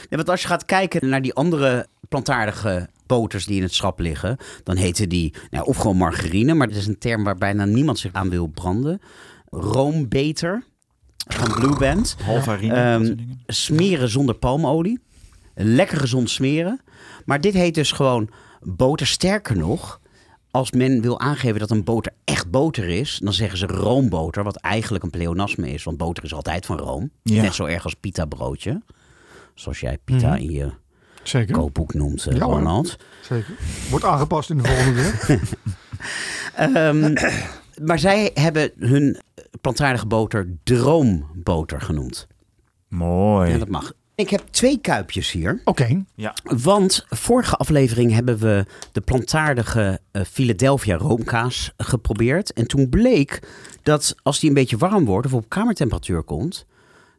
Ja, 0.08 0.16
want 0.16 0.28
als 0.28 0.42
je 0.42 0.48
gaat 0.48 0.64
kijken 0.64 1.08
naar 1.08 1.22
die 1.22 1.34
andere 1.34 1.86
plantaardige 2.08 2.88
boters 3.16 3.46
die 3.46 3.56
in 3.56 3.62
het 3.62 3.74
schap 3.74 3.98
liggen, 4.00 4.36
dan 4.64 4.76
heten 4.76 5.08
die 5.08 5.34
nou, 5.50 5.66
of 5.66 5.76
gewoon 5.76 5.96
margarine, 5.96 6.54
maar 6.54 6.68
dat 6.68 6.76
is 6.76 6.86
een 6.86 6.98
term 6.98 7.24
waar 7.24 7.36
bijna 7.36 7.64
niemand 7.64 7.98
zich 7.98 8.12
aan 8.12 8.30
wil 8.30 8.46
branden. 8.46 9.00
Roombeter 9.50 10.64
van 11.26 11.52
Blue 11.54 11.76
Band. 11.78 12.16
halvarine. 12.22 12.74
Ehm, 12.74 12.98
dat 12.98 13.06
soort 13.06 13.18
dingen. 13.18 13.40
smeren 13.46 14.08
zonder 14.08 14.34
palmolie. 14.34 15.00
Lekker 15.54 15.98
gezond 15.98 16.30
smeren. 16.30 16.80
Maar 17.24 17.40
dit 17.40 17.54
heet 17.54 17.74
dus 17.74 17.92
gewoon 17.92 18.28
boter. 18.60 19.06
Sterker 19.06 19.56
nog, 19.56 20.00
als 20.50 20.70
men 20.70 21.00
wil 21.00 21.20
aangeven 21.20 21.58
dat 21.60 21.70
een 21.70 21.84
boter 21.84 22.12
echt 22.24 22.50
boter 22.50 22.88
is, 22.88 23.20
dan 23.22 23.32
zeggen 23.32 23.58
ze 23.58 23.66
roomboter, 23.66 24.44
wat 24.44 24.56
eigenlijk 24.56 25.04
een 25.04 25.10
pleonasme 25.10 25.70
is. 25.72 25.82
Want 25.84 25.96
boter 25.96 26.24
is 26.24 26.34
altijd 26.34 26.66
van 26.66 26.78
room. 26.78 27.10
Ja. 27.22 27.42
Net 27.42 27.54
zo 27.54 27.64
erg 27.64 27.84
als 27.84 27.94
pita 27.94 28.24
broodje. 28.24 28.82
Zoals 29.54 29.80
jij 29.80 29.98
pita 30.04 30.28
Mhm. 30.32 30.42
in 30.42 30.50
je 30.50 30.70
Zeker. 31.22 31.54
kookboek 31.54 31.94
noemt, 31.94 32.26
eh, 32.26 32.36
Ja. 32.36 32.44
Ronald. 32.44 32.96
Zeker. 33.20 33.54
Wordt 33.90 34.04
aangepast 34.04 34.50
in 34.50 34.58
de 34.58 34.64
volgende 34.68 35.02
week. 35.02 35.38
Ehm, 36.54 37.14
maar 37.82 37.98
zij 37.98 38.30
hebben 38.34 38.70
hun 38.78 39.20
plantaardige 39.60 40.06
boter 40.06 40.48
droomboter 40.62 41.80
genoemd. 41.80 42.26
Mooi. 42.88 43.50
Ja, 43.50 43.58
dat 43.58 43.68
mag. 43.68 43.92
Ik 44.14 44.30
heb 44.30 44.42
twee 44.50 44.78
kuipjes 44.80 45.30
hier. 45.30 45.60
Oké. 45.64 46.04
Want 46.42 47.04
vorige 47.08 47.56
aflevering 47.56 48.12
hebben 48.12 48.38
we 48.38 48.64
de 48.92 49.00
plantaardige 49.00 50.00
eh, 50.10 50.22
Philadelphia 50.30 50.96
roomkaas 50.96 51.72
geprobeerd. 51.76 52.52
En 52.52 52.66
toen 52.66 52.88
bleek 52.88 53.38
dat 53.82 54.14
als 54.22 54.40
die 54.40 54.48
een 54.48 54.54
beetje 54.54 54.76
warm 54.76 55.04
wordt 55.04 55.26
of 55.26 55.32
op 55.34 55.48
kamertemperatuur 55.48 56.22
komt, 56.22 56.66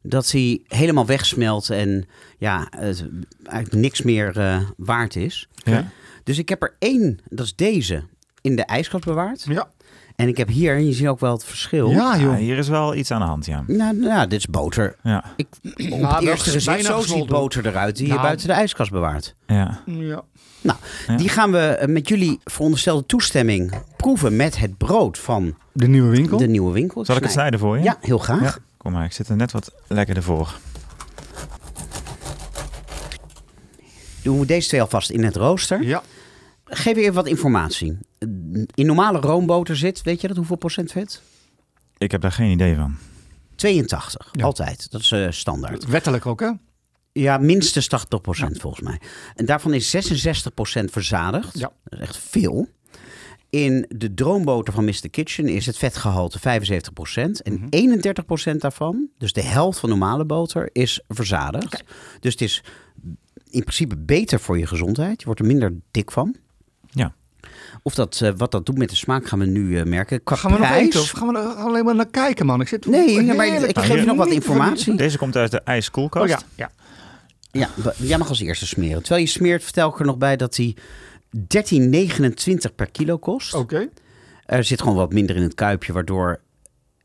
dat 0.04 0.32
hij 0.32 0.62
helemaal 0.68 1.06
wegsmelt 1.06 1.70
en 1.70 2.06
ja, 2.38 2.68
het 2.78 3.06
eigenlijk 3.46 3.82
niks 3.82 4.02
meer 4.02 4.38
eh, 4.40 4.58
waard 4.78 5.16
is. 5.16 5.48
Ja. 5.64 5.86
Dus 6.24 6.38
ik 6.38 6.50
heb 6.50 6.62
er 6.64 6.76
één, 6.80 7.20
dat 7.30 7.46
is 7.46 7.56
deze, 7.56 8.04
in 8.42 8.56
de 8.56 8.64
ijskast 8.66 9.06
bewaard. 9.06 9.46
Ja. 9.50 9.68
En 10.16 10.28
ik 10.28 10.38
heb 10.38 10.48
hier, 10.48 10.76
en 10.76 10.86
je 10.86 10.94
ziet 10.94 11.08
ook 11.08 11.20
wel 11.20 11.32
het 11.34 11.46
verschil. 11.46 11.90
Ja, 11.90 12.16
Ja, 12.16 12.22
joh. 12.22 12.36
hier 12.36 12.58
is 12.58 12.68
wel 12.68 12.96
iets 12.96 13.12
aan 13.12 13.20
de 13.20 13.26
hand, 13.26 13.46
ja. 13.46 13.64
Nou, 13.68 13.96
nou, 13.98 14.28
dit 14.28 14.40
is 14.40 14.48
boter. 14.48 14.96
Ja, 15.04 15.24
Ik, 15.36 15.48
op 15.64 16.00
Nou, 16.00 16.14
het 16.16 16.24
eerste 16.24 16.50
gezicht, 16.50 16.86
zo 16.86 17.02
ziet 17.02 17.26
boter 17.28 17.68
eruit 17.68 17.96
die 17.96 18.06
je 18.06 18.12
Nou. 18.12 18.24
buiten 18.26 18.48
de 18.48 18.54
ijskast 18.54 18.92
bewaart. 18.92 19.36
ja. 19.48 19.82
ja. 19.86 20.22
Nou, 20.62 20.78
Ja. 21.08 21.16
die 21.16 21.30
gaan 21.30 21.52
we 21.52 21.58
eh, 21.60 21.88
met 21.88 22.08
jullie 22.08 22.40
veronderstelde 22.44 23.06
toestemming 23.06 23.74
proeven 23.98 24.36
met 24.36 24.58
het 24.60 24.78
brood 24.78 25.18
van 25.20 25.56
De 25.72 25.88
nieuwe 25.88 26.10
winkel. 26.10 26.38
de 26.38 26.48
nieuwe 26.48 26.72
winkel. 26.72 27.06
Zal 27.06 27.16
ik 27.16 27.24
het 27.24 27.32
snijden 27.32 27.60
voor 27.60 27.78
je? 27.78 27.84
Ja, 27.84 27.98
heel 28.02 28.18
graag. 28.18 28.42
Ja. 28.42 28.56
Kom 28.84 28.92
maar, 28.92 29.06
ik 29.06 29.12
zit 29.12 29.30
er 29.30 29.36
net 29.36 29.52
wat 29.52 29.72
lekkerder 29.88 30.24
voor. 30.24 30.58
Doen 34.22 34.40
we 34.40 34.46
deze 34.46 34.68
twee 34.68 34.82
alvast 34.82 35.10
in 35.10 35.24
het 35.24 35.36
rooster. 35.36 35.84
Ja. 35.84 36.04
Geef 36.66 36.98
even 36.98 37.14
wat 37.14 37.28
informatie. 37.28 37.98
In 38.74 38.86
normale 38.86 39.20
roomboter 39.20 39.78
zit, 39.78 40.02
weet 40.02 40.22
je 40.22 40.28
dat, 40.28 40.38
hoeveel 40.38 40.56
procent 40.56 40.92
vet? 40.92 41.22
Ik 41.98 42.12
heb 42.12 42.22
daar 42.22 42.32
geen 42.32 42.52
idee 42.52 42.76
van. 42.76 42.96
82, 43.56 44.30
Ja. 44.32 44.44
altijd. 44.46 44.92
Dat 44.92 45.02
is 45.02 45.12
eh, 45.12 45.28
standaard. 45.30 45.86
Wettelijk 45.86 46.26
ook, 46.26 46.40
hè? 46.40 46.52
Ja, 47.12 47.38
minstens 47.38 47.88
80 47.88 48.22
procent 48.22 48.60
volgens 48.60 48.84
mij. 48.84 49.00
En 49.36 49.46
daarvan 49.46 49.74
is 49.74 49.90
66 49.90 50.54
procent 50.54 50.92
verzadigd. 50.92 51.60
Ja. 51.60 51.72
Dat 51.84 52.00
is 52.00 52.06
echt 52.06 52.18
veel. 52.18 52.68
In 53.54 53.86
de 53.90 54.14
droomboter 54.14 54.74
van 54.74 54.86
Mr. 54.86 55.10
Kitchen 55.12 55.48
is 55.48 55.66
het 55.66 55.78
vetgehalte 55.78 56.40
75 56.40 56.94
procent. 56.94 57.42
En 57.42 57.54
Mhm. 57.54 57.66
31 57.70 58.26
procent 58.26 58.62
daarvan, 58.62 59.08
dus 59.18 59.34
de 59.34 59.42
helft 59.42 59.80
van 59.80 59.90
normale 59.90 60.26
boter, 60.26 60.70
is 60.72 61.02
verzadigd. 61.08 61.84
Dus 62.20 62.32
het 62.32 62.42
is 62.42 62.64
in 63.50 63.60
principe 63.62 63.96
beter 63.98 64.40
voor 64.40 64.58
je 64.58 64.68
gezondheid. 64.68 65.20
Je 65.20 65.26
wordt 65.26 65.40
er 65.40 65.46
minder 65.46 65.74
dik 65.92 66.12
van. 66.12 66.36
Ja. 66.92 67.14
Of 67.84 67.96
dat, 67.96 68.20
eh, 68.22 68.32
wat 68.38 68.52
dat 68.52 68.66
doet 68.66 68.78
met 68.78 68.90
de 68.90 68.96
smaak 68.96 69.28
gaan 69.28 69.40
we 69.40 69.46
nu 69.46 69.78
eh, 69.80 69.86
merken. 69.86 70.24
Qua 70.24 70.36
Gaan 70.36 70.52
we 70.52 70.60
nog 70.60 70.70
eten 70.72 71.00
of 71.02 71.10
gaan 71.10 71.28
we 71.28 71.38
er 71.40 71.46
alleen 71.46 71.86
maar 71.86 71.96
naar 71.96 72.10
kijken, 72.10 72.46
man? 72.46 72.62
Ik 72.62 72.68
zit 72.68 72.86
Nee, 72.86 73.24
ja, 73.24 73.34
maar 73.34 73.48
ik 73.48 73.78
geef 73.80 74.00
je 74.00 74.06
nog 74.06 74.18
wat 74.18 74.30
informatie. 74.32 74.96
Deze 74.96 75.18
komt 75.18 75.36
uit 75.36 75.52
de 75.52 75.60
ijskoelkast. 75.62 76.34
Oh 76.34 76.40
ja, 76.56 76.70
ja. 77.52 77.70
Ja, 77.76 77.94
jij 77.98 78.18
mag 78.18 78.30
als 78.30 78.40
eerste 78.40 78.66
smeren. 78.68 79.00
Terwijl 79.02 79.22
je 79.22 79.30
smeert, 79.32 79.64
vertel 79.64 79.90
ik 79.90 80.00
er 80.00 80.06
nog 80.06 80.18
bij 80.18 80.36
dat 80.38 80.56
die 80.56 80.78
13,29 81.38 82.76
per 82.76 82.92
kilo 82.92 83.18
kost. 83.18 83.54
Oké. 83.54 83.90
Er 84.46 84.64
zit 84.64 84.82
gewoon 84.82 84.96
wat 84.96 85.14
minder 85.14 85.36
in 85.36 85.42
het 85.42 85.54
kuipje, 85.54 85.94
waardoor 85.94 86.42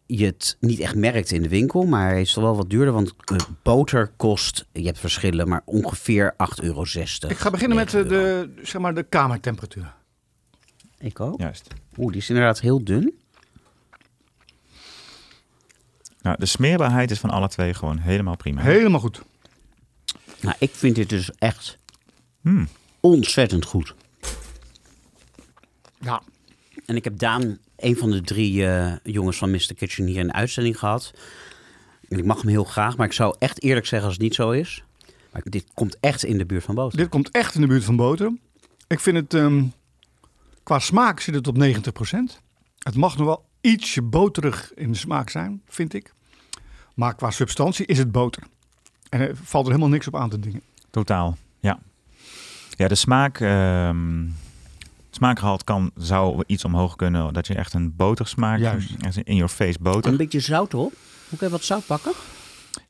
je 0.07 0.25
het 0.27 0.57
niet 0.61 0.81
echt 0.81 0.95
merkt 0.95 1.31
in 1.31 1.43
de 1.43 1.49
winkel. 1.49 1.85
Maar 1.85 2.09
hij 2.11 2.21
is 2.21 2.33
toch 2.33 2.45
wel 2.45 2.57
wat 2.57 2.71
duurder, 2.71 2.93
want 2.93 3.15
boter 3.63 4.13
kost, 4.17 4.67
je 4.73 4.85
hebt 4.85 4.99
verschillen, 4.99 5.49
maar 5.49 5.63
ongeveer 5.65 6.33
8,60 6.33 6.65
euro. 6.65 6.83
Ik 7.29 7.37
ga 7.37 7.51
beginnen 7.51 7.77
met 7.77 7.93
9 7.93 8.11
euro. 8.11 8.47
de, 8.55 8.63
zeg 8.63 8.81
maar, 8.81 8.95
de 8.95 9.03
kamertemperatuur. 9.03 9.95
Ik 10.99 11.21
ook. 11.21 11.41
Juist. 11.41 11.69
Oeh, 11.97 12.13
die 12.13 12.21
is 12.21 12.29
inderdaad 12.29 12.61
heel 12.61 12.85
dun. 12.85 13.19
Nou, 16.23 16.37
de 16.39 16.47
smeerbaarheid 16.47 17.11
is 17.11 17.19
van 17.19 17.31
alle 17.31 17.49
twee 17.49 17.75
gewoon 17.75 17.99
helemaal 17.99 18.37
prima. 18.37 18.61
Helemaal 18.63 19.01
goed. 19.01 19.23
Nou, 20.41 20.57
ik 20.59 20.71
vind 20.75 20.95
dit 20.95 21.09
dus 21.09 21.31
echt 21.35 21.79
Hmm. 22.43 22.69
ontzettend 23.01 23.65
goed. 23.65 23.95
Ja. 26.01 26.23
En 26.87 26.97
ik 26.97 27.05
heb 27.05 27.19
Daan, 27.19 27.59
een 27.77 27.97
van 27.97 28.11
de 28.11 28.21
drie 28.21 28.67
eh, 28.67 28.93
jongens 29.03 29.37
van 29.37 29.51
Mr. 29.51 29.75
Kitchen, 29.77 30.07
hier 30.07 30.19
in 30.19 30.27
de 30.27 30.33
uitzending 30.33 30.79
gehad. 30.79 31.13
En 32.09 32.19
ik 32.19 32.25
mag 32.25 32.41
hem 32.41 32.49
heel 32.49 32.65
graag, 32.65 32.97
maar 32.97 33.07
ik 33.07 33.13
zou 33.13 33.37
echt 33.39 33.63
eerlijk 33.63 33.87
zeggen 33.87 34.09
als 34.09 34.17
het 34.17 34.27
niet 34.27 34.35
zo 34.35 34.51
is. 34.51 34.85
Maar 35.33 35.43
dit 35.45 35.65
komt 35.75 35.97
echt 36.01 36.25
in 36.25 36.39
de 36.39 36.47
buurt 36.47 36.65
van 36.65 36.75
boter. 36.75 36.99
Dit 36.99 37.09
komt 37.09 37.31
echt 37.31 37.55
in 37.55 37.61
de 37.61 37.67
buurt 37.67 37.85
van 37.85 37.97
boter. 37.97 38.33
Ik 38.87 39.01
vind 39.01 39.17
het, 39.17 39.35
ehm, 39.35 39.65
qua 40.63 40.79
smaak 40.79 41.21
zit 41.21 41.35
het 41.35 41.47
op 41.47 41.57
90%. 41.57 42.41
Het 42.79 42.95
mag 42.95 43.17
nog 43.17 43.27
wel 43.27 43.45
ietsje 43.61 44.03
boterig 44.03 44.73
in 44.75 44.93
de 44.93 44.99
smaak 44.99 45.31
zijn, 45.31 45.63
vind 45.69 45.95
ik. 45.95 46.13
Maar 46.95 47.15
qua 47.15 47.31
substantie 47.31 47.87
is 47.87 47.99
het 47.99 48.13
boter. 48.13 48.43
En 49.09 49.21
er 49.21 49.37
valt 49.43 49.65
er 49.65 49.71
helemaal 49.71 49.93
niks 49.93 50.07
op 50.07 50.17
aan 50.17 50.31
te 50.31 50.41
dingen. 50.41 50.63
Totaal, 50.91 51.37
ja. 51.61 51.79
Ja, 52.71 52.89
de 52.89 52.95
smaak, 52.95 53.41
ehm 53.41 54.25
smaakgehalte 55.19 55.65
kan, 55.65 55.91
zou 55.95 56.43
iets 56.47 56.65
omhoog 56.65 56.97
kunnen. 56.97 57.33
Dat 57.33 57.47
je 57.47 57.55
echt 57.55 57.75
een 57.75 57.97
botersmaak, 57.97 58.59
Juist. 58.59 58.91
in 59.25 59.35
your 59.35 59.49
face 59.49 59.77
Een 59.79 59.83
boter. 59.93 60.17
beetje 60.17 60.41
zout 60.41 60.73
erop. 60.73 60.91
Moet 60.93 61.33
ik 61.33 61.41
even 61.41 61.51
wat 61.51 61.63
zout 61.65 61.87
pakken? 61.87 62.13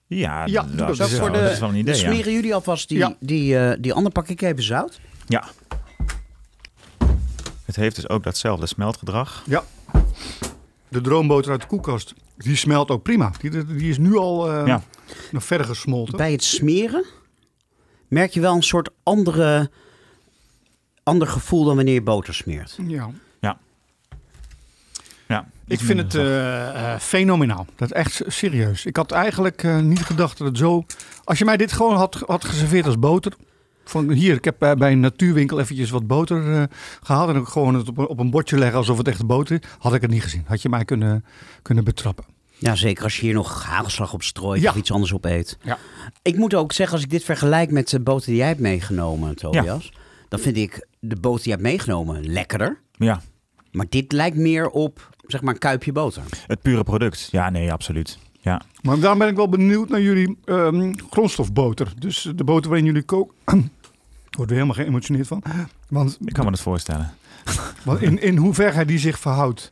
Ja, 0.07 0.47
Ja, 0.47 0.63
dat, 0.63 0.91
is, 0.91 0.99
wel, 0.99 1.09
Voor 1.09 1.33
de- 1.33 1.41
dat 1.43 1.51
is 1.51 1.59
wel 1.59 1.69
een 1.69 1.75
idee, 1.75 1.95
ja. 1.95 2.01
smeren 2.01 2.33
jullie 2.33 2.55
alvast 2.55 2.89
die, 2.89 2.99
Ja. 2.99 3.17
die, 3.21 3.59
eh, 3.59 3.77
die 3.81 3.93
andere 3.93 4.13
pak 4.13 4.29
ik 4.29 4.43
even 4.43 4.63
zout. 4.63 5.01
Ja. 5.27 5.45
Het 7.65 7.77
heeft 7.77 7.97
dus 7.97 8.09
ook 8.09 8.23
datzelfde 8.23 8.67
smeltgedrag. 8.67 9.43
Ja. 9.47 9.65
De 10.89 11.01
droomboter 11.01 11.51
uit 11.51 11.61
de 11.61 11.67
koelkast, 11.67 12.15
die 12.37 12.57
smelt 12.57 12.91
ook 12.91 13.03
prima. 13.03 13.33
Die, 13.41 13.65
die 13.67 13.91
is 13.91 13.99
nu 13.99 14.17
al 14.17 14.53
eh, 14.53 14.67
Ja. 14.67 14.83
nog 15.31 15.45
verder 15.45 15.67
gesmolten. 15.67 16.17
Bij 16.17 16.33
het 16.33 16.45
smeren 16.45 17.05
merk 18.09 18.33
je 18.33 18.41
wel 18.41 18.55
een 18.55 18.63
soort 18.63 18.91
andere, 19.03 19.71
ander 21.09 21.29
gevoel 21.29 21.65
dan 21.65 21.77
wanneer 21.77 21.95
je 21.95 22.03
boter 22.03 22.35
smeert. 22.35 22.79
Ja. 22.87 23.11
Ja, 25.29 25.47
Ik 25.67 25.73
iets 25.73 25.83
vind 25.83 25.99
het 25.99 26.15
eh, 26.15 26.93
eh, 26.93 27.01
fenomenaal. 27.01 27.67
Dat 27.77 27.89
is 27.91 27.97
echt 27.97 28.23
serieus. 28.27 28.87
Ik 28.87 28.97
had 28.97 29.13
eigenlijk 29.13 29.63
eh, 29.63 29.79
niet 29.79 30.03
gedacht 30.05 30.39
dat 30.39 30.47
het 30.47 30.59
zo... 30.59 30.85
Als 31.25 31.39
je 31.39 31.45
mij 31.45 31.57
dit 31.57 31.73
gewoon 31.73 31.97
had, 31.97 32.23
had 32.27 32.45
geserveerd 32.45 32.87
als 32.87 32.99
boter... 32.99 33.33
Van 33.85 34.11
hier, 34.11 34.35
ik 34.35 34.45
heb 34.45 34.57
bij, 34.59 34.93
een 34.93 35.01
natuurwinkel 35.01 35.61
eventjes 35.61 35.91
wat 35.91 36.07
boter 36.07 36.53
eh, 36.55 36.63
gehaald... 37.03 37.29
en 37.29 37.37
ook 37.37 37.49
gewoon 37.49 37.75
het 37.75 37.89
op, 37.89 37.99
een- 37.99 38.07
op 38.07 38.19
een 38.19 38.31
bordje 38.31 38.59
leggen 38.59 38.79
alsof 38.79 38.99
het 38.99 39.09
echt 39.09 39.27
boter 39.27 39.59
is. 39.63 39.69
Had 39.79 39.95
ik 39.95 40.01
het 40.03 40.11
niet 40.11 40.23
gezien. 40.23 40.45
Had 40.47 40.63
je 40.63 40.69
mij 40.69 40.85
kunnen, 40.85 41.25
kunnen 41.63 41.85
betrappen. 41.85 42.25
Ja, 42.59 42.75
zeker 42.75 43.05
als 43.05 43.17
je 43.17 43.23
hier 43.23 43.35
nog 43.35 43.65
hagelslag 43.65 44.13
op 44.13 44.23
strooit 44.23 44.63
Ja. 44.63 44.71
of 44.71 44.77
iets 44.77 44.93
anders 44.93 45.13
op 45.13 45.25
eet. 45.25 45.59
Ja. 45.63 45.79
Ik 46.23 46.37
moet 46.37 46.55
ook 46.55 46.73
zeggen, 46.73 46.95
als 46.97 47.05
ik 47.05 47.11
dit 47.11 47.25
vergelijk 47.25 47.71
met 47.71 47.89
de 47.89 48.01
boter 48.01 48.27
die 48.27 48.37
jij 48.37 48.47
hebt 48.49 48.61
meegenomen, 48.61 49.35
Tobias... 49.37 49.93
dan 50.29 50.39
vind 50.41 50.57
ik 50.57 50.87
de 51.01 51.17
boter 51.17 51.43
die 51.43 51.53
jij 51.53 51.53
hebt 51.53 51.63
meegenomen 51.63 52.27
lekkerder. 52.33 52.81
Ja, 52.93 53.21
Maar 53.73 53.87
dit 53.89 54.13
lijkt 54.13 54.37
meer 54.37 54.69
op, 54.69 55.11
zeg 55.27 55.43
maar, 55.43 55.55
een 55.55 55.61
kuipje 55.61 55.93
boter. 55.93 56.23
het 56.47 56.63
pure 56.63 56.85
product. 56.85 57.29
Ja, 57.31 57.51
nee, 57.51 57.73
absoluut. 57.73 58.19
Ja, 58.41 58.63
Maar 58.83 58.99
daarom 58.99 59.19
ben 59.19 59.29
ik 59.29 59.37
wel 59.37 59.49
benieuwd 59.49 59.89
naar 59.89 60.01
jullie 60.01 60.39
ehm, 60.45 60.93
grondstofboter. 61.11 61.93
Dus 61.99 62.33
de 62.37 62.45
boter 62.45 62.69
waarin 62.71 62.87
jullie 62.87 63.03
koken... 63.03 63.35
Ik 64.31 64.37
word 64.37 64.49
er 64.51 64.55
helemaal 64.57 64.85
geëmotioneerd 64.85 65.27
van. 65.27 65.43
Want, 65.89 66.19
ik 66.25 66.33
kan 66.33 66.45
me 66.45 66.51
het 66.51 66.61
voorstellen. 66.61 67.11
want 67.85 68.03
in, 68.03 68.23
in 68.23 68.37
hoeverre 68.37 68.85
die 68.85 68.99
zich 68.99 69.19
verhoudt. 69.19 69.71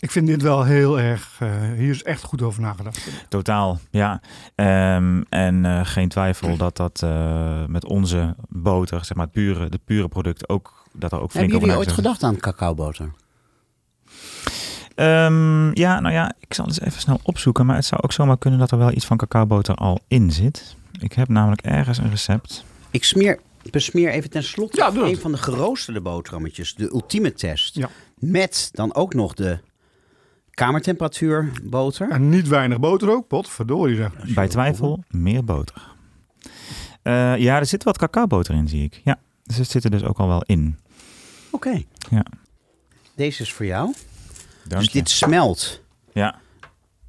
Ik 0.00 0.10
vind 0.10 0.26
dit 0.26 0.42
wel 0.42 0.64
heel 0.64 1.00
erg... 1.00 1.36
eh, 1.38 1.48
hier 1.76 1.90
is 1.90 2.02
echt 2.02 2.22
goed 2.22 2.42
over 2.42 2.60
nagedacht. 2.60 3.08
Totaal, 3.28 3.78
ja. 3.90 4.20
Ehm, 4.54 5.22
en 5.28 5.64
eh, 5.64 5.80
geen 5.82 6.08
twijfel 6.08 6.56
dat 6.56 6.76
dat 6.76 7.02
eh, 7.02 7.64
met 7.66 7.84
onze 7.84 8.34
boter, 8.48 9.04
zeg 9.04 9.16
maar 9.16 9.24
het 9.24 9.34
pure, 9.34 9.68
de 9.68 9.80
pure 9.84 10.08
product, 10.08 10.48
ook 10.48 10.84
dat 10.92 11.12
er 11.12 11.20
ook 11.20 11.30
flink 11.30 11.50
Hebben 11.50 11.68
jullie 11.68 11.84
ooit 11.84 11.92
gedacht 11.94 12.22
aan 12.22 12.36
cacaoboter? 12.36 13.10
Ehm, 14.94 15.78
ja, 15.78 16.00
nou 16.00 16.14
ja, 16.14 16.32
ik 16.38 16.54
zal 16.54 16.66
eens 16.66 16.80
even 16.80 17.00
snel 17.00 17.20
opzoeken. 17.22 17.66
Maar 17.66 17.76
het 17.76 17.84
zou 17.84 18.02
ook 18.02 18.12
zomaar 18.12 18.38
kunnen 18.38 18.58
dat 18.58 18.70
er 18.70 18.78
wel 18.78 18.92
iets 18.92 19.06
van 19.06 19.16
cacaoboter 19.16 19.74
al 19.74 20.00
in 20.08 20.32
zit. 20.32 20.76
Ik 21.00 21.12
heb 21.12 21.28
namelijk 21.28 21.60
ergens 21.60 21.98
een 21.98 22.10
recept. 22.10 22.64
Ik 22.90 23.04
smeer, 23.04 23.40
besmeer 23.70 24.10
even 24.10 24.30
ten 24.30 24.42
slotte 24.42 24.76
Ja, 24.76 24.88
een 24.88 25.10
het. 25.10 25.20
van 25.20 25.32
de 25.32 25.38
geroosterde 25.38 26.00
boterhammetjes. 26.00 26.74
De 26.74 26.90
ultieme 26.90 27.32
test. 27.32 27.74
Ja. 27.74 27.88
Met 28.18 28.68
dan 28.72 28.94
ook 28.94 29.14
nog 29.14 29.34
de 29.34 29.58
kamertemperatuur 30.64 31.50
boter. 31.62 32.10
En 32.10 32.28
niet 32.28 32.48
weinig 32.48 32.78
boter 32.80 33.10
ook. 33.10 33.26
Potverdorie 33.28 33.96
zeg. 33.96 34.12
Bij 34.34 34.48
twijfel 34.48 35.04
meer 35.08 35.44
boter. 35.44 35.88
Eh, 37.02 37.36
ja, 37.36 37.58
er 37.58 37.66
zit 37.66 37.84
wat 37.84 37.98
cacaoboter 37.98 38.54
in, 38.54 38.68
zie 38.68 38.84
ik. 38.84 39.00
Ja, 39.04 39.18
dus 39.44 39.56
het 39.56 39.68
zit 39.70 39.84
er 39.84 39.90
dus 39.90 40.04
ook 40.04 40.18
al 40.18 40.28
wel 40.28 40.42
in. 40.42 40.78
Oké. 41.50 41.82
Ja. 42.10 42.24
Deze 43.14 43.42
is 43.42 43.52
voor 43.52 43.66
jou. 43.66 43.94
Dank 44.64 44.82
dus 44.82 44.92
je. 44.92 44.98
dit 44.98 45.08
smelt 45.10 45.80
Ja, 46.12 46.38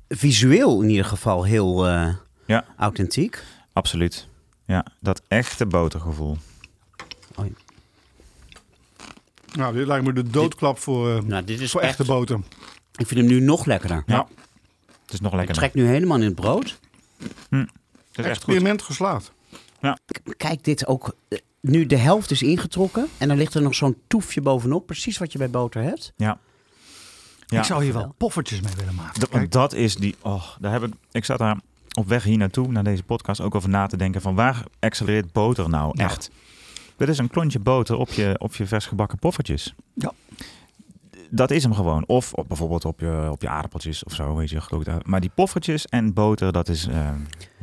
visueel 0.09 0.81
in 0.81 0.89
ieder 0.89 1.05
geval 1.05 1.43
heel 1.43 1.87
eh, 1.87 2.07
Ja. 2.45 2.65
authentiek. 2.77 3.43
absoluut. 3.73 4.27
Ja, 4.65 4.85
dat 4.99 5.21
echte 5.27 5.65
botergevoel. 5.65 6.37
Nou, 9.53 9.73
dit 9.73 9.87
lijkt 9.87 10.05
me 10.05 10.13
de 10.13 10.29
doodklap 10.29 10.77
voor, 10.77 11.15
eh, 11.15 11.21
Nou, 11.23 11.43
dit 11.43 11.59
is 11.59 11.71
voor 11.71 11.81
echt, 11.81 11.89
echte 11.99 12.05
boter. 12.11 12.39
Ik 12.95 13.07
vind 13.07 13.19
hem 13.19 13.29
nu 13.29 13.39
nog 13.39 13.65
lekkerder. 13.65 14.03
Ja. 14.05 14.27
Het 15.05 15.13
is 15.13 15.19
nog 15.21 15.31
Ik 15.31 15.37
lekker. 15.37 15.55
trek 15.55 15.73
nu 15.73 15.85
helemaal 15.87 16.17
in 16.17 16.23
het 16.23 16.35
brood. 16.35 16.79
Het 17.49 17.49
is 17.49 17.59
echt 17.59 18.25
goed. 18.25 18.25
Experiment 18.25 18.81
geslaagd. 18.81 19.31
Kijk, 20.37 20.63
dit 20.63 20.87
ook. 20.87 21.15
eh, 21.27 21.37
Nu 21.61 21.85
de 21.85 21.95
helft 21.97 22.31
is 22.31 22.41
ingetrokken 22.41 23.07
en 23.17 23.27
dan 23.27 23.37
ligt 23.37 23.53
er 23.53 23.61
nog 23.61 23.75
zo'n 23.75 23.97
toefje 24.07 24.41
bovenop. 24.41 24.85
Precies 24.85 25.17
wat 25.17 25.31
je 25.31 25.37
bij 25.37 25.49
boter 25.49 25.81
hebt. 25.83 26.13
Ja. 26.17 26.37
Ja. 27.47 27.59
Ik 27.59 27.65
zou 27.65 27.83
hier 27.83 27.93
wel 27.93 28.13
poffertjes 28.17 28.61
mee 28.61 28.73
willen 28.77 28.95
maken. 28.95 29.19
Dat, 29.19 29.29
want 29.29 29.51
dat 29.51 29.73
is 29.73 29.95
die. 29.95 30.15
Oh, 30.21 30.43
daar 30.59 30.71
heb 30.71 30.83
ik, 30.83 30.93
ik 31.11 31.25
zat 31.25 31.37
daar 31.37 31.57
op 31.93 32.07
weg 32.07 32.23
hier 32.23 32.37
naartoe, 32.37 32.67
naar 32.67 32.83
deze 32.83 33.03
podcast, 33.03 33.41
ook 33.41 33.55
over 33.55 33.69
na 33.69 33.87
te 33.87 33.97
denken: 33.97 34.21
van 34.21 34.35
waar 34.35 34.63
accelereert 34.79 35.31
boter 35.31 35.69
nou 35.69 35.91
Ja. 35.97 36.03
echt? 36.03 36.29
Dit 36.97 37.09
is 37.09 37.17
een 37.17 37.27
klontje 37.29 37.59
boter 37.59 37.95
op 37.97 38.09
je, 38.09 38.35
op 38.39 38.55
je 38.55 38.65
vers 38.67 38.85
gebakken 38.85 39.17
poffertjes. 39.19 39.73
Ja. 39.93 40.11
Dat 41.33 41.51
is 41.51 41.63
hem 41.63 41.73
gewoon. 41.73 42.03
Of 42.07 42.33
op, 42.33 42.47
bijvoorbeeld 42.47 42.85
op 42.85 42.99
je, 42.99 43.27
op 43.31 43.41
je 43.41 43.49
aardappeltjes 43.49 44.03
of 44.03 44.13
zo, 44.13 44.35
weet 44.35 44.49
je. 44.49 44.61
gekookt. 44.61 45.05
Maar 45.07 45.19
die 45.21 45.31
poffertjes 45.35 45.85
en 45.85 46.13
boter, 46.13 46.51
dat 46.51 46.69
is. 46.69 46.81
to 46.83 46.91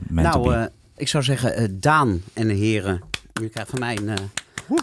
nou, 0.09 0.55
eh, 0.55 0.65
ik 0.97 1.09
zou 1.09 1.25
zeggen, 1.25 1.55
eh, 1.55 1.69
Daan 1.73 2.23
en 2.33 2.49
de 2.49 2.55
heren. 2.55 3.01
Jullie 3.33 3.51
krijgen 3.51 3.71
van 3.79 3.81
mij 3.81 3.97
een, 3.97 4.09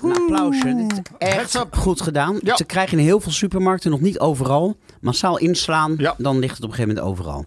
een 0.04 0.14
applausje. 0.22 0.76
Dit 0.76 0.92
is 0.92 1.00
echt 1.18 1.64
goed 1.72 2.02
gedaan. 2.02 2.40
Ja. 2.44 2.56
Ze 2.58 2.66
krijgen 2.66 2.98
in 2.98 3.04
heel 3.04 3.20
veel 3.20 3.32
supermarkten, 3.32 3.92
nog 3.92 4.02
niet 4.02 4.20
overal. 4.20 4.78
Massaal 5.02 5.38
inslaan, 5.38 5.96
Ja. 5.98 6.16
dan 6.18 6.40
ligt 6.40 6.56
het 6.56 6.64
op 6.64 6.70
een 6.70 6.76
gegeven 6.76 6.96
moment 6.96 7.14
overal. 7.14 7.46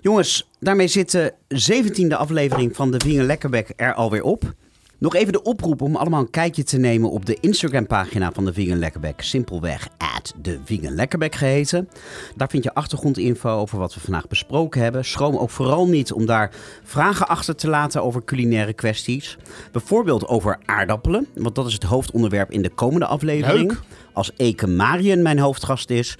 Jongens, 0.00 0.48
daarmee 0.60 0.88
zit 0.88 1.10
de 1.10 1.34
zeventiende 1.48 2.16
aflevering 2.16 2.76
van 2.76 2.90
de 2.90 2.96
Wiegen 3.04 3.24
Lekkerbek 3.26 3.72
er 3.76 3.94
alweer 3.94 4.22
op. 4.22 4.52
Nog 5.00 5.14
even 5.14 5.32
de 5.32 5.42
oproep 5.42 5.82
om 5.82 5.96
allemaal 5.96 6.20
een 6.20 6.30
kijkje 6.30 6.62
te 6.62 6.78
nemen 6.78 7.10
op 7.10 7.26
de 7.26 7.36
Instagram-pagina 7.40 8.32
van 8.32 8.44
de 8.44 8.52
Vegan 8.52 8.78
Lekkerbek. 8.78 9.22
Simpelweg 9.22 9.88
at 9.98 10.34
de 10.42 10.58
Vegan 10.64 10.94
Lekkerbek 10.94 11.34
geheten. 11.34 11.88
Daar 12.36 12.48
vind 12.48 12.64
je 12.64 12.74
achtergrondinfo 12.74 13.50
over 13.50 13.78
wat 13.78 13.94
we 13.94 14.00
vandaag 14.00 14.28
besproken 14.28 14.82
hebben. 14.82 15.04
Schroom 15.04 15.36
ook 15.36 15.50
vooral 15.50 15.88
niet 15.88 16.12
om 16.12 16.26
daar 16.26 16.50
vragen 16.82 17.28
achter 17.28 17.56
te 17.56 17.68
laten 17.68 18.02
over 18.02 18.24
culinaire 18.24 18.72
kwesties. 18.72 19.38
Bijvoorbeeld 19.72 20.26
over 20.26 20.58
aardappelen, 20.64 21.26
want 21.34 21.54
dat 21.54 21.66
is 21.66 21.72
het 21.72 21.82
hoofdonderwerp 21.82 22.50
in 22.50 22.62
de 22.62 22.70
komende 22.70 23.06
aflevering. 23.06 23.70
Leuk. 23.70 23.80
Als 24.12 24.30
Eke 24.36 24.66
Marien 24.66 25.22
mijn 25.22 25.38
hoofdgast 25.38 25.90
is. 25.90 26.16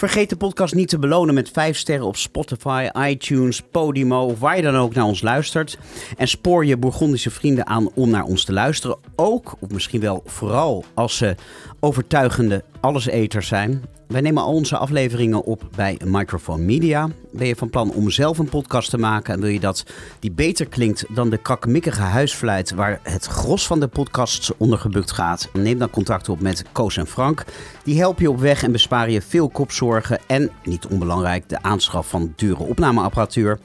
Vergeet 0.00 0.28
de 0.28 0.36
podcast 0.36 0.74
niet 0.74 0.88
te 0.88 0.98
belonen 0.98 1.34
met 1.34 1.50
5 1.50 1.76
sterren 1.76 2.06
op 2.06 2.16
Spotify, 2.16 2.88
iTunes, 3.08 3.62
Podimo 3.70 4.36
waar 4.38 4.56
je 4.56 4.62
dan 4.62 4.76
ook 4.76 4.94
naar 4.94 5.04
ons 5.04 5.22
luistert. 5.22 5.78
En 6.16 6.28
spoor 6.28 6.66
je 6.66 6.76
Bourgondische 6.76 7.30
vrienden 7.30 7.66
aan 7.66 7.90
om 7.94 8.10
naar 8.10 8.24
ons 8.24 8.44
te 8.44 8.52
luisteren. 8.52 8.98
Ook, 9.16 9.54
of 9.58 9.70
misschien 9.70 10.00
wel 10.00 10.22
vooral, 10.26 10.84
als 10.94 11.16
ze 11.16 11.34
overtuigende 11.80 12.64
alleseters 12.80 13.46
zijn. 13.46 13.84
Wij 14.06 14.20
nemen 14.20 14.42
al 14.42 14.52
onze 14.52 14.76
afleveringen 14.76 15.44
op 15.44 15.62
bij 15.74 16.00
Microphone 16.04 16.62
Media. 16.62 17.08
Ben 17.32 17.46
je 17.46 17.56
van 17.56 17.70
plan 17.70 17.92
om 17.92 18.10
zelf 18.10 18.38
een 18.38 18.48
podcast 18.48 18.90
te 18.90 18.98
maken 18.98 19.34
en 19.34 19.40
wil 19.40 19.50
je 19.50 19.60
dat 19.60 19.84
die 20.18 20.30
beter 20.30 20.66
klinkt 20.66 21.04
dan 21.08 21.30
de 21.30 21.36
krakkemikkige 21.36 22.00
huisfluit 22.00 22.70
waar 22.70 23.00
het 23.02 23.26
gros 23.26 23.66
van 23.66 23.80
de 23.80 23.88
podcasts 23.88 24.56
onder 24.56 24.78
gebukt 24.78 25.12
gaat? 25.12 25.48
Neem 25.52 25.78
dan 25.78 25.90
contact 25.90 26.28
op 26.28 26.40
met 26.40 26.64
Koos 26.72 26.96
en 26.96 27.06
Frank. 27.06 27.44
Die 27.84 27.98
helpen 27.98 28.22
je 28.22 28.30
op 28.30 28.40
weg 28.40 28.62
en 28.62 28.72
besparen 28.72 29.12
je 29.12 29.22
veel 29.22 29.48
kopzorgen 29.48 30.18
en, 30.26 30.50
niet 30.64 30.86
onbelangrijk, 30.86 31.48
de 31.48 31.62
aanschaf 31.62 32.08
van 32.08 32.32
dure 32.36 32.62
opnameapparatuur. 32.62 33.58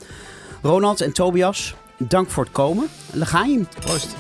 Ronald 0.62 1.02
en 1.02 1.14
Tobias, 1.14 1.76
dank 1.98 2.30
voor 2.30 2.44
het 2.44 2.54
komen. 2.54 2.88
Legaim. 3.12 3.68
Proost. 3.80 4.16